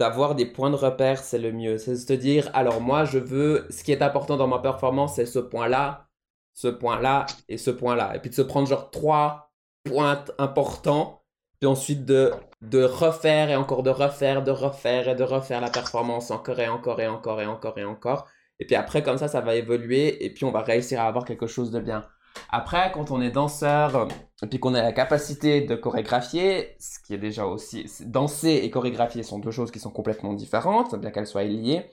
d'avoir 0.00 0.34
des 0.36 0.46
points 0.46 0.70
de 0.70 0.76
repère, 0.76 1.22
c'est 1.22 1.38
le 1.38 1.52
mieux. 1.52 1.78
C'est 1.78 1.96
se 1.96 2.12
dire, 2.12 2.50
alors 2.54 2.80
moi, 2.80 3.04
je 3.04 3.18
veux, 3.18 3.66
ce 3.70 3.82
qui 3.84 3.92
est 3.92 4.02
important 4.02 4.36
dans 4.36 4.46
ma 4.46 4.60
performance, 4.60 5.16
c'est 5.16 5.26
ce 5.26 5.40
point-là, 5.40 6.08
ce 6.54 6.68
point-là 6.68 7.26
et 7.48 7.58
ce 7.58 7.70
point-là. 7.70 8.14
Et 8.16 8.20
puis 8.20 8.30
de 8.30 8.34
se 8.36 8.42
prendre 8.42 8.68
genre 8.68 8.90
trois 8.90 9.52
points 9.84 10.24
importants, 10.38 11.24
puis 11.60 11.66
ensuite 11.68 12.04
de, 12.04 12.32
de 12.60 12.84
refaire 12.84 13.50
et 13.50 13.56
encore 13.56 13.82
de 13.82 13.90
refaire, 13.90 14.44
de 14.44 14.50
refaire 14.52 15.08
et 15.08 15.14
de 15.16 15.24
refaire 15.24 15.60
la 15.60 15.70
performance 15.70 16.30
encore 16.30 16.60
et 16.60 16.68
encore 16.68 17.00
et 17.00 17.08
encore 17.08 17.40
et 17.40 17.46
encore 17.46 17.78
et 17.78 17.84
encore. 17.84 18.28
Et 18.60 18.66
puis 18.66 18.74
après, 18.74 19.02
comme 19.02 19.18
ça, 19.18 19.28
ça 19.28 19.40
va 19.40 19.54
évoluer 19.54 20.24
et 20.24 20.30
puis 20.32 20.44
on 20.44 20.50
va 20.50 20.62
réussir 20.62 21.00
à 21.00 21.06
avoir 21.06 21.24
quelque 21.24 21.46
chose 21.46 21.70
de 21.70 21.80
bien. 21.80 22.06
Après, 22.50 22.92
quand 22.92 23.10
on 23.10 23.20
est 23.20 23.30
danseur 23.30 23.96
euh, 23.96 24.06
et 24.42 24.46
puis 24.46 24.60
qu'on 24.60 24.74
a 24.74 24.82
la 24.82 24.92
capacité 24.92 25.60
de 25.60 25.74
chorégraphier, 25.74 26.76
ce 26.78 26.98
qui 27.00 27.14
est 27.14 27.18
déjà 27.18 27.46
aussi... 27.46 27.90
Danser 28.06 28.60
et 28.62 28.70
chorégraphier 28.70 29.22
sont 29.22 29.38
deux 29.38 29.50
choses 29.50 29.70
qui 29.70 29.80
sont 29.80 29.90
complètement 29.90 30.34
différentes, 30.34 30.94
bien 30.94 31.10
qu'elles 31.10 31.26
soient 31.26 31.44
liées. 31.44 31.90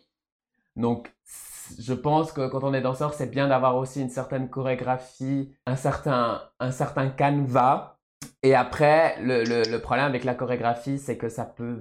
Donc, 0.75 1.11
je 1.79 1.93
pense 1.93 2.31
que 2.31 2.47
quand 2.47 2.63
on 2.63 2.73
est 2.73 2.81
danseur, 2.81 3.13
c'est 3.13 3.29
bien 3.29 3.47
d'avoir 3.47 3.75
aussi 3.77 4.01
une 4.01 4.09
certaine 4.09 4.49
chorégraphie, 4.49 5.55
un 5.65 5.75
certain, 5.75 6.43
un 6.59 6.71
certain 6.71 7.09
canevas. 7.09 7.97
Et 8.43 8.53
après, 8.53 9.19
le, 9.21 9.43
le, 9.43 9.63
le 9.63 9.81
problème 9.81 10.05
avec 10.05 10.23
la 10.23 10.35
chorégraphie, 10.35 10.99
c'est 10.99 11.17
que 11.17 11.29
ça 11.29 11.45
peut, 11.45 11.79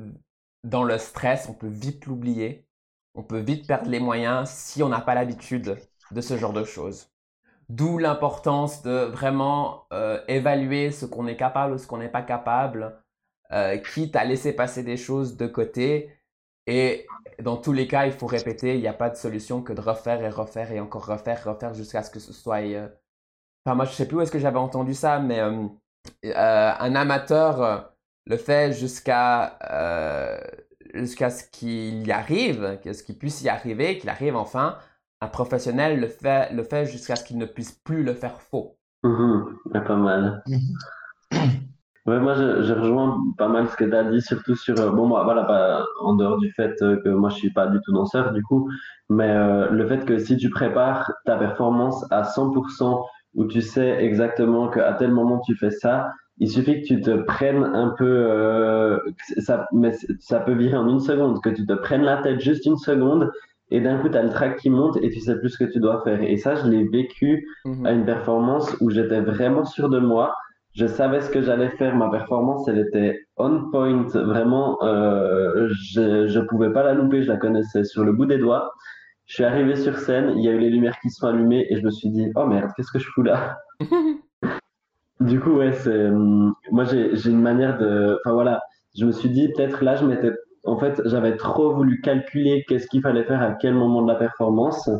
dans 0.62 0.84
le 0.84 0.96
stress, 0.98 1.48
on 1.50 1.54
peut 1.54 1.68
vite 1.68 2.06
l'oublier. 2.06 2.66
On 3.14 3.22
peut 3.22 3.38
vite 3.38 3.66
perdre 3.66 3.90
les 3.90 4.00
moyens 4.00 4.50
si 4.50 4.82
on 4.82 4.88
n'a 4.88 5.00
pas 5.00 5.14
l'habitude 5.14 5.78
de 6.10 6.20
ce 6.20 6.36
genre 6.36 6.52
de 6.52 6.64
choses. 6.64 7.08
D'où 7.68 7.98
l'importance 7.98 8.82
de 8.82 9.04
vraiment 9.06 9.86
euh, 9.92 10.20
évaluer 10.28 10.90
ce 10.92 11.06
qu'on 11.06 11.26
est 11.26 11.36
capable 11.36 11.74
ou 11.74 11.78
ce 11.78 11.86
qu'on 11.86 11.98
n'est 11.98 12.08
pas 12.10 12.22
capable, 12.22 13.02
euh, 13.52 13.78
quitte 13.78 14.16
à 14.16 14.24
laisser 14.24 14.52
passer 14.52 14.82
des 14.82 14.96
choses 14.96 15.36
de 15.36 15.46
côté. 15.46 16.10
Et 16.66 17.06
dans 17.40 17.56
tous 17.56 17.72
les 17.72 17.86
cas, 17.88 18.06
il 18.06 18.12
faut 18.12 18.26
répéter, 18.26 18.74
il 18.74 18.80
n'y 18.80 18.88
a 18.88 18.92
pas 18.94 19.10
de 19.10 19.16
solution 19.16 19.62
que 19.62 19.72
de 19.72 19.80
refaire 19.80 20.22
et 20.22 20.30
refaire 20.30 20.72
et 20.72 20.80
encore 20.80 21.06
refaire, 21.06 21.44
refaire 21.44 21.74
jusqu'à 21.74 22.02
ce 22.02 22.10
que 22.10 22.20
ce 22.20 22.32
soit... 22.32 22.62
euh, 22.62 22.88
Enfin, 23.66 23.76
moi, 23.76 23.84
je 23.86 23.92
sais 23.92 24.06
plus 24.06 24.18
où 24.18 24.20
est-ce 24.20 24.32
que 24.32 24.38
j'avais 24.38 24.58
entendu 24.58 24.94
ça, 24.94 25.20
mais 25.20 25.40
un 25.40 26.94
amateur 26.94 27.94
le 28.26 28.36
fait 28.36 28.72
jusqu'à 28.72 29.58
jusqu'à 31.04 31.30
ce 31.30 31.44
qu'il 31.50 32.06
y 32.06 32.12
arrive, 32.12 32.78
ce 32.84 33.02
qu'il 33.02 33.18
puisse 33.18 33.42
y 33.42 33.48
arriver, 33.48 33.98
qu'il 33.98 34.10
arrive 34.10 34.36
enfin. 34.36 34.78
Un 35.20 35.28
professionnel 35.28 36.00
le 36.00 36.08
fait, 36.08 36.52
le 36.52 36.62
fait 36.64 36.86
jusqu'à 36.86 37.16
ce 37.16 37.24
qu'il 37.24 37.38
ne 37.38 37.46
puisse 37.46 37.72
plus 37.72 38.02
le 38.02 38.14
faire 38.14 38.40
faux. 38.40 38.76
Mhm, 39.04 39.58
ouais, 39.66 39.84
pas 39.84 39.96
mal. 39.96 40.42
Ouais, 42.06 42.20
moi, 42.20 42.34
je, 42.34 42.62
je 42.62 42.72
rejoins 42.74 43.18
pas 43.38 43.48
mal 43.48 43.66
ce 43.68 43.76
que 43.76 43.84
tu 43.84 43.94
as 43.94 44.04
dit, 44.04 44.20
surtout 44.20 44.54
sur, 44.54 44.78
euh, 44.78 44.90
bon, 44.90 45.06
moi, 45.06 45.24
voilà, 45.24 45.86
en 46.02 46.14
dehors 46.14 46.36
du 46.38 46.52
fait 46.52 46.74
euh, 46.82 47.00
que 47.02 47.08
moi, 47.08 47.30
je 47.30 47.36
suis 47.36 47.50
pas 47.52 47.66
du 47.66 47.78
tout 47.82 47.92
danseur, 47.92 48.32
du 48.32 48.42
coup, 48.42 48.68
mais 49.08 49.30
euh, 49.30 49.70
le 49.70 49.86
fait 49.86 50.04
que 50.04 50.18
si 50.18 50.36
tu 50.36 50.50
prépares 50.50 51.10
ta 51.24 51.36
performance 51.36 52.04
à 52.10 52.24
100%, 52.24 53.06
où 53.34 53.46
tu 53.46 53.62
sais 53.62 54.04
exactement 54.04 54.68
qu'à 54.68 54.92
tel 54.94 55.12
moment 55.12 55.40
tu 55.40 55.56
fais 55.56 55.70
ça, 55.70 56.12
il 56.38 56.48
suffit 56.50 56.80
que 56.82 56.86
tu 56.86 57.00
te 57.00 57.10
prennes 57.10 57.62
un 57.64 57.94
peu, 57.96 58.04
euh, 58.06 58.98
ça, 59.38 59.66
mais 59.72 59.92
ça 60.18 60.40
peut 60.40 60.54
virer 60.54 60.76
en 60.76 60.88
une 60.88 61.00
seconde, 61.00 61.40
que 61.42 61.50
tu 61.50 61.64
te 61.66 61.72
prennes 61.74 62.02
la 62.02 62.18
tête 62.22 62.40
juste 62.40 62.66
une 62.66 62.76
seconde, 62.76 63.30
et 63.70 63.80
d'un 63.80 63.98
coup, 63.98 64.08
tu 64.08 64.16
as 64.16 64.22
le 64.22 64.30
trac 64.30 64.56
qui 64.58 64.68
monte 64.70 64.96
et 65.02 65.10
tu 65.10 65.20
sais 65.20 65.38
plus 65.38 65.48
ce 65.50 65.58
que 65.64 65.70
tu 65.70 65.80
dois 65.80 66.02
faire. 66.04 66.22
Et 66.22 66.36
ça, 66.36 66.54
je 66.54 66.66
l'ai 66.68 66.84
vécu 66.88 67.46
Mhm. 67.64 67.86
à 67.86 67.92
une 67.92 68.04
performance 68.04 68.76
où 68.80 68.90
j'étais 68.90 69.20
vraiment 69.20 69.64
sûr 69.64 69.88
de 69.88 69.98
moi. 69.98 70.34
Je 70.74 70.86
savais 70.86 71.20
ce 71.20 71.30
que 71.30 71.40
j'allais 71.40 71.70
faire. 71.70 71.94
Ma 71.96 72.10
performance, 72.10 72.66
elle 72.68 72.78
était 72.78 73.20
on 73.36 73.70
point. 73.70 74.02
Vraiment, 74.12 74.76
euh, 74.82 75.68
je 75.70 76.26
je 76.26 76.40
pouvais 76.40 76.72
pas 76.72 76.82
la 76.82 76.94
louper. 76.94 77.22
Je 77.22 77.28
la 77.28 77.36
connaissais 77.36 77.84
sur 77.84 78.04
le 78.04 78.12
bout 78.12 78.26
des 78.26 78.38
doigts. 78.38 78.72
Je 79.26 79.34
suis 79.34 79.44
arrivé 79.44 79.76
sur 79.76 79.96
scène. 79.96 80.34
Il 80.36 80.44
y 80.44 80.48
a 80.48 80.52
eu 80.52 80.58
les 80.58 80.70
lumières 80.70 80.98
qui 81.00 81.10
sont 81.10 81.26
allumées 81.28 81.66
et 81.70 81.76
je 81.76 81.82
me 81.84 81.90
suis 81.90 82.10
dit, 82.10 82.26
oh 82.36 82.46
merde, 82.46 82.70
qu'est-ce 82.76 82.92
que 82.92 82.98
je 82.98 83.08
fous 83.08 83.22
là? 83.22 83.58
Du 85.24 85.40
coup, 85.40 85.52
ouais, 85.52 85.72
c'est, 85.72 86.08
hum, 86.08 86.54
moi, 86.70 86.84
j'ai, 86.84 87.16
j'ai 87.16 87.30
une 87.30 87.40
manière 87.40 87.78
de, 87.78 88.18
enfin 88.20 88.34
voilà, 88.34 88.62
je 88.96 89.06
me 89.06 89.12
suis 89.12 89.30
dit, 89.30 89.48
peut-être 89.48 89.82
là, 89.82 89.96
je 89.96 90.04
m'étais, 90.04 90.32
en 90.64 90.78
fait, 90.78 91.00
j'avais 91.06 91.36
trop 91.36 91.74
voulu 91.74 92.00
calculer 92.02 92.64
qu'est-ce 92.68 92.86
qu'il 92.88 93.00
fallait 93.02 93.24
faire 93.24 93.42
à 93.42 93.52
quel 93.52 93.74
moment 93.74 94.02
de 94.02 94.08
la 94.08 94.16
performance, 94.16 94.90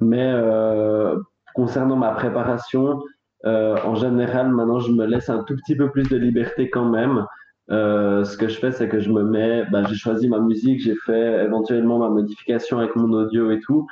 mais 0.00 0.32
euh, 0.34 1.16
concernant 1.54 1.96
ma 1.96 2.10
préparation, 2.12 3.00
euh, 3.46 3.76
en 3.84 3.94
général, 3.94 4.48
maintenant, 4.50 4.80
je 4.80 4.92
me 4.92 5.06
laisse 5.06 5.28
un 5.30 5.44
tout 5.44 5.56
petit 5.56 5.76
peu 5.76 5.90
plus 5.90 6.08
de 6.08 6.16
liberté 6.16 6.68
quand 6.70 6.88
même. 6.88 7.24
Euh, 7.70 8.24
ce 8.24 8.36
que 8.36 8.48
je 8.48 8.58
fais, 8.58 8.72
c'est 8.72 8.88
que 8.88 8.98
je 9.00 9.10
me 9.10 9.22
mets, 9.22 9.64
bah, 9.70 9.84
j'ai 9.88 9.94
choisi 9.94 10.28
ma 10.28 10.40
musique, 10.40 10.80
j'ai 10.80 10.96
fait 11.06 11.44
éventuellement 11.44 11.98
ma 11.98 12.08
modification 12.08 12.78
avec 12.78 12.96
mon 12.96 13.12
audio 13.12 13.52
et 13.52 13.60
tout, 13.60 13.86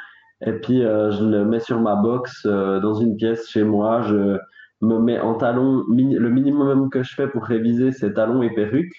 et 0.44 0.52
puis 0.52 0.84
euh, 0.84 1.12
je 1.12 1.24
le 1.24 1.44
mets 1.44 1.60
sur 1.60 1.80
ma 1.80 1.94
box 1.96 2.44
euh, 2.46 2.80
dans 2.80 2.94
une 2.94 3.16
pièce 3.16 3.48
chez 3.48 3.62
moi. 3.62 4.02
Je 4.02 4.38
me 4.80 4.98
mets 4.98 5.20
en 5.20 5.34
talons. 5.34 5.84
Le 5.88 6.30
minimum 6.30 6.90
que 6.90 7.02
je 7.02 7.14
fais 7.14 7.28
pour 7.28 7.44
réviser, 7.44 7.92
c'est 7.92 8.14
talons 8.14 8.42
et 8.42 8.54
perruque, 8.54 8.92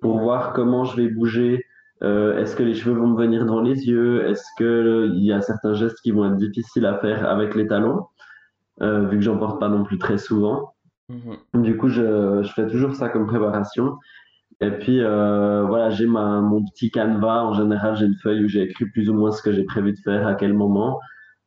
pour 0.00 0.18
voir 0.18 0.52
comment 0.52 0.84
je 0.84 0.96
vais 0.96 1.08
bouger. 1.08 1.64
Euh, 2.02 2.38
est-ce 2.38 2.56
que 2.56 2.62
les 2.62 2.74
cheveux 2.74 2.96
vont 2.96 3.08
me 3.08 3.16
venir 3.16 3.44
dans 3.44 3.60
les 3.60 3.86
yeux? 3.88 4.26
Est-ce 4.26 4.46
que 4.58 4.64
euh, 4.64 5.06
il 5.14 5.24
y 5.24 5.32
a 5.32 5.42
certains 5.42 5.74
gestes 5.74 6.00
qui 6.00 6.12
vont 6.12 6.24
être 6.26 6.36
difficiles 6.38 6.86
à 6.86 6.98
faire 6.98 7.28
avec 7.28 7.54
les 7.54 7.66
talons, 7.66 8.06
euh, 8.80 9.06
vu 9.06 9.18
que 9.18 9.22
j'en 9.22 9.36
porte 9.36 9.60
pas 9.60 9.68
non 9.68 9.84
plus 9.84 9.98
très 9.98 10.16
souvent. 10.16 10.72
Mhm. 11.10 11.62
Du 11.62 11.76
coup, 11.76 11.88
je, 11.88 12.42
je 12.42 12.52
fais 12.52 12.66
toujours 12.66 12.94
ça 12.94 13.08
comme 13.08 13.26
préparation. 13.26 13.98
Et 14.60 14.70
puis, 14.70 15.00
euh, 15.00 15.64
voilà, 15.66 15.90
j'ai 15.90 16.06
mon 16.06 16.64
petit 16.66 16.90
canevas. 16.90 17.44
En 17.44 17.54
général, 17.54 17.96
j'ai 17.96 18.06
une 18.06 18.16
feuille 18.16 18.44
où 18.44 18.48
j'ai 18.48 18.62
écrit 18.62 18.86
plus 18.86 19.08
ou 19.08 19.14
moins 19.14 19.32
ce 19.32 19.42
que 19.42 19.52
j'ai 19.52 19.64
prévu 19.64 19.92
de 19.92 19.98
faire, 19.98 20.26
à 20.26 20.34
quel 20.34 20.52
moment. 20.52 21.00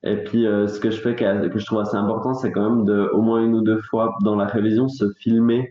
Et 0.04 0.18
puis, 0.18 0.46
euh, 0.46 0.68
ce 0.68 0.80
que 0.80 0.92
je 0.92 1.00
fais, 1.00 1.16
que, 1.16 1.26
je 1.60 1.66
trouve 1.66 1.80
assez 1.80 1.96
important, 1.96 2.34
c'est 2.34 2.52
quand 2.52 2.70
même 2.70 2.86
de, 2.86 3.10
au 3.13 3.22
moins 3.22 3.42
une 3.42 3.56
ou 3.56 3.62
deux 3.62 3.80
fois 3.89 4.16
dans 4.22 4.36
la 4.36 4.46
révision, 4.46 4.89
se 4.89 5.06
filmer 5.20 5.70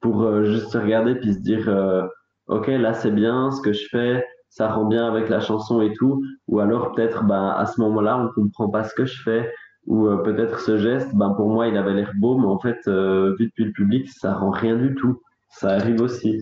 pour 0.00 0.22
euh, 0.22 0.44
juste 0.44 0.74
regarder 0.74 1.14
puis 1.14 1.34
se 1.34 1.38
dire, 1.38 1.68
euh, 1.68 2.02
OK, 2.48 2.66
là, 2.66 2.92
c'est 2.92 3.12
bien, 3.12 3.50
ce 3.52 3.60
que 3.60 3.72
je 3.72 3.86
fais, 3.90 4.24
ça 4.48 4.68
rend 4.68 4.86
bien 4.86 5.06
avec 5.06 5.28
la 5.28 5.40
chanson 5.40 5.80
et 5.80 5.92
tout. 5.92 6.22
Ou 6.48 6.58
alors, 6.58 6.92
peut-être, 6.92 7.24
ben, 7.24 7.54
à 7.56 7.66
ce 7.66 7.80
moment-là, 7.80 8.18
on 8.18 8.28
comprend 8.34 8.68
pas 8.68 8.82
ce 8.82 8.94
que 8.94 9.04
je 9.04 9.22
fais. 9.22 9.52
Ou 9.86 10.08
peut-être 10.24 10.60
ce 10.60 10.76
geste, 10.76 11.14
ben, 11.14 11.30
pour 11.30 11.48
moi, 11.48 11.68
il 11.68 11.76
avait 11.76 11.94
l'air 11.94 12.12
beau, 12.16 12.36
mais 12.36 12.46
en 12.46 12.58
fait, 12.58 12.78
vu 12.86 13.46
depuis 13.46 13.64
le 13.64 13.72
public, 13.72 14.08
ça 14.08 14.34
rend 14.34 14.50
rien 14.50 14.76
du 14.76 14.94
tout. 14.94 15.20
Ça 15.50 15.70
arrive 15.70 16.00
aussi. 16.02 16.40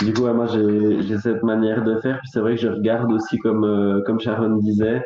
Du 0.00 0.12
coup, 0.12 0.26
moi, 0.26 0.46
j'ai, 0.46 1.18
cette 1.18 1.42
manière 1.42 1.84
de 1.84 1.96
faire. 2.00 2.18
Puis 2.18 2.28
c'est 2.32 2.40
vrai 2.40 2.54
que 2.54 2.60
je 2.60 2.68
regarde 2.68 3.12
aussi, 3.12 3.38
comme, 3.38 4.02
comme 4.06 4.20
Sharon 4.20 4.56
disait, 4.56 5.02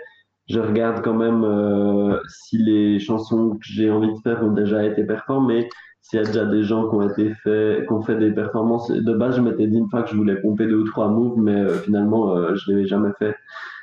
je 0.49 0.61
regarde 0.61 1.03
quand 1.03 1.15
même 1.15 1.45
euh, 1.45 2.19
si 2.29 2.59
les 2.59 2.99
chansons 2.99 3.51
que 3.51 3.61
j'ai 3.63 3.91
envie 3.91 4.13
de 4.13 4.19
faire 4.21 4.43
ont 4.43 4.53
déjà 4.53 4.85
été 4.85 5.05
performées, 5.05 5.69
s'il 6.03 6.19
y 6.19 6.23
a 6.23 6.27
déjà 6.27 6.45
des 6.45 6.65
gens 6.65 6.89
qui 6.89 6.97
ont 6.97 7.09
été 7.09 7.33
fait, 7.35 7.85
qui 7.87 7.93
ont 7.93 8.03
fait 8.03 8.17
des 8.17 8.33
performances. 8.33 8.91
De 8.91 9.15
base, 9.15 9.37
je 9.37 9.41
m'étais 9.41 9.69
dit 9.69 9.79
une 9.79 9.89
fois 9.89 10.03
que 10.03 10.11
je 10.11 10.17
voulais 10.17 10.37
pomper 10.37 10.67
deux 10.67 10.79
ou 10.79 10.85
trois 10.85 11.09
moves, 11.09 11.39
mais 11.39 11.55
euh, 11.55 11.79
finalement, 11.79 12.37
euh, 12.37 12.55
je 12.57 12.73
l'ai 12.73 12.87
jamais 12.87 13.11
fait. 13.19 13.37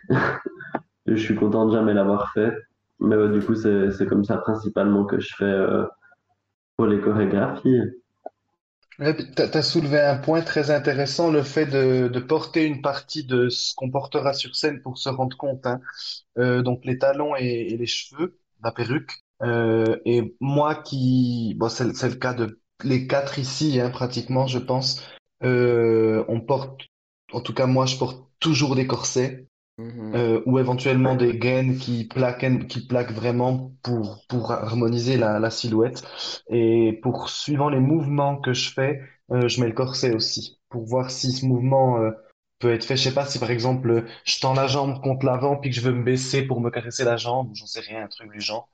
Je 1.07 1.15
suis 1.15 1.35
content 1.35 1.65
de 1.65 1.71
jamais 1.71 1.95
l'avoir 1.95 2.31
fait. 2.33 2.53
Mais 2.99 3.15
du 3.29 3.39
coup, 3.39 3.55
c'est, 3.55 3.89
c'est 3.89 4.05
comme 4.05 4.23
ça 4.23 4.37
principalement 4.37 5.05
que 5.05 5.19
je 5.19 5.33
fais, 5.35 5.43
euh, 5.43 5.85
pour 6.77 6.85
les 6.85 6.99
chorégraphies. 7.01 7.81
Tu 8.99 9.41
as 9.57 9.61
soulevé 9.63 9.99
un 10.01 10.17
point 10.17 10.41
très 10.41 10.71
intéressant, 10.71 11.31
le 11.31 11.41
fait 11.43 11.65
de, 11.65 12.09
de 12.09 12.19
porter 12.19 12.65
une 12.65 12.81
partie 12.81 13.23
de 13.23 13.47
ce 13.47 13.73
qu'on 13.75 13.89
portera 13.89 14.33
sur 14.33 14.55
scène 14.55 14.81
pour 14.81 14.97
se 14.97 15.07
rendre 15.07 15.37
compte. 15.37 15.65
hein. 15.65 15.79
Euh, 16.37 16.61
donc 16.63 16.85
les 16.85 16.97
talons 16.97 17.35
et, 17.37 17.45
et 17.71 17.77
les 17.77 17.85
cheveux, 17.87 18.39
la 18.63 18.71
perruque. 18.71 19.11
Euh, 19.43 19.97
et 20.05 20.35
moi 20.41 20.75
qui, 20.75 21.55
bon, 21.57 21.69
c'est, 21.69 21.93
c'est 21.95 22.09
le 22.09 22.15
cas 22.15 22.33
de 22.33 22.61
les 22.83 23.07
quatre 23.07 23.39
ici, 23.39 23.79
hein, 23.81 23.89
pratiquement, 23.91 24.47
je 24.47 24.59
pense. 24.59 25.03
Euh, 25.43 26.25
on 26.29 26.41
porte, 26.41 26.81
en 27.33 27.41
tout 27.41 27.53
cas 27.53 27.67
moi, 27.67 27.85
je 27.85 27.97
porte 27.97 28.25
toujours 28.39 28.75
des 28.75 28.87
corsets. 28.87 29.48
Mhm. 29.79 30.15
euh, 30.15 30.41
ou 30.45 30.59
éventuellement 30.59 31.15
des 31.15 31.37
gaines 31.37 31.77
qui 31.77 32.05
plaquent, 32.05 32.67
qui 32.67 32.85
plaquent 32.87 33.11
vraiment 33.11 33.73
pour, 33.83 34.25
pour 34.27 34.51
harmoniser 34.51 35.17
la, 35.17 35.39
la 35.39 35.49
silhouette. 35.51 36.03
Et 36.49 36.99
pour 37.03 37.29
suivant 37.29 37.69
les 37.69 37.79
mouvements 37.79 38.37
que 38.37 38.53
je 38.53 38.71
fais, 38.73 39.01
euh, 39.31 39.47
je 39.47 39.61
mets 39.61 39.67
le 39.67 39.73
corset 39.73 40.13
aussi 40.15 40.59
pour 40.69 40.85
voir 40.85 41.11
si 41.11 41.31
ce 41.31 41.45
mouvement 41.45 41.99
euh, 42.01 42.11
peut 42.59 42.73
être 42.73 42.83
fait. 42.85 42.97
Je 42.97 43.03
sais 43.03 43.13
pas 43.13 43.25
si 43.25 43.39
par 43.39 43.51
exemple 43.51 44.05
je 44.25 44.39
tends 44.39 44.53
la 44.53 44.67
jambe 44.67 45.01
contre 45.01 45.25
l'avant 45.25 45.57
puis 45.57 45.69
que 45.69 45.75
je 45.75 45.81
veux 45.81 45.93
me 45.93 46.03
baisser 46.03 46.43
pour 46.43 46.61
me 46.61 46.71
caresser 46.71 47.03
la 47.05 47.17
jambe, 47.17 47.51
j'en 47.53 47.67
sais 47.67 47.79
rien, 47.81 48.03
un 48.03 48.07
truc 48.07 48.31
du 48.31 48.41
genre. 48.41 48.69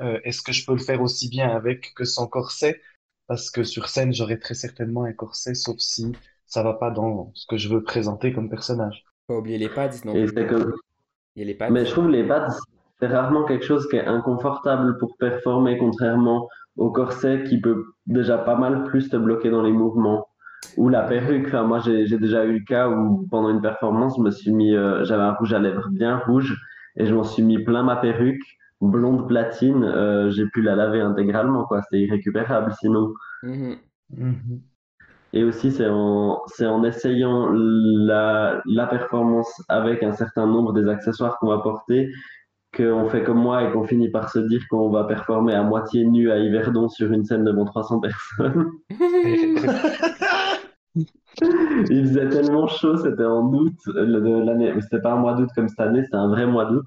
Euh, 0.00 0.20
est-ce 0.24 0.42
que 0.42 0.52
je 0.52 0.64
peux 0.66 0.72
le 0.72 0.78
faire 0.78 1.02
aussi 1.02 1.28
bien 1.28 1.50
avec 1.50 1.94
que 1.94 2.04
sans 2.04 2.26
corset? 2.26 2.80
Parce 3.26 3.50
que 3.50 3.64
sur 3.64 3.88
scène, 3.88 4.14
j'aurai 4.14 4.38
très 4.40 4.54
certainement 4.54 5.04
un 5.04 5.12
corset, 5.12 5.54
sauf 5.54 5.78
si 5.78 6.12
ça 6.46 6.62
va 6.62 6.74
pas 6.74 6.90
dans 6.90 7.30
ce 7.34 7.46
que 7.46 7.56
je 7.58 7.68
veux 7.68 7.82
présenter 7.82 8.32
comme 8.32 8.48
personnage. 8.50 9.04
Pas 9.28 9.36
oublier 9.36 9.58
les 9.58 9.68
pads 9.68 9.90
non 10.06 10.14
plus. 10.14 10.34
comme, 10.46 10.72
Il 11.36 11.40
y 11.40 11.42
a 11.42 11.46
les 11.46 11.54
pads. 11.54 11.70
Mais 11.70 11.84
je 11.84 11.90
trouve 11.90 12.08
les 12.08 12.24
pads, 12.24 12.48
c'est 12.98 13.06
rarement 13.06 13.44
quelque 13.44 13.64
chose 13.64 13.86
qui 13.88 13.96
est 13.96 14.06
inconfortable 14.06 14.96
pour 14.98 15.16
performer, 15.18 15.76
contrairement 15.78 16.48
au 16.78 16.90
corset 16.90 17.44
qui 17.44 17.60
peut 17.60 17.84
déjà 18.06 18.38
pas 18.38 18.56
mal 18.56 18.84
plus 18.84 19.10
te 19.10 19.16
bloquer 19.16 19.50
dans 19.50 19.62
les 19.62 19.72
mouvements. 19.72 20.26
Ou 20.76 20.88
la 20.88 21.02
perruque, 21.02 21.46
enfin, 21.46 21.62
moi 21.64 21.78
j'ai 21.80 22.06
j'ai 22.06 22.18
déjà 22.18 22.44
eu 22.44 22.54
le 22.54 22.64
cas 22.64 22.88
où 22.88 23.26
pendant 23.30 23.50
une 23.50 23.60
performance, 23.60 24.14
je 24.16 24.22
me 24.22 24.30
suis 24.30 24.50
mis, 24.52 24.74
euh, 24.74 25.04
j'avais 25.04 25.22
un 25.22 25.32
rouge 25.32 25.52
à 25.52 25.58
lèvres 25.58 25.88
bien 25.90 26.18
rouge 26.18 26.56
et 26.96 27.06
je 27.06 27.14
m'en 27.14 27.24
suis 27.24 27.42
mis 27.42 27.62
plein 27.62 27.82
ma 27.82 27.96
perruque, 27.96 28.42
blonde 28.80 29.28
platine, 29.28 29.84
euh, 29.84 30.30
j'ai 30.30 30.46
pu 30.46 30.62
la 30.62 30.74
laver 30.74 31.00
intégralement, 31.00 31.64
quoi, 31.64 31.82
c'était 31.82 32.02
irrécupérable 32.02 32.72
sinon. 32.80 33.12
Mhm. 33.42 33.76
Mhm. 34.16 34.60
Et 35.32 35.44
aussi, 35.44 35.70
c'est 35.70 35.88
en, 35.88 36.84
essayant 36.84 37.50
la, 37.52 38.62
la 38.64 38.86
performance 38.86 39.62
avec 39.68 40.02
un 40.02 40.12
certain 40.12 40.46
nombre 40.46 40.72
des 40.72 40.88
accessoires 40.88 41.38
qu'on 41.38 41.48
va 41.48 41.58
porter 41.58 42.10
qu'on 42.76 43.08
fait 43.08 43.24
comme 43.24 43.38
moi 43.38 43.64
et 43.64 43.72
qu'on 43.72 43.84
finit 43.84 44.10
par 44.10 44.30
se 44.30 44.38
dire 44.40 44.60
qu'on 44.68 44.90
va 44.90 45.04
performer 45.04 45.54
à 45.54 45.62
moitié 45.62 46.04
nu 46.04 46.30
à 46.30 46.38
Yverdon 46.38 46.88
sur 46.88 47.10
une 47.12 47.24
scène 47.24 47.44
devant 47.44 47.64
300 47.64 48.00
personnes. 48.00 48.70
Il 51.90 52.06
faisait 52.06 52.28
tellement 52.28 52.66
chaud, 52.66 52.96
c'était 52.96 53.24
en 53.24 53.52
août 53.52 53.74
le- 53.86 54.20
de 54.20 54.44
l'année, 54.44 54.72
mais 54.74 54.80
c'était 54.80 55.00
pas 55.00 55.12
un 55.12 55.16
mois 55.16 55.34
d'août 55.34 55.48
comme 55.54 55.68
cette 55.68 55.80
année, 55.80 56.02
c'était 56.02 56.16
un 56.16 56.28
vrai 56.28 56.46
mois 56.46 56.66
d'août. 56.66 56.86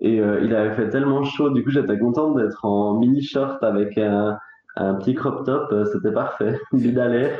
Et 0.00 0.20
euh, 0.20 0.40
il 0.42 0.54
avait 0.54 0.74
fait 0.74 0.88
tellement 0.88 1.24
chaud, 1.24 1.50
du 1.50 1.62
coup 1.64 1.70
j'étais 1.70 1.98
contente 1.98 2.36
d'être 2.36 2.64
en 2.64 2.98
mini 2.98 3.22
short 3.22 3.62
avec 3.62 3.98
un, 3.98 4.38
un 4.76 4.94
petit 4.94 5.14
crop 5.14 5.44
top, 5.44 5.70
euh, 5.72 5.84
c'était 5.92 6.12
parfait. 6.12 6.58
L'air, 6.72 7.38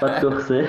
pas 0.00 0.20
de 0.20 0.20
corset. 0.20 0.64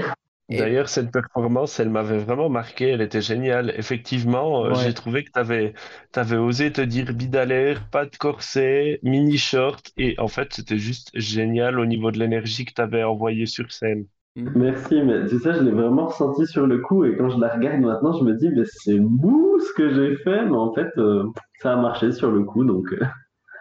Et- 0.49 0.57
D'ailleurs, 0.57 0.89
cette 0.89 1.11
performance, 1.11 1.79
elle 1.79 1.89
m'avait 1.89 2.17
vraiment 2.17 2.49
marqué, 2.49 2.89
elle 2.89 3.01
était 3.01 3.21
géniale. 3.21 3.73
Effectivement, 3.77 4.65
euh, 4.65 4.69
Ouais. 4.69 4.75
j'ai 4.83 4.93
trouvé 4.93 5.23
que 5.23 5.31
tu 5.31 5.39
avais, 5.39 6.37
osé 6.37 6.71
te 6.71 6.81
dire 6.81 7.05
l'air, 7.45 7.87
pas 7.89 8.05
de 8.05 8.15
corset, 8.17 8.99
mini 9.03 9.37
short, 9.37 9.91
et 9.97 10.15
en 10.19 10.27
fait, 10.27 10.53
c'était 10.53 10.77
juste 10.77 11.11
génial 11.13 11.79
au 11.79 11.85
niveau 11.85 12.11
de 12.11 12.19
l'énergie 12.19 12.65
que 12.65 12.73
tu 12.73 12.81
avais 12.81 13.03
envoyée 13.03 13.45
sur 13.45 13.71
scène. 13.71 14.05
Merci, 14.35 15.01
mais 15.01 15.27
tu 15.27 15.37
sais, 15.39 15.53
je 15.53 15.61
l'ai 15.61 15.71
vraiment 15.71 16.07
ressenti 16.07 16.47
sur 16.47 16.65
le 16.65 16.79
coup 16.79 17.05
et 17.05 17.15
quand 17.15 17.29
je 17.29 17.39
la 17.39 17.49
regarde 17.49 17.81
maintenant, 17.81 18.13
je 18.13 18.23
me 18.23 18.33
dis, 18.33 18.49
mais 18.49 18.63
c'est 18.65 18.99
mou 18.99 19.59
ce 19.59 19.73
que 19.73 19.93
j'ai 19.93 20.15
fait, 20.17 20.43
mais 20.45 20.57
en 20.57 20.73
fait, 20.73 20.89
euh, 20.97 21.23
ça 21.61 21.73
a 21.73 21.75
marché 21.77 22.11
sur 22.11 22.31
le 22.31 22.43
coup, 22.43 22.65
donc. 22.65 22.93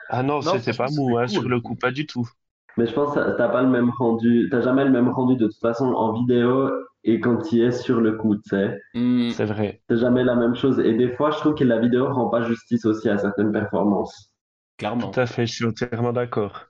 Ah 0.09 0.23
non, 0.23 0.41
Non, 0.41 0.59
c'était 0.59 0.77
pas 0.77 0.89
mou, 0.91 1.19
hein, 1.19 1.27
sur 1.27 1.49
le 1.49 1.61
coup, 1.61 1.75
pas 1.75 1.91
du 1.91 2.07
tout. 2.07 2.29
Mais 2.77 2.87
je 2.87 2.93
pense 2.95 3.15
que 3.15 3.37
t'as 3.37 3.49
pas 3.49 3.63
le 3.63 3.69
même 3.69 3.91
rendu, 3.99 4.49
t'as 4.51 4.63
jamais 4.63 4.85
le 4.85 4.91
même 4.91 5.11
rendu 5.11 5.37
de 5.37 5.47
toute 5.47 5.61
façon 5.61 5.93
en 5.93 6.15
vidéo 6.15 6.71
et 7.05 7.21
quand 7.21 7.39
tu 7.43 7.63
es 7.63 7.73
sur 7.73 8.01
le 8.01 8.13
coup, 8.13 8.37
tu 8.37 8.43
sais. 8.51 8.81
Mhm. 8.95 9.31
C'est 9.31 9.45
vrai. 9.45 9.81
C'est 9.91 9.99
jamais 9.99 10.25
la 10.25 10.35
même 10.35 10.55
chose. 10.55 10.79
Et 10.79 10.95
des 10.95 11.09
fois, 11.17 11.31
je 11.33 11.39
trouve 11.39 11.55
que 11.55 11.65
la 11.65 11.79
vidéo 11.79 12.13
rend 12.13 12.29
pas 12.29 12.43
justice 12.43 12.85
aussi 12.87 13.09
à 13.09 13.19
certaines 13.19 13.53
performances. 13.53 14.31
Clairement. 14.79 15.11
Tout 15.11 15.21
à 15.21 15.27
fait, 15.27 15.47
je 15.47 15.53
suis 15.53 15.65
entièrement 15.67 16.13
d'accord. 16.13 16.67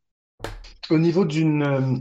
Au 0.91 0.99
niveau 0.99 1.25
d'une 1.25 1.63
euh, 1.63 1.97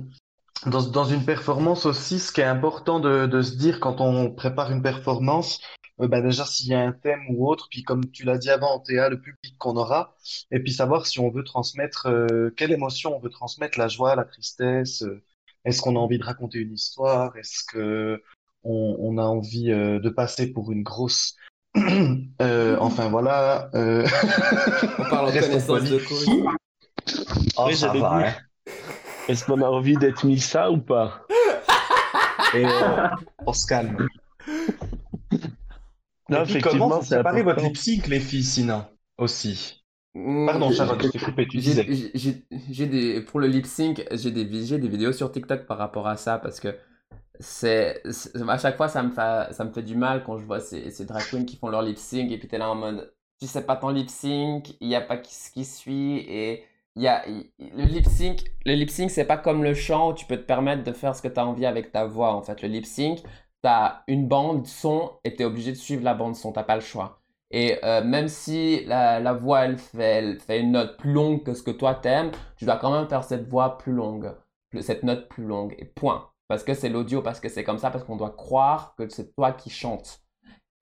dans, 0.65 0.81
dans 0.89 1.05
une 1.05 1.23
performance 1.25 1.85
aussi, 1.85 2.19
ce 2.19 2.31
qui 2.31 2.41
est 2.41 2.45
important 2.45 2.99
de, 2.99 3.25
de 3.25 3.41
se 3.41 3.55
dire 3.55 3.79
quand 3.79 4.01
on 4.01 4.31
prépare 4.31 4.71
une 4.71 4.81
performance, 4.81 5.61
euh, 6.01 6.07
bah 6.07 6.21
déjà 6.21 6.45
s'il 6.45 6.69
y 6.69 6.73
a 6.73 6.79
un 6.81 6.91
thème 6.91 7.21
ou 7.29 7.47
autre, 7.49 7.67
puis 7.69 7.83
comme 7.83 8.09
tu 8.11 8.23
l'as 8.23 8.37
dit 8.37 8.49
avant, 8.49 8.79
Théa, 8.79 9.09
le 9.09 9.19
public 9.19 9.55
qu'on 9.57 9.75
aura, 9.77 10.15
et 10.51 10.59
puis 10.59 10.71
savoir 10.73 11.05
si 11.05 11.19
on 11.19 11.29
veut 11.29 11.43
transmettre 11.43 12.07
euh, 12.07 12.49
quelle 12.57 12.71
émotion 12.71 13.15
on 13.15 13.19
veut 13.19 13.29
transmettre, 13.29 13.77
la 13.79 13.87
joie, 13.87 14.15
la 14.15 14.25
tristesse, 14.25 15.03
euh, 15.03 15.21
est-ce 15.65 15.81
qu'on 15.81 15.95
a 15.95 15.99
envie 15.99 16.17
de 16.17 16.23
raconter 16.23 16.59
une 16.59 16.73
histoire, 16.73 17.35
est-ce 17.37 17.63
que 17.71 18.21
on, 18.63 18.95
on 18.99 19.17
a 19.17 19.23
envie 19.23 19.71
euh, 19.71 19.99
de 19.99 20.09
passer 20.09 20.51
pour 20.51 20.71
une 20.71 20.83
grosse 20.83 21.35
Euh, 22.41 22.75
enfin 22.79 23.07
voilà. 23.09 23.69
euh, 23.75 24.05
On 24.99 25.03
parle 25.09 25.27
en 25.29 25.31
connaissance 25.39 25.83
de 25.83 25.99
cause. 25.99 26.25
Oh, 27.57 27.63
Oui, 27.67 27.75
ça 27.75 27.93
va, 27.93 28.27
hein. 28.27 28.33
Est-ce 29.29 29.45
qu'on 29.45 29.61
a 29.61 29.67
envie 29.67 29.95
d'être 29.95 30.25
Missa 30.25 30.71
ou 30.71 30.79
pas? 30.79 31.21
Et 32.53 32.65
euh, 32.65 33.07
on 33.45 33.53
se 33.53 33.65
calme. 33.67 34.07
Non, 36.31 36.41
puis 36.47 36.57
effectivement, 36.57 36.89
comment 36.89 36.99
vous 36.99 37.03
c'est 37.03 37.15
préparez 37.15 37.43
votre 37.43 37.61
lip 37.61 37.77
sync, 37.77 38.07
les 38.07 38.19
filles, 38.19 38.43
sinon 38.43 38.85
aussi? 39.17 39.83
Mhm. 40.13 40.45
Pardon, 40.45 40.71
j'ai- 40.71 40.75
Charlotte, 40.75 41.01
je 41.03 41.09
t'ai 41.11 41.19
coupé, 41.19 41.47
tu 41.47 41.59
disais. 41.59 41.93
J'ai 42.69 42.87
des 42.87 43.21
pour 43.21 43.39
le 43.39 43.47
lip 43.47 43.65
sync, 43.65 44.03
j'ai 44.11 44.31
des 44.31 44.45
des 44.45 44.87
vidéos 44.89 45.13
sur 45.13 45.31
TikTok 45.31 45.65
par 45.67 45.77
rapport 45.77 46.07
à 46.07 46.17
ça 46.17 46.37
parce 46.39 46.59
que 46.59 46.75
c'est 47.39 48.01
à 48.49 48.57
chaque 48.59 48.77
fois 48.77 48.89
ça 48.89 49.03
me 49.03 49.11
fait 49.11 49.53
ça 49.53 49.65
me 49.65 49.71
fait 49.73 49.83
du 49.83 49.95
mal 49.95 50.23
quand 50.25 50.37
je 50.39 50.45
vois 50.45 50.59
ces, 50.61 50.91
ces 50.91 51.05
drag 51.05 51.27
queens 51.29 51.45
qui 51.45 51.57
font 51.57 51.69
leur 51.69 51.81
lip 51.83 51.97
sync 51.97 52.31
et 52.31 52.37
puis 52.39 52.47
t'es 52.49 52.57
là 52.59 52.69
en 52.71 52.75
mode 52.75 53.13
tu 53.41 53.47
sais 53.47 53.63
pas 53.65 53.77
ton 53.77 53.89
lip 53.89 54.09
sync, 54.09 54.75
il 54.81 54.89
y 54.89 54.95
a 54.95 55.01
pas 55.01 55.17
qui- 55.17 55.35
ce 55.35 55.51
qui 55.51 55.65
suit 55.65 56.17
et 56.27 56.65
il 56.95 57.03
y 57.03 57.07
a 57.09 57.25
le 57.27 57.85
lip 57.85 58.05
sync 58.07 58.43
le 58.65 58.73
lip 58.75 58.89
sync 58.91 59.11
c'est 59.11 59.25
pas 59.25 59.37
comme 59.37 59.63
le 59.63 59.73
chant 59.75 60.11
où 60.11 60.13
tu 60.15 60.25
peux 60.25 60.37
te 60.37 60.43
permettre 60.43 60.83
de 60.83 60.93
faire 60.93 61.15
ce 61.15 61.21
que 61.23 61.27
tu 61.29 61.39
as 61.39 61.45
envie 61.47 61.65
avec 61.67 61.91
ta 61.93 62.05
voix 62.05 62.33
en 62.35 62.41
fait 62.43 62.61
le 62.63 62.69
lip 62.69 62.85
sync 62.85 63.19
t'as 63.61 64.01
une 64.07 64.27
bande 64.27 64.65
son 64.67 65.11
et 65.23 65.35
t'es 65.35 65.43
obligé 65.45 65.71
de 65.71 65.77
suivre 65.77 66.03
la 66.03 66.13
bande 66.13 66.35
son 66.35 66.51
t'as 66.51 66.63
pas 66.63 66.75
le 66.75 66.81
choix 66.81 67.21
et 67.51 67.79
euh, 67.83 68.03
même 68.03 68.27
si 68.29 68.83
la, 68.85 69.19
la 69.19 69.33
voix 69.33 69.65
elle 69.65 69.77
fait, 69.77 70.03
elle 70.03 70.39
fait 70.39 70.59
une 70.61 70.71
note 70.71 70.97
plus 70.97 71.11
longue 71.11 71.43
que 71.43 71.53
ce 71.53 71.63
que 71.63 71.71
toi 71.71 71.93
t'aimes, 71.95 72.31
tu 72.55 72.63
dois 72.65 72.77
quand 72.77 72.91
même 72.91 73.09
faire 73.09 73.23
cette 73.25 73.47
voix 73.49 73.77
plus 73.77 73.91
longue, 73.91 74.31
cette 74.79 75.03
note 75.03 75.27
plus 75.27 75.43
longue, 75.45 75.75
et 75.77 75.83
point. 75.85 76.29
Parce 76.47 76.63
que 76.63 76.73
c'est 76.73 76.87
l'audio, 76.89 77.21
parce 77.21 77.41
que 77.41 77.49
c'est 77.49 77.63
comme 77.65 77.77
ça, 77.77 77.91
parce 77.91 78.03
qu'on 78.05 78.15
doit 78.15 78.31
croire 78.31 78.95
que 78.97 79.07
c'est 79.09 79.33
toi 79.35 79.51
qui 79.51 79.69
chantes. 79.69 80.21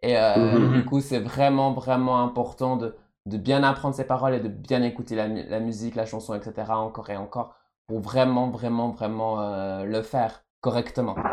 Et 0.01 0.17
euh, 0.17 0.61
Mhm. 0.61 0.69
du 0.69 0.85
coup, 0.85 1.01
c'est 1.01 1.19
vraiment, 1.19 1.73
vraiment 1.73 2.21
important 2.23 2.77
de, 2.77 2.95
de 3.25 3.37
bien 3.37 3.63
apprendre 3.63 3.95
ses 3.95 4.05
paroles 4.05 4.35
et 4.35 4.39
de 4.39 4.47
bien 4.49 4.83
écouter 4.83 5.15
la, 5.15 5.27
la 5.27 5.59
musique, 5.59 5.95
la 5.95 6.05
chanson, 6.05 6.33
etc. 6.35 6.79
encore 6.79 7.09
et 7.09 7.17
encore, 7.17 7.55
pour 7.87 7.99
vraiment, 7.99 8.49
vraiment, 8.49 8.91
vraiment 8.91 9.41
euh, 9.41 9.83
le 9.85 10.01
faire 10.01 10.43
correctement. 10.61 11.25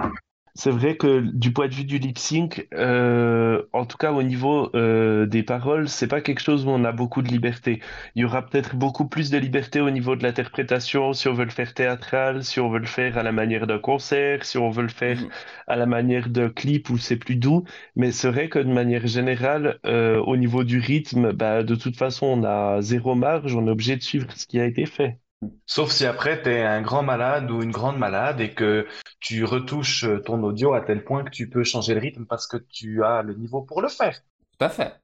C'est 0.58 0.70
vrai 0.70 0.96
que 0.96 1.20
du 1.20 1.52
point 1.52 1.68
de 1.68 1.74
vue 1.74 1.84
du 1.84 1.98
lip 1.98 2.16
sync, 2.18 2.66
euh, 2.72 3.62
en 3.74 3.84
tout 3.84 3.98
cas 3.98 4.12
au 4.12 4.22
niveau 4.22 4.70
euh, 4.74 5.26
des 5.26 5.42
paroles, 5.42 5.86
c'est 5.88 6.08
pas 6.08 6.22
quelque 6.22 6.40
chose 6.40 6.64
où 6.64 6.70
on 6.70 6.82
a 6.84 6.92
beaucoup 6.92 7.20
de 7.20 7.28
liberté. 7.28 7.80
Il 8.14 8.22
y 8.22 8.24
aura 8.24 8.40
peut-être 8.46 8.74
beaucoup 8.74 9.06
plus 9.06 9.28
de 9.30 9.36
liberté 9.36 9.80
au 9.82 9.90
niveau 9.90 10.16
de 10.16 10.22
l'interprétation 10.22 11.12
si 11.12 11.28
on 11.28 11.34
veut 11.34 11.44
le 11.44 11.50
faire 11.50 11.74
théâtral, 11.74 12.42
si 12.42 12.58
on 12.58 12.70
veut 12.70 12.78
le 12.78 12.86
faire 12.86 13.18
à 13.18 13.22
la 13.22 13.32
manière 13.32 13.66
d'un 13.66 13.78
concert, 13.78 14.44
si 14.46 14.56
on 14.56 14.70
veut 14.70 14.82
le 14.82 14.88
faire 14.88 15.20
Mhm. 15.20 15.28
à 15.66 15.76
la 15.76 15.84
manière 15.86 16.28
d'un 16.30 16.48
clip 16.48 16.88
où 16.90 16.96
c'est 16.96 17.16
plus 17.18 17.36
doux. 17.36 17.64
Mais 17.94 18.10
c'est 18.10 18.30
vrai 18.30 18.48
que 18.48 18.58
de 18.58 18.72
manière 18.72 19.06
générale, 19.06 19.78
euh, 19.84 20.18
au 20.22 20.36
niveau 20.38 20.64
du 20.64 20.78
rythme, 20.78 21.32
bah, 21.32 21.62
de 21.64 21.74
toute 21.74 21.96
façon, 21.96 22.26
on 22.28 22.44
a 22.44 22.80
zéro 22.80 23.14
marge, 23.14 23.54
on 23.54 23.66
est 23.66 23.70
obligé 23.70 23.96
de 23.96 24.02
suivre 24.02 24.26
ce 24.34 24.46
qui 24.46 24.58
a 24.58 24.64
été 24.64 24.86
fait. 24.86 25.18
Sauf 25.66 25.90
si 25.92 26.06
après 26.06 26.42
t'es 26.42 26.62
un 26.62 26.82
grand 26.82 27.02
malade 27.02 27.50
ou 27.50 27.62
une 27.62 27.70
grande 27.70 27.98
malade 27.98 28.40
et 28.40 28.54
que 28.54 28.86
tu 29.20 29.44
retouches 29.44 30.06
ton 30.24 30.42
audio 30.42 30.74
à 30.74 30.80
tel 30.82 31.04
point 31.04 31.24
que 31.24 31.30
tu 31.30 31.48
peux 31.48 31.64
changer 31.64 31.94
le 31.94 32.00
rythme 32.00 32.26
parce 32.26 32.46
que 32.46 32.56
tu 32.58 33.02
as 33.04 33.22
le 33.22 33.34
niveau 33.34 33.62
pour 33.62 33.82
le 33.82 33.88
faire. 33.88 34.20
Tout 34.58 34.64
à 34.64 34.68
fait. 34.68 35.00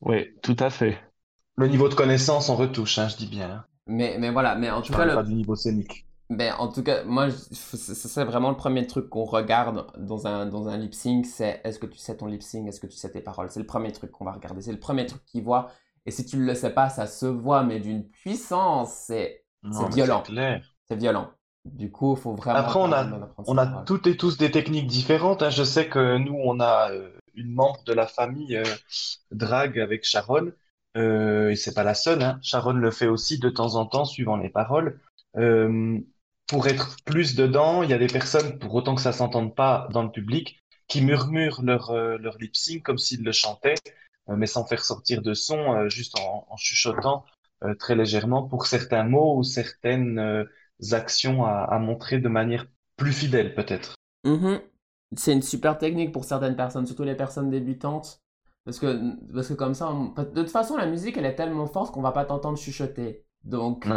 Oui, 0.00 0.34
tout 0.42 0.56
à 0.58 0.70
fait. 0.70 0.98
Le 1.56 1.68
niveau 1.68 1.88
de 1.88 1.94
connaissance, 1.94 2.48
on 2.48 2.56
retouche, 2.56 2.98
hein, 2.98 3.08
je 3.08 3.16
dis 3.16 3.26
bien. 3.28 3.50
hein. 3.50 3.64
Mais, 3.86 4.16
mais 4.18 4.30
voilà, 4.30 4.54
mais 4.54 4.70
en 4.70 4.82
Je 4.82 4.90
tout 4.90 4.94
cas, 4.94 5.04
le, 5.04 5.12
pas 5.12 5.22
du 5.22 5.34
niveau 5.34 5.54
scénique. 5.54 6.04
Ben, 6.30 6.52
en 6.58 6.68
tout 6.70 6.82
cas, 6.82 7.04
moi, 7.04 7.30
c'est 7.30 7.94
c'est 7.94 8.24
vraiment 8.24 8.50
le 8.50 8.56
premier 8.56 8.86
truc 8.86 9.08
qu'on 9.08 9.24
regarde 9.24 9.86
dans 9.98 10.26
un, 10.26 10.44
dans 10.44 10.68
un 10.68 10.76
lip 10.76 10.92
sync, 10.92 11.24
c'est 11.24 11.62
est-ce 11.64 11.78
que 11.78 11.86
tu 11.86 11.96
sais 11.98 12.18
ton 12.18 12.26
lip 12.26 12.42
sync, 12.42 12.68
est-ce 12.68 12.80
que 12.80 12.86
tu 12.86 12.98
sais 12.98 13.10
tes 13.10 13.22
paroles? 13.22 13.50
C'est 13.50 13.60
le 13.60 13.66
premier 13.66 13.92
truc 13.92 14.10
qu'on 14.10 14.26
va 14.26 14.32
regarder, 14.32 14.60
c'est 14.60 14.72
le 14.72 14.78
premier 14.78 15.06
truc 15.06 15.24
qu'ils 15.24 15.42
voient. 15.42 15.70
Et 16.08 16.10
si 16.10 16.24
tu 16.24 16.38
ne 16.38 16.46
le 16.46 16.54
sais 16.54 16.70
pas, 16.70 16.88
ça 16.88 17.06
se 17.06 17.26
voit, 17.26 17.62
mais 17.64 17.80
d'une 17.80 18.08
puissance, 18.08 18.94
c'est 18.94 19.44
violent. 19.92 20.22
C'est 20.88 20.96
violent. 20.96 21.30
Du 21.66 21.92
coup, 21.92 22.14
il 22.16 22.20
faut 22.22 22.34
vraiment. 22.34 22.60
Après, 22.60 22.80
on 22.80 22.90
a, 22.92 23.30
on 23.46 23.58
a 23.58 23.82
toutes 23.84 24.06
et 24.06 24.16
tous 24.16 24.38
des 24.38 24.50
techniques 24.50 24.86
différentes. 24.86 25.42
Hein. 25.42 25.50
Je 25.50 25.62
sais 25.64 25.86
que 25.90 26.16
nous, 26.16 26.34
on 26.42 26.60
a 26.60 26.92
euh, 26.92 27.10
une 27.34 27.52
membre 27.52 27.84
de 27.84 27.92
la 27.92 28.06
famille 28.06 28.56
euh, 28.56 28.64
drague 29.32 29.78
avec 29.78 30.04
Sharon. 30.04 30.50
Euh, 30.96 31.50
et 31.50 31.56
c'est 31.56 31.74
pas 31.74 31.84
la 31.84 31.92
seule. 31.92 32.22
Hein. 32.22 32.38
Sharon 32.40 32.72
le 32.72 32.90
fait 32.90 33.08
aussi 33.08 33.38
de 33.38 33.50
temps 33.50 33.74
en 33.74 33.84
temps, 33.84 34.06
suivant 34.06 34.38
les 34.38 34.48
paroles. 34.48 35.02
Euh, 35.36 35.98
pour 36.46 36.68
être 36.68 36.96
plus 37.04 37.36
dedans, 37.36 37.82
il 37.82 37.90
y 37.90 37.92
a 37.92 37.98
des 37.98 38.06
personnes, 38.06 38.58
pour 38.58 38.74
autant 38.74 38.94
que 38.94 39.02
ça 39.02 39.12
s'entende 39.12 39.54
pas 39.54 39.88
dans 39.92 40.04
le 40.04 40.10
public, 40.10 40.58
qui 40.86 41.02
murmurent 41.02 41.60
leur, 41.62 41.92
leur 41.92 42.38
lip 42.38 42.56
sync 42.56 42.82
comme 42.82 42.96
s'ils 42.96 43.22
le 43.22 43.32
chantaient, 43.32 43.74
mais 44.28 44.46
sans 44.46 44.64
faire 44.64 44.84
sortir 44.84 45.22
de 45.22 45.34
son, 45.34 45.88
juste 45.88 46.18
en, 46.18 46.46
en 46.48 46.56
chuchotant 46.56 47.24
très 47.78 47.96
légèrement 47.96 48.44
pour 48.44 48.66
certains 48.66 49.04
mots 49.04 49.36
ou 49.36 49.42
certaines 49.42 50.46
actions 50.92 51.44
à, 51.44 51.78
montrer 51.78 52.18
de 52.18 52.28
manière 52.28 52.66
plus 52.96 53.12
fidèle 53.12 53.54
peut-être. 53.54 53.94
Mm-hmm. 54.24 54.60
C'est 55.16 55.32
une 55.32 55.42
super 55.42 55.78
technique 55.78 56.12
pour 56.12 56.24
certaines 56.24 56.56
personnes, 56.56 56.86
surtout 56.86 57.04
les 57.04 57.14
personnes 57.14 57.50
débutantes. 57.50 58.20
Parce 58.64 58.78
que, 58.78 59.32
parce 59.32 59.48
que 59.48 59.54
comme 59.54 59.74
ça, 59.74 59.90
de 59.90 60.42
toute 60.42 60.50
façon, 60.50 60.76
la 60.76 60.86
musique, 60.86 61.16
elle 61.16 61.24
est 61.24 61.36
tellement 61.36 61.66
forte 61.66 61.94
qu'on 61.94 62.02
va 62.02 62.12
pas 62.12 62.26
t'entendre 62.26 62.58
chuchoter. 62.58 63.24
Donc, 63.44 63.88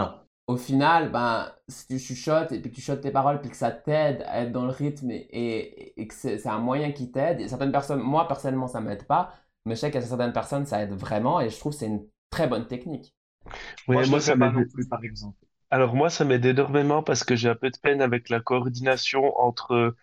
au 0.47 0.55
final, 0.55 1.11
ben, 1.11 1.51
si 1.67 1.87
tu 1.87 1.99
chuchotes 1.99 2.53
et 2.53 2.59
puis 2.61 2.69
que 2.69 2.75
tu 2.75 2.81
chuchotes 2.81 3.01
tes 3.01 3.11
paroles 3.11 3.41
puis 3.41 3.49
que 3.49 3.57
ça 3.57 3.71
t'aide 3.71 4.23
à 4.27 4.43
être 4.43 4.53
dans 4.53 4.63
le 4.63 4.71
rythme 4.71 5.11
et, 5.11 5.99
et, 6.01 6.07
que 6.07 6.13
c'est 6.13 6.47
un 6.47 6.59
moyen 6.59 6.93
qui 6.93 7.11
t'aide, 7.11 7.41
et 7.41 7.49
certaines 7.49 7.73
personnes, 7.73 7.99
moi 7.99 8.27
personnellement, 8.27 8.67
ça 8.67 8.79
m'aide 8.79 9.05
pas, 9.05 9.33
mais 9.65 9.75
je 9.75 9.81
sais 9.81 9.91
qu'à 9.91 10.01
certaines 10.01 10.33
personnes, 10.33 10.65
ça 10.65 10.81
aide 10.83 10.93
vraiment 10.93 11.39
et 11.41 11.49
je 11.49 11.57
trouve 11.59 11.73
que 11.73 11.79
c'est 11.79 11.87
une 11.87 12.05
très 12.29 12.47
bonne 12.47 12.67
technique. 12.67 13.15
moi, 13.87 14.05
moi 14.07 14.19
ça 14.19 14.35
m'aide 14.35 14.69
plus, 14.71 14.87
par 14.87 15.03
exemple. 15.03 15.37
Alors 15.69 15.95
moi, 15.95 16.09
ça 16.09 16.25
m'aide 16.25 16.45
énormément 16.45 17.01
parce 17.03 17.23
que 17.23 17.35
j'ai 17.35 17.49
un 17.49 17.55
peu 17.55 17.69
de 17.69 17.77
peine 17.77 18.01
avec 18.01 18.29
la 18.29 18.39
coordination 18.41 19.37
entre 19.39 19.95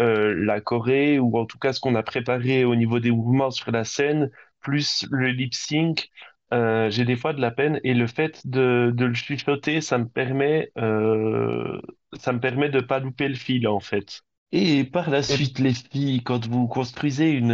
euh, 0.00 0.34
la 0.44 0.60
Corée, 0.60 1.18
ou 1.20 1.38
en 1.38 1.46
tout 1.46 1.58
cas 1.58 1.72
ce 1.74 1.80
qu'on 1.80 1.94
a 1.96 2.02
préparé 2.04 2.64
au 2.64 2.76
niveau 2.76 3.00
des 3.00 3.10
mouvements 3.12 3.50
sur 3.52 3.72
la 3.72 3.84
scène, 3.84 4.30
plus 4.60 5.06
le 5.10 5.28
lip 5.30 5.54
sync. 5.54 6.10
Euh, 6.54 6.90
j'ai 6.90 7.04
des 7.06 7.16
fois 7.16 7.32
de 7.34 7.40
la 7.42 7.50
peine 7.52 7.80
et 7.84 7.94
le 7.94 8.06
fait 8.08 8.46
de, 8.46 8.92
de 8.94 9.06
le 9.06 9.14
chuchoter, 9.14 9.80
ça 9.82 9.98
me 9.98 10.08
permet, 10.08 10.72
euh, 10.78 11.80
ça 12.18 12.32
me 12.34 12.40
permet 12.40 12.70
de 12.70 12.80
pas 12.80 13.00
louper 13.00 13.28
le 13.28 13.36
fil 13.36 13.68
en 13.68 13.80
fait. 13.80 14.22
Et 14.52 14.84
par 14.84 15.10
la 15.10 15.22
suite, 15.22 15.58
les 15.58 15.74
filles, 15.74 16.22
quand 16.22 16.46
vous 16.46 16.68
construisez 16.68 17.30
une, 17.30 17.50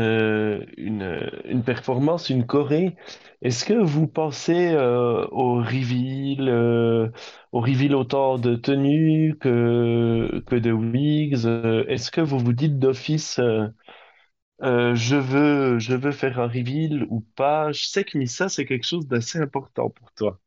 une, 0.76 1.30
une 1.46 1.64
performance, 1.64 2.28
une 2.30 2.46
choré, 2.46 2.96
est-ce 3.40 3.64
que 3.64 3.72
vous 3.74 4.06
pensez 4.06 4.68
euh, 4.72 5.26
au 5.32 5.54
reveal, 5.56 6.48
euh, 6.48 7.08
au 7.52 7.60
reveal 7.60 7.94
autant 7.94 8.38
de 8.38 8.54
tenue 8.56 9.36
que, 9.40 10.42
que 10.46 10.54
de 10.56 10.70
wigs? 10.70 11.46
euh, 11.46 11.84
Est-ce 11.88 12.10
que 12.10 12.20
vous 12.20 12.38
vous 12.38 12.52
dites 12.52 12.78
d'office, 12.78 13.38
euh, 13.38 13.66
euh, 14.62 14.94
je 14.94 15.16
veux, 15.16 15.78
je 15.78 15.94
veux 15.96 16.12
faire 16.12 16.40
un 16.40 16.48
reveal 16.48 17.06
ou 17.10 17.20
pas? 17.36 17.72
Je 17.72 17.86
sais 17.86 18.04
que 18.04 18.18
Missa, 18.18 18.48
c'est 18.48 18.66
quelque 18.66 18.86
chose 18.86 19.08
d'assez 19.08 19.38
important 19.40 19.90
pour 19.90 20.12
toi. 20.12 20.40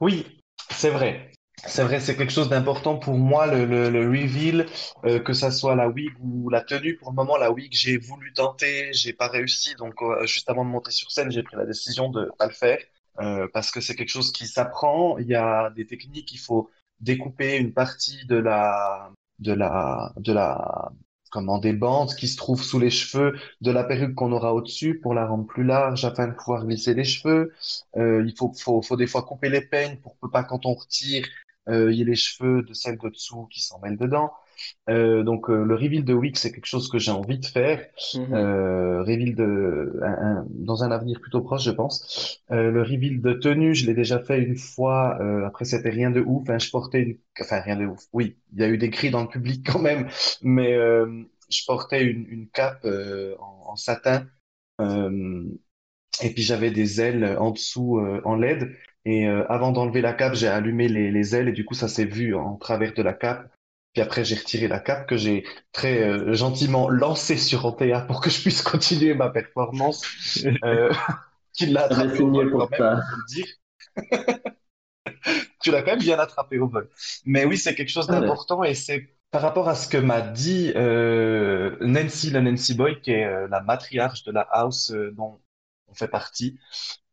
Oui, 0.00 0.24
c'est 0.70 0.88
vrai. 0.90 1.32
C'est 1.64 1.82
vrai, 1.84 2.00
c'est 2.00 2.16
quelque 2.16 2.32
chose 2.32 2.48
d'important 2.50 2.98
pour 2.98 3.14
moi, 3.14 3.46
le, 3.46 3.64
le, 3.64 3.88
le 3.88 4.06
reveal, 4.06 4.66
euh, 5.04 5.18
que 5.20 5.32
ça 5.32 5.50
soit 5.50 5.74
la 5.74 5.88
wig 5.88 6.12
ou 6.20 6.50
la 6.50 6.60
tenue. 6.62 6.96
Pour 6.96 7.10
le 7.10 7.14
moment, 7.16 7.36
la 7.38 7.50
wig, 7.50 7.72
j'ai 7.72 7.96
voulu 7.96 8.32
tenter, 8.34 8.92
j'ai 8.92 9.12
pas 9.14 9.28
réussi. 9.28 9.74
Donc, 9.76 9.94
euh, 10.02 10.26
juste 10.26 10.48
avant 10.50 10.64
de 10.64 10.70
monter 10.70 10.90
sur 10.90 11.10
scène, 11.10 11.30
j'ai 11.30 11.42
pris 11.42 11.56
la 11.56 11.64
décision 11.64 12.10
de 12.10 12.30
pas 12.38 12.46
le 12.46 12.52
faire 12.52 12.78
euh, 13.20 13.48
parce 13.54 13.70
que 13.70 13.80
c'est 13.80 13.94
quelque 13.94 14.10
chose 14.10 14.32
qui 14.32 14.46
s'apprend. 14.46 15.16
Il 15.18 15.26
y 15.28 15.34
a 15.34 15.70
des 15.70 15.86
techniques, 15.86 16.32
il 16.32 16.38
faut 16.38 16.70
découper 17.00 17.56
une 17.56 17.72
partie 17.72 18.26
de 18.26 18.36
la, 18.36 19.10
de 19.38 19.52
la, 19.52 20.12
de 20.18 20.32
la, 20.32 20.92
comment, 21.30 21.58
des 21.58 21.72
bandes 21.72 22.14
qui 22.14 22.28
se 22.28 22.36
trouvent 22.36 22.62
sous 22.62 22.78
les 22.78 22.90
cheveux 22.90 23.34
de 23.62 23.70
la 23.70 23.82
perruque 23.84 24.14
qu'on 24.14 24.32
aura 24.32 24.54
au-dessus 24.54 25.00
pour 25.00 25.14
la 25.14 25.26
rendre 25.26 25.46
plus 25.46 25.64
large 25.64 26.04
afin 26.04 26.28
de 26.28 26.34
pouvoir 26.34 26.66
glisser 26.66 26.94
les 26.94 27.04
cheveux. 27.04 27.52
Euh, 27.96 28.22
il 28.26 28.34
faut, 28.36 28.52
faut, 28.54 28.82
faut 28.82 28.96
des 28.96 29.06
fois 29.06 29.22
couper 29.22 29.48
les 29.48 29.62
peignes 29.62 29.96
pour 29.98 30.18
que 30.20 30.28
pas 30.28 30.44
quand 30.44 30.66
on 30.66 30.74
retire 30.74 31.26
il 31.68 31.94
y 31.98 32.02
a 32.02 32.04
les 32.04 32.14
cheveux 32.16 32.62
de 32.62 32.72
celle 32.74 32.98
de 32.98 33.08
dessous 33.08 33.46
qui 33.50 33.60
s'en 33.60 33.80
mêlent 33.80 33.96
dedans. 33.98 34.30
Euh, 34.88 35.22
donc 35.22 35.50
euh, 35.50 35.64
le 35.64 35.74
reveal 35.74 36.04
de 36.04 36.14
Wix, 36.14 36.40
c'est 36.40 36.52
quelque 36.52 36.66
chose 36.66 36.88
que 36.90 36.98
j'ai 36.98 37.10
envie 37.10 37.38
de 37.38 37.46
faire. 37.46 37.84
Euh, 38.32 39.02
reveal 39.04 39.34
de 39.36 40.00
un- 40.02 40.38
un- 40.40 40.46
dans 40.50 40.82
un 40.82 40.90
avenir 40.90 41.20
plutôt 41.20 41.40
proche, 41.42 41.62
je 41.64 41.70
pense. 41.70 42.42
Euh, 42.50 42.70
le 42.72 42.82
reveal 42.82 43.20
de 43.20 43.32
tenue, 43.34 43.74
je 43.74 43.86
l'ai 43.86 43.94
déjà 43.94 44.18
fait 44.18 44.42
une 44.42 44.56
fois. 44.56 45.18
Euh, 45.20 45.46
après, 45.46 45.64
c'était 45.64 45.90
rien 45.90 46.10
de 46.10 46.20
ouf. 46.20 46.48
Hein, 46.50 46.58
je 46.58 46.70
portais 46.70 47.02
une, 47.02 47.18
enfin 47.40 47.60
rien 47.60 47.76
de 47.76 47.86
ouf. 47.86 48.00
Oui, 48.12 48.36
il 48.52 48.60
y 48.60 48.64
a 48.64 48.68
eu 48.68 48.78
des 48.78 48.90
cris 48.90 49.10
dans 49.10 49.22
le 49.22 49.28
public 49.28 49.64
quand 49.70 49.78
même, 49.80 50.08
mais 50.42 50.72
euh, 50.74 51.22
je 51.50 51.64
portais 51.66 52.02
une, 52.04 52.26
une 52.28 52.48
cape 52.48 52.84
euh, 52.84 53.36
en, 53.38 53.72
en 53.72 53.76
satin. 53.76 54.26
Euh, 54.80 55.44
et 56.22 56.30
puis 56.32 56.42
j'avais 56.42 56.70
des 56.70 57.00
ailes 57.00 57.36
en 57.38 57.50
dessous 57.50 57.98
euh, 57.98 58.20
en 58.24 58.36
LED. 58.36 58.74
Et 59.06 59.26
euh, 59.28 59.46
avant 59.48 59.72
d'enlever 59.72 60.02
la 60.02 60.12
cape, 60.12 60.34
j'ai 60.34 60.48
allumé 60.48 60.88
les, 60.88 61.10
les 61.10 61.34
ailes 61.36 61.48
et 61.48 61.52
du 61.52 61.64
coup 61.64 61.74
ça 61.74 61.88
s'est 61.88 62.04
vu 62.06 62.34
en 62.34 62.56
travers 62.56 62.92
de 62.92 63.02
la 63.02 63.14
cape. 63.14 63.50
Puis 63.94 64.02
après 64.02 64.24
j'ai 64.24 64.34
retiré 64.36 64.68
la 64.68 64.80
cape 64.80 65.08
que 65.08 65.16
j'ai 65.16 65.44
très 65.72 66.02
euh, 66.02 66.34
gentiment 66.34 66.88
lancée 66.90 67.38
sur 67.38 67.64
Antea 67.66 68.00
pour 68.02 68.20
que 68.20 68.30
je 68.30 68.40
puisse 68.42 68.62
continuer 68.62 69.14
ma 69.14 69.30
performance. 69.30 70.04
Euh, 70.64 70.92
tu 71.54 71.66
l'as 71.66 71.88
J'avais 71.88 72.12
attrapé 72.12 72.20
au 72.20 72.30
vol 72.32 72.50
pour 72.50 72.68
quand 72.68 72.70
même, 72.70 72.78
ça. 72.78 73.02
faut 73.10 73.16
le 73.16 73.26
dire. 73.34 73.46
Tu 75.62 75.70
l'as 75.70 75.82
quand 75.82 75.92
même 75.92 76.00
bien 76.00 76.18
attrapé 76.18 76.58
au 76.58 76.68
vol. 76.68 76.88
Mais 77.24 77.44
oui, 77.44 77.56
c'est 77.58 77.74
quelque 77.74 77.88
chose 77.90 78.08
Ouais. 78.08 78.20
d'important 78.20 78.62
et 78.64 78.74
c'est 78.74 79.08
par 79.30 79.42
rapport 79.42 79.68
à 79.68 79.74
ce 79.74 79.88
que 79.88 79.96
m'a 79.98 80.20
dit 80.22 80.72
euh, 80.76 81.76
Nancy, 81.80 82.30
la 82.30 82.40
Nancy 82.40 82.74
Boy, 82.74 83.00
qui 83.00 83.10
est 83.12 83.24
euh, 83.24 83.48
la 83.48 83.60
matriarche 83.62 84.22
de 84.24 84.32
la 84.32 84.42
house 84.42 84.90
euh, 84.92 85.12
dont 85.16 85.40
on 85.88 85.94
fait 85.94 86.08
partie 86.08 86.58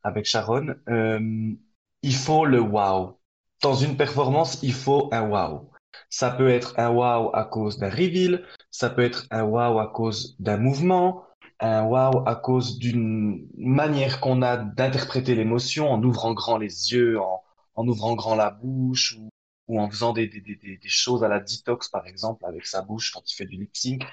avec 0.04 0.26
Sharon. 0.26 0.76
Il 2.04 2.16
faut 2.16 2.46
le 2.46 2.60
wow. 2.60 3.18
Dans 3.62 3.76
une 3.76 3.96
performance, 3.96 4.60
il 4.62 4.74
faut 4.74 5.08
un 5.14 5.30
wow. 5.30 5.70
Ça 6.10 6.32
peut 6.32 6.50
être 6.50 6.78
un 6.78 6.90
wow 6.90 7.34
à 7.34 7.46
cause 7.46 7.78
d'un 7.78 7.90
reveal, 7.90 8.46
ça 8.72 8.90
peut 8.90 9.04
être 9.04 9.26
un 9.32 9.44
wow 9.44 9.80
à 9.80 9.88
cause 9.88 10.36
d'un 10.38 10.58
mouvement, 10.58 11.24
un 11.62 11.84
wow 11.84 12.28
à 12.28 12.36
cause 12.36 12.78
d'une 12.78 13.48
manière 13.58 14.20
qu'on 14.20 14.42
a 14.42 14.58
d'interpréter 14.58 15.34
l'émotion 15.34 15.90
en 15.90 16.04
ouvrant 16.04 16.34
grand 16.34 16.58
les 16.58 16.92
yeux, 16.92 17.20
en, 17.22 17.88
ouvrant 17.88 18.16
grand 18.16 18.36
la 18.36 18.50
bouche 18.50 19.18
ou, 19.70 19.80
en 19.80 19.90
faisant 19.90 20.12
des 20.12 20.30
choses 20.86 21.24
à 21.24 21.30
la 21.30 21.40
detox, 21.40 21.88
par 21.88 22.06
exemple, 22.06 22.46
avec 22.46 22.66
sa 22.66 22.82
bouche 22.82 23.12
quand 23.14 23.32
il 23.32 23.34
fait 23.34 23.46
du 23.46 23.56
lip 23.56 23.72
sync. 23.74 24.04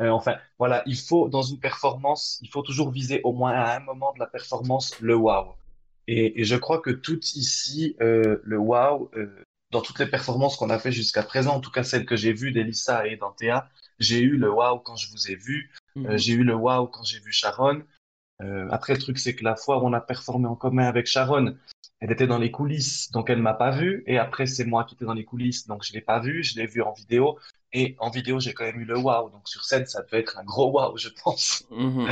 Euh, 0.00 0.08
enfin, 0.08 0.36
voilà, 0.58 0.82
il 0.86 0.96
faut, 0.96 1.28
dans 1.28 1.42
une 1.42 1.60
performance, 1.60 2.38
il 2.40 2.48
faut 2.48 2.62
toujours 2.62 2.90
viser 2.90 3.20
au 3.22 3.32
moins 3.32 3.52
à 3.52 3.76
un 3.76 3.80
moment 3.80 4.14
de 4.14 4.18
la 4.18 4.26
performance 4.26 4.98
le 5.00 5.14
wow. 5.14 5.56
Et, 6.06 6.40
et 6.40 6.44
je 6.44 6.56
crois 6.56 6.80
que 6.80 6.90
tout 6.90 7.20
ici, 7.34 7.96
euh, 8.00 8.40
le 8.44 8.58
wow, 8.58 9.10
euh, 9.16 9.42
dans 9.70 9.80
toutes 9.82 9.98
les 9.98 10.06
performances 10.06 10.56
qu'on 10.56 10.70
a 10.70 10.78
fait 10.78 10.92
jusqu'à 10.92 11.22
présent, 11.22 11.54
en 11.56 11.60
tout 11.60 11.70
cas 11.70 11.82
celles 11.82 12.06
que 12.06 12.16
j'ai 12.16 12.32
vues 12.32 12.52
d'Elissa 12.52 13.06
et 13.06 13.16
d'Antea, 13.16 13.68
j'ai 13.98 14.20
eu 14.20 14.36
le 14.36 14.50
wow 14.50 14.78
quand 14.80 14.96
je 14.96 15.10
vous 15.10 15.30
ai 15.30 15.36
vu, 15.36 15.70
euh, 16.04 16.12
Mhm. 16.12 16.18
j'ai 16.18 16.32
eu 16.34 16.44
le 16.44 16.54
wow 16.54 16.86
quand 16.88 17.04
j'ai 17.04 17.20
vu 17.20 17.32
Sharon. 17.32 17.82
Euh, 18.42 18.68
après, 18.70 18.94
le 18.94 18.98
truc, 19.00 19.18
c'est 19.18 19.34
que 19.34 19.44
la 19.44 19.56
fois 19.56 19.78
où 19.82 19.86
on 19.86 19.92
a 19.92 20.00
performé 20.00 20.46
en 20.48 20.56
commun 20.56 20.86
avec 20.86 21.06
Sharon, 21.06 21.56
elle 22.00 22.12
était 22.12 22.26
dans 22.26 22.38
les 22.38 22.50
coulisses, 22.50 23.10
donc 23.12 23.30
elle 23.30 23.40
m'a 23.40 23.54
pas 23.54 23.70
vu. 23.70 24.02
Et 24.06 24.18
après, 24.18 24.46
c'est 24.46 24.64
moi 24.64 24.84
qui 24.84 24.94
étais 24.94 25.04
dans 25.04 25.14
les 25.14 25.24
coulisses, 25.24 25.66
donc 25.66 25.84
je 25.84 25.92
l'ai 25.92 26.00
pas 26.00 26.20
vu. 26.20 26.42
Je 26.44 26.56
l'ai 26.56 26.66
vu 26.66 26.82
en 26.82 26.92
vidéo. 26.92 27.38
Et 27.72 27.96
en 27.98 28.10
vidéo, 28.10 28.40
j'ai 28.40 28.52
quand 28.54 28.64
même 28.64 28.80
eu 28.80 28.84
le 28.84 28.98
wow. 28.98 29.30
Donc 29.30 29.48
sur 29.48 29.64
scène, 29.64 29.86
ça 29.86 30.02
devait 30.02 30.20
être 30.20 30.38
un 30.38 30.44
gros 30.44 30.70
wow, 30.72 30.96
je 30.96 31.08
pense. 31.22 31.64
Mhm. 31.70 32.08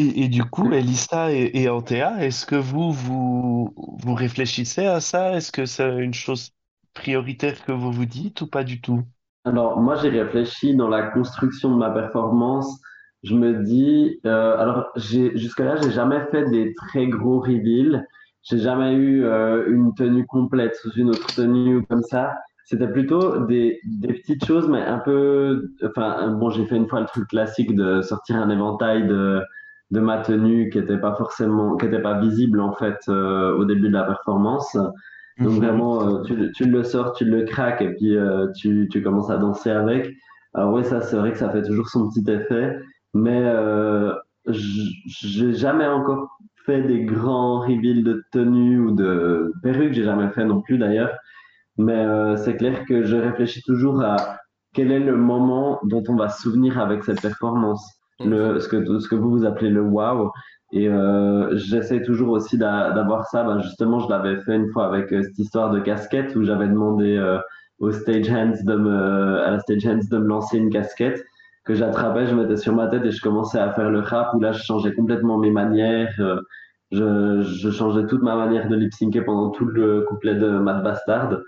Et, 0.00 0.28
du 0.28 0.44
coup, 0.44 0.70
Elissa 0.72 1.32
et, 1.32 1.68
Antea, 1.68 2.24
est-ce 2.24 2.46
que 2.46 2.54
vous, 2.54 2.92
vous, 2.92 4.14
réfléchissez 4.14 4.86
à 4.86 5.00
ça? 5.00 5.32
Est-ce 5.32 5.50
que 5.50 5.66
c'est 5.66 5.98
une 5.98 6.14
chose 6.14 6.52
prioritaire 6.94 7.64
que 7.64 7.72
vous 7.72 7.90
vous 7.90 8.04
dites 8.04 8.40
ou 8.42 8.46
pas 8.46 8.62
du 8.62 8.80
tout? 8.80 9.02
Alors, 9.44 9.80
moi, 9.80 9.96
j'ai 9.96 10.10
réfléchi 10.10 10.76
dans 10.76 10.86
la 10.86 11.08
construction 11.08 11.72
de 11.72 11.78
ma 11.78 11.90
performance. 11.90 12.80
Je 13.24 13.34
me 13.34 13.64
dis, 13.64 14.20
euh, 14.24 14.56
alors, 14.56 14.86
jusque-là, 14.94 15.74
j'ai 15.82 15.90
jamais 15.90 16.20
fait 16.30 16.48
des 16.48 16.74
très 16.74 17.08
gros 17.08 17.40
reveals. 17.40 18.06
J'ai 18.42 18.58
jamais 18.58 18.92
eu 18.92 19.24
euh, 19.24 19.64
une 19.68 19.94
tenue 19.96 20.26
complète 20.26 20.76
sous 20.76 20.92
une 20.92 21.08
autre 21.08 21.34
tenue 21.34 21.78
ou 21.78 21.82
comme 21.82 22.04
ça. 22.04 22.36
C'était 22.66 22.86
plutôt 22.86 23.46
des, 23.46 23.80
des 23.84 24.12
petites 24.12 24.44
choses, 24.44 24.68
mais 24.68 24.80
un 24.80 24.98
peu, 24.98 25.72
enfin, 25.84 26.28
bon, 26.38 26.50
j'ai 26.50 26.66
fait 26.66 26.76
une 26.76 26.86
fois 26.86 27.00
le 27.00 27.06
truc 27.06 27.26
classique 27.26 27.74
de 27.74 28.00
sortir 28.00 28.36
un 28.36 28.50
éventail 28.50 29.08
de, 29.08 29.42
de 29.90 30.00
ma 30.00 30.18
tenue 30.18 30.70
qui 30.70 30.78
était 30.78 30.98
pas 30.98 31.14
forcément, 31.16 31.76
qui 31.76 31.86
était 31.86 32.02
pas 32.02 32.20
visible, 32.20 32.60
en 32.60 32.72
fait, 32.74 32.98
euh, 33.08 33.54
au 33.56 33.64
début 33.64 33.88
de 33.88 33.94
la 33.94 34.04
performance. 34.04 34.76
Donc 35.42 35.56
Mhm. 35.56 35.58
vraiment, 35.58 36.02
euh, 36.18 36.22
tu, 36.24 36.50
tu 36.52 36.64
le 36.66 36.82
sors, 36.84 37.12
tu 37.14 37.24
le 37.24 37.44
craques 37.44 37.80
et 37.82 37.94
puis 37.94 38.16
euh, 38.16 38.48
tu, 38.56 38.88
tu 38.90 39.02
commences 39.02 39.30
à 39.30 39.38
danser 39.38 39.70
avec. 39.70 40.10
Alors 40.54 40.72
oui, 40.74 40.84
ça 40.84 41.00
c'est 41.00 41.16
vrai 41.16 41.32
que 41.32 41.38
ça 41.38 41.50
fait 41.50 41.62
toujours 41.62 41.88
son 41.88 42.08
petit 42.10 42.28
effet, 42.30 42.76
mais 43.14 43.42
euh, 43.44 44.12
j'ai 44.46 45.54
jamais 45.54 45.86
encore 45.86 46.28
fait 46.66 46.82
des 46.82 47.04
grands 47.04 47.60
reveals 47.60 48.02
de 48.04 48.24
tenue 48.32 48.78
ou 48.80 48.92
de 48.94 49.52
perruque, 49.62 49.92
j'ai 49.92 50.04
jamais 50.04 50.28
fait 50.30 50.44
non 50.44 50.60
plus 50.60 50.78
d'ailleurs. 50.78 51.12
Mais 51.78 51.94
euh, 51.94 52.36
c'est 52.36 52.56
clair 52.56 52.84
que 52.86 53.04
je 53.04 53.16
réfléchis 53.16 53.62
toujours 53.62 54.02
à 54.02 54.16
quel 54.74 54.92
est 54.92 55.00
le 55.00 55.16
moment 55.16 55.80
dont 55.84 56.02
on 56.08 56.16
va 56.16 56.28
se 56.28 56.42
souvenir 56.42 56.78
avec 56.80 57.04
cette 57.04 57.20
performance. 57.22 57.97
Le, 58.24 58.58
ce, 58.58 58.68
que, 58.68 58.98
ce 58.98 59.08
que 59.08 59.14
vous 59.14 59.30
vous 59.30 59.44
appelez 59.44 59.70
le 59.70 59.82
wow. 59.82 60.32
Et 60.72 60.88
euh, 60.88 61.56
j'essaie 61.56 62.02
toujours 62.02 62.30
aussi 62.30 62.58
d'avoir 62.58 63.26
ça. 63.26 63.44
Ben 63.44 63.60
justement, 63.60 64.00
je 64.00 64.08
l'avais 64.08 64.40
fait 64.40 64.56
une 64.56 64.70
fois 64.70 64.86
avec 64.86 65.12
euh, 65.12 65.22
cette 65.22 65.38
histoire 65.38 65.70
de 65.70 65.80
casquette 65.80 66.36
où 66.36 66.42
j'avais 66.42 66.68
demandé 66.68 67.16
euh, 67.16 67.38
au 67.78 67.90
stage 67.90 68.30
hands 68.30 68.64
de 68.64 68.74
me, 68.74 69.40
à 69.42 69.52
la 69.52 69.60
stage 69.60 69.86
hands 69.86 70.08
de 70.10 70.18
me 70.18 70.26
lancer 70.26 70.58
une 70.58 70.70
casquette 70.70 71.24
que 71.64 71.74
j'attrapais, 71.74 72.26
je 72.26 72.34
mettais 72.34 72.56
sur 72.56 72.74
ma 72.74 72.88
tête 72.88 73.04
et 73.04 73.10
je 73.10 73.20
commençais 73.20 73.58
à 73.58 73.72
faire 73.72 73.90
le 73.90 74.00
rap 74.00 74.32
où 74.34 74.40
là, 74.40 74.52
je 74.52 74.62
changeais 74.62 74.92
complètement 74.92 75.38
mes 75.38 75.50
manières. 75.50 76.14
Euh, 76.18 76.40
je, 76.90 77.42
je 77.42 77.70
changeais 77.70 78.06
toute 78.06 78.22
ma 78.22 78.34
manière 78.36 78.68
de 78.68 78.76
lip 78.76 78.92
syncer 78.92 79.20
pendant 79.20 79.50
tout 79.50 79.66
le 79.66 80.02
couplet 80.08 80.34
de 80.34 80.48
Mad 80.48 80.82
Bastard. 80.82 81.38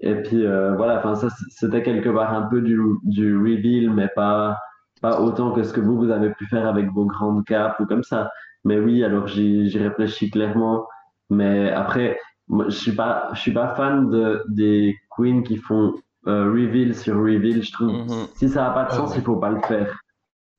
Et 0.00 0.16
puis 0.16 0.44
euh, 0.44 0.74
voilà, 0.74 0.98
enfin 0.98 1.14
ça 1.14 1.28
c'était 1.48 1.82
quelque 1.82 2.08
part 2.08 2.34
un 2.34 2.42
peu 2.42 2.60
du, 2.60 2.78
du 3.04 3.36
reveal, 3.36 3.90
mais 3.90 4.08
pas 4.16 4.58
pas 5.02 5.20
autant 5.20 5.52
que 5.52 5.62
ce 5.62 5.72
que 5.72 5.80
vous 5.80 5.96
vous 5.96 6.10
avez 6.10 6.30
pu 6.30 6.46
faire 6.46 6.66
avec 6.66 6.90
vos 6.92 7.04
grandes 7.04 7.44
capes 7.44 7.78
ou 7.80 7.86
comme 7.86 8.04
ça. 8.04 8.30
Mais 8.64 8.78
oui, 8.78 9.04
alors 9.04 9.26
j'y 9.26 9.76
réfléchis 9.76 10.30
clairement. 10.30 10.86
Mais 11.28 11.70
après, 11.70 12.18
moi, 12.48 12.66
je 12.68 12.76
suis 12.76 12.92
pas 12.92 13.28
je 13.34 13.40
suis 13.40 13.52
pas 13.52 13.74
fan 13.74 14.08
de 14.10 14.42
des 14.48 14.96
queens 15.16 15.42
qui 15.42 15.56
font 15.56 15.92
euh, 16.26 16.44
reveal 16.50 16.94
sur 16.94 17.16
reveal. 17.16 17.62
Je 17.62 17.72
trouve 17.72 17.90
mm-hmm. 17.90 18.28
si 18.36 18.48
ça 18.48 18.70
a 18.70 18.70
pas 18.70 18.84
de 18.84 18.90
ah 18.92 18.96
sens, 18.96 19.16
il 19.16 19.22
faut 19.22 19.36
pas 19.36 19.50
le 19.50 19.60
faire. 19.62 20.00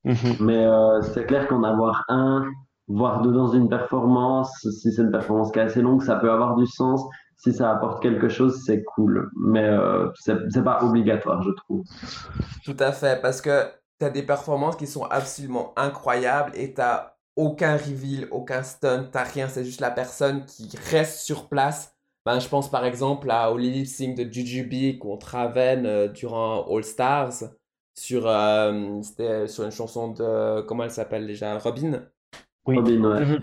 Mm-hmm. 0.06 0.44
Mais 0.44 0.66
euh, 0.66 1.02
c'est 1.02 1.26
clair 1.26 1.48
qu'en 1.48 1.64
avoir 1.64 2.04
un, 2.10 2.46
voire 2.88 3.22
deux 3.22 3.32
dans 3.32 3.48
une 3.48 3.70
performance, 3.70 4.52
si 4.62 4.92
c'est 4.92 5.02
une 5.02 5.12
performance 5.12 5.52
qui 5.52 5.60
est 5.60 5.64
assez 5.64 5.82
longue, 5.82 6.04
ça 6.04 6.18
peut 6.18 6.32
avoir 6.32 6.56
du 6.56 6.66
sens 6.66 7.02
si 7.44 7.52
ça 7.52 7.72
apporte 7.72 8.02
quelque 8.02 8.30
chose, 8.30 8.64
c'est 8.66 8.84
cool. 8.84 9.30
Mais 9.36 9.64
euh, 9.66 10.10
c'est 10.16 10.64
pas 10.64 10.82
obligatoire, 10.82 11.44
je 11.44 11.52
trouve. 11.52 11.84
Tout 12.64 12.78
à 12.80 12.94
fait, 12.94 13.22
parce 13.22 13.42
que 13.42 13.66
tu 14.04 14.08
as 14.08 14.12
des 14.12 14.24
performances 14.24 14.76
qui 14.76 14.88
sont 14.88 15.06
absolument 15.06 15.74
incroyables 15.78 16.52
et 16.56 16.74
tu 16.74 16.82
aucun 17.36 17.78
reveal, 17.78 18.28
aucun 18.32 18.62
stunt, 18.62 19.08
t'as 19.12 19.24
rien, 19.24 19.48
c'est 19.48 19.64
juste 19.66 19.82
la 19.82 19.90
personne 19.90 20.46
qui 20.46 20.70
reste 20.92 21.22
sur 21.22 21.48
place. 21.48 21.96
Ben, 22.26 22.40
je 22.40 22.48
pense 22.48 22.70
par 22.70 22.86
exemple 22.86 23.32
à, 23.32 23.52
au 23.52 23.58
lip 23.58 23.88
sync 23.88 24.16
de 24.16 24.32
Jujubee 24.32 25.00
contre 25.00 25.28
Raven 25.28 25.86
euh, 25.86 26.08
durant 26.08 26.66
All 26.70 26.84
Stars 26.84 27.44
sur, 27.96 28.28
euh, 28.28 29.02
c'était 29.02 29.48
sur 29.48 29.66
une 29.66 29.72
chanson 29.72 30.10
de, 30.10 30.62
comment 30.62 30.84
elle 30.84 30.92
s'appelle 30.92 31.28
déjà, 31.28 31.58
Robin? 31.58 32.04
Oui. 32.66 32.76
Robin, 32.78 33.04
ouais. 33.04 33.26
Mhm. 33.26 33.42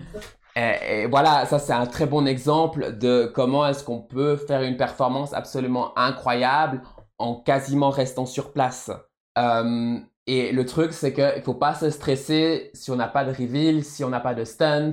Et, 0.55 1.05
voilà, 1.07 1.45
ça 1.45 1.59
c'est 1.59 1.73
un 1.73 1.85
très 1.85 2.05
bon 2.05 2.25
exemple 2.25 2.97
de 2.97 3.31
comment 3.33 3.65
est-ce 3.67 3.83
qu'on 3.83 4.01
peut 4.01 4.35
faire 4.35 4.61
une 4.61 4.77
performance 4.77 5.33
absolument 5.33 5.97
incroyable 5.97 6.81
en 7.17 7.35
quasiment 7.35 7.89
restant 7.89 8.25
sur 8.25 8.51
place. 8.51 8.91
Euh, 9.37 9.99
et 10.33 10.51
le 10.53 10.65
truc, 10.65 10.93
c'est 10.93 11.13
qu'il 11.13 11.23
ne 11.23 11.41
faut 11.41 11.53
pas 11.53 11.75
se 11.75 11.89
stresser 11.89 12.71
si 12.73 12.89
on 12.89 12.95
n'a 12.95 13.09
pas 13.09 13.25
de 13.25 13.31
reveal, 13.31 13.83
si 13.83 14.03
on 14.03 14.09
n'a 14.09 14.21
pas 14.21 14.33
de 14.33 14.45
stunts. 14.45 14.91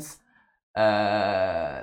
Euh, 0.77 1.83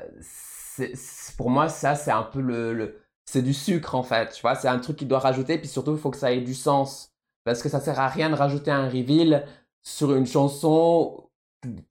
pour 1.38 1.50
moi, 1.50 1.70
ça, 1.70 1.96
c'est 1.96 2.12
un 2.12 2.24
peu 2.24 2.42
le, 2.42 3.00
c'est 3.26 3.42
du 3.42 3.54
sucre 3.54 3.96
en 3.96 4.04
fait. 4.04 4.32
Tu 4.34 4.42
vois, 4.42 4.56
c'est 4.56 4.68
un 4.68 4.80
truc 4.80 4.98
qui 4.98 5.06
doit 5.06 5.20
rajouter. 5.20 5.58
Puis 5.58 5.70
surtout, 5.70 5.94
il 5.94 5.98
faut 5.98 6.12
que 6.12 6.18
ça 6.18 6.34
ait 6.34 6.42
du 6.42 6.54
sens. 6.54 7.14
Parce 7.46 7.62
que 7.62 7.70
ça 7.70 7.80
sert 7.80 8.00
à 8.00 8.10
rien 8.10 8.30
de 8.30 8.36
rajouter 8.36 8.72
un 8.72 8.90
reveal 8.90 9.46
sur 9.84 10.14
une 10.14 10.26
chanson 10.26 11.30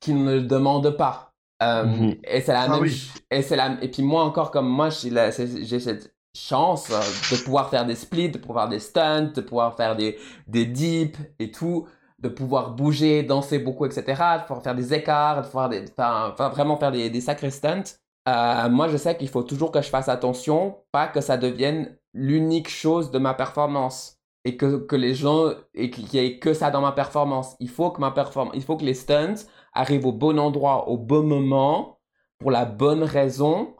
qui 0.00 0.12
ne 0.12 0.34
le 0.34 0.42
demande 0.42 0.90
pas. 0.90 1.32
Euh, 1.62 1.84
mhm. 1.84 2.16
Et 2.24 2.40
c'est 2.40 2.52
la 2.52 2.62
ah 2.62 2.68
même. 2.68 2.90
Et, 3.30 3.42
c'est 3.42 3.56
la... 3.56 3.78
et 3.80 3.90
puis 3.90 4.02
moi 4.02 4.24
encore, 4.24 4.50
comme 4.50 4.68
moi, 4.68 4.90
j'ai 4.90 5.80
cette 5.80 6.13
chance 6.34 6.90
euh, 6.90 7.00
de 7.34 7.42
pouvoir 7.42 7.70
faire 7.70 7.86
des 7.86 7.94
splits, 7.94 8.30
de 8.30 8.38
pouvoir 8.38 8.68
des 8.68 8.80
stunts, 8.80 9.32
de 9.34 9.40
pouvoir 9.40 9.76
faire 9.76 9.96
des, 9.96 10.18
des 10.46 10.66
dips 10.66 11.18
et 11.38 11.50
tout, 11.50 11.86
de 12.18 12.28
pouvoir 12.28 12.72
bouger, 12.72 13.22
danser 13.22 13.58
beaucoup, 13.58 13.86
etc., 13.86 14.02
de 14.38 14.42
pouvoir 14.46 14.62
faire 14.62 14.74
des 14.74 14.92
écarts, 14.94 15.42
de 15.42 15.46
pouvoir 15.46 15.68
des, 15.68 15.84
enfin, 15.96 16.34
vraiment 16.50 16.76
faire 16.76 16.92
des, 16.92 17.10
des 17.10 17.20
sacrés 17.20 17.50
stunts. 17.50 17.98
Euh, 18.28 18.68
moi, 18.70 18.88
je 18.88 18.96
sais 18.96 19.16
qu'il 19.16 19.28
faut 19.28 19.42
toujours 19.42 19.70
que 19.70 19.82
je 19.82 19.88
fasse 19.88 20.08
attention, 20.08 20.78
pas 20.92 21.06
que 21.08 21.20
ça 21.20 21.36
devienne 21.36 21.96
l'unique 22.14 22.68
chose 22.70 23.10
de 23.10 23.18
ma 23.18 23.34
performance 23.34 24.18
et 24.44 24.56
que, 24.56 24.76
que 24.76 24.96
les 24.96 25.14
gens 25.14 25.50
et 25.74 25.90
qu'il 25.90 26.12
y 26.14 26.18
ait 26.18 26.38
que 26.38 26.54
ça 26.54 26.70
dans 26.70 26.80
ma 26.80 26.92
performance. 26.92 27.56
Il 27.60 27.68
faut 27.68 27.90
que 27.90 28.00
ma 28.00 28.10
performance, 28.10 28.54
il 28.56 28.62
faut 28.62 28.76
que 28.76 28.84
les 28.84 28.94
stunts 28.94 29.46
arrive 29.72 30.06
au 30.06 30.12
bon 30.12 30.38
endroit, 30.38 30.88
au 30.88 30.96
bon 30.96 31.22
moment, 31.24 31.98
pour 32.38 32.50
la 32.50 32.64
bonne 32.64 33.02
raison, 33.02 33.73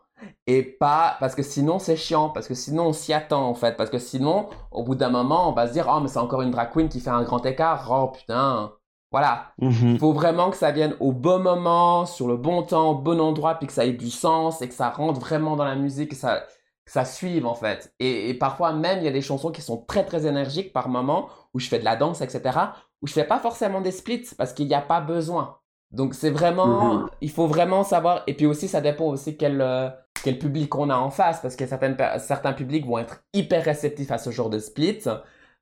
et 0.47 0.63
pas 0.63 1.17
parce 1.21 1.35
que 1.35 1.43
sinon 1.43 1.79
c'est 1.79 1.97
chiant, 1.97 2.29
parce 2.31 2.49
que 2.49 2.55
sinon 2.55 2.89
on 2.89 2.93
s'y 2.93 3.13
attend 3.13 3.49
en 3.49 3.55
fait, 3.55 3.77
parce 3.77 3.91
que 3.91 3.99
sinon 3.99 4.49
au 4.71 4.83
bout 4.85 4.95
d'un 4.95 5.11
moment 5.11 5.49
on 5.49 5.53
va 5.53 5.67
se 5.69 5.73
dire 5.73 5.87
oh 5.91 6.01
mais 6.01 6.09
c'est 6.09 6.19
encore 6.19 6.43
une 6.43 6.51
drag 6.51 6.71
queen 6.73 6.89
qui 6.89 7.01
fait 7.01 7.11
un 7.11 7.23
grand 7.23 7.45
écart, 7.47 7.89
oh 7.91 8.09
putain, 8.09 8.73
voilà. 9.11 9.53
Mhm. 9.59 9.93
Il 9.93 9.99
faut 9.99 10.13
vraiment 10.13 10.51
que 10.51 10.57
ça 10.57 10.73
vienne 10.73 10.97
au 11.01 11.13
bon 11.13 11.39
moment, 11.39 12.05
sur 12.05 12.27
le 12.27 12.37
bon 12.37 12.63
temps, 12.65 12.91
au 12.91 12.95
bon 12.97 13.21
endroit, 13.21 13.55
puis 13.55 13.69
que 13.69 13.73
ça 13.73 13.85
ait 13.87 13.93
du 13.93 14.11
sens 14.11 14.61
et 14.61 14.69
que 14.69 14.75
ça 14.75 14.91
rentre 14.91 15.21
vraiment 15.21 15.57
dans 15.57 15.65
la 15.65 15.77
musique, 15.77 16.11
que 16.11 16.17
ça, 16.17 16.45
ça 16.87 17.05
suive 17.05 17.47
en 17.47 17.55
fait. 17.55 17.95
Et, 18.01 18.31
et 18.31 18.35
parfois 18.35 18.73
même 18.73 18.99
il 18.99 19.05
y 19.05 19.09
a 19.09 19.13
des 19.13 19.23
chansons 19.23 19.53
qui 19.53 19.63
sont 19.63 19.85
très 19.87 20.05
très 20.05 20.27
énergiques 20.27 20.73
par 20.73 20.89
moment 20.89 21.29
où 21.55 21.61
je 21.61 21.69
fais 21.69 21.79
de 21.79 21.85
la 21.85 21.97
danse, 21.97 22.21
etc. 22.23 22.59
Où 23.03 23.07
je 23.07 23.13
fais 23.13 23.25
pas 23.25 23.39
forcément 23.39 23.81
des 23.81 23.93
splits 23.93 24.27
parce 24.37 24.53
qu'il 24.53 24.67
n'y 24.67 24.75
a 24.75 24.81
pas 24.83 25.01
besoin. 25.01 25.59
Donc 25.95 26.15
c'est 26.15 26.31
vraiment, 26.31 26.95
mhm. 26.95 27.11
il 27.21 27.31
faut 27.31 27.47
vraiment 27.47 27.85
savoir, 27.85 28.25
et 28.27 28.35
puis 28.35 28.47
aussi 28.47 28.67
ça 28.69 28.81
dépend 28.81 29.07
aussi 29.07 29.37
quel, 29.37 29.61
euh, 29.61 29.89
quel 30.25 30.39
public 30.39 30.75
on 30.75 30.91
a 30.91 30.97
en 30.97 31.11
face, 31.11 31.41
parce 31.41 31.55
que 31.55 31.67
certaines, 31.67 31.97
certains 32.19 32.53
publics 32.53 32.85
vont 32.85 32.99
être 32.99 33.23
hyper 33.33 33.65
réceptifs 33.65 34.11
à 34.11 34.19
ce 34.19 34.31
genre 34.31 34.51
de 34.51 34.59
split. 34.59 35.01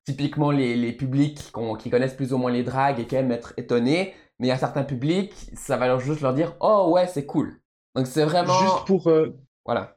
Typiquement 0.04 0.50
les, 0.50 0.74
les 0.74 0.92
publics 0.92 1.52
qui 1.78 1.90
connaissent 1.90 2.14
plus 2.14 2.32
ou 2.32 2.38
moins 2.38 2.50
les 2.50 2.64
drags 2.64 2.98
et 2.98 3.06
qui 3.06 3.14
aiment 3.14 3.30
être 3.30 3.54
étonnés, 3.56 4.14
mais 4.40 4.48
il 4.48 4.50
y 4.50 4.52
a 4.52 4.58
certains 4.58 4.82
publics, 4.82 5.32
ça 5.54 5.76
va 5.76 5.86
leur 5.86 6.00
juste 6.00 6.22
leur 6.22 6.34
dire, 6.34 6.56
oh 6.60 6.90
ouais 6.90 7.06
c'est 7.06 7.24
cool. 7.24 7.60
Donc 7.94 8.06
c'est 8.06 8.24
vraiment... 8.24 8.58
Juste 8.58 8.84
pour... 8.86 9.08
Euh, 9.08 9.38
voilà 9.64 9.96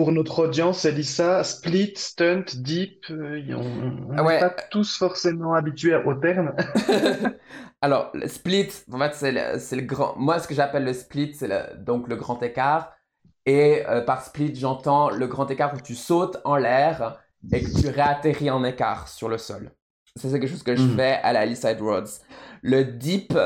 pour 0.00 0.12
notre 0.12 0.44
audience, 0.44 0.86
Elissa, 0.86 1.44
split, 1.44 1.92
stunt, 1.94 2.46
deep, 2.54 3.04
euh, 3.10 3.42
on 3.54 4.24
n'est 4.24 4.40
pas 4.40 4.48
tous 4.70 4.96
forcément 4.96 5.52
habitués 5.52 5.94
au 5.94 6.14
terme. 6.14 6.54
Alors, 7.82 8.08
le 8.14 8.26
split, 8.26 8.70
en 8.90 8.98
fait, 8.98 9.58
c'est 9.58 9.76
le, 9.76 9.82
grand. 9.82 10.16
Moi, 10.16 10.38
ce 10.38 10.48
que 10.48 10.54
j'appelle 10.54 10.84
le 10.84 10.94
split, 10.94 11.34
c'est 11.34 11.84
donc 11.84 12.08
le 12.08 12.16
grand 12.16 12.42
écart. 12.42 12.94
Et 13.44 13.82
euh, 13.90 14.00
par 14.00 14.24
split, 14.24 14.54
j'entends 14.54 15.10
le 15.10 15.26
grand 15.26 15.50
écart 15.50 15.74
où 15.74 15.80
tu 15.82 15.94
sautes 15.94 16.38
en 16.46 16.56
l'air 16.56 17.20
et 17.52 17.62
que 17.62 17.78
tu 17.78 17.88
réatterris 17.88 18.50
en 18.50 18.64
écart 18.64 19.06
sur 19.06 19.28
le 19.28 19.36
sol. 19.36 19.70
C'est 20.16 20.30
quelque 20.30 20.46
chose 20.46 20.62
que 20.62 20.76
je 20.76 20.82
mhm. 20.82 20.96
fais 20.96 21.20
à 21.22 21.34
la 21.34 21.54
Side 21.54 21.82
Roads. 21.82 22.22
Le 22.62 22.84
deep, 22.84 23.36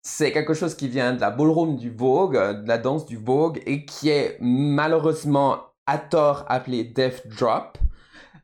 c'est 0.00 0.32
quelque 0.32 0.54
chose 0.54 0.74
qui 0.74 0.88
vient 0.88 1.12
de 1.12 1.20
la 1.20 1.30
ballroom 1.30 1.76
du 1.76 1.90
Vogue, 1.90 2.62
de 2.62 2.66
la 2.66 2.78
danse 2.78 3.04
du 3.04 3.18
Vogue, 3.18 3.60
et 3.66 3.84
qui 3.84 4.08
est 4.08 4.38
malheureusement 4.40 5.67
à 5.88 5.98
tort 5.98 6.44
appelé 6.48 6.84
Death 6.84 7.26
Drop, 7.26 7.78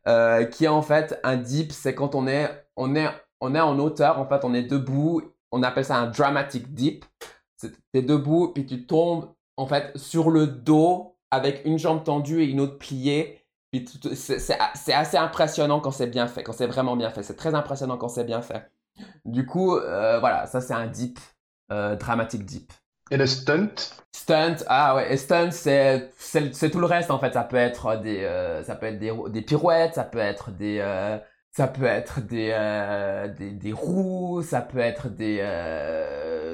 euh, 0.09 0.45
qui 0.47 0.65
est 0.65 0.69
en 0.69 0.83
fait 0.83 1.21
un 1.23 1.37
dip, 1.37 1.71
c'est 1.73 1.95
quand 1.95 2.15
on 2.15 2.27
est, 2.27 2.51
on, 2.77 2.97
est, 2.97 3.09
on 3.41 3.55
est 3.55 3.61
en 3.61 3.79
hauteur, 3.79 4.19
en 4.19 4.27
fait 4.27 4.45
on 4.45 4.55
est 4.55 4.63
debout, 4.63 5.23
on 5.53 5.63
appelle 5.63 5.85
ça 5.85 5.97
un 5.97 6.07
dramatic 6.07 6.75
dip. 6.75 7.05
es 7.93 8.03
debout, 8.03 8.49
puis 8.49 8.67
tu 8.67 8.87
tombes 8.87 9.33
en 9.57 9.67
fait 9.67 9.97
sur 9.97 10.31
le 10.31 10.47
dos 10.47 11.17
avec 11.31 11.63
une 11.67 11.79
jambe 11.79 12.03
tendue 12.03 12.43
et 12.43 12.47
une 12.47 12.61
autre 12.61 12.79
pliée. 12.79 13.41
C'est 14.15 14.93
assez 14.93 15.17
impressionnant 15.17 15.81
quand 15.81 15.91
c'est 15.91 16.07
bien 16.07 16.29
fait, 16.29 16.43
quand 16.43 16.53
c'est 16.53 16.67
vraiment 16.67 16.97
bien 16.97 17.11
fait. 17.11 17.23
C'est 17.23 17.37
très 17.37 17.55
impressionnant 17.55 17.99
quand 17.99 18.09
c'est 18.09 18.25
bien 18.25 18.41
fait. 18.41 18.71
Du 19.25 19.45
coup, 19.45 19.77
euh, 19.77 20.19
voilà, 20.21 20.47
ça 20.47 20.61
c'est 20.61 20.75
un 20.75 20.87
dip, 20.87 21.19
euh, 21.73 21.97
dramatic 21.97 22.45
dip. 22.45 22.73
Et 23.11 23.17
le 23.17 23.27
stunt? 23.27 23.75
Stunt, 24.13 24.65
ah 24.69 24.95
ouais, 24.95 25.13
et 25.13 25.17
stunt, 25.17 25.51
c'est, 25.51 26.11
c'est, 26.17 26.71
tout 26.71 26.79
le 26.79 26.87
reste 26.87 27.11
en 27.11 27.19
fait. 27.19 27.33
Ça 27.33 27.43
peut 27.43 27.57
être 27.57 28.01
des, 28.01 28.21
euh, 28.21 28.63
ça 28.63 28.77
peut 28.77 28.87
être 28.87 28.99
des, 28.99 29.13
des 29.29 29.43
pirouettes, 29.43 29.95
ça 29.95 30.05
peut 30.05 30.19
être 30.19 30.51
des, 30.51 30.79
euh, 30.81 31.19
ça 31.51 31.67
peut 31.67 31.85
être 31.85 32.21
des, 32.21 32.51
euh, 32.53 33.29
des, 33.29 33.51
des, 33.51 33.73
roues, 33.73 34.43
ça 34.43 34.63
peut 34.63 34.79
être 34.79 35.09
des, 35.09 35.39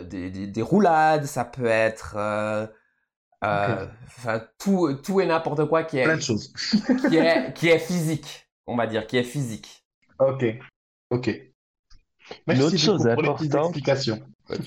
des, 0.08 0.30
des, 0.30 0.46
des, 0.46 0.62
roulades, 0.62 1.26
ça 1.26 1.44
peut 1.44 1.66
être, 1.66 2.16
enfin 3.42 4.42
tout, 4.58 4.94
tout 5.04 5.20
et 5.20 5.26
n'importe 5.26 5.66
quoi 5.68 5.84
qui 5.84 5.98
est, 5.98 6.04
Plein 6.04 6.16
de 6.16 6.22
choses. 6.22 6.52
qui 7.08 7.16
est, 7.16 7.52
qui 7.54 7.68
est 7.68 7.78
physique, 7.78 8.48
on 8.66 8.76
va 8.76 8.86
dire, 8.86 9.06
qui 9.06 9.18
est 9.18 9.22
physique. 9.22 9.84
Ok, 10.18 10.44
ok. 11.10 11.30
Merci 12.46 12.60
Une 12.60 12.66
autre 12.66 12.76
chose 12.78 13.02
pour 13.02 13.24
importante. 13.24 13.76
Pas 14.48 14.56
de 14.56 14.62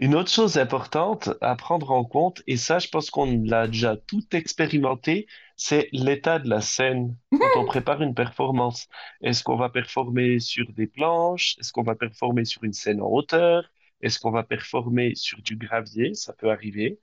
une 0.00 0.14
autre 0.14 0.30
chose 0.30 0.58
importante 0.58 1.30
à 1.40 1.56
prendre 1.56 1.90
en 1.90 2.04
compte, 2.04 2.42
et 2.46 2.56
ça, 2.56 2.78
je 2.78 2.88
pense 2.88 3.10
qu'on 3.10 3.42
l'a 3.44 3.66
déjà 3.68 3.96
tout 3.96 4.24
expérimenté, 4.34 5.26
c'est 5.56 5.88
l'état 5.92 6.38
de 6.38 6.48
la 6.48 6.60
scène 6.60 7.16
quand 7.38 7.56
on 7.56 7.64
prépare 7.64 8.02
une 8.02 8.14
performance. 8.14 8.88
Est-ce 9.22 9.42
qu'on 9.44 9.56
va 9.56 9.68
performer 9.70 10.38
sur 10.40 10.72
des 10.72 10.86
planches? 10.86 11.56
Est-ce 11.60 11.72
qu'on 11.72 11.82
va 11.82 11.94
performer 11.96 12.44
sur 12.44 12.64
une 12.64 12.72
scène 12.72 13.00
en 13.02 13.08
hauteur? 13.08 13.64
Est-ce 14.00 14.20
qu'on 14.20 14.30
va 14.30 14.44
performer 14.44 15.14
sur 15.16 15.42
du 15.42 15.56
gravier? 15.56 16.14
Ça 16.14 16.32
peut 16.32 16.50
arriver. 16.50 17.00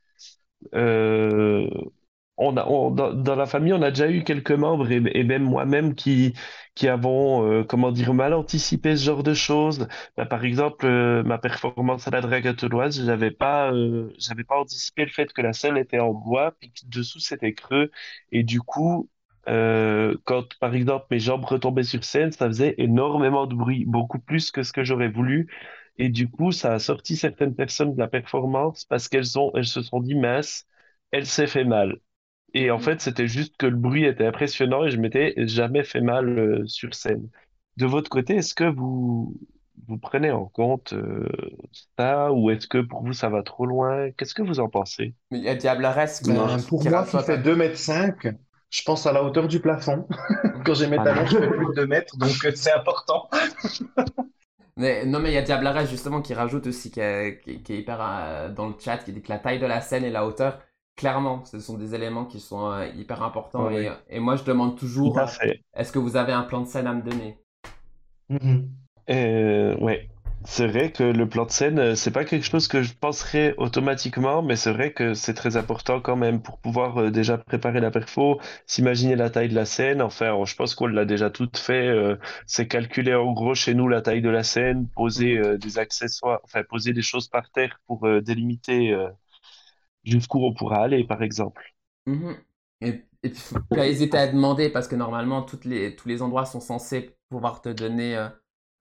Euh, 0.73 1.69
on 2.37 2.57
a, 2.57 2.65
on- 2.67 2.91
dans, 2.91 3.13
dans 3.13 3.35
la 3.35 3.45
famille, 3.45 3.73
on 3.73 3.81
a 3.81 3.91
déjà 3.91 4.09
eu 4.11 4.23
quelques 4.23 4.51
membres 4.51 4.91
et, 4.91 5.01
et 5.17 5.23
même 5.23 5.43
moi-même 5.43 5.95
qui, 5.95 6.33
qui 6.75 6.87
avons, 6.89 7.49
euh, 7.49 7.63
comment 7.63 7.91
dire, 7.91 8.13
mal 8.13 8.33
anticipé 8.33 8.97
ce 8.97 9.03
genre 9.05 9.23
de 9.23 9.33
choses. 9.33 9.87
Bah, 10.17 10.25
par 10.25 10.43
exemple, 10.45 10.85
euh, 10.85 11.23
ma 11.23 11.37
performance 11.37 12.07
à 12.07 12.11
la 12.11 12.21
dragatonoise, 12.21 13.03
j'avais 13.05 13.31
pas, 13.31 13.71
euh, 13.73 14.11
j'avais 14.19 14.43
pas 14.43 14.59
anticipé 14.59 15.05
le 15.05 15.11
fait 15.11 15.31
que 15.33 15.41
la 15.41 15.53
scène 15.53 15.77
était 15.77 15.99
en 15.99 16.13
bois, 16.13 16.51
puis 16.59 16.71
que 16.71 16.81
dessous 16.87 17.19
c'était 17.19 17.53
creux, 17.53 17.91
et 18.31 18.43
du 18.43 18.61
coup, 18.61 19.09
euh, 19.47 20.15
quand 20.25 20.55
par 20.59 20.73
exemple 20.75 21.05
mes 21.11 21.19
jambes 21.19 21.45
retombaient 21.45 21.83
sur 21.83 22.03
scène, 22.03 22.31
ça 22.31 22.47
faisait 22.47 22.75
énormément 22.77 23.45
de 23.47 23.55
bruit, 23.55 23.85
beaucoup 23.85 24.19
plus 24.19 24.51
que 24.51 24.63
ce 24.63 24.73
que 24.73 24.83
j'aurais 24.83 25.09
voulu. 25.09 25.47
Et 25.97 26.09
du 26.09 26.29
coup, 26.29 26.51
ça 26.51 26.73
a 26.73 26.79
sorti 26.79 27.15
certaines 27.15 27.55
personnes 27.55 27.93
de 27.95 27.99
la 27.99 28.07
performance 28.07 28.85
parce 28.85 29.07
qu'elles 29.07 29.39
ont, 29.39 29.51
elles 29.55 29.65
se 29.67 29.81
sont 29.81 29.99
dit, 30.01 30.15
mince, 30.15 30.65
elle 31.11 31.25
s'est 31.25 31.47
fait 31.47 31.63
mal. 31.63 31.97
Et 32.53 32.71
en 32.71 32.79
fait, 32.79 33.01
c'était 33.01 33.27
juste 33.27 33.57
que 33.57 33.65
le 33.65 33.75
bruit 33.75 34.05
était 34.05 34.25
impressionnant 34.25 34.85
et 34.85 34.89
je 34.91 34.97
m'étais 34.97 35.33
jamais 35.45 35.83
fait 35.83 36.01
mal 36.01 36.39
euh, 36.39 36.65
sur 36.67 36.93
scène. 36.93 37.29
De 37.77 37.85
votre 37.85 38.09
côté, 38.09 38.35
est-ce 38.37 38.53
que 38.53 38.63
vous, 38.63 39.35
vous 39.87 39.97
prenez 39.97 40.31
en 40.31 40.45
compte 40.45 40.93
euh, 40.93 41.27
ça 41.97 42.31
ou 42.31 42.49
est-ce 42.49 42.67
que 42.67 42.79
pour 42.79 43.03
vous 43.03 43.13
ça 43.13 43.29
va 43.29 43.43
trop 43.43 43.65
loin? 43.65 44.11
Qu'est-ce 44.11 44.33
que 44.33 44.41
vous 44.41 44.59
en 44.59 44.69
pensez? 44.69 45.13
Mais 45.31 45.39
il 45.39 45.43
y 45.43 45.49
a 45.49 45.55
Diableresse 45.55 46.21
qui, 46.21 46.31
Non, 46.31 46.45
Ben, 46.47 46.57
qui, 46.57 46.67
pour 46.67 46.81
qui 46.81 46.89
moi, 46.89 47.05
qui 47.05 47.17
fait 47.19 47.37
2 47.37 47.55
mètres 47.55 47.77
5, 47.77 48.27
je 48.69 48.83
pense 48.83 49.05
à 49.05 49.11
la 49.11 49.23
hauteur 49.23 49.47
du 49.47 49.59
plafond. 49.59 50.07
Quand 50.65 50.73
j'ai 50.73 50.87
mes 50.87 50.97
talons, 50.97 51.25
je 51.25 51.37
fais 51.37 51.47
plus 51.47 51.67
de 51.67 51.73
2 51.73 51.87
mètres, 51.87 52.17
donc 52.17 52.45
euh, 52.45 52.51
c'est 52.55 52.71
important. 52.71 53.29
Mais, 54.77 55.05
non, 55.05 55.21
mais 55.21 55.31
il 55.31 55.33
y 55.33 55.37
a 55.37 55.41
Diablarès 55.41 55.89
justement 55.89 56.21
qui 56.21 56.33
rajoute 56.33 56.67
aussi, 56.67 56.91
qui 56.91 56.99
est, 56.99 57.39
qui, 57.41 57.63
qui 57.63 57.73
est 57.73 57.77
hyper 57.79 57.97
euh, 58.01 58.49
dans 58.49 58.67
le 58.67 58.75
chat, 58.77 58.97
qui 58.97 59.13
dit 59.13 59.21
que 59.21 59.29
la 59.29 59.39
taille 59.39 59.59
de 59.59 59.65
la 59.65 59.79
scène 59.79 60.03
et 60.03 60.09
la 60.09 60.25
hauteur, 60.25 60.59
clairement, 60.95 61.45
ce 61.45 61.59
sont 61.59 61.77
des 61.77 61.95
éléments 61.95 62.25
qui 62.25 62.39
sont 62.39 62.69
euh, 62.71 62.87
hyper 62.89 63.23
importants. 63.23 63.69
Et, 63.71 63.91
et 64.09 64.19
moi, 64.19 64.35
je 64.35 64.43
demande 64.43 64.77
toujours, 64.77 65.27
fait. 65.27 65.61
est-ce 65.75 65.91
que 65.91 65.99
vous 65.99 66.15
avez 66.17 66.33
un 66.33 66.43
plan 66.43 66.61
de 66.61 66.67
scène 66.67 66.87
à 66.87 66.93
me 66.93 67.01
donner? 67.01 67.37
Euh, 69.09 69.75
ouais, 69.77 70.09
c'est 70.45 70.67
vrai 70.67 70.91
que 70.91 71.03
le 71.03 71.29
plan 71.29 71.45
de 71.45 71.51
scène, 71.51 71.77
euh, 71.79 71.95
c'est 71.95 72.11
pas 72.11 72.25
quelque 72.25 72.45
chose 72.45 72.67
que 72.67 72.81
je 72.81 72.93
penserais 72.95 73.53
automatiquement, 73.57 74.41
mais 74.41 74.55
c'est 74.55 74.71
vrai 74.73 74.93
que 74.93 75.13
c'est 75.13 75.33
très 75.35 75.57
important 75.57 76.01
quand 76.01 76.15
même 76.15 76.41
pour 76.41 76.57
pouvoir 76.59 76.97
euh, 76.99 77.11
déjà 77.11 77.37
préparer 77.37 77.79
la 77.81 77.91
perfo, 77.91 78.39
s'imaginer 78.65 79.15
la 79.15 79.29
taille 79.29 79.49
de 79.49 79.55
la 79.55 79.65
scène. 79.65 80.01
Enfin, 80.01 80.33
on- 80.33 80.45
je 80.45 80.55
pense 80.55 80.73
qu'on 80.75 80.87
l'a 80.87 81.05
déjà 81.05 81.29
tout 81.29 81.49
fait. 81.55 81.87
euh, 81.87 82.17
c'est 82.47 82.67
calculer 82.67 83.13
en 83.13 83.31
gros 83.33 83.53
chez 83.55 83.75
nous 83.75 83.87
la 83.87 84.01
taille 84.01 84.21
de 84.21 84.29
la 84.29 84.43
scène, 84.43 84.87
poser 84.95 85.37
euh, 85.37 85.57
des 85.59 85.77
accessoires, 85.77 86.39
enfin 86.43 86.63
poser 86.63 86.93
des 86.93 87.01
choses 87.03 87.27
par 87.27 87.51
terre 87.51 87.79
pour 87.87 88.05
euh, 88.07 88.21
délimiter 88.21 88.91
euh, 88.93 89.09
jusqu'où 90.05 90.39
on 90.45 90.53
pourra 90.53 90.83
aller, 90.83 91.03
par 91.05 91.21
exemple. 91.23 91.63
Mhm. 92.05 92.37
Et, 92.81 92.87
et 93.23 93.29
puis, 93.29 93.39
faut 93.39 93.59
pas 93.75 93.87
hésiter 93.87 94.17
à 94.17 94.27
demander 94.27 94.69
parce 94.69 94.87
que 94.87 94.95
normalement, 94.95 95.41
toutes 95.43 95.65
les, 95.65 95.95
tous 95.95 96.07
les 96.07 96.21
endroits 96.21 96.45
sont 96.45 96.59
censés 96.59 97.17
pouvoir 97.29 97.61
te 97.61 97.69
donner 97.69 98.15
euh, 98.17 98.27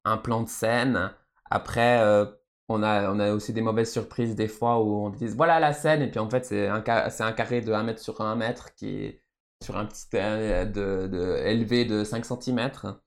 un 0.04 0.18
plan 0.18 0.42
de 0.42 0.48
scène. 0.48 1.12
Après, 1.50 2.00
euh, 2.00 2.26
on 2.68 2.82
a, 2.82 3.10
on 3.12 3.18
a 3.20 3.32
aussi 3.32 3.52
des 3.52 3.62
mauvaises 3.62 3.92
surprises 3.92 4.34
des 4.34 4.48
fois 4.48 4.82
où 4.82 5.06
on 5.06 5.10
te 5.10 5.18
dit 5.18 5.26
voilà 5.28 5.60
la 5.60 5.72
scène 5.72 6.02
et 6.02 6.10
puis 6.10 6.18
en 6.20 6.28
fait, 6.30 6.44
c'est 6.44 6.68
un, 6.68 6.82
un 6.86 7.32
carré 7.32 7.60
de 7.60 7.72
1 7.72 7.82
mètre 7.84 8.00
sur 8.02 8.20
1 8.20 8.36
mètre 8.36 8.74
qui 8.74 8.88
est 9.04 9.22
sur 9.62 9.76
un 9.76 9.86
petit 9.86 10.06
euh, 10.14 10.64
de, 10.66 11.06
de, 11.08 11.36
élevé 11.46 11.84
de 11.84 12.04
5 12.04 12.24
cm. 12.24 13.00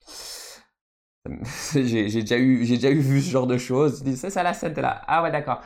J'ai 1.74 2.10
j'ai 2.10 2.22
déjà 2.22 2.38
eu, 2.38 2.66
j'ai 2.66 2.76
déjà 2.76 2.90
eu 2.92 3.00
vu 3.00 3.22
ce 3.22 3.30
genre 3.30 3.48
de 3.48 3.58
choses. 3.58 4.00
Je 4.00 4.04
dis 4.04 4.18
c'est 4.18 4.30
ça 4.30 4.44
la 4.44 4.54
scène, 4.54 4.74
t'es 4.74 4.82
là. 4.82 5.02
Ah 5.08 5.24
ouais, 5.24 5.32
d'accord. 5.32 5.62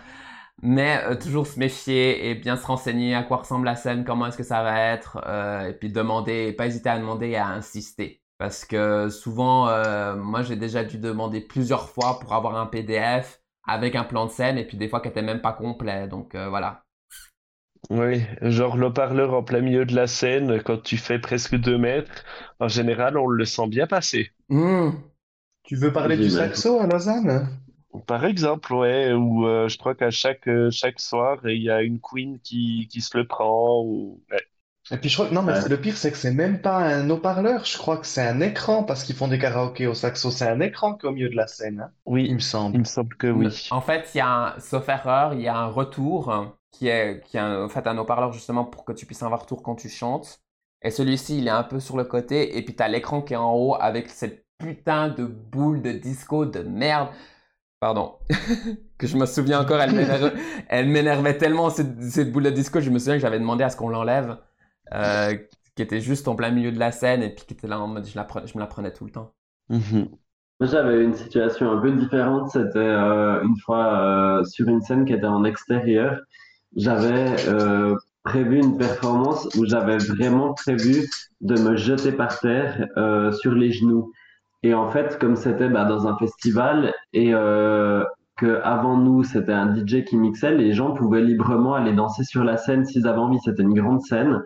Mais 0.62 1.02
euh, 1.06 1.16
toujours 1.16 1.48
se 1.48 1.58
méfier 1.60 2.30
et 2.30 2.36
bien 2.36 2.56
se 2.56 2.66
renseigner 2.66 3.16
à 3.16 3.24
quoi 3.24 3.38
ressemble 3.38 3.66
la 3.66 3.76
scène, 3.76 4.04
comment 4.04 4.28
est-ce 4.28 4.38
que 4.38 4.44
ça 4.44 4.62
va 4.62 4.80
être, 4.80 5.20
euh, 5.28 5.70
et 5.70 5.74
puis 5.74 5.92
demander, 5.92 6.48
et 6.50 6.54
pas 6.54 6.68
hésiter 6.68 6.90
à 6.90 7.00
demander 7.00 7.30
et 7.30 7.38
à 7.38 7.48
insister. 7.48 8.22
Parce 8.38 8.66
que 8.66 9.10
souvent, 9.10 9.68
euh, 9.68 10.16
moi 10.16 10.42
j'ai 10.42 10.56
déjà 10.56 10.84
dû 10.84 10.98
demander 10.98 11.42
plusieurs 11.42 11.90
fois 11.90 12.20
pour 12.20 12.34
avoir 12.34 12.58
un 12.58 12.66
PDF 12.66 13.40
avec 13.68 13.96
un 13.96 14.04
plan 14.04 14.26
de 14.26 14.32
scène, 14.32 14.58
et 14.58 14.66
puis 14.66 14.78
des 14.78 14.90
fois 14.90 15.00
qui 15.00 15.10
était 15.10 15.22
même 15.22 15.42
pas 15.42 15.54
complet. 15.54 16.08
Donc 16.08 16.34
euh, 16.34 16.50
voilà. 16.50 16.84
Oui, 17.90 18.24
genre 18.42 18.78
le 18.78 18.94
parleur 18.94 19.34
en 19.34 19.44
plein 19.44 19.62
milieu 19.62 19.86
de 19.86 19.96
la 19.96 20.08
scène, 20.08 20.62
quand 20.64 20.82
tu 20.82 20.98
fais 20.98 21.20
presque 21.20 21.56
deux 21.56 21.78
mètres, 21.78 22.24
en 22.60 22.68
général, 22.68 23.18
on 23.18 23.28
le 23.28 23.46
sent 23.46 23.68
bien 23.68 23.88
passer. 23.88 24.32
Mmh. 24.50 24.90
Tu 25.64 25.76
veux 25.76 25.94
parler 25.94 26.18
du 26.18 26.30
saxo 26.30 26.80
à 26.80 26.88
Lausanne? 26.88 27.48
Par 28.08 28.26
exemple, 28.26 28.74
ouais, 28.74 29.12
ou 29.14 29.46
euh, 29.48 29.68
je 29.68 29.78
crois 29.78 29.96
qu'à 29.96 30.12
chaque, 30.12 30.48
euh, 30.48 30.72
chaque 30.72 31.00
soir, 31.00 31.40
il 31.48 31.62
y 31.62 31.70
a 31.70 31.82
une 31.82 32.00
queen 32.00 32.40
qui, 32.42 32.88
qui 32.90 33.02
se 33.02 33.18
le 33.18 33.28
prend. 33.28 33.82
Ou... 33.84 34.24
ouais. 34.32 34.42
Et 34.92 34.98
puis 34.98 35.10
je 35.10 35.16
crois 35.16 35.28
que 35.28 35.34
non, 35.34 35.42
mais 35.42 35.54
Ouais. 35.54 35.68
le 35.68 35.82
pire, 35.82 35.98
c'est 35.98 36.12
que 36.12 36.18
c'est 36.18 36.34
même 36.34 36.62
pas 36.62 36.78
un 36.78 37.10
haut-parleur. 37.10 37.66
Je 37.66 37.78
crois 37.80 37.98
que 37.98 38.06
c'est 38.06 38.22
un 38.28 38.42
écran 38.42 38.84
parce 38.84 39.04
qu'ils 39.04 39.16
font 39.16 39.28
des 39.28 39.40
karaokés 39.40 39.88
au 39.88 39.94
saxo. 39.96 40.30
C'est 40.32 40.48
un 40.48 40.60
écran 40.60 40.96
qui 40.96 41.06
est 41.06 41.10
au 41.10 41.14
milieu 41.14 41.30
de 41.30 41.36
la 41.36 41.48
scène, 41.48 41.80
hein, 41.82 41.92
il 42.28 42.34
Oui, 42.34 42.36
me 42.36 42.40
semble. 42.40 42.76
il 42.76 42.80
me 42.80 42.84
semble 42.86 43.16
que 43.18 43.28
oui. 43.28 43.72
En 43.72 43.82
fait, 43.82 44.10
il 44.14 44.18
y 44.20 44.22
a 44.22 44.56
un, 44.56 44.60
sauf 44.60 44.90
erreur, 44.90 45.34
il 45.34 45.42
y 45.42 45.48
a 45.48 45.58
un 45.58 45.68
retour 45.68 46.58
qui 46.72 46.88
est, 46.88 47.22
qui 47.26 47.38
est 47.38 47.40
un, 47.40 47.66
en 47.66 47.70
fait 47.70 47.88
un 47.88 47.98
haut-parleur 47.98 48.34
justement 48.34 48.66
pour 48.66 48.86
que 48.86 48.94
tu 48.94 49.06
puisses 49.06 49.24
avoir 49.24 49.42
retour 49.42 49.64
quand 49.64 49.76
tu 49.76 49.90
chantes. 49.90 50.42
Et 50.84 50.92
celui-ci, 50.92 51.40
il 51.40 51.48
est 51.48 51.52
un 51.52 51.64
peu 51.64 51.80
sur 51.80 51.98
le 51.98 52.04
côté, 52.06 52.58
et 52.58 52.64
puis 52.66 52.76
t'as 52.76 52.88
l'écran 52.88 53.22
qui 53.22 53.34
est 53.34 53.38
en 53.38 53.54
haut 53.56 53.76
avec 53.76 54.10
cette 54.10 54.46
putain 54.60 55.10
de 55.10 55.26
boule 55.26 55.82
de 55.82 55.92
disco 55.94 56.46
de 56.46 56.62
merde. 56.64 57.10
Pardon. 57.82 58.14
que 59.00 59.08
je 59.08 59.18
me 59.18 59.26
souviens 59.26 59.60
encore, 59.60 59.82
elle 60.70 60.88
m'énervait 60.88 61.38
tellement 61.38 61.72
cette, 61.72 62.00
cette 62.04 62.32
boule 62.32 62.44
de 62.44 62.52
disco, 62.52 62.80
je 62.80 62.92
me 62.92 63.00
souviens 63.00 63.16
que 63.16 63.22
j'avais 63.22 63.40
demandé 63.40 63.64
à 63.64 63.72
ce 63.72 63.76
qu'on 63.76 63.90
l'enlève, 63.90 64.38
euh, 64.94 65.36
qui 65.76 65.82
était 65.82 66.00
juste 66.00 66.28
en 66.28 66.36
plein 66.36 66.52
milieu 66.52 66.72
de 66.72 66.78
la 66.78 66.92
scène, 66.92 67.24
et 67.24 67.30
puis 67.30 67.44
qui 67.46 67.56
était 67.56 67.68
là 67.68 67.80
en 67.80 67.88
mode 67.88 68.06
je, 68.06 68.16
la 68.16 68.24
pre- 68.24 68.48
je 68.48 68.54
me 68.56 68.60
la 68.60 68.68
prenais 68.68 68.94
tout 68.94 69.06
le 69.06 69.12
temps. 69.12 69.34
Mhm. 69.70 70.10
Moi, 70.60 70.70
j'avais 70.70 71.04
une 71.04 71.16
situation 71.16 71.72
un 71.72 71.82
peu 71.82 71.92
différente. 71.92 72.52
C'était 72.52 72.78
euh, 72.78 73.42
une 73.42 73.58
fois 73.66 74.00
euh, 74.40 74.44
sur 74.46 74.68
une 74.68 74.82
scène 74.82 75.06
qui 75.06 75.14
était 75.14 75.26
en 75.26 75.44
extérieur. 75.44 76.20
J'avais 76.76 77.36
euh, 77.48 77.96
prévu 78.24 78.60
une 78.60 78.78
performance 78.78 79.50
où 79.58 79.66
j'avais 79.66 79.98
vraiment 79.98 80.54
prévu 80.54 81.10
de 81.42 81.60
me 81.60 81.76
jeter 81.78 82.12
par 82.12 82.40
terre 82.40 82.88
euh, 82.98 83.32
sur 83.32 83.54
les 83.54 83.72
genoux. 83.72 84.12
Et 84.64 84.74
en 84.74 84.90
fait, 84.90 85.18
comme 85.20 85.36
c'était 85.36 85.70
bah, 85.70 85.86
dans 85.86 86.08
un 86.08 86.18
festival 86.18 86.94
et 87.14 87.34
euh, 87.34 88.04
que 88.38 88.62
avant 88.64 88.98
nous, 88.98 89.24
c'était 89.24 89.54
un 89.54 89.76
DJ 89.76 90.04
qui 90.04 90.18
mixait, 90.18 90.56
les 90.56 90.74
gens 90.74 90.94
pouvaient 90.94 91.22
librement 91.22 91.74
aller 91.74 91.94
danser 91.94 92.24
sur 92.24 92.44
la 92.44 92.58
scène 92.58 92.86
s'ils 92.86 93.08
avaient 93.08 93.20
envie. 93.20 93.40
C'était 93.44 93.64
une 93.64 93.74
grande 93.74 94.02
scène. 94.02 94.42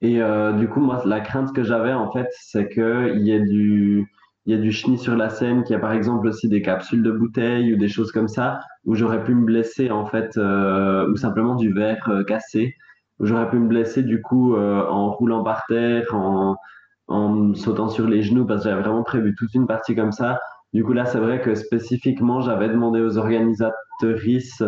Et 0.00 0.22
euh, 0.22 0.52
du 0.52 0.68
coup, 0.68 0.80
moi, 0.80 1.02
la 1.04 1.20
crainte 1.20 1.52
que 1.52 1.64
j'avais, 1.64 1.92
en 1.92 2.10
fait, 2.12 2.28
c'est 2.30 2.68
qu'il 2.68 3.20
y 3.22 3.32
ait 3.32 3.40
du, 3.40 4.08
il 4.48 4.52
y 4.52 4.54
a 4.54 4.60
du 4.62 4.72
chenille 4.72 4.96
sur 4.96 5.14
la 5.14 5.28
scène, 5.28 5.62
qu'il 5.62 5.74
y 5.74 5.76
a 5.76 5.78
par 5.78 5.92
exemple 5.92 6.26
aussi 6.26 6.48
des 6.48 6.62
capsules 6.62 7.02
de 7.02 7.12
bouteilles 7.12 7.74
ou 7.74 7.76
des 7.76 7.88
choses 7.88 8.10
comme 8.12 8.28
ça, 8.28 8.60
où 8.86 8.94
j'aurais 8.94 9.22
pu 9.22 9.34
me 9.34 9.44
blesser, 9.44 9.90
en 9.90 10.06
fait, 10.06 10.38
euh, 10.38 11.06
ou 11.10 11.16
simplement 11.16 11.54
du 11.54 11.70
verre 11.70 12.08
euh, 12.08 12.24
cassé, 12.24 12.74
où 13.20 13.26
j'aurais 13.26 13.50
pu 13.50 13.58
me 13.58 13.68
blesser, 13.68 14.02
du 14.02 14.22
coup, 14.22 14.56
euh, 14.56 14.86
en 14.88 15.10
roulant 15.10 15.44
par 15.44 15.66
terre, 15.66 16.14
en, 16.14 16.56
en 17.08 17.54
sautant 17.54 17.88
sur 17.88 18.06
les 18.06 18.22
genoux, 18.22 18.46
parce 18.46 18.62
que 18.64 18.70
j'avais 18.70 18.82
vraiment 18.82 19.02
prévu 19.02 19.34
toute 19.36 19.54
une 19.54 19.66
partie 19.66 19.94
comme 19.94 20.12
ça. 20.12 20.38
Du 20.72 20.84
coup, 20.84 20.92
là, 20.92 21.06
c'est 21.06 21.18
vrai 21.18 21.40
que 21.40 21.54
spécifiquement, 21.54 22.40
j'avais 22.40 22.68
demandé 22.68 23.00
aux 23.00 23.16
organisatrices 23.16 24.62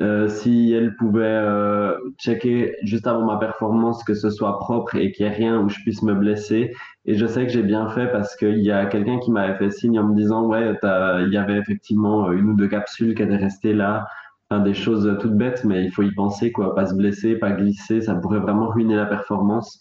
euh, 0.00 0.26
si 0.26 0.72
elles 0.72 0.96
pouvaient 0.96 1.22
euh, 1.22 1.96
checker 2.18 2.74
juste 2.82 3.06
avant 3.06 3.24
ma 3.24 3.36
performance 3.36 4.02
que 4.02 4.14
ce 4.14 4.28
soit 4.28 4.58
propre 4.58 4.96
et 4.96 5.12
qu'il 5.12 5.24
n'y 5.24 5.32
ait 5.32 5.34
rien 5.36 5.60
où 5.60 5.68
je 5.68 5.78
puisse 5.80 6.02
me 6.02 6.14
blesser. 6.14 6.72
Et 7.04 7.14
je 7.14 7.26
sais 7.26 7.46
que 7.46 7.52
j'ai 7.52 7.62
bien 7.62 7.88
fait 7.90 8.10
parce 8.10 8.34
qu'il 8.34 8.58
y 8.58 8.72
a 8.72 8.86
quelqu'un 8.86 9.18
qui 9.20 9.30
m'avait 9.30 9.56
fait 9.56 9.70
signe 9.70 9.98
en 10.00 10.04
me 10.08 10.16
disant 10.16 10.46
ouais, 10.46 10.76
il 10.82 11.28
y 11.32 11.36
avait 11.36 11.58
effectivement 11.58 12.32
une 12.32 12.50
ou 12.50 12.56
deux 12.56 12.66
capsules 12.68 13.14
qui 13.14 13.22
étaient 13.22 13.36
restées 13.36 13.74
là, 13.74 14.06
enfin, 14.50 14.62
des 14.62 14.74
choses 14.74 15.16
toutes 15.20 15.36
bêtes, 15.36 15.64
mais 15.64 15.84
il 15.84 15.92
faut 15.92 16.02
y 16.02 16.12
penser 16.12 16.50
quoi, 16.50 16.74
pas 16.74 16.86
se 16.86 16.94
blesser, 16.94 17.36
pas 17.36 17.52
glisser, 17.52 18.00
ça 18.00 18.14
pourrait 18.16 18.40
vraiment 18.40 18.68
ruiner 18.68 18.96
la 18.96 19.06
performance. 19.06 19.78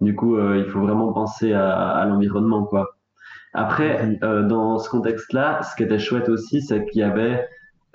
Du 0.00 0.14
coup, 0.16 0.36
euh, 0.36 0.58
il 0.58 0.70
faut 0.70 0.80
vraiment 0.80 1.12
penser 1.12 1.52
à, 1.52 1.70
à 1.90 2.06
l'environnement 2.06 2.64
quoi. 2.64 2.96
Après, 3.54 3.98
Mhm. 3.98 4.18
euh, 4.24 4.42
dans 4.46 4.78
ce 4.78 4.88
contexte-là, 4.90 5.62
ce 5.62 5.76
qui 5.76 5.82
était 5.84 5.98
chouette 5.98 6.28
aussi, 6.28 6.62
c'est 6.62 6.84
qu'il 6.86 7.00
y 7.00 7.04
avait 7.04 7.46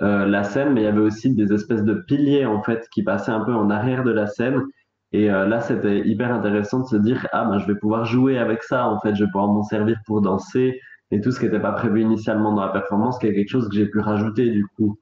euh, 0.02 0.26
la 0.26 0.44
scène, 0.44 0.74
mais 0.74 0.82
il 0.82 0.84
y 0.86 0.88
avait 0.88 1.00
aussi 1.02 1.34
des 1.34 1.54
espèces 1.54 1.84
de 1.84 1.94
piliers 2.08 2.46
en 2.46 2.62
fait 2.64 2.88
qui 2.94 3.04
passaient 3.04 3.32
un 3.32 3.42
peu 3.46 3.54
en 3.54 3.70
arrière 3.70 4.04
de 4.04 4.12
la 4.12 4.28
scène. 4.28 4.62
Et 5.14 5.32
euh, 5.32 5.48
là, 5.48 5.62
c'était 5.62 6.02
hyper 6.08 6.34
intéressant 6.34 6.82
de 6.82 6.86
se 6.88 6.96
dire, 6.98 7.28
ah 7.32 7.46
ben 7.46 7.60
je 7.60 7.68
vais 7.68 7.76
pouvoir 7.76 8.06
jouer 8.06 8.38
avec 8.38 8.64
ça 8.64 8.88
en 8.90 9.00
fait, 9.00 9.16
je 9.16 9.24
vais 9.24 9.32
pouvoir 9.32 9.50
m'en 9.52 9.64
servir 9.64 9.98
pour 10.06 10.22
danser 10.22 10.80
et 11.12 11.22
tout 11.22 11.32
ce 11.32 11.40
qui 11.40 11.46
n'était 11.46 11.60
pas 11.62 11.72
prévu 11.74 12.02
initialement 12.02 12.54
dans 12.54 12.66
la 12.66 12.72
performance, 12.72 13.18
qui 13.20 13.28
est 13.28 13.34
quelque 13.36 13.50
chose 13.50 13.70
que 13.70 13.76
j'ai 13.76 13.88
pu 13.88 14.00
rajouter 14.00 14.50
du 14.52 14.66
coup. 14.76 15.00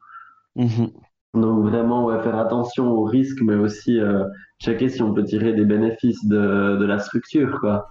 Mhm. 0.56 1.04
Donc 1.34 1.64
vraiment, 1.68 2.06
ouais, 2.06 2.22
faire 2.22 2.38
attention 2.38 2.92
aux 2.92 3.04
risques, 3.04 3.42
mais 3.42 3.56
aussi 3.56 4.00
euh, 4.00 4.24
checker 4.62 4.90
si 4.90 5.02
on 5.02 5.14
peut 5.14 5.24
tirer 5.24 5.54
des 5.54 5.66
bénéfices 5.66 6.24
de, 6.26 6.78
de 6.78 6.86
la 6.86 7.00
structure, 7.00 7.60
quoi. 7.60 7.88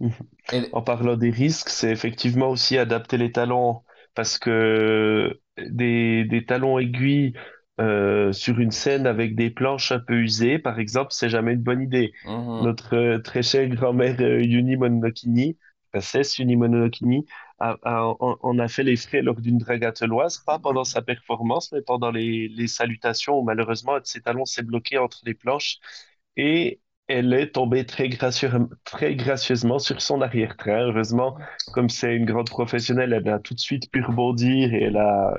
En 0.72 0.82
parlant 0.82 1.16
des 1.16 1.30
risques, 1.30 1.68
c'est 1.68 1.90
effectivement 1.90 2.50
aussi 2.50 2.78
adapter 2.78 3.16
les 3.18 3.32
talons 3.32 3.82
parce 4.14 4.38
que 4.38 5.40
des, 5.58 6.24
des 6.24 6.44
talons 6.44 6.78
aiguilles 6.78 7.34
euh, 7.80 8.32
sur 8.32 8.58
une 8.60 8.70
scène 8.70 9.06
avec 9.06 9.34
des 9.34 9.50
planches 9.50 9.92
un 9.92 9.98
peu 9.98 10.14
usées, 10.14 10.58
par 10.58 10.78
exemple, 10.78 11.08
c'est 11.10 11.28
jamais 11.28 11.52
une 11.54 11.62
bonne 11.62 11.82
idée. 11.82 12.12
Mhm. 12.24 12.66
Notre 12.66 12.94
euh, 12.96 13.18
très 13.18 13.42
chère 13.42 13.68
grand-mère 13.68 14.16
euh, 14.20 14.40
Yuni 14.42 14.76
Monokini, 14.76 15.58
princesse 15.98 16.38
Yuni 16.38 16.56
Monokini, 16.56 17.26
a, 17.58 17.76
a- 17.82 18.14
on, 18.20 18.36
on 18.42 18.58
a 18.58 18.68
fait 18.68 18.82
les 18.82 18.96
frais 18.96 19.22
lors 19.22 19.40
d'une 19.40 19.58
drague 19.58 19.84
attelloise, 19.84 20.38
pas 20.38 20.58
pendant 20.58 20.84
sa 20.84 21.02
performance, 21.02 21.72
mais 21.72 21.82
pendant 21.82 22.10
les, 22.10 22.48
les 22.48 22.66
salutations 22.68 23.38
où 23.40 23.44
malheureusement 23.44 23.98
ses 24.04 24.20
talons 24.22 24.44
s'est 24.44 24.62
bloqué 24.62 24.98
entre 24.98 25.20
les 25.24 25.34
planches 25.34 25.78
et 26.36 26.80
elle 27.08 27.32
est 27.34 27.52
tombée 27.52 27.86
très 27.86 28.08
gracieux- 28.08 28.50
très 28.84 29.14
gracieusement 29.14 29.78
sur 29.78 30.02
son 30.02 30.20
arrière-train. 30.22 30.88
Heureusement, 30.88 31.38
comme 31.72 31.88
c'est 31.88 32.14
une 32.16 32.24
grande 32.24 32.50
professionnelle, 32.50 33.12
elle 33.12 33.28
a 33.28 33.38
tout 33.38 33.54
de 33.54 33.60
suite 33.60 33.90
pu 33.92 34.02
rebondir 34.02 34.74
et 34.74 34.82
elle 34.84 34.96
a, 34.96 35.34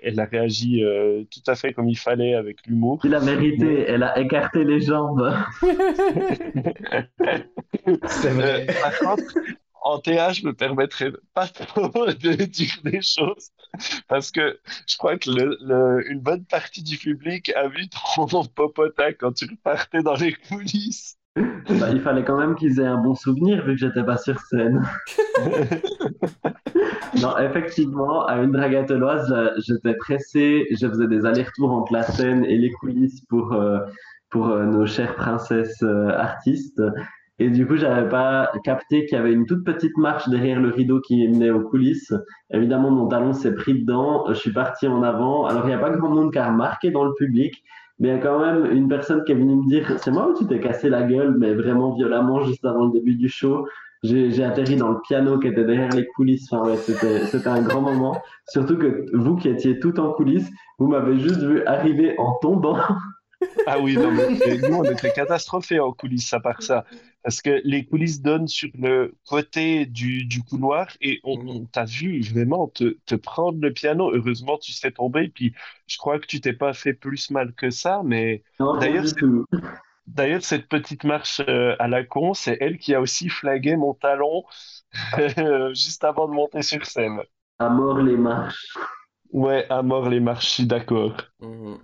elle 0.00 0.18
a 0.20 0.24
réagi 0.24 0.82
euh, 0.84 1.24
tout 1.30 1.42
à 1.46 1.54
fait 1.56 1.72
comme 1.74 1.88
il 1.90 1.98
fallait 1.98 2.34
avec 2.34 2.66
l'humour. 2.66 3.04
Il 3.04 3.14
a 3.14 3.20
Mais 3.20 3.20
mérité, 3.20 3.84
elle 3.88 4.02
a 4.02 4.18
écarté 4.18 4.64
les 4.64 4.80
jambes. 4.80 5.30
C'est 8.06 8.32
Euh, 8.40 8.46
vrai. 8.46 8.66
par 8.80 8.98
contre, 8.98 9.38
en 9.82 9.98
TA, 9.98 10.32
je 10.32 10.44
me 10.46 10.52
permettrai 10.52 11.12
pas 11.34 11.46
trop 11.48 11.88
de 12.06 12.44
dire 12.44 12.72
des 12.84 13.00
choses 13.02 13.50
parce 14.08 14.30
que 14.30 14.58
je 14.86 14.96
crois 14.96 15.16
que 15.18 15.30
le, 15.30 15.56
le- 15.62 16.10
une 16.10 16.20
bonne 16.20 16.44
partie 16.44 16.82
du 16.82 16.96
public 16.98 17.50
a 17.56 17.68
vu 17.68 17.88
ton 17.88 18.44
popotin 18.54 19.12
quand 19.18 19.32
tu 19.32 19.46
repartais 19.50 20.02
dans 20.02 20.14
les 20.16 20.34
coulisses. 20.34 21.16
Bah, 21.36 21.90
il 21.92 22.00
fallait 22.00 22.24
quand 22.24 22.36
même 22.38 22.56
qu'ils 22.56 22.80
aient 22.80 22.86
un 22.86 22.98
bon 22.98 23.14
souvenir 23.14 23.64
vu 23.64 23.74
que 23.74 23.78
j'étais 23.80 24.02
pas 24.04 24.16
sur 24.16 24.38
scène. 24.40 24.82
Non, 27.20 27.36
effectivement, 27.38 28.24
à 28.26 28.36
une 28.36 28.56
j'a- 28.56 29.52
j'étais 29.58 29.94
pressé, 29.94 30.66
je 30.70 30.86
faisais 30.88 31.08
des 31.08 31.26
allers-retours 31.26 31.72
entre 31.72 31.92
la 31.92 32.02
scène 32.04 32.44
et 32.44 32.56
les 32.56 32.70
coulisses 32.70 33.20
pour, 33.28 33.52
euh, 33.52 33.78
pour 34.30 34.48
euh, 34.48 34.64
nos 34.66 34.86
chères 34.86 35.16
princesses 35.16 35.82
euh, 35.82 36.08
artistes. 36.10 36.80
Et 37.42 37.48
du 37.48 37.66
coup, 37.66 37.76
j'avais 37.76 38.06
pas 38.06 38.50
capté 38.64 39.06
qu'il 39.06 39.16
y 39.16 39.20
avait 39.20 39.32
une 39.32 39.46
toute 39.46 39.64
petite 39.64 39.96
marche 39.96 40.28
derrière 40.28 40.60
le 40.60 40.68
rideau 40.68 41.00
qui 41.00 41.26
menait 41.26 41.50
aux 41.50 41.62
coulisses. 41.62 42.12
Évidemment, 42.52 42.90
mon 42.90 43.08
talon 43.08 43.32
s'est 43.32 43.54
pris 43.54 43.80
dedans, 43.80 44.26
je 44.28 44.34
suis 44.34 44.52
parti 44.52 44.86
en 44.86 45.02
avant. 45.02 45.46
Alors, 45.46 45.64
il 45.64 45.68
n'y 45.68 45.72
a 45.72 45.78
pas 45.78 45.88
grand 45.88 46.10
monde 46.10 46.32
qui 46.32 46.38
a 46.38 46.52
remarqué 46.52 46.90
dans 46.90 47.02
le 47.02 47.14
public, 47.14 47.64
mais 47.98 48.08
il 48.08 48.10
y 48.10 48.14
a 48.14 48.18
quand 48.18 48.40
même 48.40 48.70
une 48.70 48.88
personne 48.88 49.24
qui 49.24 49.32
est 49.32 49.36
venue 49.36 49.56
me 49.56 49.66
dire, 49.68 49.90
c'est 49.96 50.10
moi 50.10 50.28
ou 50.28 50.34
tu 50.34 50.46
t'es 50.46 50.60
cassé 50.60 50.90
la 50.90 51.02
gueule, 51.02 51.34
mais 51.38 51.54
vraiment 51.54 51.94
violemment 51.94 52.42
juste 52.42 52.66
avant 52.66 52.84
le 52.84 52.92
début 52.92 53.14
du 53.14 53.30
show. 53.30 53.66
J'ai 54.02 54.44
atterri 54.44 54.76
dans 54.76 54.90
le 54.90 54.98
piano 55.08 55.38
qui 55.38 55.48
était 55.48 55.64
derrière 55.64 55.90
les 55.90 56.06
coulisses. 56.08 56.52
Enfin, 56.52 56.68
ouais, 56.68 56.76
c'était 56.76 57.48
un 57.48 57.62
grand 57.62 57.80
moment. 57.80 58.20
Surtout 58.48 58.76
que 58.76 59.06
vous 59.14 59.36
qui 59.36 59.48
étiez 59.48 59.78
tout 59.78 59.98
en 59.98 60.12
coulisses, 60.12 60.50
vous 60.78 60.88
m'avez 60.88 61.18
juste 61.18 61.42
vu 61.42 61.64
arriver 61.64 62.14
en 62.18 62.34
tombant. 62.42 62.76
Ah 63.66 63.78
oui, 63.78 63.96
non, 63.96 64.10
mais 64.10 64.28
nous, 64.58 64.76
on 64.76 64.84
était 64.84 65.12
catastrophés 65.12 65.80
en 65.80 65.92
coulisses 65.92 66.32
à 66.32 66.40
part 66.40 66.62
ça. 66.62 66.84
Parce 67.22 67.42
que 67.42 67.60
les 67.64 67.84
coulisses 67.84 68.22
donnent 68.22 68.48
sur 68.48 68.70
le 68.74 69.14
côté 69.28 69.86
du, 69.86 70.24
du 70.24 70.42
couloir 70.42 70.88
et 71.00 71.20
on, 71.24 71.38
on 71.46 71.66
t'a 71.66 71.84
vu 71.84 72.22
vraiment 72.22 72.68
te, 72.68 72.96
te 73.06 73.14
prendre 73.14 73.60
le 73.60 73.72
piano. 73.72 74.12
Heureusement, 74.14 74.56
tu 74.58 74.72
sais 74.72 74.90
tomber. 74.90 75.28
Puis 75.28 75.54
je 75.86 75.98
crois 75.98 76.18
que 76.18 76.26
tu 76.26 76.40
t'es 76.40 76.54
pas 76.54 76.72
fait 76.72 76.94
plus 76.94 77.30
mal 77.30 77.52
que 77.54 77.70
ça. 77.70 78.02
Mais 78.04 78.42
d'ailleurs, 80.06 80.42
cette 80.42 80.68
petite 80.68 81.04
marche 81.04 81.40
euh, 81.46 81.76
à 81.78 81.88
la 81.88 82.04
con, 82.04 82.34
c'est 82.34 82.56
elle 82.60 82.78
qui 82.78 82.94
a 82.94 83.00
aussi 83.00 83.28
flagué 83.28 83.76
mon 83.76 83.94
talon 83.94 84.44
euh, 85.18 85.74
juste 85.74 86.04
avant 86.04 86.28
de 86.28 86.32
monter 86.32 86.62
sur 86.62 86.84
scène. 86.86 87.20
À 87.58 87.68
mort 87.68 87.98
les 87.98 88.16
marches. 88.16 88.74
Ouais, 89.32 89.66
à 89.68 89.82
mort 89.82 90.08
les 90.08 90.20
marches, 90.20 90.46
je 90.46 90.52
suis 90.54 90.66
d'accord. 90.66 91.16
Mhm. 91.40 91.78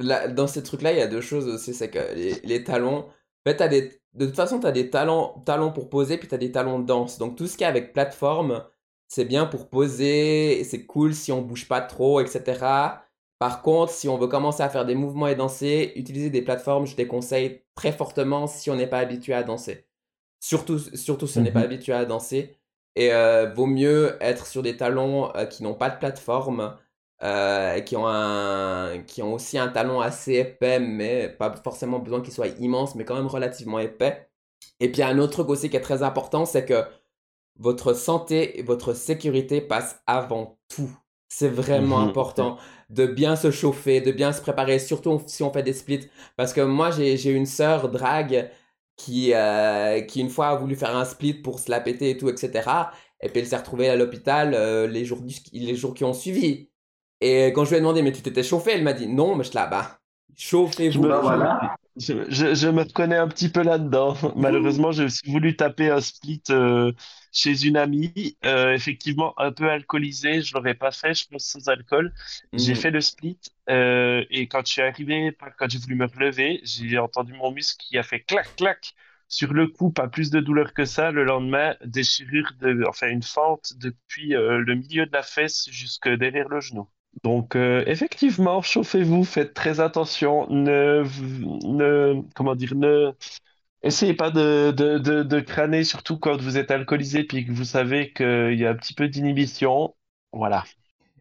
Là, 0.00 0.28
dans 0.28 0.46
ces 0.46 0.62
trucs-là, 0.62 0.92
il 0.92 0.98
y 0.98 1.00
a 1.02 1.08
deux 1.08 1.20
choses 1.20 1.48
aussi, 1.48 1.74
c'est 1.74 1.90
que 1.90 1.98
les, 2.14 2.40
les 2.44 2.62
talons, 2.64 2.98
en 3.08 3.10
fait, 3.50 3.56
t'as 3.56 3.68
des, 3.68 4.00
de 4.14 4.26
toute 4.26 4.36
façon, 4.36 4.60
tu 4.60 4.66
as 4.66 4.72
des 4.72 4.90
talons, 4.90 5.40
talons 5.44 5.72
pour 5.72 5.88
poser, 5.90 6.18
puis 6.18 6.28
tu 6.28 6.34
as 6.34 6.38
des 6.38 6.52
talons 6.52 6.78
de 6.78 6.86
danse. 6.86 7.18
Donc 7.18 7.36
tout 7.36 7.46
ce 7.48 7.56
qui 7.56 7.64
est 7.64 7.66
avec 7.66 7.92
plateforme, 7.92 8.64
c'est 9.08 9.24
bien 9.24 9.46
pour 9.46 9.68
poser, 9.68 10.62
c'est 10.64 10.86
cool 10.86 11.14
si 11.14 11.32
on 11.32 11.42
bouge 11.42 11.66
pas 11.68 11.80
trop, 11.80 12.20
etc. 12.20 13.04
Par 13.40 13.62
contre, 13.62 13.92
si 13.92 14.08
on 14.08 14.18
veut 14.18 14.28
commencer 14.28 14.62
à 14.62 14.68
faire 14.68 14.84
des 14.86 14.94
mouvements 14.94 15.28
et 15.28 15.34
danser, 15.36 15.92
utiliser 15.96 16.30
des 16.30 16.42
plateformes, 16.42 16.86
je 16.86 16.94
déconseille 16.96 17.64
très 17.74 17.92
fortement 17.92 18.46
si 18.46 18.70
on 18.70 18.76
n'est 18.76 18.86
pas 18.88 18.98
habitué 18.98 19.32
à 19.34 19.42
danser. 19.42 19.86
Surtout, 20.40 20.78
surtout 20.78 21.26
si 21.26 21.38
on 21.38 21.42
n'est 21.42 21.52
pas 21.52 21.60
Mhm. 21.60 21.64
habitué 21.64 21.92
à 21.92 22.04
danser. 22.04 22.56
Et 22.96 23.12
euh, 23.12 23.52
vaut 23.52 23.66
mieux 23.66 24.16
être 24.20 24.46
sur 24.46 24.62
des 24.62 24.76
talons 24.76 25.34
euh, 25.36 25.46
qui 25.46 25.62
n'ont 25.62 25.74
pas 25.74 25.90
de 25.90 25.98
plateforme 25.98 26.76
euh, 27.22 27.80
qui 27.80 27.96
ont, 27.96 28.06
un, 28.06 29.02
qui 29.02 29.22
ont 29.22 29.34
aussi 29.34 29.58
un 29.58 29.68
talon 29.68 30.00
assez 30.00 30.34
épais, 30.34 30.78
mais 30.80 31.28
pas 31.28 31.54
forcément 31.64 31.98
besoin 31.98 32.20
qu'il 32.22 32.32
soit 32.32 32.48
immense, 32.60 32.94
mais 32.94 33.04
quand 33.04 33.16
même 33.16 33.26
relativement 33.26 33.78
épais. 33.80 34.28
Et 34.80 34.90
puis 34.92 35.02
un 35.02 35.18
autre 35.18 35.32
truc 35.34 35.48
aussi 35.50 35.70
qui 35.70 35.76
est 35.76 35.80
très 35.80 36.02
important, 36.02 36.46
c'est 36.46 36.64
que 36.66 36.84
votre 37.58 37.92
santé 37.94 38.58
et 38.58 38.62
votre 38.62 38.92
sécurité 38.94 39.60
passent 39.60 40.00
avant 40.06 40.58
tout. 40.68 40.90
C'est 41.28 41.48
vraiment 41.48 42.00
Mhm. 42.00 42.02
important 42.02 42.58
de 42.90 43.06
bien 43.06 43.36
se 43.36 43.50
chauffer, 43.50 44.00
de 44.00 44.12
bien 44.12 44.32
se 44.32 44.40
préparer, 44.40 44.78
surtout 44.78 45.20
si 45.26 45.42
on 45.42 45.52
fait 45.52 45.62
des 45.62 45.72
splits. 45.74 46.08
Parce 46.36 46.52
que 46.52 46.60
moi, 46.62 46.90
j'ai 46.90 47.30
une 47.30 47.46
sœur 47.46 47.90
drague 47.90 48.50
qui, 48.96 49.34
euh, 49.34 50.00
qui 50.02 50.20
une 50.20 50.30
fois 50.30 50.48
a 50.48 50.56
voulu 50.56 50.74
faire 50.76 50.96
un 50.96 51.04
split 51.04 51.34
pour 51.34 51.60
se 51.60 51.70
la 51.70 51.80
péter 51.80 52.10
et 52.10 52.16
tout, 52.16 52.28
etc. 52.30 52.92
Et 53.20 53.28
puis 53.28 53.40
elle 53.40 53.46
s'est 53.46 53.56
retrouvée 53.56 53.88
à 53.88 53.96
l'hôpital 53.96 54.54
euh, 54.54 54.86
les, 54.86 55.04
jours 55.04 55.20
les 55.52 55.74
jours 55.76 55.94
qui 55.94 56.04
ont 56.04 56.14
suivi. 56.14 56.67
Et 57.20 57.46
quand 57.54 57.64
je 57.64 57.70
lui 57.70 57.76
ai 57.76 57.80
demandé, 57.80 58.02
mais 58.02 58.12
tu 58.12 58.22
t'étais 58.22 58.42
chauffé 58.42 58.72
Elle 58.72 58.82
m'a 58.84 58.92
dit, 58.92 59.06
non, 59.08 59.36
mais 59.36 59.44
je 59.44 59.52
là, 59.54 59.66
bah, 59.66 60.00
chauffez-vous. 60.36 61.18
voilà. 61.20 61.58
je, 61.96 62.12
je- 62.30 62.54
je 62.54 62.68
me 62.68 62.82
reconnais 62.82 63.16
un 63.16 63.28
petit 63.28 63.48
peu 63.50 63.62
là-dedans. 63.62 64.16
Malheureusement, 64.36 64.92
j'ai 64.92 65.04
aussi 65.04 65.28
voulu 65.30 65.56
taper 65.56 65.90
un 65.90 66.00
split 66.00 66.42
euh, 66.50 66.92
chez 67.32 67.66
une 67.66 67.76
amie, 67.76 68.36
euh, 68.44 68.72
effectivement 68.74 69.34
un 69.40 69.52
peu 69.52 69.68
alcoolisé. 69.70 70.42
Je 70.42 70.54
l'aurais 70.54 70.74
pas 70.74 70.92
fait, 70.92 71.14
je 71.14 71.26
pense 71.28 71.44
sans 71.46 71.68
alcool. 71.68 72.12
J'ai 72.56 72.74
Mhm. 72.74 72.76
fait 72.76 72.90
le 72.90 73.00
split 73.00 73.38
euh, 73.70 74.24
et 74.30 74.48
quand 74.48 74.66
je 74.66 74.72
suis 74.72 74.82
arrivé, 74.82 75.36
quand 75.58 75.68
j'ai 75.70 75.78
voulu 75.78 75.96
me 75.96 76.06
relever, 76.06 76.60
j'ai 76.64 76.98
entendu 76.98 77.32
mon 77.34 77.50
muscle 77.52 77.82
qui 77.84 77.98
a 77.98 78.02
fait 78.02 78.20
clac 78.20 78.54
clac 78.56 78.94
sur 79.28 79.52
le 79.52 79.66
coup. 79.68 79.90
Pas 79.92 80.08
plus 80.08 80.30
de 80.30 80.40
douleur 80.40 80.72
que 80.74 80.84
ça. 80.84 81.10
Le 81.10 81.24
lendemain, 81.24 81.76
déchirure 81.84 82.52
de, 82.60 82.84
enfin 82.88 83.08
une 83.08 83.22
fente 83.22 83.72
depuis 83.76 84.34
euh, 84.36 84.58
le 84.58 84.74
milieu 84.76 85.06
de 85.06 85.12
la 85.12 85.22
fesse 85.22 85.68
jusque 85.70 86.08
derrière 86.08 86.48
le 86.48 86.60
genou. 86.60 86.88
Donc, 87.24 87.56
euh, 87.56 87.82
effectivement, 87.86 88.62
chauffez-vous, 88.62 89.24
faites 89.24 89.52
très 89.54 89.80
attention, 89.80 90.46
ne, 90.50 91.02
ne, 91.66 92.22
comment 92.34 92.54
dire, 92.54 92.74
ne, 92.76 93.12
essayez 93.82 94.14
pas 94.14 94.30
de, 94.30 94.72
de, 94.72 94.98
de, 94.98 95.22
de 95.24 95.40
crâner, 95.40 95.84
surtout 95.84 96.18
quand 96.18 96.40
vous 96.40 96.58
êtes 96.58 96.70
alcoolisé 96.70 97.24
puis 97.24 97.46
que 97.46 97.52
vous 97.52 97.64
savez 97.64 98.12
qu'il 98.12 98.54
y 98.58 98.66
a 98.66 98.70
un 98.70 98.76
petit 98.76 98.94
peu 98.94 99.08
d'inhibition. 99.08 99.94
Voilà. 100.32 100.64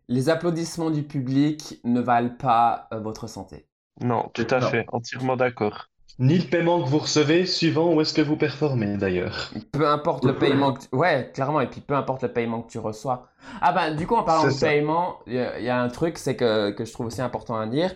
Les 0.10 0.28
applaudissements 0.28 0.92
du 0.92 1.04
public 1.04 1.80
ne 1.86 2.02
valent 2.02 2.36
pas 2.36 2.90
euh, 2.92 3.00
votre 3.00 3.28
santé. 3.28 3.70
Non, 4.02 4.30
tout 4.34 4.48
à 4.50 4.60
Non. 4.60 4.72
fait, 4.72 4.86
entièrement 4.92 5.38
d'accord. 5.38 5.90
Ni 6.20 6.40
le 6.40 6.50
paiement 6.50 6.82
que 6.82 6.90
vous 6.90 6.98
recevez, 6.98 7.46
suivant 7.46 7.94
où 7.94 8.02
est-ce 8.02 8.14
que 8.14 8.22
vous 8.22 8.38
performez 8.38 8.98
d'ailleurs. 8.98 9.52
Peu 9.72 9.88
importe 9.88 10.26
le 10.26 10.36
paiement 10.36 10.74
que 10.74 10.82
tu... 10.82 10.88
Ouais, 10.92 11.30
clairement, 11.34 11.62
et 11.62 11.68
puis 11.68 11.82
peu 11.82 11.96
importe 11.96 12.24
le 12.24 12.34
paiement 12.34 12.64
que 12.64 12.72
tu 12.72 12.80
reçois. 12.80 13.28
Ah 13.62 13.72
ben, 13.72 13.96
du 13.96 14.08
coup, 14.08 14.16
en 14.16 14.24
parlant 14.24 14.46
de 14.46 14.50
ça. 14.50 14.68
paiement, 14.68 15.20
il 15.28 15.34
y, 15.34 15.40
a 15.40 15.60
il 15.60 15.66
y 15.66 15.70
a 15.70 15.80
un 15.80 15.90
truc, 15.90 16.18
c'est 16.18 16.36
que, 16.36 16.72
que 16.72 16.86
je 16.86 16.92
trouve 16.92 17.06
aussi 17.08 17.22
important 17.22 17.56
à 17.56 17.68
dire, 17.68 17.96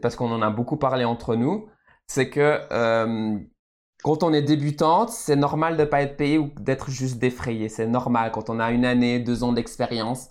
parce 0.00 0.16
qu'on 0.16 0.32
en 0.32 0.42
a 0.42 0.50
beaucoup 0.50 0.76
parlé 0.76 1.04
entre 1.04 1.36
nous, 1.36 1.68
c'est 2.06 2.30
que 2.30 2.60
euh, 2.72 3.38
quand 4.02 4.22
on 4.22 4.32
est 4.32 4.42
débutante, 4.42 5.10
c'est 5.10 5.36
normal 5.36 5.76
de 5.76 5.84
pas 5.84 6.02
être 6.02 6.16
payé 6.16 6.38
ou 6.38 6.50
d'être 6.58 6.90
juste 6.90 7.18
défrayé. 7.18 7.68
C'est 7.68 7.86
normal. 7.86 8.32
Quand 8.32 8.50
on 8.50 8.58
a 8.58 8.72
une 8.72 8.84
année, 8.84 9.20
deux 9.20 9.44
ans 9.44 9.52
d'expérience, 9.52 10.30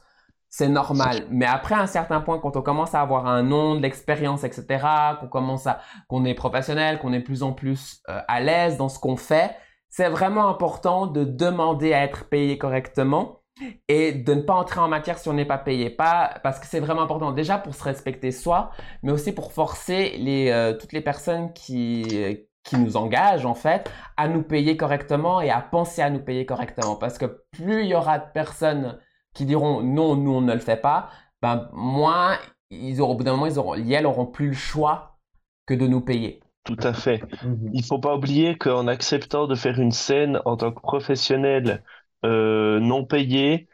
c'est 0.52 0.68
normal. 0.68 1.26
Mais 1.32 1.46
après 1.46 1.76
un 1.76 1.88
certain 1.88 2.20
point, 2.20 2.38
quand 2.38 2.58
on 2.58 2.62
commence 2.62 2.94
à 2.94 3.02
avoir 3.02 3.26
un 3.26 3.42
nom, 3.42 3.76
de 3.76 3.82
l'expérience, 3.82 4.44
etc., 4.44 4.86
qu'on 5.22 5.28
commence 5.28 5.66
à, 5.66 5.80
qu'on 6.10 6.26
est 6.26 6.34
professionnel, 6.34 7.00
qu'on 7.00 7.14
est 7.14 7.22
plus 7.22 7.42
en 7.42 7.54
plus 7.54 8.02
euh, 8.10 8.20
à 8.28 8.42
l'aise 8.42 8.76
dans 8.76 8.90
ce 8.90 9.00
qu'on 9.00 9.16
fait, 9.16 9.56
c'est 9.88 10.10
vraiment 10.10 10.50
important 10.50 11.08
de 11.08 11.24
demander 11.24 11.94
à 11.94 12.04
être 12.04 12.28
payé 12.28 12.58
correctement 12.58 13.40
et 13.88 14.12
de 14.12 14.34
ne 14.34 14.42
pas 14.42 14.54
entrer 14.54 14.82
en 14.82 14.90
matière 14.90 15.20
si 15.20 15.30
on 15.30 15.34
n'est 15.34 15.46
pas 15.46 15.58
payé. 15.58 15.90
Pas 15.90 16.34
parce 16.44 16.60
que 16.60 16.66
c'est 16.66 16.82
vraiment 16.82 17.04
important 17.04 17.32
déjà 17.32 17.58
pour 17.58 17.74
se 17.74 17.84
respecter 17.84 18.32
soi, 18.32 18.72
mais 19.04 19.14
aussi 19.14 19.32
pour 19.32 19.54
forcer 19.54 20.18
les, 20.18 20.50
euh, 20.50 20.74
toutes 20.78 20.92
les 20.92 21.02
personnes 21.02 21.54
qui, 21.54 22.06
euh, 22.12 22.36
qui 22.64 22.78
nous 22.78 22.98
engagent 22.98 23.46
en 23.46 23.56
fait 23.56 23.90
à 24.18 24.28
nous 24.28 24.44
payer 24.44 24.76
correctement 24.76 25.40
et 25.40 25.50
à 25.50 25.62
penser 25.62 26.02
à 26.02 26.10
nous 26.10 26.20
payer 26.20 26.46
correctement. 26.46 26.98
Parce 26.98 27.18
que 27.18 27.42
plus 27.52 27.84
il 27.84 27.88
y 27.88 27.96
aura 27.96 28.20
de 28.20 28.26
personnes 28.34 29.00
qui 29.34 29.46
diront 29.46 29.82
non, 29.82 30.16
nous 30.16 30.32
on 30.32 30.42
ne 30.42 30.54
le 30.54 30.60
fait 30.60 30.78
pas, 30.78 31.10
ben 31.42 31.70
moins 31.74 32.38
ils 32.70 33.02
auront, 33.02 33.14
au 33.14 33.16
bout 33.18 33.24
d'un 33.24 33.32
moment, 33.32 33.48
ils 33.48 33.60
auront, 33.60 33.76
elles 33.76 34.06
auront 34.06 34.26
plus 34.26 34.48
le 34.48 34.54
choix 34.54 35.18
que 35.66 35.74
de 35.74 35.88
nous 35.88 36.02
payer. 36.02 36.42
Tout 36.64 36.78
à 36.84 36.94
fait. 36.94 37.26
Il 37.74 37.84
faut 37.84 38.00
pas 38.00 38.16
oublier 38.16 38.58
qu'en 38.58 38.88
acceptant 38.88 39.48
de 39.48 39.56
faire 39.56 39.80
une 39.80 39.92
scène 39.92 40.40
en 40.46 40.58
tant 40.58 40.72
que 40.72 40.80
professionnel 40.80 41.84
euh, 42.24 42.80
non 42.80 43.04
payé, 43.06 43.68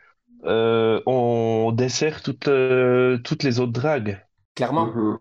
euh, 0.46 1.02
on 1.06 1.72
dessert 1.74 2.24
toutes, 2.24 2.48
euh, 2.48 3.18
toutes 3.20 3.44
les 3.44 3.60
autres 3.60 3.74
dragues. 3.74 4.26
Clairement. 4.56 4.88
Mhm. 4.88 5.20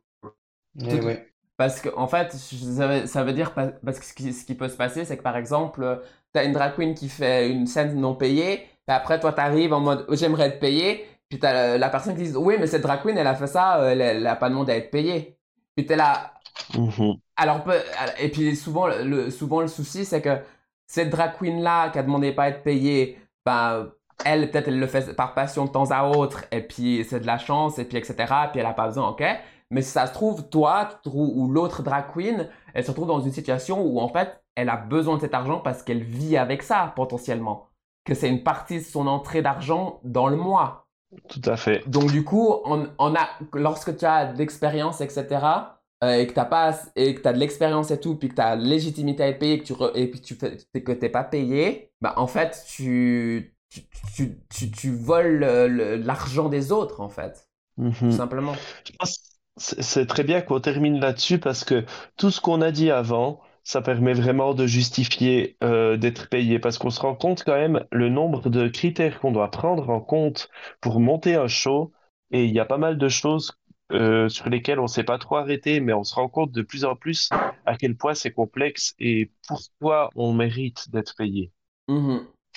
Eh 0.89 1.01
Tout- 1.01 1.07
ouais. 1.07 1.33
Parce 1.57 1.81
que, 1.81 1.89
en 1.97 2.07
fait, 2.07 2.33
ça 2.35 2.87
veut, 2.87 3.07
ça 3.07 3.25
veut 3.25 3.33
dire, 3.33 3.55
parce 3.55 3.99
que 3.99 4.05
ce 4.05 4.13
qui, 4.13 4.33
ce 4.35 4.45
qui 4.45 4.55
peut 4.55 4.69
se 4.69 4.77
passer, 4.77 5.05
c'est 5.07 5.17
que 5.17 5.23
par 5.23 5.37
exemple, 5.39 6.03
tu 6.35 6.39
as 6.39 6.45
une 6.45 6.53
drag 6.53 6.75
queen 6.77 6.95
qui 6.95 7.09
fait 7.09 7.49
une 7.51 7.67
scène 7.67 7.99
non 7.99 8.15
payée, 8.15 8.67
et 8.89 8.93
après, 8.93 9.21
toi, 9.21 9.33
tu 9.33 9.41
arrives 9.41 9.73
en 9.73 9.81
mode, 9.81 10.05
Oh, 10.09 10.15
j'aimerais 10.17 10.49
être 10.49 10.61
payé, 10.61 11.07
puis 11.29 11.39
tu 11.41 11.47
as 11.47 11.53
la, 11.53 11.79
la 11.79 11.91
personne 11.91 12.17
qui 12.17 12.23
dit, 12.25 12.37
oui, 12.37 12.57
mais 12.59 12.67
cette 12.67 12.83
drag 12.83 13.03
queen, 13.03 13.17
elle 13.19 13.27
a 13.27 13.35
fait 13.35 13.47
ça, 13.49 13.81
euh, 13.81 13.91
elle, 13.91 14.01
elle 14.01 14.27
a 14.27 14.37
pas 14.37 14.49
demandé 14.49 14.73
à 14.73 14.77
être 14.77 14.91
payée. 14.91 15.39
Puis 15.77 15.87
tu 15.87 15.93
es 15.93 15.97
là, 15.97 16.33
Mhm. 16.75 17.21
alors, 17.37 17.63
et 18.19 18.31
puis 18.31 18.57
souvent, 18.57 18.87
le, 18.87 19.31
souvent 19.31 19.61
le 19.61 19.69
souci, 19.69 20.05
c'est 20.05 20.23
que 20.23 20.39
cette 20.87 21.11
drag 21.11 21.37
queen-là 21.39 21.91
qui 21.91 21.99
a 21.99 22.03
demandé 22.03 22.33
pas 22.33 22.45
à 22.45 22.49
être 22.49 22.63
payée, 22.63 23.19
ben, 23.45 23.91
elle, 24.25 24.51
peut-être, 24.51 24.69
elle 24.69 24.81
le 24.81 24.87
fait 24.87 25.15
par 25.15 25.35
passion 25.35 25.67
de 25.67 25.71
temps 25.71 25.91
à 25.91 26.05
autre, 26.09 26.45
et 26.51 26.63
puis 26.63 27.05
c'est 27.09 27.21
de 27.21 27.27
la 27.27 27.39
chance, 27.39 27.79
et 27.79 27.85
puis 27.85 27.99
etc., 27.99 28.49
puis 28.51 28.61
elle 28.61 28.67
a 28.67 28.73
pas 28.75 28.87
besoin, 28.89 29.09
ok? 29.11 29.23
Mais 29.71 29.83
si 29.83 29.91
ça 29.91 30.07
se 30.07 30.13
trouve, 30.13 30.49
toi, 30.49 30.89
ou 31.13 31.49
l'autre 31.51 31.83
drag 31.83 32.07
queen, 32.13 32.49
elle 32.73 32.85
se 32.85 32.91
retrouve 32.91 33.09
dans 33.09 33.21
une 33.21 33.33
situation 33.33 33.83
où, 33.83 34.01
en 34.01 34.09
fait, 34.09 34.41
elle 34.55 34.69
a 34.71 34.77
besoin 34.77 35.17
de 35.17 35.21
cet 35.21 35.35
argent 35.35 35.59
parce 35.61 35.83
qu'elle 35.83 36.03
vit 36.05 36.37
avec 36.37 36.63
ça, 36.63 36.93
potentiellement. 36.97 37.66
Que 38.07 38.15
c'est 38.15 38.29
une 38.29 38.43
partie 38.43 38.79
de 38.79 38.85
son 38.85 39.07
entrée 39.07 39.43
d'argent 39.43 40.01
dans 40.05 40.29
le 40.29 40.37
mois. 40.37 40.87
Tout 41.29 41.43
à 41.45 41.57
fait. 41.57 41.89
Donc 41.89 42.11
du 42.11 42.25
coup, 42.25 42.57
on, 42.65 42.89
on 42.99 43.15
a, 43.15 43.29
lorsque 43.55 43.97
tu 43.97 44.05
as 44.05 44.33
de 44.33 44.39
l'expérience, 44.39 45.01
etc., 45.01 45.79
euh, 46.05 46.13
et 46.13 46.27
que 46.27 46.33
tu 46.39 46.49
pas 46.49 46.79
et 46.95 47.15
que 47.15 47.27
as 47.27 47.33
de 47.33 47.39
l'expérience 47.39 47.91
et 47.91 47.99
tout, 47.99 48.17
puis 48.17 48.29
que 48.29 48.35
tu 48.35 48.41
as 48.41 48.55
légitimité 48.57 49.23
à 49.23 49.29
être 49.29 49.39
payé, 49.39 49.59
que 49.59 49.65
tu 49.65 49.73
re- 49.73 49.93
et 49.95 50.09
puis 50.11 50.21
tu 50.21 50.35
fais, 50.35 50.57
que 50.85 50.93
t'es 50.93 51.09
pas 51.09 51.25
payé, 51.25 51.91
bah 52.01 52.15
en 52.17 52.27
fait, 52.27 52.65
tu, 52.69 53.57
tu, 53.71 53.81
tu, 54.15 54.39
tu, 54.51 54.71
tu 54.71 54.91
voles 54.95 55.39
le- 55.39 55.69
le- 55.69 55.97
l'argent 55.97 56.49
des 56.49 56.71
autres, 56.73 57.01
en 57.01 57.09
fait, 57.09 57.49
Mhm. 57.79 57.93
tout 57.93 58.11
simplement. 58.13 58.55
Je 58.85 58.93
pense 58.99 59.21
c'est 59.59 60.07
très 60.07 60.23
bien 60.23 60.43
qu'on 60.43 60.61
termine 60.61 61.01
là-dessus 61.01 61.39
parce 61.39 61.65
que 61.65 61.87
tout 62.19 62.31
ce 62.31 62.43
qu'on 62.43 62.61
a 62.61 62.71
dit 62.71 62.91
avant, 62.91 63.41
ça 63.67 63.83
permet 63.83 64.13
vraiment 64.13 64.55
de 64.55 64.65
justifier 64.65 65.57
euh, 65.65 65.97
d'être 65.97 66.29
payé 66.29 66.61
parce 66.61 66.79
qu'on 66.79 66.91
se 66.91 67.01
rend 67.01 67.17
compte 67.17 67.43
quand 67.43 67.57
même 67.57 67.85
le 67.91 68.09
nombre 68.09 68.49
de 68.49 68.69
critères 68.69 69.19
qu'on 69.19 69.33
doit 69.33 69.51
prendre 69.51 69.91
en 69.91 70.01
compte 70.01 70.49
pour 70.81 71.01
monter 71.01 71.35
un 71.35 71.49
show 71.49 71.93
et 72.31 72.45
il 72.45 72.53
y 72.53 72.61
a 72.61 72.65
pas 72.65 72.79
mal 72.79 72.97
de 72.97 73.09
choses 73.09 73.59
euh, 73.91 74.29
sur 74.29 74.49
lesquelles 74.49 74.79
on 74.79 74.85
ne 74.85 74.89
s'est 74.89 75.03
pas 75.03 75.19
trop 75.19 75.35
arrêté 75.35 75.81
mais 75.81 75.93
on 75.93 76.05
se 76.05 76.15
rend 76.15 76.29
compte 76.29 76.53
de 76.53 76.63
plus 76.63 76.85
en 76.85 76.95
plus 76.95 77.29
à 77.67 77.77
quel 77.77 77.97
point 77.97 78.15
c'est 78.15 78.31
complexe 78.31 78.95
et 79.01 79.33
pourquoi 79.49 80.11
on 80.15 80.33
mérite 80.33 80.89
d'être 80.93 81.17
payé. 81.17 81.51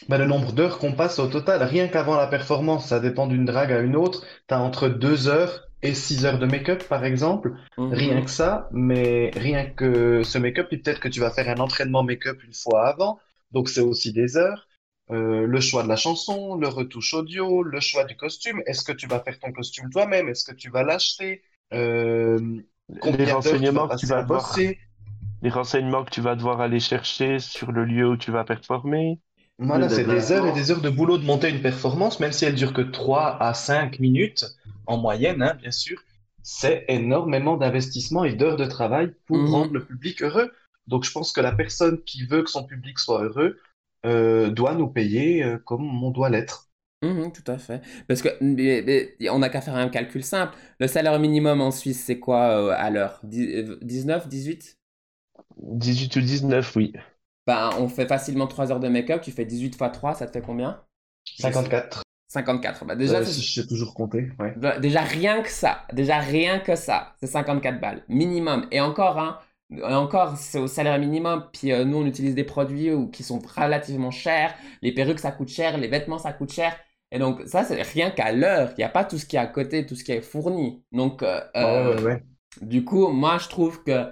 Bah, 0.09 0.19
le 0.19 0.27
nombre 0.27 0.53
d'heures 0.53 0.77
qu'on 0.77 0.93
passe 0.93 1.17
au 1.17 1.27
total, 1.27 1.63
rien 1.63 1.87
qu'avant 1.87 2.17
la 2.17 2.27
performance, 2.27 2.87
ça 2.87 2.99
dépend 2.99 3.25
d'une 3.25 3.45
drague 3.45 3.71
à 3.71 3.79
une 3.79 3.95
autre. 3.95 4.25
Tu 4.47 4.53
as 4.53 4.61
entre 4.61 4.87
2 4.87 5.27
heures 5.27 5.68
et 5.81 5.93
6 5.93 6.25
heures 6.25 6.39
de 6.39 6.45
make-up, 6.45 6.83
par 6.87 7.05
exemple. 7.05 7.53
Mhm. 7.77 7.93
Rien 7.93 8.21
que 8.21 8.29
ça, 8.29 8.69
mais 8.71 9.31
rien 9.35 9.65
que 9.65 10.23
ce 10.23 10.37
make-up, 10.37 10.67
puis 10.69 10.77
peut-être 10.79 10.99
que 10.99 11.07
tu 11.07 11.19
vas 11.19 11.31
faire 11.31 11.49
un 11.49 11.59
entraînement 11.61 12.03
make-up 12.03 12.43
une 12.43 12.53
fois 12.53 12.87
avant, 12.87 13.19
donc 13.51 13.69
c'est 13.69 13.81
aussi 13.81 14.13
des 14.13 14.37
heures. 14.37 14.67
Euh, 15.11 15.47
le 15.47 15.59
choix 15.59 15.81
de 15.83 15.87
la 15.87 15.95
chanson, 15.95 16.55
le 16.55 16.67
retouche 16.67 17.13
audio, 17.15 17.63
le 17.63 17.79
choix 17.79 18.03
du 18.05 18.15
costume. 18.15 18.61
Est-ce 18.67 18.83
que 18.83 18.91
tu 18.91 19.07
vas 19.07 19.19
faire 19.21 19.39
ton 19.39 19.51
costume 19.51 19.89
toi-même? 19.89 20.29
Est-ce 20.29 20.43
que 20.45 20.53
tu 20.55 20.69
vas 20.69 20.83
l'acheter? 20.83 21.41
Euh, 21.73 22.39
combien 23.01 23.17
Les 23.17 23.25
d'heures 23.25 23.39
tu 23.59 23.65
vas 23.65 23.81
renseignements 23.81 23.87
que 23.87 23.95
tu 23.95 24.05
vas 24.05 24.21
devoir, 24.21 24.41
bosser? 24.43 24.79
les 25.41 25.49
renseignements 25.49 26.03
que 26.03 26.11
tu 26.11 26.21
vas 26.21 26.35
devoir 26.35 26.61
aller 26.61 26.79
chercher 26.79 27.39
sur 27.39 27.71
le 27.71 27.85
lieu 27.85 28.07
où 28.07 28.17
tu 28.17 28.31
vas 28.31 28.43
performer. 28.43 29.19
Voilà, 29.57 29.89
c'est 29.89 30.05
des 30.05 30.31
heures 30.31 30.45
et 30.47 30.53
des 30.53 30.71
heures 30.71 30.81
de 30.81 30.89
boulot 30.89 31.17
de 31.17 31.25
monter 31.25 31.49
une 31.49 31.61
performance, 31.61 32.19
même 32.19 32.31
si 32.31 32.45
elle 32.45 32.55
dure 32.55 32.73
que 32.73 32.81
3 32.81 33.37
à 33.41 33.53
5 33.53 33.99
minutes 33.99 34.45
en 34.89 34.97
moyenne, 34.97 35.41
hein, 35.41 35.55
bien 35.55 35.71
sûr. 35.71 35.99
C'est 36.43 36.85
énormément 36.87 37.57
d'investissement 37.57 38.23
et 38.23 38.33
d'heures 38.35 38.57
de 38.57 38.65
travail 38.65 39.13
pour 39.27 39.37
Mhm. 39.37 39.51
rendre 39.51 39.73
le 39.73 39.85
public 39.85 40.21
heureux. 40.23 40.51
Donc, 40.87 41.03
je 41.05 41.11
pense 41.11 41.31
que 41.31 41.41
la 41.41 41.51
personne 41.51 42.01
qui 42.03 42.25
veut 42.25 42.43
que 42.43 42.49
son 42.49 42.65
public 42.65 42.99
soit 42.99 43.23
heureux 43.23 43.57
euh, 44.05 44.49
doit 44.49 44.75
nous 44.75 44.87
payer 44.89 45.43
euh, 45.43 45.57
comme 45.59 46.03
on 46.03 46.11
doit 46.11 46.29
l'être. 46.29 46.69
Mhm, 47.01 47.31
tout 47.31 47.49
à 47.49 47.57
fait. 47.57 47.81
Parce 48.07 48.21
que 48.21 48.29
mais- 48.41 48.83
mais 49.19 49.29
on 49.29 49.39
n'a 49.39 49.49
qu'à 49.49 49.61
faire 49.61 49.75
un 49.75 49.87
calcul 49.89 50.23
simple. 50.23 50.57
Le 50.79 50.87
salaire 50.87 51.17
minimum 51.19 51.61
en 51.61 51.71
Suisse, 51.71 52.03
c'est 52.05 52.19
quoi 52.19 52.49
euh, 52.71 52.75
à 52.77 52.89
l'heure? 52.89 53.19
Dix- 53.23 53.55
euh, 53.55 53.79
19, 53.81 54.27
18? 54.27 54.77
18 55.57 56.15
ou 56.15 56.21
19, 56.21 56.75
oui. 56.75 56.93
Ben, 57.47 57.71
on 57.77 57.89
fait 57.89 58.07
facilement 58.07 58.47
3 58.47 58.71
heures 58.71 58.79
de 58.79 58.87
make-up, 58.87 59.21
tu 59.21 59.31
fais 59.31 59.43
18 59.45 59.75
fois 59.75 59.89
3, 59.89 60.13
ça 60.15 60.25
te 60.27 60.31
fait 60.31 60.41
combien? 60.41 60.81
54. 61.39 62.03
54. 62.29 62.85
Bah, 62.85 62.95
déjà, 62.95 63.17
Euh, 63.19 63.25
si 63.25 63.41
je 63.41 63.61
sais 63.61 63.67
toujours 63.67 63.93
compter, 63.93 64.31
ouais. 64.39 64.53
Bah, 64.55 64.79
Déjà 64.79 65.01
rien 65.01 65.41
que 65.43 65.49
ça, 65.49 65.85
déjà 65.93 66.19
rien 66.19 66.59
que 66.59 66.75
ça, 66.75 67.15
c'est 67.19 67.27
54 67.27 67.79
balles 67.81 68.03
minimum. 68.09 68.67
Et 68.71 68.81
encore, 68.81 69.19
hein, 69.19 69.39
et 69.71 69.83
encore 69.83 70.37
c'est 70.37 70.59
au 70.59 70.67
salaire 70.67 70.99
minimum. 70.99 71.45
Puis 71.53 71.71
euh, 71.73 71.85
nous, 71.85 71.97
on 71.97 72.05
utilise 72.05 72.35
des 72.35 72.43
produits 72.45 72.91
où- 72.93 73.09
qui 73.09 73.23
sont 73.23 73.39
relativement 73.39 74.11
chers. 74.11 74.55
Les 74.81 74.91
perruques, 74.93 75.19
ça 75.19 75.31
coûte 75.31 75.49
cher. 75.49 75.77
Les 75.77 75.87
vêtements, 75.89 76.19
ça 76.19 76.33
coûte 76.33 76.51
cher. 76.53 76.75
Et 77.11 77.19
donc 77.19 77.41
ça, 77.47 77.63
c'est 77.65 77.81
rien 77.81 78.11
qu'à 78.11 78.31
l'heure. 78.31 78.71
Il 78.73 78.79
n'y 78.79 78.83
a 78.83 78.89
pas 78.89 79.03
tout 79.05 79.17
ce 79.17 79.25
qui 79.25 79.35
est 79.35 79.39
à 79.39 79.47
côté, 79.47 79.85
tout 79.85 79.95
ce 79.95 80.03
qui 80.03 80.11
est 80.11 80.21
fourni. 80.21 80.83
Donc, 80.91 81.23
euh, 81.23 81.41
Ouais, 81.61 81.63
euh, 81.63 81.95
ouais, 81.95 82.01
ouais. 82.03 82.23
du 82.61 82.83
coup, 82.85 83.09
moi, 83.09 83.37
je 83.39 83.49
trouve 83.49 83.83
que 83.83 84.11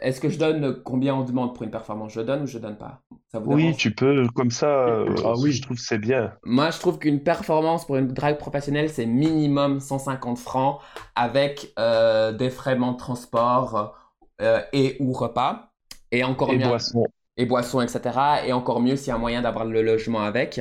est-ce 0.00 0.20
que 0.20 0.28
je 0.28 0.38
donne 0.38 0.82
combien 0.82 1.14
on 1.14 1.24
demande 1.24 1.54
pour 1.54 1.62
une 1.64 1.70
performance? 1.70 2.12
Je 2.12 2.20
donne 2.20 2.42
ou 2.42 2.46
je 2.46 2.58
donne 2.58 2.76
pas? 2.76 3.02
Ça 3.30 3.38
vous 3.38 3.52
Oui, 3.52 3.74
tu 3.76 3.90
peux, 3.94 4.26
comme 4.34 4.50
ça, 4.50 4.66
euh, 4.88 5.14
Ah 5.24 5.34
oui. 5.38 5.52
je 5.52 5.62
trouve 5.62 5.76
que 5.76 5.82
c'est 5.82 5.98
bien. 5.98 6.32
Moi, 6.44 6.70
je 6.70 6.78
trouve 6.78 6.98
qu'une 6.98 7.22
performance 7.22 7.86
pour 7.86 7.96
une 7.96 8.08
drague 8.08 8.38
professionnelle, 8.38 8.90
c'est 8.90 9.06
minimum 9.06 9.80
150 9.80 10.38
francs 10.38 10.80
avec 11.14 11.72
euh, 11.78 12.32
des 12.32 12.50
frais 12.50 12.76
de 12.76 12.96
transport 12.96 13.96
euh, 14.40 14.60
et 14.72 14.96
ou 15.00 15.12
repas. 15.12 15.72
Et 16.10 16.24
encore 16.24 16.52
Et 16.52 16.58
mieux, 16.58 16.66
boisson. 16.68 17.04
et 17.36 17.46
boissons, 17.46 17.80
etc. 17.80 18.44
Et 18.46 18.52
encore 18.52 18.80
mieux 18.80 18.96
s'il 18.96 19.08
y 19.08 19.12
a 19.12 19.18
moyen 19.18 19.40
d'avoir 19.42 19.64
le 19.64 19.82
logement 19.82 20.20
avec. 20.20 20.60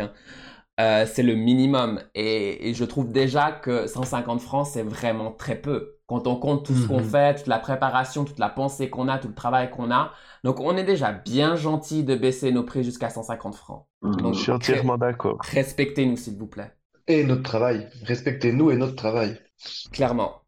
Euh, 0.79 1.05
c'est 1.05 1.23
le 1.23 1.35
minimum. 1.35 2.01
Et, 2.15 2.69
et 2.69 2.73
je 2.73 2.83
trouve 2.85 3.11
déjà 3.11 3.51
que 3.51 3.87
150 3.87 4.41
francs, 4.41 4.67
c'est 4.67 4.83
vraiment 4.83 5.31
très 5.31 5.55
peu. 5.55 5.97
Quand 6.07 6.27
on 6.27 6.35
compte 6.37 6.65
tout 6.65 6.73
ce 6.75 6.87
qu'on 6.87 6.99
Mhm. 7.01 7.09
fait, 7.09 7.35
toute 7.35 7.47
la 7.47 7.59
préparation, 7.59 8.25
toute 8.25 8.39
la 8.39 8.49
pensée 8.49 8.89
qu'on 8.89 9.07
a, 9.07 9.17
tout 9.19 9.27
le 9.27 9.33
travail 9.35 9.69
qu'on 9.69 9.91
a. 9.91 10.11
Donc, 10.43 10.59
on 10.59 10.75
est 10.75 10.83
déjà 10.83 11.11
bien 11.11 11.55
gentil 11.55 12.03
de 12.03 12.15
baisser 12.15 12.51
nos 12.51 12.63
prix 12.63 12.83
jusqu'à 12.83 13.09
150 13.09 13.55
francs. 13.55 13.85
Donc, 14.01 14.33
Je 14.33 14.39
suis 14.39 14.51
entièrement 14.51 14.97
d'accord. 14.97 15.37
Respectez-nous, 15.41 16.17
s'il 16.17 16.37
vous 16.37 16.47
plaît. 16.47 16.71
Et 17.07 17.23
notre 17.23 17.43
travail. 17.43 17.87
Respectez-nous 18.03 18.71
et 18.71 18.75
notre 18.77 18.95
travail. 18.95 19.39
Clairement. 19.91 20.41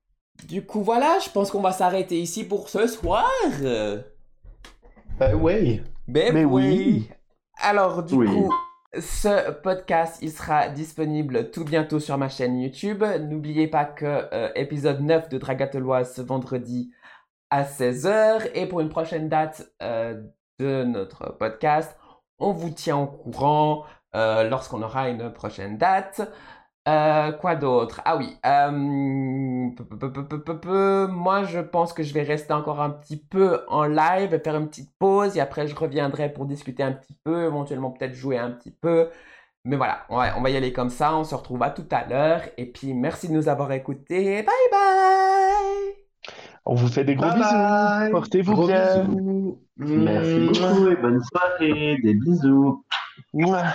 Du 0.47 0.65
coup, 0.65 0.81
voilà, 0.83 1.19
je 1.23 1.29
pense 1.29 1.51
qu'on 1.51 1.61
va 1.61 1.71
s'arrêter 1.71 2.19
ici 2.19 2.43
pour 2.43 2.67
ce 2.69 2.87
soir. 2.87 3.29
Bah 5.19 5.35
ouais. 5.35 5.81
Ben 6.07 6.33
Mais 6.33 6.43
oui. 6.45 6.63
oui. 6.65 7.09
Alors, 7.61 8.03
du 8.03 8.15
Oui. 8.15 8.27
coup, 8.27 8.51
ce 8.99 9.51
podcast, 9.51 10.19
il 10.21 10.31
sera 10.31 10.69
disponible 10.69 11.49
tout 11.49 11.63
bientôt 11.63 11.99
sur 11.99 12.17
ma 12.17 12.29
chaîne 12.29 12.59
YouTube. 12.59 13.03
N'oubliez 13.21 13.67
pas 13.67 13.85
que 13.85 14.05
euh, 14.05 14.49
épisode 14.55 15.01
9 15.01 15.29
de 15.29 15.37
Dragateloise 15.39 16.13
ce 16.13 16.21
vendredi 16.21 16.91
à 17.49 17.63
16h. 17.63 18.51
Et 18.53 18.67
pour 18.67 18.81
une 18.81 18.89
prochaine 18.89 19.29
date 19.29 19.71
euh, 19.81 20.21
de 20.59 20.83
notre 20.83 21.35
podcast, 21.37 21.97
on 22.37 22.51
vous 22.51 22.69
tient 22.69 22.97
au 22.97 23.07
courant 23.07 23.85
euh, 24.15 24.47
lorsqu'on 24.47 24.83
aura 24.83 25.09
une 25.09 25.33
prochaine 25.33 25.77
date. 25.77 26.21
Euh, 26.85 27.31
quoi 27.31 27.55
d'autre? 27.55 28.01
Ah 28.03 28.17
oui, 28.17 28.35
euh, 28.45 29.69
peu- 29.77 29.85
peu- 29.85 30.11
peu- 30.11 30.27
peu- 30.27 30.43
peu- 30.43 30.59
peu. 30.59 31.07
moi 31.07 31.43
je 31.45 31.59
pense 31.59 31.93
que 31.93 32.03
je 32.03 32.13
vais 32.13 32.23
rester 32.23 32.51
encore 32.51 32.81
un 32.81 32.89
petit 32.89 33.15
peu 33.15 33.61
en 33.69 33.85
live, 33.85 34.37
faire 34.43 34.57
une 34.57 34.67
petite 34.67 34.91
pause 34.99 35.37
et 35.37 35.39
après 35.39 35.65
je 35.67 35.75
reviendrai 35.75 36.27
pour 36.33 36.45
discuter 36.45 36.83
un 36.83 36.91
petit 36.91 37.15
peu, 37.23 37.45
éventuellement 37.45 37.91
peut-être 37.91 38.13
jouer 38.15 38.37
un 38.37 38.51
petit 38.51 38.71
peu. 38.71 39.07
Mais 39.63 39.77
voilà, 39.77 39.99
on 40.09 40.17
va, 40.17 40.37
on 40.37 40.41
va 40.41 40.49
y 40.49 40.57
aller 40.57 40.73
comme 40.73 40.89
ça, 40.89 41.15
on 41.15 41.23
se 41.23 41.33
retrouve 41.35 41.63
à 41.63 41.69
tout 41.69 41.87
à 41.89 42.05
l'heure 42.05 42.41
et 42.57 42.65
puis 42.65 42.93
merci 42.93 43.29
de 43.29 43.33
nous 43.33 43.47
avoir 43.47 43.71
écoutés. 43.71 44.43
Bye 44.43 44.69
bye! 44.69 45.93
On 46.65 46.75
vous 46.75 46.87
fait 46.89 47.05
des 47.05 47.15
gros 47.15 47.27
Bye 47.29 47.37
bisous. 47.37 48.11
Portez-vous 48.11 48.67
bien. 48.67 49.03
bisous. 49.05 49.59
Merci 49.77 50.39
Mouah. 50.39 50.69
beaucoup 50.69 50.87
et 50.89 50.95
bonne 50.97 51.21
soirée. 51.23 51.97
Des 52.03 52.13
bisous. 52.13 52.83
Mouah. 53.33 53.73